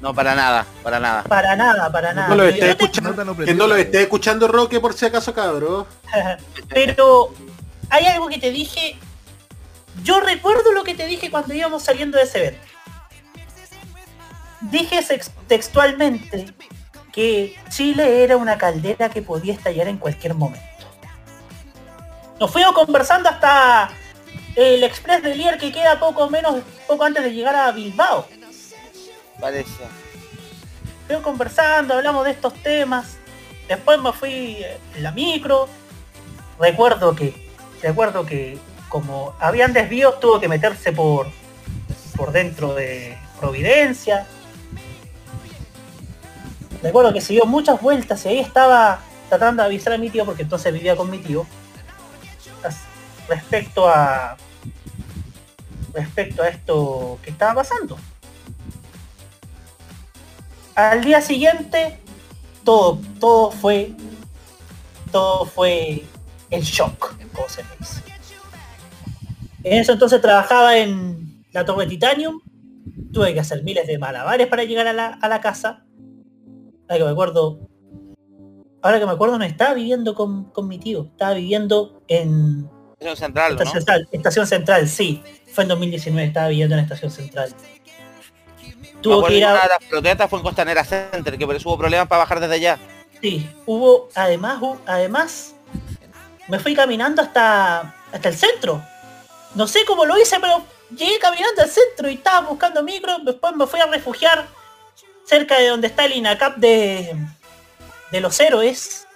No, 0.00 0.12
para 0.12 0.34
nada, 0.34 0.66
para 0.82 0.98
nada. 0.98 1.22
Para 1.24 1.54
nada, 1.54 1.90
para 1.92 2.12
nada. 2.12 2.28
No 2.28 2.34
lo 2.34 2.44
esté 2.44 2.66
yo 2.66 2.76
te- 2.76 2.84
escuchando, 2.84 3.36
que 3.36 3.54
no 3.54 3.66
lo 3.68 3.76
esté 3.76 4.02
escuchando 4.02 4.48
Roque 4.48 4.80
por 4.80 4.94
si 4.94 5.06
acaso, 5.06 5.32
cabro. 5.32 5.86
Pero 6.68 7.32
hay 7.90 8.06
algo 8.06 8.28
que 8.28 8.38
te 8.38 8.50
dije 8.50 8.98
Yo 10.02 10.18
recuerdo 10.20 10.72
lo 10.72 10.82
que 10.82 10.94
te 10.94 11.06
dije 11.06 11.30
cuando 11.30 11.54
íbamos 11.54 11.84
saliendo 11.84 12.16
de 12.18 12.24
ese 12.24 12.38
evento. 12.46 12.66
Dije 14.70 15.00
textualmente 15.48 16.46
que 17.12 17.56
Chile 17.68 18.24
era 18.24 18.36
una 18.36 18.56
caldera 18.58 19.08
que 19.08 19.22
podía 19.22 19.52
estallar 19.52 19.88
en 19.88 19.98
cualquier 19.98 20.34
momento. 20.34 20.62
Nos 22.38 22.50
fuimos 22.50 22.72
conversando 22.72 23.28
hasta 23.28 23.90
el 24.56 24.82
Express 24.82 25.22
de 25.22 25.34
Lier 25.34 25.58
que 25.58 25.72
queda 25.72 25.98
poco 25.98 26.28
menos, 26.30 26.62
poco 26.86 27.04
antes 27.04 27.22
de 27.22 27.32
llegar 27.32 27.54
a 27.54 27.70
Bilbao. 27.72 28.26
Parece. 29.40 29.84
Fuimos 31.06 31.24
conversando, 31.24 31.94
hablamos 31.94 32.24
de 32.24 32.30
estos 32.30 32.54
temas. 32.54 33.16
Después 33.68 34.00
me 34.00 34.12
fui 34.12 34.56
eh, 34.58 34.78
en 34.96 35.02
la 35.02 35.12
micro. 35.12 35.68
Recuerdo 36.58 37.14
que, 37.14 37.48
recuerdo 37.82 38.24
que 38.24 38.58
como 38.88 39.34
habían 39.40 39.72
desvíos 39.72 40.20
tuvo 40.20 40.38
que 40.38 40.48
meterse 40.48 40.92
por, 40.92 41.28
por 42.16 42.32
dentro 42.32 42.74
de 42.74 43.16
Providencia. 43.40 44.26
Recuerdo 46.82 47.12
que 47.12 47.20
se 47.20 47.34
dio 47.34 47.46
muchas 47.46 47.80
vueltas 47.80 48.24
y 48.24 48.28
ahí 48.28 48.38
estaba 48.40 49.00
tratando 49.28 49.62
de 49.62 49.68
avisar 49.68 49.92
a 49.92 49.98
mi 49.98 50.10
tío 50.10 50.24
porque 50.24 50.42
entonces 50.42 50.72
vivía 50.72 50.96
con 50.96 51.10
mi 51.10 51.18
tío. 51.18 51.46
Respecto 53.28 53.88
a 53.88 54.36
respecto 55.94 56.42
a 56.42 56.48
esto 56.48 57.18
que 57.22 57.30
estaba 57.30 57.54
pasando. 57.54 57.98
Al 60.74 61.04
día 61.04 61.20
siguiente 61.20 61.98
todo, 62.64 62.98
todo 63.20 63.50
fue 63.50 63.94
todo 65.10 65.44
fue 65.44 66.04
el 66.50 66.62
shock, 66.62 67.14
como 67.32 67.48
se 67.48 67.62
dice. 67.78 68.02
En 69.62 69.80
eso 69.80 69.92
entonces 69.92 70.20
trabajaba 70.20 70.76
en 70.76 71.44
la 71.52 71.64
Torre 71.64 71.86
Titanium. 71.86 72.40
Tuve 73.12 73.34
que 73.34 73.40
hacer 73.40 73.62
miles 73.62 73.86
de 73.86 73.98
malabares 73.98 74.48
para 74.48 74.64
llegar 74.64 74.88
a 74.88 74.92
la, 74.92 75.06
a 75.20 75.28
la 75.28 75.40
casa. 75.40 75.84
Ahora 76.92 76.98
que 76.98 77.04
me 77.04 77.10
acuerdo. 77.10 77.58
Ahora 78.82 78.98
que 78.98 79.06
me 79.06 79.12
acuerdo 79.12 79.38
no 79.38 79.44
estaba 79.44 79.72
viviendo 79.72 80.14
con, 80.14 80.44
con 80.50 80.68
mi 80.68 80.78
tío. 80.78 81.04
Estaba 81.04 81.32
viviendo 81.34 82.02
en 82.06 82.68
Estación 82.98 83.16
Central, 83.16 83.54
¿no? 83.54 83.62
Estación 83.62 83.80
Central, 83.80 84.08
Estación 84.12 84.46
Central, 84.46 84.88
sí. 84.88 85.22
Fue 85.52 85.64
en 85.64 85.68
2019, 85.68 86.28
estaba 86.28 86.48
viviendo 86.48 86.74
en 86.76 86.82
Estación 86.82 87.10
Central. 87.10 87.54
Tuvo 89.00 89.24
que 89.24 89.38
ir 89.38 89.44
a... 89.46 89.54
las 89.54 89.78
protestas 89.88 90.28
fue 90.28 90.38
en 90.40 90.44
Costanera 90.44 90.84
Center, 90.84 91.38
que 91.38 91.46
por 91.46 91.56
eso 91.56 91.68
hubo 91.70 91.78
problemas 91.78 92.08
para 92.08 92.20
bajar 92.20 92.40
desde 92.40 92.54
allá. 92.56 92.78
Sí, 93.22 93.48
hubo, 93.64 94.10
además, 94.14 94.60
además, 94.84 95.54
me 96.48 96.58
fui 96.58 96.74
caminando 96.74 97.22
hasta, 97.22 97.94
hasta 98.12 98.28
el 98.28 98.36
centro. 98.36 98.82
No 99.54 99.66
sé 99.66 99.86
cómo 99.86 100.04
lo 100.04 100.18
hice, 100.20 100.38
pero 100.40 100.62
llegué 100.90 101.18
caminando 101.18 101.62
al 101.62 101.70
centro 101.70 102.10
y 102.10 102.14
estaba 102.14 102.48
buscando 102.48 102.82
micro, 102.82 103.18
después 103.20 103.56
me 103.56 103.66
fui 103.66 103.80
a 103.80 103.86
refugiar 103.86 104.46
cerca 105.32 105.58
de 105.58 105.68
donde 105.68 105.86
está 105.86 106.04
el 106.04 106.12
INACAP 106.12 106.56
de, 106.56 107.16
de 108.10 108.20
los 108.20 108.38
héroes. 108.38 109.08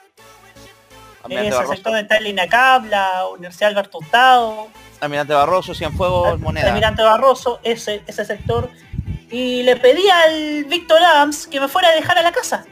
Barroso, 1.22 1.66
sector 1.68 1.92
donde 1.92 2.00
está 2.02 2.16
el 2.16 2.28
INACAP, 2.28 2.86
la 2.86 3.26
Universidad 3.28 3.70
Alberto 3.70 3.98
Hurtado, 3.98 4.68
Almirante 5.00 5.34
Barroso, 5.34 5.74
Cienfuegos, 5.74 6.40
Moneda. 6.40 6.68
Almirante 6.68 7.02
Barroso, 7.02 7.60
ese, 7.62 8.02
ese 8.06 8.24
sector. 8.24 8.70
Y 9.30 9.62
le 9.64 9.76
pedí 9.76 10.08
al 10.08 10.64
Víctor 10.64 11.02
Adams 11.02 11.46
que 11.46 11.60
me 11.60 11.68
fuera 11.68 11.88
a 11.88 11.92
dejar 11.92 12.16
a 12.16 12.22
la 12.22 12.32
casa. 12.32 12.64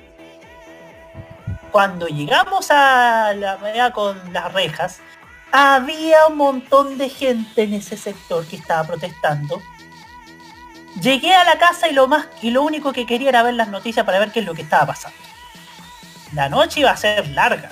Cuando 1.71 2.07
llegamos 2.07 2.71
a 2.71 3.35
la 3.37 3.59
manera 3.59 3.91
con 3.91 4.33
las 4.33 4.55
rejas, 4.55 5.01
había 5.53 6.29
un 6.29 6.39
montón 6.39 6.97
de 6.97 7.11
gente 7.11 7.65
en 7.65 7.75
ese 7.75 7.99
sector 7.99 8.47
que 8.47 8.57
estaba 8.57 8.85
protestando. 8.85 9.61
Llegué 11.01 11.35
a 11.35 11.45
la 11.45 11.59
casa 11.59 11.89
y 11.89 11.93
lo 11.93 12.07
más 12.07 12.27
y 12.41 12.51
lo 12.51 12.63
único 12.63 12.93
que 12.93 13.07
quería 13.07 13.31
era 13.31 13.43
ver 13.43 13.55
las 13.55 13.69
noticias 13.69 14.07
para 14.07 14.19
ver 14.19 14.31
qué 14.31 14.41
es 14.41 14.47
lo 14.47 14.55
que 14.55 14.63
estaba 14.63 14.87
pasando. 14.87 15.17
La 16.33 16.49
noche 16.49 16.81
iba 16.81 16.91
a 16.91 16.97
ser 16.97 17.29
larga. 17.29 17.71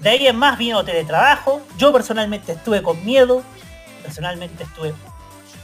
De 0.00 0.10
ahí 0.10 0.26
en 0.26 0.36
más 0.36 0.56
vino 0.56 0.84
teletrabajo. 0.84 1.60
Yo 1.76 1.92
personalmente 1.92 2.52
estuve 2.52 2.82
con 2.82 3.04
miedo. 3.04 3.42
Personalmente 4.02 4.64
estuve, 4.64 4.94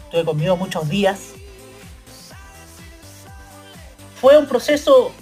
estuve 0.05 0.25
con 0.25 0.37
miedo 0.37 0.57
muchos 0.57 0.89
días. 0.89 1.31
Fue 4.21 4.37
un 4.37 4.47
proceso 4.47 5.13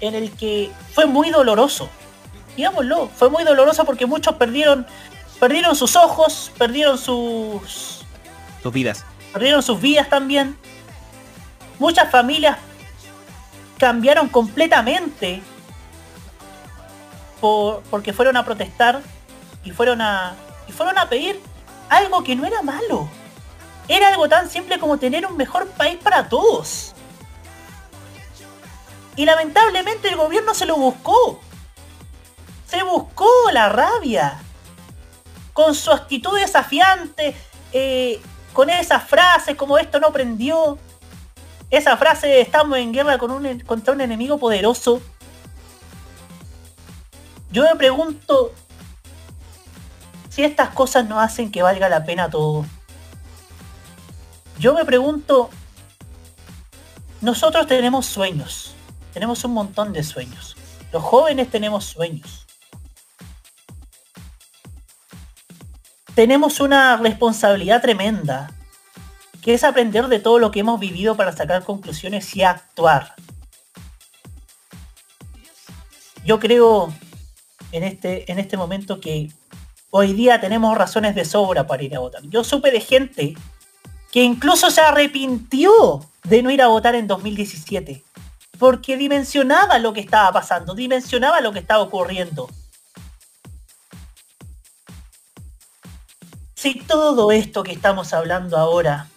en 0.00 0.14
el 0.14 0.30
que 0.32 0.70
fue 0.92 1.06
muy 1.06 1.30
doloroso. 1.30 1.88
Digámoslo, 2.56 3.08
fue 3.08 3.30
muy 3.30 3.44
doloroso 3.44 3.84
porque 3.84 4.06
muchos 4.06 4.36
perdieron, 4.36 4.86
perdieron 5.40 5.74
sus 5.74 5.96
ojos, 5.96 6.52
perdieron 6.56 6.98
sus, 6.98 8.04
Tus 8.62 8.72
vidas. 8.72 9.04
Perdieron 9.34 9.62
sus 9.62 9.80
vidas 9.80 10.08
también. 10.08 10.56
Muchas 11.78 12.10
familias 12.10 12.56
cambiaron 13.78 14.28
completamente 14.28 15.42
por- 17.40 17.82
porque 17.90 18.12
fueron 18.12 18.36
a 18.36 18.44
protestar 18.44 19.02
y 19.64 19.72
fueron 19.72 20.00
a 20.00 20.36
y 20.66 20.72
fueron 20.72 20.96
a 20.96 21.08
pedir 21.10 21.38
algo 21.90 22.24
que 22.24 22.36
no 22.36 22.46
era 22.46 22.62
malo. 22.62 23.08
Era 23.88 24.08
algo 24.08 24.28
tan 24.28 24.48
simple 24.48 24.78
como 24.78 24.96
tener 24.96 25.26
un 25.26 25.36
mejor 25.36 25.68
país 25.68 25.98
para 26.02 26.28
todos. 26.28 26.94
Y 29.16 29.26
lamentablemente 29.26 30.08
el 30.08 30.16
gobierno 30.16 30.54
se 30.54 30.64
lo 30.64 30.76
buscó. 30.76 31.40
Se 32.66 32.82
buscó 32.82 33.28
la 33.52 33.68
rabia. 33.68 34.38
Con 35.52 35.74
su 35.74 35.92
actitud 35.92 36.36
desafiante, 36.38 37.36
eh, 37.72 38.20
con 38.54 38.70
esas 38.70 39.02
frases 39.02 39.56
como 39.56 39.76
esto 39.76 40.00
no 40.00 40.10
prendió. 40.12 40.78
Esa 41.68 41.96
frase 41.96 42.28
de 42.28 42.40
estamos 42.40 42.78
en 42.78 42.92
guerra 42.92 43.18
con 43.18 43.30
un, 43.30 43.60
contra 43.60 43.92
un 43.92 44.00
enemigo 44.00 44.38
poderoso. 44.38 45.02
Yo 47.50 47.64
me 47.64 47.76
pregunto 47.76 48.52
si 50.30 50.44
estas 50.44 50.70
cosas 50.70 51.06
no 51.06 51.20
hacen 51.20 51.50
que 51.50 51.62
valga 51.62 51.88
la 51.88 52.04
pena 52.04 52.30
todo. 52.30 52.64
Yo 54.58 54.72
me 54.72 54.84
pregunto, 54.84 55.50
nosotros 57.20 57.66
tenemos 57.66 58.06
sueños, 58.06 58.74
tenemos 59.12 59.44
un 59.44 59.52
montón 59.52 59.92
de 59.92 60.04
sueños. 60.04 60.56
Los 60.92 61.02
jóvenes 61.02 61.50
tenemos 61.50 61.84
sueños. 61.84 62.43
Tenemos 66.14 66.60
una 66.60 66.96
responsabilidad 66.96 67.82
tremenda, 67.82 68.52
que 69.42 69.54
es 69.54 69.64
aprender 69.64 70.06
de 70.06 70.20
todo 70.20 70.38
lo 70.38 70.52
que 70.52 70.60
hemos 70.60 70.78
vivido 70.78 71.16
para 71.16 71.32
sacar 71.32 71.64
conclusiones 71.64 72.36
y 72.36 72.44
actuar. 72.44 73.14
Yo 76.24 76.38
creo 76.38 76.92
en 77.72 77.82
este, 77.82 78.30
en 78.30 78.38
este 78.38 78.56
momento 78.56 79.00
que 79.00 79.32
hoy 79.90 80.12
día 80.12 80.40
tenemos 80.40 80.78
razones 80.78 81.16
de 81.16 81.24
sobra 81.24 81.66
para 81.66 81.82
ir 81.82 81.96
a 81.96 82.00
votar. 82.00 82.22
Yo 82.24 82.44
supe 82.44 82.70
de 82.70 82.80
gente 82.80 83.34
que 84.12 84.22
incluso 84.22 84.70
se 84.70 84.80
arrepintió 84.80 86.08
de 86.22 86.42
no 86.44 86.50
ir 86.52 86.62
a 86.62 86.68
votar 86.68 86.94
en 86.94 87.08
2017, 87.08 88.04
porque 88.60 88.96
dimensionaba 88.96 89.80
lo 89.80 89.92
que 89.92 90.00
estaba 90.00 90.30
pasando, 90.32 90.76
dimensionaba 90.76 91.40
lo 91.40 91.52
que 91.52 91.58
estaba 91.58 91.82
ocurriendo. 91.82 92.48
Si 96.64 96.76
todo 96.76 97.30
esto 97.30 97.62
que 97.62 97.72
estamos 97.72 98.14
hablando 98.14 98.56
ahora, 98.56 99.08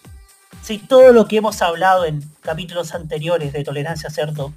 si 0.60 0.76
todo 0.76 1.14
lo 1.14 1.26
que 1.26 1.38
hemos 1.38 1.62
hablado 1.62 2.04
en 2.04 2.20
capítulos 2.42 2.92
anteriores 2.92 3.54
de 3.54 3.64
Tolerancia 3.64 4.10
Cerdo, 4.10 4.52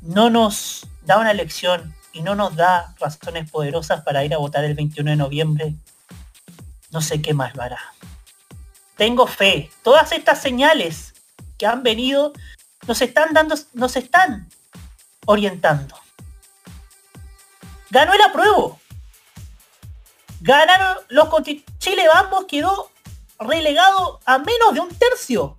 no 0.00 0.30
nos 0.30 0.88
da 1.02 1.16
una 1.18 1.32
lección 1.32 1.94
y 2.12 2.22
no 2.22 2.34
nos 2.34 2.56
da 2.56 2.92
razones 2.98 3.48
poderosas 3.48 4.02
para 4.02 4.24
ir 4.24 4.34
a 4.34 4.38
votar 4.38 4.64
el 4.64 4.74
21 4.74 5.10
de 5.10 5.16
noviembre, 5.16 5.74
no 6.90 7.00
sé 7.00 7.22
qué 7.22 7.34
más 7.34 7.54
lo 7.54 7.62
hará. 7.62 7.78
Tengo 8.96 9.28
fe. 9.28 9.70
Todas 9.84 10.10
estas 10.10 10.42
señales 10.42 11.14
que 11.56 11.66
han 11.66 11.84
venido 11.84 12.32
nos 12.88 13.00
están 13.00 13.32
dando, 13.32 13.54
nos 13.74 13.94
están 13.94 14.50
orientando. 15.24 15.94
Ganó 17.90 18.12
el 18.12 18.22
apruebo. 18.22 18.80
Ganaron 20.44 20.98
los 21.08 21.30
Chile 21.78 22.04
Vamos 22.06 22.44
quedó 22.44 22.90
relegado 23.38 24.20
a 24.26 24.36
menos 24.36 24.74
de 24.74 24.80
un 24.80 24.90
tercio. 24.90 25.56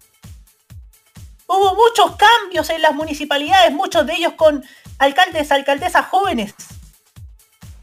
Hubo 1.47 1.73
muchos 1.73 2.15
cambios 2.15 2.69
en 2.69 2.83
las 2.83 2.93
municipalidades, 2.93 3.73
muchos 3.73 4.05
de 4.05 4.13
ellos 4.13 4.33
con 4.33 4.63
alcaldes, 4.99 5.51
alcaldesas 5.51 6.05
jóvenes. 6.05 6.53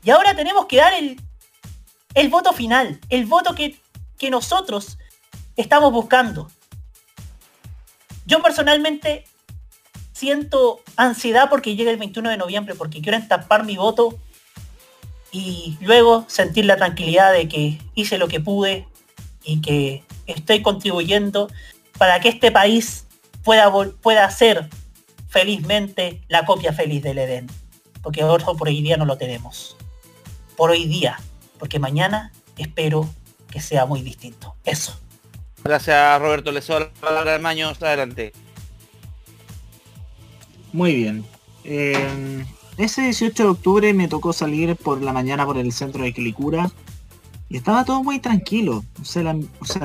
Y 0.05 0.11
ahora 0.11 0.37
tenemos 0.37 0.67
que 0.67 0.77
dar 0.77 0.93
el, 0.95 1.21
el 2.15 2.29
voto 2.29 2.53
final, 2.53 3.01
el 3.09 3.27
voto 3.27 3.57
que, 3.57 3.81
que 4.17 4.31
nosotros 4.31 4.97
estamos 5.57 5.91
buscando. 5.91 6.53
Yo 8.27 8.41
personalmente 8.43 9.25
siento 10.13 10.81
ansiedad 10.95 11.51
porque 11.51 11.75
llega 11.75 11.91
el 11.91 11.97
21 11.97 12.31
de 12.31 12.37
noviembre, 12.37 12.77
porque 12.77 13.03
quiero 13.03 13.19
estampar 13.19 13.65
mi 13.65 13.77
voto 13.77 14.21
y 15.33 15.79
luego 15.81 16.27
sentir 16.29 16.67
la 16.67 16.77
tranquilidad 16.77 17.33
de 17.33 17.49
que 17.49 17.79
hice 17.95 18.19
lo 18.19 18.29
que 18.29 18.39
pude 18.39 18.87
y 19.43 19.63
que 19.63 20.05
estoy 20.27 20.63
contribuyendo 20.63 21.51
para 21.99 22.21
que 22.21 22.29
este 22.29 22.53
país 22.53 23.07
pueda, 23.43 23.73
pueda 24.03 24.31
ser 24.31 24.69
felizmente 25.29 26.21
la 26.29 26.45
copia 26.45 26.75
feliz 26.75 27.03
del 27.03 27.19
Edén. 27.19 27.51
Porque 28.03 28.23
otro 28.23 28.57
por 28.57 28.69
hoy 28.69 28.83
día 28.83 28.99
no 28.99 29.07
lo 29.07 29.17
tenemos. 29.17 29.77
Por 30.57 30.71
hoy 30.71 30.87
día. 30.87 31.19
Porque 31.59 31.79
mañana 31.79 32.33
espero 32.59 33.09
que 33.51 33.61
sea 33.61 33.87
muy 33.87 34.03
distinto. 34.03 34.55
Eso. 34.65 35.01
Gracias 35.65 36.21
Roberto, 36.21 36.53
le 36.53 36.61
cedo 36.61 36.81
la 36.81 36.91
palabra 36.91 37.37
al 37.37 37.41
Maño, 37.41 37.69
adelante. 37.69 38.33
Muy 40.73 40.95
bien. 40.95 41.25
Eh, 41.65 42.45
ese 42.77 43.03
18 43.03 43.43
de 43.43 43.49
octubre 43.49 43.95
me 43.95 44.09
tocó 44.09 44.33
salir 44.33 44.77
por 44.77 45.03
la 45.03 45.13
mañana 45.13 45.45
por 45.45 45.59
el 45.59 45.73
centro 45.73 46.05
de 46.05 46.13
Quilicura 46.13 46.71
y 47.53 47.59
estaba 47.59 47.85
todo 47.85 48.03
muy 48.03 48.19
tranquilo. 48.19 48.83
O 49.01 49.05
sea, 49.05 49.35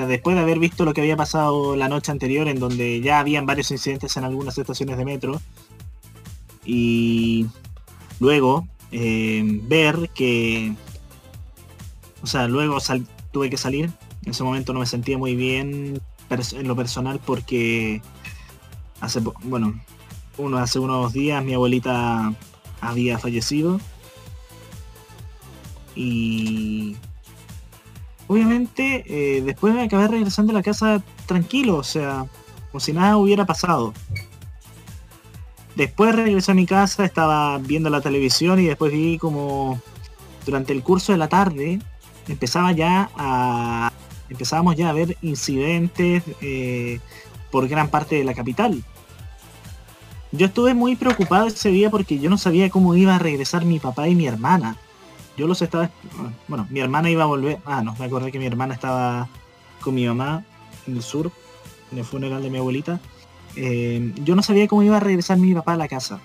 después 0.08 0.36
de 0.38 0.42
haber 0.42 0.58
visto 0.58 0.86
lo 0.86 0.94
que 0.94 1.02
había 1.02 1.18
pasado 1.18 1.76
la 1.76 1.90
noche 1.90 2.14
anterior, 2.14 2.48
en 2.48 2.60
donde 2.60 3.02
ya 3.02 3.20
habían 3.20 3.46
varios 3.46 3.72
incidentes 3.72 4.16
en 4.16 4.24
algunas 4.24 4.58
estaciones 4.58 4.98
de 4.98 5.04
metro, 5.04 5.42
y 6.64 7.48
luego 8.22 8.66
eh, 8.94 9.44
ver 9.64 10.10
que, 10.16 10.76
o 12.22 12.28
sea, 12.28 12.48
luego 12.48 12.78
tuve 13.32 13.50
que 13.50 13.58
salir. 13.58 13.92
En 14.24 14.32
ese 14.32 14.44
momento 14.44 14.72
no 14.72 14.80
me 14.80 14.86
sentía 14.86 15.18
muy 15.18 15.36
bien 15.36 16.02
en 16.30 16.68
lo 16.68 16.76
personal 16.78 17.20
porque 17.26 18.02
hace, 19.02 19.20
bueno, 19.44 19.78
uno, 20.38 20.58
hace 20.58 20.80
unos 20.80 21.12
días 21.12 21.44
mi 21.44 21.54
abuelita 21.54 22.34
había 22.82 23.18
fallecido. 23.18 23.80
Y 25.96 26.96
obviamente 28.28 29.04
eh, 29.08 29.42
después 29.42 29.74
me 29.74 29.84
acabé 29.84 30.08
regresando 30.08 30.52
a 30.52 30.56
la 30.56 30.64
casa 30.64 31.02
tranquilo, 31.26 31.78
o 31.78 31.84
sea, 31.84 32.26
como 32.72 32.80
si 32.80 32.94
nada 32.94 33.18
hubiera 33.18 33.46
pasado. 33.46 33.94
Después 35.76 36.16
regresé 36.16 36.52
a 36.52 36.56
mi 36.56 36.66
casa, 36.66 37.06
estaba 37.06 37.58
viendo 37.60 37.90
la 37.90 38.02
televisión 38.02 38.60
y 38.60 38.66
después 38.66 38.92
vi 38.92 39.18
como 39.18 39.80
durante 40.46 40.74
el 40.74 40.82
curso 40.82 41.12
de 41.12 41.18
la 41.20 41.28
tarde 41.28 41.80
empezaba 42.28 42.72
ya 42.72 43.10
a 43.16 43.92
empezábamos 44.30 44.76
ya 44.76 44.90
a 44.90 44.94
ver 44.94 45.18
incidentes 45.22 46.24
eh, 46.42 47.00
por 47.52 47.68
gran 47.68 47.90
parte 47.90 48.16
de 48.16 48.24
la 48.24 48.34
capital. 48.34 48.84
Yo 50.32 50.48
estuve 50.48 50.74
muy 50.74 50.96
preocupado 50.96 51.48
ese 51.48 51.70
día 51.70 51.90
porque 51.90 52.20
yo 52.20 52.30
no 52.30 52.38
sabía 52.38 52.70
cómo 52.70 52.96
iba 52.96 53.16
a 53.16 53.20
regresar 53.20 53.66
mi 53.66 53.80
papá 53.80 54.08
y 54.08 54.16
mi 54.16 54.28
hermana. 54.28 54.76
Yo 55.38 55.48
los 55.48 55.62
estaba... 55.62 55.90
Bueno, 56.48 56.68
mi 56.70 56.80
hermana 56.80 57.10
iba 57.10 57.24
a 57.24 57.28
volver... 57.28 57.60
Ah, 57.66 57.82
no, 57.82 57.96
me 57.98 58.06
acordé 58.06 58.32
que 58.32 58.40
mi 58.40 58.46
hermana 58.46 58.74
estaba 58.74 59.30
con 59.82 59.96
mi 59.96 60.06
mamá 60.06 60.44
en 60.86 60.98
el 60.98 61.04
sur, 61.04 61.32
en 61.92 62.00
el 62.00 62.06
funeral 62.06 62.44
de 62.44 62.50
mi 62.50 62.58
abuelita. 62.58 63.00
Eh, 63.56 64.14
yo 64.24 64.36
no 64.36 64.44
sabía 64.44 64.68
cómo 64.68 64.84
iba 64.84 64.98
a 64.98 65.00
regresar 65.00 65.38
mi 65.38 65.54
papá 65.54 65.74
a 65.74 65.78
la 65.78 65.88
casa. 65.88 66.20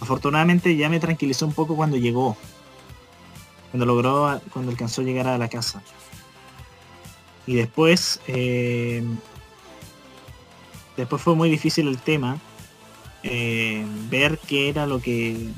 Afortunadamente 0.00 0.76
ya 0.76 0.88
me 0.88 0.98
tranquilizó 0.98 1.46
un 1.46 1.52
poco 1.52 1.76
cuando 1.76 1.96
llegó. 1.96 2.36
Cuando 3.70 3.86
logró, 3.86 4.40
cuando 4.52 4.72
alcanzó 4.72 5.02
a 5.02 5.04
llegar 5.04 5.28
a 5.28 5.38
la 5.38 5.48
casa. 5.48 5.82
Y 7.46 7.54
después... 7.54 8.20
eh, 8.26 9.04
después 10.96 11.22
fue 11.22 11.36
muy 11.36 11.50
difícil 11.50 11.86
el 11.86 11.98
tema. 11.98 12.38
Eh, 13.24 13.84
ver 14.08 14.38
qué 14.46 14.68
era 14.68 14.86
lo 14.86 15.00
que 15.00 15.48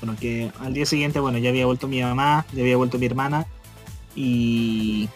bueno 0.00 0.18
que 0.20 0.50
al 0.60 0.74
día 0.74 0.84
siguiente 0.84 1.20
bueno 1.20 1.38
ya 1.38 1.48
había 1.48 1.66
vuelto 1.66 1.88
mi 1.88 2.02
mamá 2.02 2.44
ya 2.52 2.62
había 2.62 2.76
vuelto 2.76 2.98
mi 2.98 3.06
hermana 3.06 3.46
y 4.14 5.08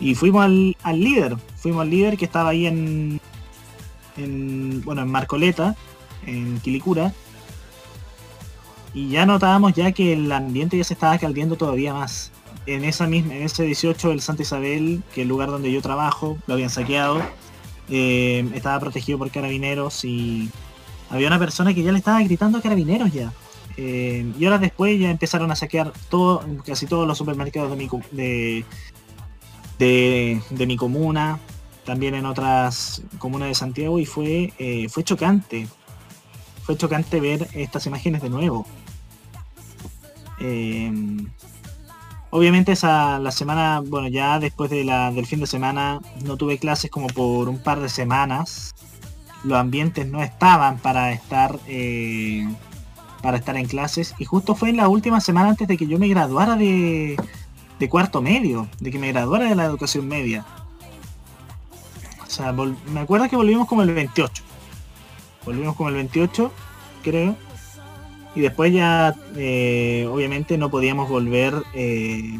y 0.00 0.14
fuimos 0.14 0.44
al, 0.44 0.76
al 0.82 1.00
líder 1.00 1.36
fuimos 1.56 1.82
al 1.82 1.90
líder 1.90 2.16
que 2.16 2.26
estaba 2.26 2.50
ahí 2.50 2.66
en, 2.66 3.20
en 4.16 4.82
bueno 4.84 5.02
en 5.02 5.10
Marcoleta 5.10 5.74
en 6.26 6.60
Quilicura 6.60 7.12
y 8.92 9.08
ya 9.08 9.26
notábamos 9.26 9.72
ya 9.74 9.92
que 9.92 10.12
el 10.12 10.30
ambiente 10.32 10.76
ya 10.76 10.84
se 10.84 10.94
estaba 10.94 11.16
caldeando 11.18 11.56
todavía 11.56 11.94
más. 11.94 12.32
En 12.66 12.84
esa 12.84 13.06
misma 13.06 13.34
en 13.34 13.42
ese 13.42 13.62
18 13.62 14.10
del 14.10 14.20
Santa 14.20 14.42
Isabel 14.42 15.02
que 15.14 15.22
es 15.22 15.24
el 15.24 15.28
lugar 15.28 15.48
donde 15.48 15.72
yo 15.72 15.80
trabajo 15.80 16.38
lo 16.46 16.54
habían 16.54 16.70
saqueado 16.70 17.22
eh, 17.90 18.48
estaba 18.54 18.78
protegido 18.78 19.18
por 19.18 19.30
carabineros 19.30 20.04
y 20.04 20.48
había 21.10 21.26
una 21.26 21.38
persona 21.38 21.74
que 21.74 21.82
ya 21.82 21.92
le 21.92 21.98
estaba 21.98 22.22
gritando 22.22 22.58
a 22.58 22.62
carabineros 22.62 23.12
ya. 23.12 23.32
Eh, 23.76 24.32
y 24.38 24.46
horas 24.46 24.60
después 24.60 24.98
ya 25.00 25.10
empezaron 25.10 25.50
a 25.50 25.56
saquear 25.56 25.92
todo, 26.08 26.44
casi 26.64 26.86
todos 26.86 27.06
los 27.06 27.18
supermercados 27.18 27.70
de 27.70 27.76
mi, 27.76 27.88
de, 29.78 30.66
mi 30.66 30.76
comuna, 30.76 31.40
también 31.84 32.14
en 32.14 32.26
otras 32.26 33.02
comunas 33.18 33.48
de 33.48 33.54
Santiago 33.54 33.98
y 33.98 34.06
fue, 34.06 34.52
eh, 34.58 34.88
fue 34.88 35.02
chocante. 35.02 35.66
Fue 36.62 36.76
chocante 36.76 37.20
ver 37.20 37.48
estas 37.54 37.86
imágenes 37.86 38.22
de 38.22 38.30
nuevo. 38.30 38.66
Obviamente 42.30 42.72
esa 42.72 43.18
la 43.18 43.32
semana, 43.32 43.82
bueno, 43.84 44.08
ya 44.08 44.38
después 44.38 44.70
de 44.70 44.84
la, 44.84 45.10
del 45.10 45.26
fin 45.26 45.40
de 45.40 45.46
semana 45.46 46.00
no 46.24 46.36
tuve 46.36 46.58
clases 46.58 46.90
como 46.90 47.08
por 47.08 47.48
un 47.48 47.58
par 47.58 47.80
de 47.80 47.88
semanas. 47.88 48.72
Los 49.42 49.58
ambientes 49.58 50.06
no 50.06 50.22
estaban 50.22 50.78
para 50.78 51.12
estar 51.12 51.58
eh, 51.66 52.46
para 53.22 53.36
estar 53.36 53.56
en 53.56 53.66
clases 53.66 54.14
y 54.18 54.24
justo 54.24 54.54
fue 54.54 54.70
en 54.70 54.76
la 54.76 54.88
última 54.88 55.20
semana 55.20 55.50
antes 55.50 55.66
de 55.66 55.76
que 55.76 55.86
yo 55.86 55.98
me 55.98 56.08
graduara 56.08 56.56
de, 56.56 57.16
de 57.78 57.88
cuarto 57.88 58.22
medio, 58.22 58.68
de 58.78 58.90
que 58.90 58.98
me 58.98 59.12
graduara 59.12 59.48
de 59.48 59.54
la 59.54 59.64
educación 59.64 60.06
media. 60.06 60.44
O 62.24 62.30
sea, 62.30 62.52
me 62.52 63.00
acuerdo 63.00 63.28
que 63.28 63.36
volvimos 63.36 63.66
como 63.66 63.82
el 63.82 63.92
28. 63.92 64.42
Volvimos 65.44 65.74
como 65.74 65.88
el 65.88 65.96
28, 65.96 66.52
creo. 67.02 67.34
Y 68.34 68.40
después 68.40 68.72
ya, 68.72 69.14
eh, 69.36 70.08
obviamente, 70.10 70.56
no 70.56 70.70
podíamos 70.70 71.08
volver 71.08 71.54
eh, 71.74 72.38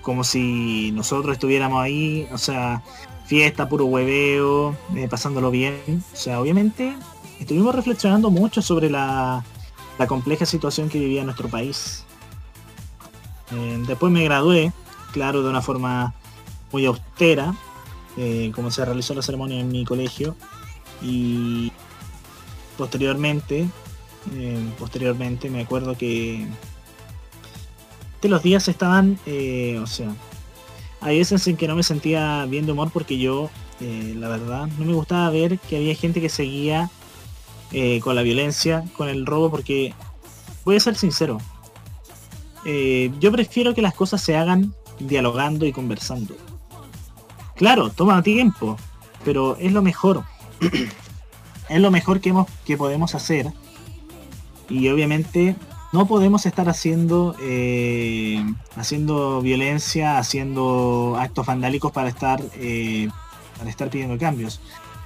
como 0.00 0.24
si 0.24 0.90
nosotros 0.92 1.34
estuviéramos 1.34 1.82
ahí, 1.82 2.26
o 2.32 2.38
sea, 2.38 2.82
fiesta, 3.26 3.68
puro 3.68 3.84
hueveo, 3.86 4.74
eh, 4.96 5.08
pasándolo 5.08 5.50
bien. 5.50 6.02
O 6.12 6.16
sea, 6.16 6.40
obviamente, 6.40 6.96
estuvimos 7.38 7.74
reflexionando 7.74 8.30
mucho 8.30 8.62
sobre 8.62 8.90
la, 8.90 9.44
compleja 10.08 10.44
situación 10.44 10.88
que 10.88 10.98
vivía 10.98 11.22
nuestro 11.22 11.48
país. 11.48 12.04
Después 13.86 14.10
me 14.10 14.24
gradué, 14.24 14.72
claro, 15.12 15.44
de 15.44 15.48
una 15.48 15.62
forma 15.62 16.12
muy 16.72 16.86
austera, 16.86 17.54
como 18.52 18.72
se 18.72 18.84
realizó 18.84 19.14
la 19.14 19.22
ceremonia 19.22 19.60
en 19.60 19.68
mi 19.68 19.84
colegio. 19.84 20.34
Y 21.00 21.70
posteriormente, 22.76 23.68
eh, 24.34 24.72
posteriormente 24.78 25.50
me 25.50 25.62
acuerdo 25.62 25.96
que 25.96 26.46
de 28.20 28.28
los 28.28 28.42
días 28.42 28.68
estaban, 28.68 29.18
eh, 29.26 29.80
o 29.82 29.86
sea, 29.86 30.14
hay 31.00 31.18
veces 31.18 31.46
en 31.48 31.56
que 31.56 31.66
no 31.66 31.74
me 31.74 31.82
sentía 31.82 32.44
bien 32.46 32.66
de 32.66 32.72
humor 32.72 32.90
porque 32.92 33.18
yo, 33.18 33.50
eh, 33.80 34.14
la 34.16 34.28
verdad, 34.28 34.68
no 34.78 34.84
me 34.84 34.92
gustaba 34.92 35.28
ver 35.30 35.58
que 35.58 35.76
había 35.76 35.94
gente 35.94 36.20
que 36.20 36.28
seguía 36.28 36.90
con 38.02 38.14
la 38.14 38.20
violencia, 38.20 38.84
con 38.98 39.08
el 39.08 39.24
robo, 39.24 39.50
porque 39.50 39.94
voy 40.62 40.76
a 40.76 40.80
ser 40.80 40.94
sincero, 40.94 41.38
yo 42.66 43.32
prefiero 43.32 43.72
que 43.74 43.80
las 43.80 43.94
cosas 43.94 44.20
se 44.20 44.36
hagan 44.36 44.74
dialogando 44.98 45.64
y 45.64 45.72
conversando. 45.72 46.36
Claro, 47.56 47.88
toma 47.88 48.22
tiempo, 48.22 48.76
pero 49.24 49.56
es 49.56 49.72
lo 49.72 49.80
mejor. 49.80 50.22
es 51.70 51.80
lo 51.80 51.90
mejor 51.90 52.20
que, 52.20 52.28
hemos, 52.28 52.46
que 52.66 52.76
podemos 52.76 53.14
hacer 53.14 53.50
y 54.72 54.88
obviamente 54.88 55.54
no 55.92 56.06
podemos 56.06 56.46
estar 56.46 56.68
haciendo 56.68 57.36
eh, 57.42 58.42
haciendo 58.76 59.42
violencia 59.42 60.16
haciendo 60.16 61.16
actos 61.18 61.44
vandálicos 61.44 61.92
para 61.92 62.08
estar 62.08 62.40
eh, 62.54 63.08
para 63.58 63.68
estar 63.68 63.90
pidiendo 63.90 64.18
cambios. 64.18 64.60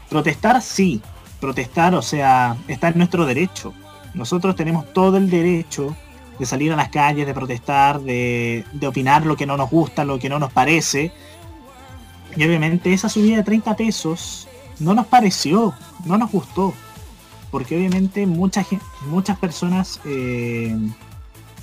Protestar 0.09 0.63
sí. 0.63 1.03
Protestar 1.41 1.95
o 1.95 2.03
sea 2.03 2.57
está 2.69 2.89
en 2.89 2.99
nuestro 2.99 3.27
derecho. 3.27 3.75
Nosotros 4.15 4.55
tenemos 4.55 4.91
todo 4.93 5.17
el 5.17 5.29
derecho 5.29 5.97
de 6.39 6.47
salir 6.47 6.73
a 6.73 6.77
las 6.77 6.91
calles 6.91 7.27
de 7.27 7.35
protestar 7.35 8.01
de, 8.01 8.65
de 8.73 8.87
opinar 8.87 9.27
lo 9.27 9.37
que 9.37 9.47
no 9.47 9.57
nos 9.57 9.69
gusta 9.69 10.05
lo 10.05 10.21
que 10.21 10.29
no 10.29 10.39
nos 10.39 10.53
parece. 10.53 11.11
Y 12.37 12.45
obviamente 12.45 12.93
esa 12.93 13.09
subida 13.09 13.37
de 13.39 13.43
30 13.43 13.75
pesos 13.75 14.47
no 14.79 14.95
nos 14.95 15.07
pareció 15.07 15.75
no 16.05 16.17
nos 16.19 16.31
gustó 16.31 16.73
porque 17.57 17.75
obviamente 17.75 18.27
mucha 18.27 18.67
muchas 19.09 19.39
personas 19.39 19.99
eh, 20.05 20.77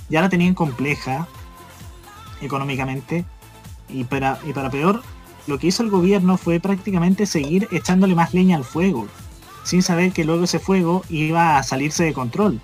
ya 0.08 0.22
la 0.22 0.28
tenían 0.28 0.52
compleja 0.52 1.28
económicamente 2.40 3.24
y 3.88 4.02
para, 4.02 4.40
y 4.44 4.52
para 4.52 4.70
peor 4.70 5.04
lo 5.46 5.56
que 5.56 5.68
hizo 5.68 5.84
el 5.84 5.90
gobierno 5.90 6.36
fue 6.36 6.58
prácticamente 6.58 7.26
seguir 7.26 7.68
echándole 7.70 8.16
más 8.16 8.34
leña 8.34 8.56
al 8.56 8.64
fuego 8.64 9.06
sin 9.62 9.84
saber 9.84 10.10
que 10.10 10.24
luego 10.24 10.42
ese 10.42 10.58
fuego 10.58 11.04
iba 11.10 11.58
a 11.58 11.62
salirse 11.62 12.02
de 12.02 12.12
control 12.12 12.60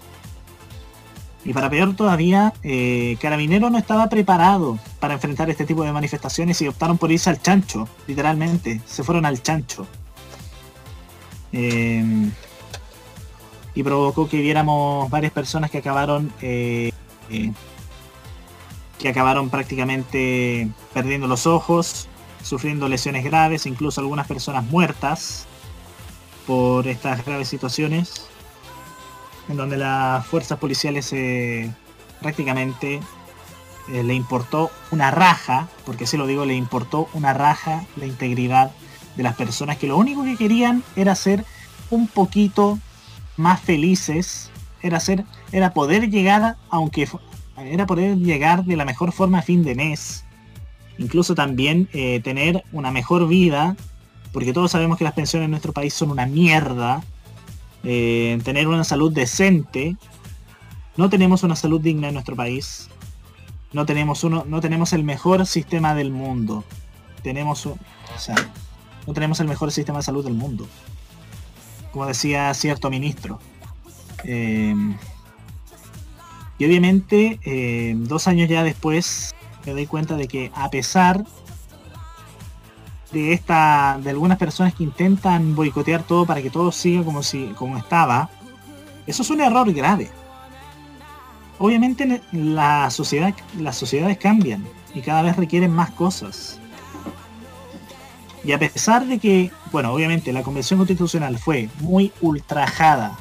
Y 1.45 1.53
para 1.53 1.71
peor 1.71 1.95
todavía, 1.95 2.53
eh, 2.65 3.17
Carabinero 3.21 3.71
no 3.71 3.79
estaba 3.79 4.09
preparado 4.09 4.77
para 4.99 5.15
enfrentar 5.15 5.49
este 5.51 5.67
tipo 5.67 5.85
de 5.85 5.93
manifestaciones 5.93 6.61
y 6.63 6.67
optaron 6.67 6.99
por 6.99 7.13
irse 7.13 7.31
al 7.31 7.41
chancho, 7.41 7.89
literalmente. 8.09 8.81
Se 8.87 9.05
fueron 9.05 9.25
al 9.25 9.41
chancho. 9.41 9.87
Eh, 11.53 12.31
y 13.81 13.83
provocó 13.83 14.29
que 14.29 14.43
viéramos 14.43 15.09
varias 15.09 15.33
personas 15.33 15.71
que 15.71 15.79
acabaron 15.79 16.31
eh, 16.43 16.93
eh, 17.31 17.51
que 18.99 19.09
acabaron 19.09 19.49
prácticamente 19.49 20.69
perdiendo 20.93 21.27
los 21.27 21.47
ojos, 21.47 22.07
sufriendo 22.43 22.91
lesiones 22.91 23.25
graves, 23.25 23.65
incluso 23.65 24.03
algunas 24.03 24.27
personas 24.27 24.65
muertas 24.65 25.47
por 26.47 26.89
estas 26.89 27.25
graves 27.25 27.49
situaciones, 27.49 28.27
en 29.49 29.57
donde 29.57 29.79
las 29.79 30.27
fuerzas 30.27 30.59
policiales 30.59 31.11
eh, 31.15 31.73
prácticamente 32.21 33.01
le 33.89 34.13
importó 34.13 34.71
una 34.91 35.11
raja, 35.11 35.69
porque 35.87 36.07
se 36.07 36.19
lo 36.19 36.27
digo, 36.27 36.45
le 36.45 36.55
importó 36.55 37.09
una 37.15 37.33
raja 37.33 37.87
la 37.97 38.05
integridad 38.05 38.73
de 39.17 39.23
las 39.23 39.37
personas 39.37 39.79
que 39.79 39.87
lo 39.87 39.97
único 39.97 40.23
que 40.23 40.37
querían 40.37 40.85
era 40.97 41.15
ser 41.15 41.47
un 41.89 42.09
poquito 42.09 42.79
más 43.41 43.61
felices, 43.61 44.51
era 44.83 45.01
ser, 45.01 45.25
era 45.53 45.73
poder 45.75 46.11
llegar, 46.11 46.57
aunque 46.69 47.09
era 47.57 47.87
poder 47.87 48.17
llegar 48.17 48.65
de 48.65 48.77
la 48.77 48.85
mejor 48.85 49.13
forma 49.13 49.39
a 49.39 49.43
fin 49.43 49.63
de 49.63 49.75
mes. 49.75 50.25
Incluso 50.99 51.35
también 51.35 51.89
eh, 51.93 52.21
tener 52.21 52.63
una 52.73 52.91
mejor 52.91 53.27
vida, 53.27 53.77
porque 54.33 54.53
todos 54.53 54.71
sabemos 54.71 54.99
que 54.99 55.05
las 55.05 55.15
pensiones 55.15 55.47
en 55.47 55.51
nuestro 55.51 55.73
país 55.73 55.95
son 55.95 56.11
una 56.11 56.27
mierda. 56.27 57.03
Eh, 57.83 58.39
tener 58.45 58.69
una 58.69 58.85
salud 58.85 59.13
decente. 59.13 59.97
No 60.97 61.09
tenemos 61.09 61.43
una 61.43 61.57
salud 61.57 61.81
digna 61.81 62.09
en 62.09 62.15
nuestro 62.15 62.37
país. 62.37 62.89
No 63.73 63.87
tenemos 63.87 64.25
uno, 64.25 64.45
no 64.47 64.61
tenemos 64.61 64.93
el 64.93 65.05
mejor 65.05 65.47
sistema 65.47 65.95
del 65.95 66.11
mundo. 66.11 66.65
Tenemos 67.23 67.67
o 67.67 67.79
sea, 68.19 68.37
no 69.07 69.15
tenemos 69.15 69.41
el 69.41 69.49
mejor 69.49 69.73
sistema 69.73 69.99
de 69.99 70.05
salud 70.05 70.25
del 70.25 70.35
mundo. 70.35 70.67
Como 71.93 72.07
decía 72.07 72.53
cierto 72.55 72.91
ministro. 72.91 73.39
Eh, 74.25 74.75
y 76.59 76.65
obviamente, 76.67 77.41
eh, 77.43 77.95
dos 77.97 78.29
años 78.29 78.49
ya 78.49 78.63
después, 78.63 79.35
me 79.65 79.73
doy 79.73 79.87
cuenta 79.87 80.17
de 80.17 80.29
que 80.29 80.53
a 80.55 80.69
pesar 80.69 81.25
de 83.13 83.33
esta, 83.33 83.99
de 84.03 84.11
algunas 84.11 84.39
personas 84.39 84.75
que 84.75 84.85
intentan 84.85 85.55
boicotear 85.55 86.03
todo 86.03 86.27
para 86.27 86.43
que 86.43 86.51
todo 86.51 86.71
siga 86.71 87.03
como 87.03 87.23
si, 87.23 87.47
como 87.57 87.79
estaba, 87.79 88.29
eso 89.07 89.23
es 89.23 89.31
un 89.31 89.41
error 89.41 89.73
grave. 89.73 90.11
Obviamente 91.59 92.23
la 92.33 92.91
sociedad, 92.91 93.35
las 93.59 93.77
sociedades 93.77 94.19
cambian 94.19 94.65
y 94.95 95.01
cada 95.01 95.23
vez 95.23 95.37
requieren 95.37 95.73
más 95.73 95.91
cosas. 95.91 96.60
Y 98.45 98.53
a 98.53 98.59
pesar 98.59 99.07
de 99.07 99.19
que, 99.19 99.51
bueno, 99.71 99.93
obviamente 99.93 100.33
la 100.33 100.43
Convención 100.43 100.79
Constitucional 100.79 101.39
fue 101.39 101.69
muy 101.81 102.13
ultrajada 102.21 103.19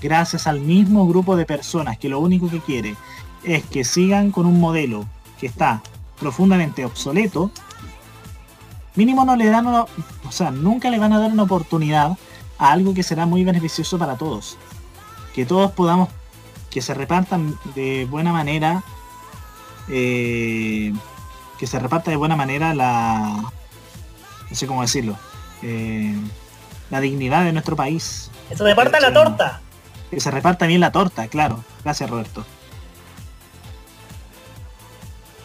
gracias 0.00 0.46
al 0.46 0.60
mismo 0.60 1.06
grupo 1.06 1.36
de 1.36 1.44
personas 1.44 1.98
que 1.98 2.08
lo 2.08 2.20
único 2.20 2.48
que 2.48 2.60
quiere 2.60 2.96
es 3.42 3.64
que 3.64 3.84
sigan 3.84 4.30
con 4.30 4.46
un 4.46 4.60
modelo 4.60 5.06
que 5.38 5.46
está 5.46 5.82
profundamente 6.18 6.84
obsoleto, 6.84 7.50
mínimo 8.94 9.24
no 9.24 9.36
le 9.36 9.46
dan 9.46 9.66
una, 9.66 9.82
o 9.82 10.32
sea, 10.32 10.50
nunca 10.50 10.90
le 10.90 10.98
van 10.98 11.12
a 11.12 11.18
dar 11.18 11.32
una 11.32 11.44
oportunidad 11.44 12.16
a 12.58 12.72
algo 12.72 12.94
que 12.94 13.02
será 13.02 13.26
muy 13.26 13.44
beneficioso 13.44 13.98
para 13.98 14.16
todos. 14.16 14.58
Que 15.34 15.46
todos 15.46 15.72
podamos, 15.72 16.10
que 16.70 16.82
se 16.82 16.94
repartan 16.94 17.58
de 17.74 18.06
buena 18.10 18.32
manera, 18.32 18.84
eh, 19.88 20.92
que 21.58 21.66
se 21.66 21.78
reparta 21.78 22.10
de 22.10 22.16
buena 22.16 22.36
manera 22.36 22.74
la, 22.74 23.50
no 24.50 24.56
sé 24.56 24.66
cómo 24.66 24.82
decirlo, 24.82 25.16
eh, 25.62 26.14
la 26.90 27.00
dignidad 27.00 27.44
de 27.44 27.52
nuestro 27.52 27.76
país. 27.76 28.30
Que 28.48 28.56
se 28.56 28.64
reparta 28.64 29.00
la 29.00 29.12
torta. 29.12 29.60
Que 30.10 30.20
se 30.20 30.30
reparta 30.30 30.66
bien 30.66 30.80
la 30.80 30.90
torta, 30.90 31.28
claro. 31.28 31.64
Gracias, 31.84 32.10
Roberto. 32.10 32.44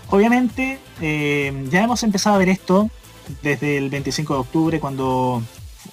Obviamente, 0.09 0.79
eh, 1.01 1.65
ya 1.69 1.83
hemos 1.83 2.03
empezado 2.03 2.35
a 2.35 2.39
ver 2.39 2.49
esto 2.49 2.89
desde 3.41 3.77
el 3.77 3.89
25 3.89 4.33
de 4.33 4.39
octubre, 4.39 4.79
cuando, 4.79 5.41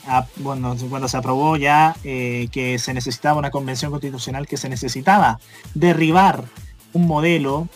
ah, 0.07 0.27
bueno, 0.37 0.77
cuando 0.89 1.09
se 1.09 1.17
aprobó 1.17 1.57
ya 1.57 1.97
eh, 2.05 2.49
que 2.53 2.79
se 2.79 2.95
necesitaba 2.95 3.39
una 3.39 3.51
convención 3.51 3.91
constitucional, 3.91 4.47
que 4.47 4.57
se 4.57 4.69
necesitaba 4.69 5.39
derribar 5.75 6.45
un 6.93 7.07
modelo 7.07 7.69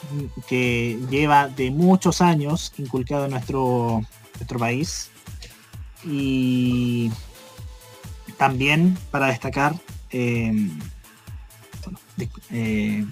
que 0.47 0.99
lleva 1.11 1.49
de 1.49 1.71
muchos 1.71 2.21
años 2.21 2.73
inculcado 2.77 3.25
en 3.25 3.31
nuestro, 3.31 4.03
nuestro 4.35 4.59
país. 4.59 5.11
Y 6.05 7.11
también 8.37 8.97
para 9.11 9.27
destacar, 9.27 9.75
eh, 10.11 10.71
eh, 12.51 13.05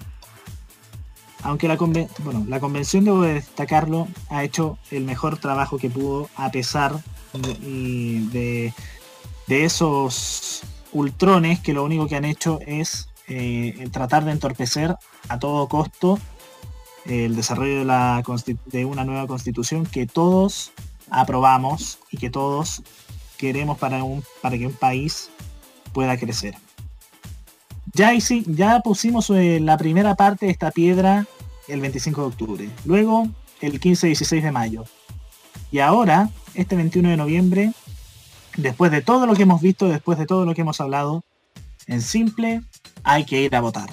aunque 1.43 1.67
la, 1.67 1.75
bueno, 1.75 2.45
la 2.47 2.59
convención, 2.59 3.05
debo 3.05 3.21
de 3.21 3.35
destacarlo, 3.35 4.07
ha 4.29 4.43
hecho 4.43 4.77
el 4.91 5.03
mejor 5.03 5.37
trabajo 5.37 5.77
que 5.77 5.89
pudo 5.89 6.29
a 6.35 6.51
pesar 6.51 7.03
de, 7.33 8.71
de, 9.47 9.65
esos 9.65 10.63
ultrones 10.91 11.59
que 11.59 11.73
lo 11.73 11.83
único 11.83 12.07
que 12.07 12.15
han 12.15 12.25
hecho 12.25 12.59
es 12.65 13.09
eh, 13.27 13.87
tratar 13.91 14.25
de 14.25 14.31
entorpecer 14.31 14.95
a 15.27 15.39
todo 15.39 15.67
costo 15.67 16.19
el 17.05 17.35
desarrollo 17.35 17.79
de, 17.79 17.85
la, 17.85 18.23
de 18.65 18.85
una 18.85 19.03
nueva 19.03 19.27
constitución 19.27 19.85
que 19.85 20.07
todos 20.07 20.71
aprobamos 21.09 21.99
y 22.11 22.17
que 22.17 22.29
todos 22.29 22.81
queremos 23.37 23.77
para, 23.77 24.03
un, 24.03 24.23
para 24.41 24.57
que 24.57 24.67
un 24.67 24.73
país 24.73 25.29
pueda 25.93 26.17
crecer. 26.17 26.55
Ya, 27.93 28.13
hici- 28.13 28.43
ya 28.47 28.81
pusimos 28.81 29.29
eh, 29.29 29.59
la 29.61 29.77
primera 29.77 30.15
parte 30.15 30.45
de 30.47 30.51
esta 30.51 30.71
piedra 30.71 31.25
el 31.67 31.81
25 31.81 32.21
de 32.21 32.27
octubre, 32.27 32.69
luego 32.85 33.27
el 33.61 33.79
15 33.79 34.07
y 34.07 34.09
16 34.09 34.43
de 34.43 34.51
mayo. 34.51 34.85
Y 35.71 35.79
ahora, 35.79 36.29
este 36.53 36.75
21 36.75 37.09
de 37.09 37.17
noviembre, 37.17 37.71
después 38.57 38.91
de 38.91 39.01
todo 39.01 39.25
lo 39.25 39.33
que 39.33 39.43
hemos 39.43 39.61
visto, 39.61 39.87
después 39.87 40.17
de 40.17 40.25
todo 40.25 40.45
lo 40.45 40.53
que 40.53 40.61
hemos 40.61 40.79
hablado, 40.81 41.23
en 41.87 42.01
simple, 42.01 42.61
hay 43.03 43.25
que 43.25 43.41
ir 43.41 43.55
a 43.55 43.61
votar. 43.61 43.89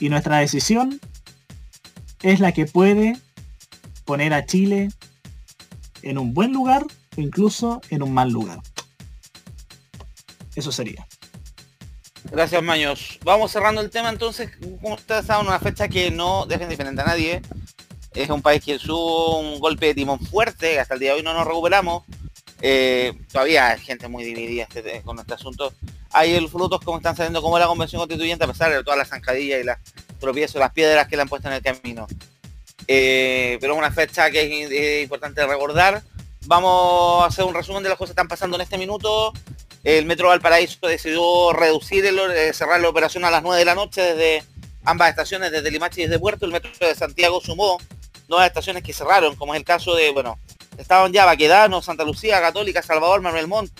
Y 0.00 0.08
nuestra 0.08 0.38
decisión 0.38 1.00
es 2.22 2.40
la 2.40 2.52
que 2.52 2.66
puede 2.66 3.18
poner 4.04 4.34
a 4.34 4.44
Chile 4.46 4.90
en 6.08 6.18
un 6.18 6.32
buen 6.34 6.52
lugar 6.52 6.84
o 7.16 7.20
incluso 7.20 7.80
en 7.90 8.02
un 8.02 8.12
mal 8.12 8.30
lugar. 8.30 8.60
Eso 10.54 10.72
sería. 10.72 11.06
Gracias, 12.30 12.62
Maños. 12.62 13.18
Vamos 13.24 13.52
cerrando 13.52 13.80
el 13.80 13.90
tema 13.90 14.08
entonces. 14.08 14.50
Como 14.80 14.94
ustedes 14.94 15.26
saben, 15.26 15.46
una 15.46 15.60
fecha 15.60 15.88
que 15.88 16.10
no 16.10 16.46
deja 16.46 16.64
indiferente 16.64 17.02
a 17.02 17.06
nadie. 17.06 17.42
Es 18.14 18.30
un 18.30 18.42
país 18.42 18.64
que 18.64 18.78
tuvo 18.78 19.38
un 19.38 19.60
golpe 19.60 19.86
de 19.86 19.94
timón 19.94 20.18
fuerte. 20.20 20.80
Hasta 20.80 20.94
el 20.94 21.00
día 21.00 21.10
de 21.10 21.18
hoy 21.18 21.22
no 21.22 21.34
nos 21.34 21.46
recuperamos. 21.46 22.04
Eh, 22.62 23.12
todavía 23.30 23.68
hay 23.68 23.78
gente 23.78 24.08
muy 24.08 24.24
dividida 24.24 24.64
este- 24.64 25.02
con 25.02 25.18
este 25.18 25.34
asunto. 25.34 25.72
Hay 26.10 26.34
el 26.34 26.48
frutos 26.48 26.80
como 26.80 26.96
están 26.96 27.14
saliendo 27.14 27.42
como 27.42 27.58
la 27.58 27.66
convención 27.66 28.00
constituyente 28.00 28.44
a 28.44 28.48
pesar 28.48 28.72
de 28.72 28.82
todas 28.82 28.98
las 28.98 29.08
zancadillas 29.08 29.60
y 29.60 29.64
las 29.64 29.78
tropiezos, 30.18 30.58
las 30.58 30.72
piedras 30.72 31.06
que 31.06 31.16
le 31.16 31.22
han 31.22 31.28
puesto 31.28 31.48
en 31.48 31.54
el 31.54 31.62
camino. 31.62 32.06
Eh, 32.88 33.58
pero 33.60 33.74
es 33.74 33.78
una 33.78 33.90
fecha 33.90 34.30
que 34.30 34.98
es, 34.98 35.02
importante 35.02 35.44
recordar. 35.46 36.02
Vamos 36.46 37.24
a 37.24 37.26
hacer 37.26 37.44
un 37.44 37.54
resumen 37.54 37.82
de 37.82 37.88
las 37.88 37.98
cosas 37.98 38.10
que 38.10 38.20
están 38.20 38.28
pasando 38.28 38.56
en 38.56 38.62
este 38.62 38.78
minuto. 38.78 39.32
El 39.82 40.06
Metro 40.06 40.28
Valparaíso 40.28 40.86
decidió 40.86 41.52
reducir, 41.52 42.04
el, 42.06 42.18
eh, 42.18 42.52
cerrar 42.52 42.80
la 42.80 42.88
operación 42.88 43.24
a 43.24 43.30
las 43.30 43.42
9 43.42 43.58
de 43.58 43.64
la 43.64 43.74
noche 43.74 44.02
desde 44.02 44.44
ambas 44.84 45.10
estaciones, 45.10 45.50
desde 45.50 45.70
Limache 45.70 46.02
y 46.02 46.04
desde 46.04 46.18
Puerto. 46.18 46.46
El 46.46 46.52
Metro 46.52 46.70
de 46.80 46.94
Santiago 46.94 47.40
sumó 47.40 47.78
nuevas 48.28 48.48
estaciones 48.48 48.82
que 48.82 48.92
cerraron, 48.92 49.36
como 49.36 49.54
es 49.54 49.58
el 49.58 49.64
caso 49.64 49.94
de, 49.94 50.10
bueno, 50.10 50.38
estaban 50.78 51.12
ya 51.12 51.24
Baquedano, 51.24 51.82
Santa 51.82 52.04
Lucía, 52.04 52.40
Católica, 52.40 52.82
Salvador, 52.82 53.20
Manuel 53.20 53.46
Montt, 53.46 53.70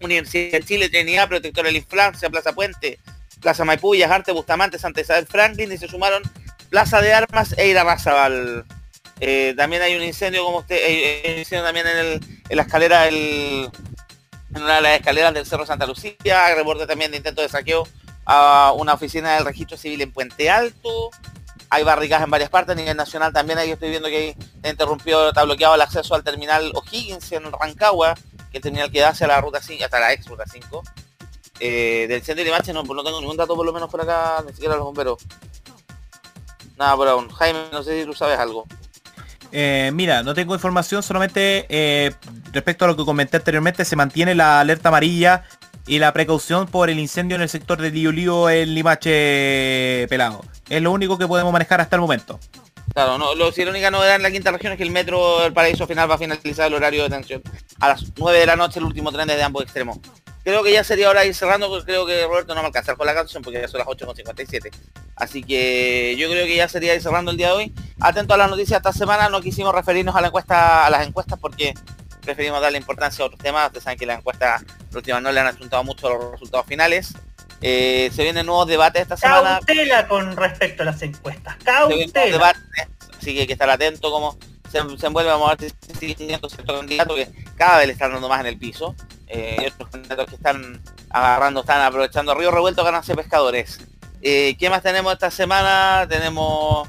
Universidad 0.00 0.58
de 0.58 0.64
Chile, 0.64 0.88
Trinidad, 0.88 1.28
Protectora 1.28 1.66
de 1.66 1.72
la 1.72 1.78
Infancia, 1.78 2.30
Plaza 2.30 2.52
Puente, 2.52 2.98
Plaza 3.40 3.64
Maipú, 3.64 3.94
Arte, 3.94 4.32
Bustamante, 4.32 4.78
Santa 4.78 5.00
Isabel 5.00 5.26
Franklin 5.26 5.72
y 5.72 5.78
se 5.78 5.88
sumaron 5.88 6.22
Plaza 6.70 7.00
de 7.00 7.12
Armas 7.12 7.54
e 7.56 7.68
Irarrázaval. 7.68 8.64
Eh, 9.20 9.54
también 9.56 9.82
hay 9.82 9.96
un 9.96 10.02
incendio, 10.02 10.44
como 10.44 10.58
usted, 10.58 10.76
eh, 10.76 11.22
hay 11.24 11.32
un 11.32 11.38
incendio 11.40 11.64
también 11.64 11.86
en, 11.86 12.56
la 12.56 12.62
escalera 12.62 13.02
del, 13.02 13.68
en 14.54 14.62
una 14.62 14.76
de 14.76 14.80
las 14.82 14.98
escaleras 14.98 15.34
del 15.34 15.46
Cerro 15.46 15.66
Santa 15.66 15.86
Lucía, 15.86 16.54
reporte 16.54 16.86
también 16.86 17.10
de 17.10 17.16
intento 17.16 17.42
de 17.42 17.48
saqueo 17.48 17.86
a 18.26 18.72
una 18.76 18.94
oficina 18.94 19.34
del 19.34 19.44
registro 19.44 19.76
civil 19.76 20.00
en 20.02 20.12
Puente 20.12 20.50
Alto, 20.50 21.10
hay 21.70 21.82
barricadas 21.82 22.24
en 22.24 22.30
varias 22.30 22.50
partes, 22.50 22.72
a 22.72 22.76
nivel 22.76 22.96
nacional 22.96 23.32
también 23.32 23.58
ahí 23.58 23.70
estoy 23.70 23.90
viendo 23.90 24.08
que 24.08 24.16
hay- 24.16 24.36
está 24.62 25.44
bloqueado 25.44 25.74
el 25.74 25.80
acceso 25.80 26.14
al 26.14 26.22
terminal 26.22 26.70
O'Higgins 26.74 27.32
en 27.32 27.50
Rancagua, 27.50 28.14
que 28.50 28.58
el 28.58 28.62
terminal 28.62 28.90
que 28.90 29.00
da 29.00 29.08
hacia 29.10 29.26
la 29.26 29.40
ruta 29.40 29.60
5, 29.60 29.84
hasta 29.84 29.98
la 30.00 30.12
ex 30.12 30.26
ruta 30.26 30.44
5. 30.50 30.82
Eh, 31.60 32.06
del 32.08 32.18
incendio 32.18 32.44
de 32.44 32.50
Limache 32.50 32.72
no, 32.72 32.84
no 32.84 33.02
tengo 33.02 33.20
ningún 33.20 33.36
dato 33.36 33.56
por 33.56 33.66
lo 33.66 33.72
menos 33.72 33.90
por 33.90 34.00
acá, 34.00 34.42
ni 34.46 34.52
siquiera 34.52 34.76
los 34.76 34.84
bomberos. 34.84 35.18
Nada 36.78 36.96
por 36.96 37.08
aún. 37.08 37.28
Jaime, 37.30 37.58
no 37.72 37.82
sé 37.82 38.00
si 38.00 38.06
tú 38.06 38.14
sabes 38.14 38.38
algo. 38.38 38.66
Eh, 39.50 39.90
mira, 39.94 40.22
no 40.22 40.34
tengo 40.34 40.54
información, 40.54 41.02
solamente 41.02 41.66
eh, 41.68 42.14
respecto 42.52 42.84
a 42.84 42.88
lo 42.88 42.96
que 42.96 43.04
comenté 43.04 43.38
anteriormente, 43.38 43.84
se 43.84 43.96
mantiene 43.96 44.34
la 44.34 44.60
alerta 44.60 44.90
amarilla 44.90 45.44
y 45.86 45.98
la 45.98 46.12
precaución 46.12 46.66
por 46.66 46.90
el 46.90 46.98
incendio 46.98 47.34
en 47.34 47.42
el 47.42 47.48
sector 47.48 47.80
de 47.80 47.90
Lío 47.90 48.12
Lío 48.12 48.50
en 48.50 48.74
Limache 48.74 50.06
Pelado. 50.08 50.44
Es 50.68 50.82
lo 50.82 50.92
único 50.92 51.16
que 51.16 51.26
podemos 51.26 51.52
manejar 51.52 51.80
hasta 51.80 51.96
el 51.96 52.02
momento. 52.02 52.38
Claro, 52.92 53.16
no, 53.16 53.34
lo, 53.34 53.52
si 53.52 53.64
la 53.64 53.70
única 53.70 53.90
novedad 53.90 54.16
en 54.16 54.22
la 54.22 54.30
quinta 54.30 54.50
región 54.50 54.72
es 54.72 54.76
que 54.76 54.84
el 54.84 54.90
metro 54.90 55.40
del 55.40 55.52
paraíso 55.52 55.86
final 55.86 56.10
va 56.10 56.16
a 56.16 56.18
finalizar 56.18 56.66
el 56.66 56.74
horario 56.74 57.02
de 57.02 57.08
detención 57.08 57.42
a 57.80 57.88
las 57.88 58.04
9 58.16 58.38
de 58.38 58.46
la 58.46 58.56
noche, 58.56 58.80
el 58.80 58.84
último 58.84 59.12
tren 59.12 59.28
desde 59.28 59.42
ambos 59.42 59.62
extremos. 59.62 59.98
Creo 60.48 60.62
que 60.62 60.72
ya 60.72 60.82
sería 60.82 61.10
hora 61.10 61.20
de 61.20 61.26
ir 61.26 61.34
cerrando, 61.34 61.68
porque 61.68 61.84
creo 61.84 62.06
que 62.06 62.24
Roberto 62.24 62.54
no 62.54 62.62
va 62.62 62.62
a 62.62 62.66
alcanzar 62.68 62.96
con 62.96 63.06
la 63.06 63.12
canción 63.12 63.42
porque 63.42 63.60
ya 63.60 63.68
son 63.68 63.80
las 63.80 63.86
8.57. 63.86 64.70
Así 65.14 65.42
que 65.42 66.16
yo 66.18 66.30
creo 66.30 66.46
que 66.46 66.56
ya 66.56 66.66
sería 66.70 66.94
ir 66.94 67.02
cerrando 67.02 67.32
el 67.32 67.36
día 67.36 67.48
de 67.48 67.52
hoy. 67.52 67.74
Atento 68.00 68.32
a 68.32 68.38
las 68.38 68.48
noticias 68.48 68.78
esta 68.78 68.94
semana, 68.94 69.28
no 69.28 69.42
quisimos 69.42 69.74
referirnos 69.74 70.16
a 70.16 70.22
la 70.22 70.28
encuesta, 70.28 70.86
a 70.86 70.88
las 70.88 71.06
encuestas 71.06 71.38
porque 71.38 71.74
preferimos 72.22 72.62
darle 72.62 72.78
importancia 72.78 73.22
a 73.22 73.26
otros 73.26 73.42
temas. 73.42 73.66
Ustedes 73.66 73.84
saben 73.84 73.98
que 73.98 74.06
las 74.06 74.20
encuestas 74.20 74.64
últimas 74.94 75.20
no 75.20 75.32
le 75.32 75.38
han 75.38 75.48
apuntado 75.48 75.84
mucho 75.84 76.08
los 76.08 76.32
resultados 76.32 76.64
finales. 76.64 77.12
Eh, 77.60 78.10
se 78.14 78.22
vienen 78.22 78.46
nuevos 78.46 78.68
debates 78.68 79.02
esta 79.02 79.18
semana. 79.18 79.60
Cautela 79.66 80.08
con 80.08 80.34
respecto 80.34 80.82
a 80.82 80.86
las 80.86 81.02
encuestas. 81.02 81.56
Cautela. 81.62 82.24
debates, 82.24 82.62
así 83.18 83.34
que 83.34 83.40
hay 83.40 83.46
que 83.46 83.52
estar 83.52 83.68
atento 83.68 84.10
como 84.10 84.38
se, 84.72 84.78
se 84.96 85.06
envuelve 85.06 85.30
vamos 85.30 85.50
a 85.50 85.56
ver 85.56 85.70
si 86.00 86.14
candidato 86.14 87.14
que 87.14 87.28
cada 87.54 87.76
vez 87.76 87.86
le 87.88 87.92
están 87.92 88.12
dando 88.12 88.30
más 88.30 88.40
en 88.40 88.46
el 88.46 88.58
piso. 88.58 88.96
Eh, 89.28 89.56
y 89.62 89.66
otros 89.66 89.90
candidatos 89.90 90.26
que 90.26 90.36
están 90.36 90.80
agarrando, 91.10 91.60
están 91.60 91.82
aprovechando 91.82 92.34
Río 92.34 92.50
Revuelto 92.50 92.84
ganarse 92.84 93.14
pescadores. 93.14 93.78
Eh, 94.22 94.56
¿Qué 94.58 94.70
más 94.70 94.82
tenemos 94.82 95.12
esta 95.12 95.30
semana? 95.30 96.06
Tenemos 96.08 96.88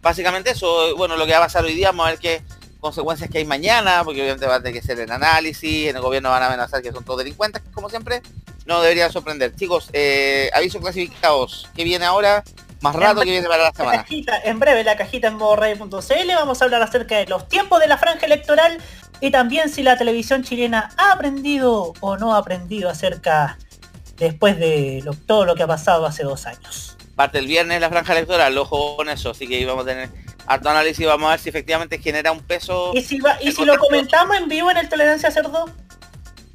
básicamente 0.00 0.50
eso, 0.50 0.96
bueno, 0.96 1.16
lo 1.16 1.24
que 1.26 1.32
va 1.32 1.38
a 1.38 1.42
pasar 1.42 1.64
hoy 1.64 1.74
día, 1.74 1.88
vamos 1.88 2.06
a 2.06 2.10
ver 2.10 2.18
qué 2.18 2.42
consecuencias 2.80 3.30
que 3.30 3.38
hay 3.38 3.46
mañana, 3.46 4.02
porque 4.04 4.20
obviamente 4.20 4.46
va 4.46 4.56
a 4.56 4.60
tener 4.60 4.74
que 4.78 4.86
ser 4.86 5.00
el 5.00 5.10
análisis, 5.10 5.88
en 5.88 5.96
el 5.96 6.02
gobierno 6.02 6.28
van 6.28 6.42
a 6.42 6.46
amenazar 6.48 6.82
que 6.82 6.92
son 6.92 7.02
todos 7.04 7.20
delincuentes, 7.20 7.62
como 7.72 7.88
siempre, 7.88 8.20
no 8.66 8.82
debería 8.82 9.10
sorprender. 9.10 9.54
Chicos, 9.56 9.88
eh, 9.94 10.50
aviso 10.52 10.80
clasificados, 10.80 11.66
¿qué 11.74 11.84
viene 11.84 12.04
ahora? 12.04 12.44
Más 12.82 12.94
rato 12.94 13.20
que 13.22 13.30
viene 13.30 13.48
para 13.48 13.62
la 13.62 13.68
La 13.70 13.72
semana. 13.74 14.02
cajita, 14.02 14.38
en 14.44 14.60
breve 14.60 14.84
la 14.84 14.94
cajita 14.98 15.28
en 15.28 15.34
modoradio.cl 15.36 16.34
vamos 16.34 16.60
a 16.60 16.64
hablar 16.66 16.82
acerca 16.82 17.16
de 17.16 17.26
los 17.26 17.48
tiempos 17.48 17.80
de 17.80 17.86
la 17.86 17.96
franja 17.96 18.26
electoral 18.26 18.76
y 19.26 19.30
también 19.30 19.70
si 19.70 19.82
la 19.82 19.96
televisión 19.96 20.42
chilena 20.44 20.90
ha 20.98 21.12
aprendido 21.12 21.94
o 22.00 22.16
no 22.18 22.34
ha 22.34 22.38
aprendido 22.38 22.90
acerca 22.90 23.56
después 24.16 24.58
de 24.58 25.00
lo- 25.04 25.14
todo 25.14 25.44
lo 25.46 25.54
que 25.54 25.62
ha 25.62 25.66
pasado 25.66 26.04
hace 26.06 26.22
dos 26.24 26.46
años. 26.46 26.96
Parte 27.16 27.38
el 27.38 27.46
viernes 27.46 27.80
la 27.80 27.88
franja 27.88 28.12
electoral, 28.12 28.56
ojo 28.58 28.96
con 28.96 29.08
eso, 29.08 29.30
así 29.30 29.46
que 29.46 29.56
ahí 29.56 29.64
vamos 29.64 29.84
a 29.84 29.88
tener 29.88 30.10
harto 30.46 30.68
análisis 30.68 31.00
y 31.00 31.04
vamos 31.06 31.28
a 31.28 31.30
ver 31.30 31.40
si 31.40 31.48
efectivamente 31.48 31.98
genera 31.98 32.32
un 32.32 32.40
peso. 32.40 32.92
Y 32.94 33.00
si, 33.02 33.18
va- 33.20 33.38
y 33.42 33.50
si 33.52 33.64
lo 33.64 33.78
comentamos 33.78 34.36
en 34.36 34.48
vivo 34.48 34.70
en 34.70 34.76
el 34.76 34.88
Tolerancia 34.88 35.30
Cerdo, 35.30 35.70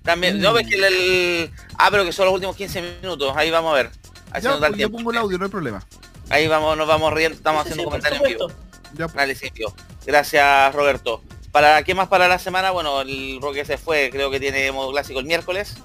También, 0.03 0.39
no 0.41 0.53
ves 0.53 0.67
que 0.67 0.75
el, 0.75 0.83
el- 0.83 1.51
Ah, 1.77 1.87
pero 1.91 2.03
que 2.05 2.11
son 2.11 2.25
los 2.25 2.33
últimos 2.35 2.55
15 2.55 2.81
minutos, 3.01 3.33
ahí 3.35 3.49
vamos 3.51 3.71
a 3.71 3.75
ver. 3.75 3.91
Así 4.31 4.43
Ya, 4.43 4.51
nos 4.51 4.59
da 4.61 4.67
el 4.67 4.73
pues, 4.73 4.81
yo 4.81 4.91
pongo 4.91 5.11
el 5.11 5.17
audio, 5.17 5.37
no 5.37 5.45
hay 5.45 5.51
problema. 5.51 5.83
Ahí 6.29 6.47
vamos, 6.47 6.77
nos 6.77 6.87
vamos 6.87 7.11
riendo, 7.13 7.35
estamos 7.37 7.63
Sí, 7.63 7.69
haciendo 7.71 7.83
sí, 7.83 7.85
comentarios 7.85 8.21
en 8.21 8.27
vivo. 8.37 8.47
Ya, 8.93 9.05
pues. 9.07 9.15
Análisis 9.15 9.43
en 9.49 9.53
vivo. 9.55 9.73
Gracias 10.05 10.75
Roberto. 10.75 11.23
¿Para 11.51 11.81
qué 11.84 11.93
más 11.95 12.07
para 12.07 12.27
la 12.27 12.38
semana? 12.39 12.71
Bueno, 12.71 13.01
el 13.01 13.39
Roque 13.41 13.65
se 13.65 13.77
fue, 13.77 14.09
creo 14.11 14.30
que 14.30 14.39
tiene 14.39 14.71
modo 14.71 14.91
clásico 14.91 15.19
el 15.19 15.26
miércoles. 15.26 15.76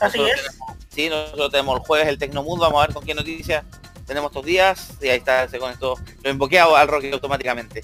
así 0.00 0.18
Nosotros 0.18 0.30
es. 0.30 0.42
tenemos- 0.58 0.76
sí, 0.94 1.08
nosotros 1.08 1.50
tenemos 1.50 1.76
el 1.80 1.86
jueves 1.86 2.08
el 2.08 2.18
Tecnomood, 2.18 2.58
vamos 2.60 2.82
a 2.82 2.86
ver 2.86 2.94
con 2.94 3.04
qué 3.04 3.14
noticias 3.14 3.64
tenemos 4.06 4.30
estos 4.30 4.44
días. 4.44 4.90
Y 5.00 5.08
ahí 5.08 5.18
está, 5.18 5.48
se 5.48 5.58
conectó, 5.58 5.94
lo 6.22 6.30
invoqué 6.30 6.58
al 6.60 6.88
Roque 6.88 7.10
automáticamente. 7.12 7.82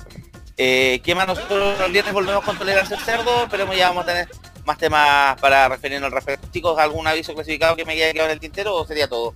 Eh, 0.56 1.00
¿Qué 1.02 1.14
más 1.14 1.26
nosotros 1.26 1.80
el 1.80 1.92
viernes 1.92 2.12
volvemos 2.12 2.44
con 2.44 2.58
Tolerancia 2.58 2.96
al 2.96 3.02
Cerdo? 3.02 3.44
Esperemos 3.44 3.74
ya 3.76 3.88
vamos 3.88 4.04
a 4.04 4.06
tener 4.08 4.28
más 4.66 4.76
temas 4.76 5.40
para 5.40 5.66
referirnos 5.68 6.08
al 6.08 6.12
respecto. 6.12 6.48
Chicos, 6.52 6.78
¿algún 6.78 7.06
aviso 7.06 7.32
clasificado 7.34 7.74
que 7.76 7.86
me 7.86 7.94
haya 7.94 8.12
quedado 8.12 8.28
en 8.28 8.34
el 8.34 8.40
tintero 8.40 8.74
o 8.76 8.86
sería 8.86 9.08
todo? 9.08 9.32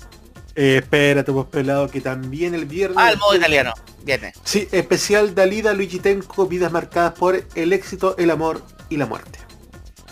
Eh, 0.57 0.77
espérate, 0.83 1.33
pues 1.33 1.47
pelado, 1.47 1.89
que 1.89 2.01
también 2.01 2.55
el 2.55 2.65
viernes... 2.67 2.99
Ah, 3.01 3.11
el 3.11 3.19
modo 3.19 3.35
italiano. 3.35 3.73
Viernes. 4.03 4.39
Sí, 4.45 4.69
especial 4.71 5.35
Dalida 5.35 5.73
Luigi 5.73 5.99
Tenco, 5.99 6.47
vidas 6.47 6.71
marcadas 6.71 7.15
por 7.15 7.45
el 7.55 7.73
éxito, 7.73 8.17
el 8.19 8.31
amor 8.31 8.63
y 8.89 8.97
la 8.97 9.07
muerte. 9.07 9.39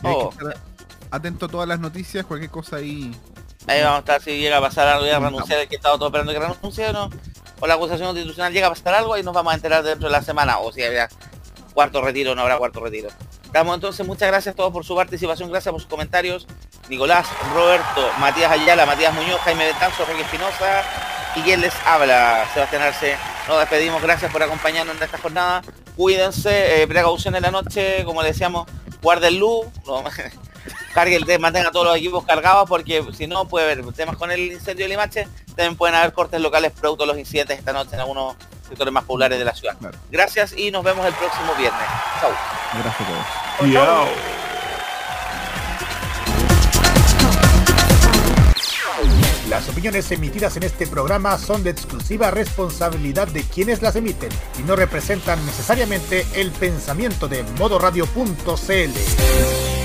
Oh. 0.02 0.32
atento 1.12 1.46
a 1.46 1.48
todas 1.48 1.68
las 1.68 1.78
noticias, 1.78 2.26
cualquier 2.26 2.50
cosa 2.50 2.76
ahí. 2.76 3.14
Ahí 3.68 3.80
vamos 3.80 3.96
a 3.96 4.00
estar 4.00 4.22
si 4.22 4.38
llega 4.38 4.56
a 4.56 4.60
pasar 4.60 4.88
algo, 4.88 5.04
llega 5.04 5.18
a 5.18 5.20
renunciar 5.20 5.60
el 5.60 5.68
que 5.68 5.76
estaba 5.76 5.96
todo 5.96 6.08
esperando 6.08 6.32
que 6.32 6.40
renuncie 6.40 6.88
o 6.88 6.92
no. 6.92 7.10
O 7.60 7.66
la 7.68 7.74
acusación 7.74 8.08
constitucional 8.08 8.52
llega 8.52 8.66
a 8.66 8.70
pasar 8.70 8.94
algo 8.94 9.16
y 9.16 9.22
nos 9.22 9.32
vamos 9.32 9.52
a 9.52 9.56
enterar 9.56 9.84
dentro 9.84 10.08
de 10.08 10.12
la 10.12 10.22
semana. 10.22 10.58
O 10.58 10.72
si 10.72 10.82
había 10.82 11.08
cuarto 11.72 12.02
retiro 12.02 12.32
o 12.32 12.34
no 12.34 12.42
habrá 12.42 12.58
cuarto 12.58 12.80
retiro. 12.80 13.08
Damos 13.52 13.74
entonces 13.74 14.06
muchas 14.06 14.28
gracias 14.28 14.54
a 14.54 14.56
todos 14.56 14.72
por 14.72 14.82
su 14.84 14.96
participación, 14.96 15.50
gracias 15.50 15.70
por 15.72 15.80
sus 15.80 15.90
comentarios. 15.90 16.46
Nicolás, 16.88 17.26
Roberto, 17.54 18.08
Matías 18.18 18.50
Ayala, 18.50 18.86
Matías 18.86 19.14
Muñoz, 19.14 19.40
Jaime 19.42 19.66
Betanzo, 19.66 20.06
Roque 20.06 20.22
Espinosa 20.22 20.82
y 21.36 21.42
quien 21.42 21.60
les 21.60 21.74
habla, 21.84 22.46
Sebastián 22.54 22.82
Arce. 22.82 23.16
Nos 23.46 23.58
despedimos, 23.58 24.00
gracias 24.00 24.32
por 24.32 24.42
acompañarnos 24.42 24.96
en 24.96 25.02
esta 25.02 25.18
jornada. 25.18 25.62
Cuídense, 25.96 26.82
eh, 26.82 26.86
precaución 26.86 27.36
en 27.36 27.42
la 27.42 27.50
noche, 27.50 28.04
como 28.06 28.22
le 28.22 28.28
decíamos, 28.28 28.66
guarden 29.02 29.38
luz, 29.38 29.66
no, 29.86 30.02
cargue 30.94 31.16
el 31.16 31.40
mantenga 31.40 31.70
todos 31.70 31.86
los 31.86 31.96
equipos 31.96 32.24
cargados 32.24 32.66
porque 32.68 33.04
si 33.16 33.26
no 33.26 33.46
puede 33.48 33.70
haber 33.70 33.92
temas 33.92 34.16
con 34.16 34.30
el 34.30 34.40
incendio 34.40 34.86
de 34.86 34.88
Limache, 34.88 35.28
también 35.48 35.76
pueden 35.76 35.94
haber 35.94 36.14
cortes 36.14 36.40
locales 36.40 36.72
producto 36.72 37.04
de 37.04 37.08
los 37.08 37.18
incidentes 37.18 37.58
esta 37.58 37.74
noche 37.74 37.90
en 37.94 38.00
algunos 38.00 38.34
sectores 38.72 38.92
más 38.92 39.04
populares 39.04 39.38
de 39.38 39.44
la 39.44 39.54
ciudad. 39.54 39.76
Claro. 39.78 39.96
Gracias 40.10 40.54
y 40.56 40.70
nos 40.70 40.82
vemos 40.82 41.04
el 41.06 41.12
próximo 41.14 41.54
viernes. 41.58 41.82
Chau. 42.20 42.30
Gracias 42.72 43.00
a 43.00 43.06
todos. 43.06 43.26
Las 49.48 49.68
opiniones 49.68 50.10
emitidas 50.10 50.56
en 50.56 50.62
este 50.62 50.86
programa 50.86 51.36
son 51.36 51.62
de 51.62 51.68
exclusiva 51.68 52.30
responsabilidad 52.30 53.28
de 53.28 53.42
quienes 53.42 53.82
las 53.82 53.96
emiten 53.96 54.30
y 54.58 54.62
no 54.62 54.76
representan 54.76 55.44
necesariamente 55.44 56.24
el 56.34 56.50
pensamiento 56.52 57.28
de 57.28 57.42
modoradio.cl. 57.58 59.81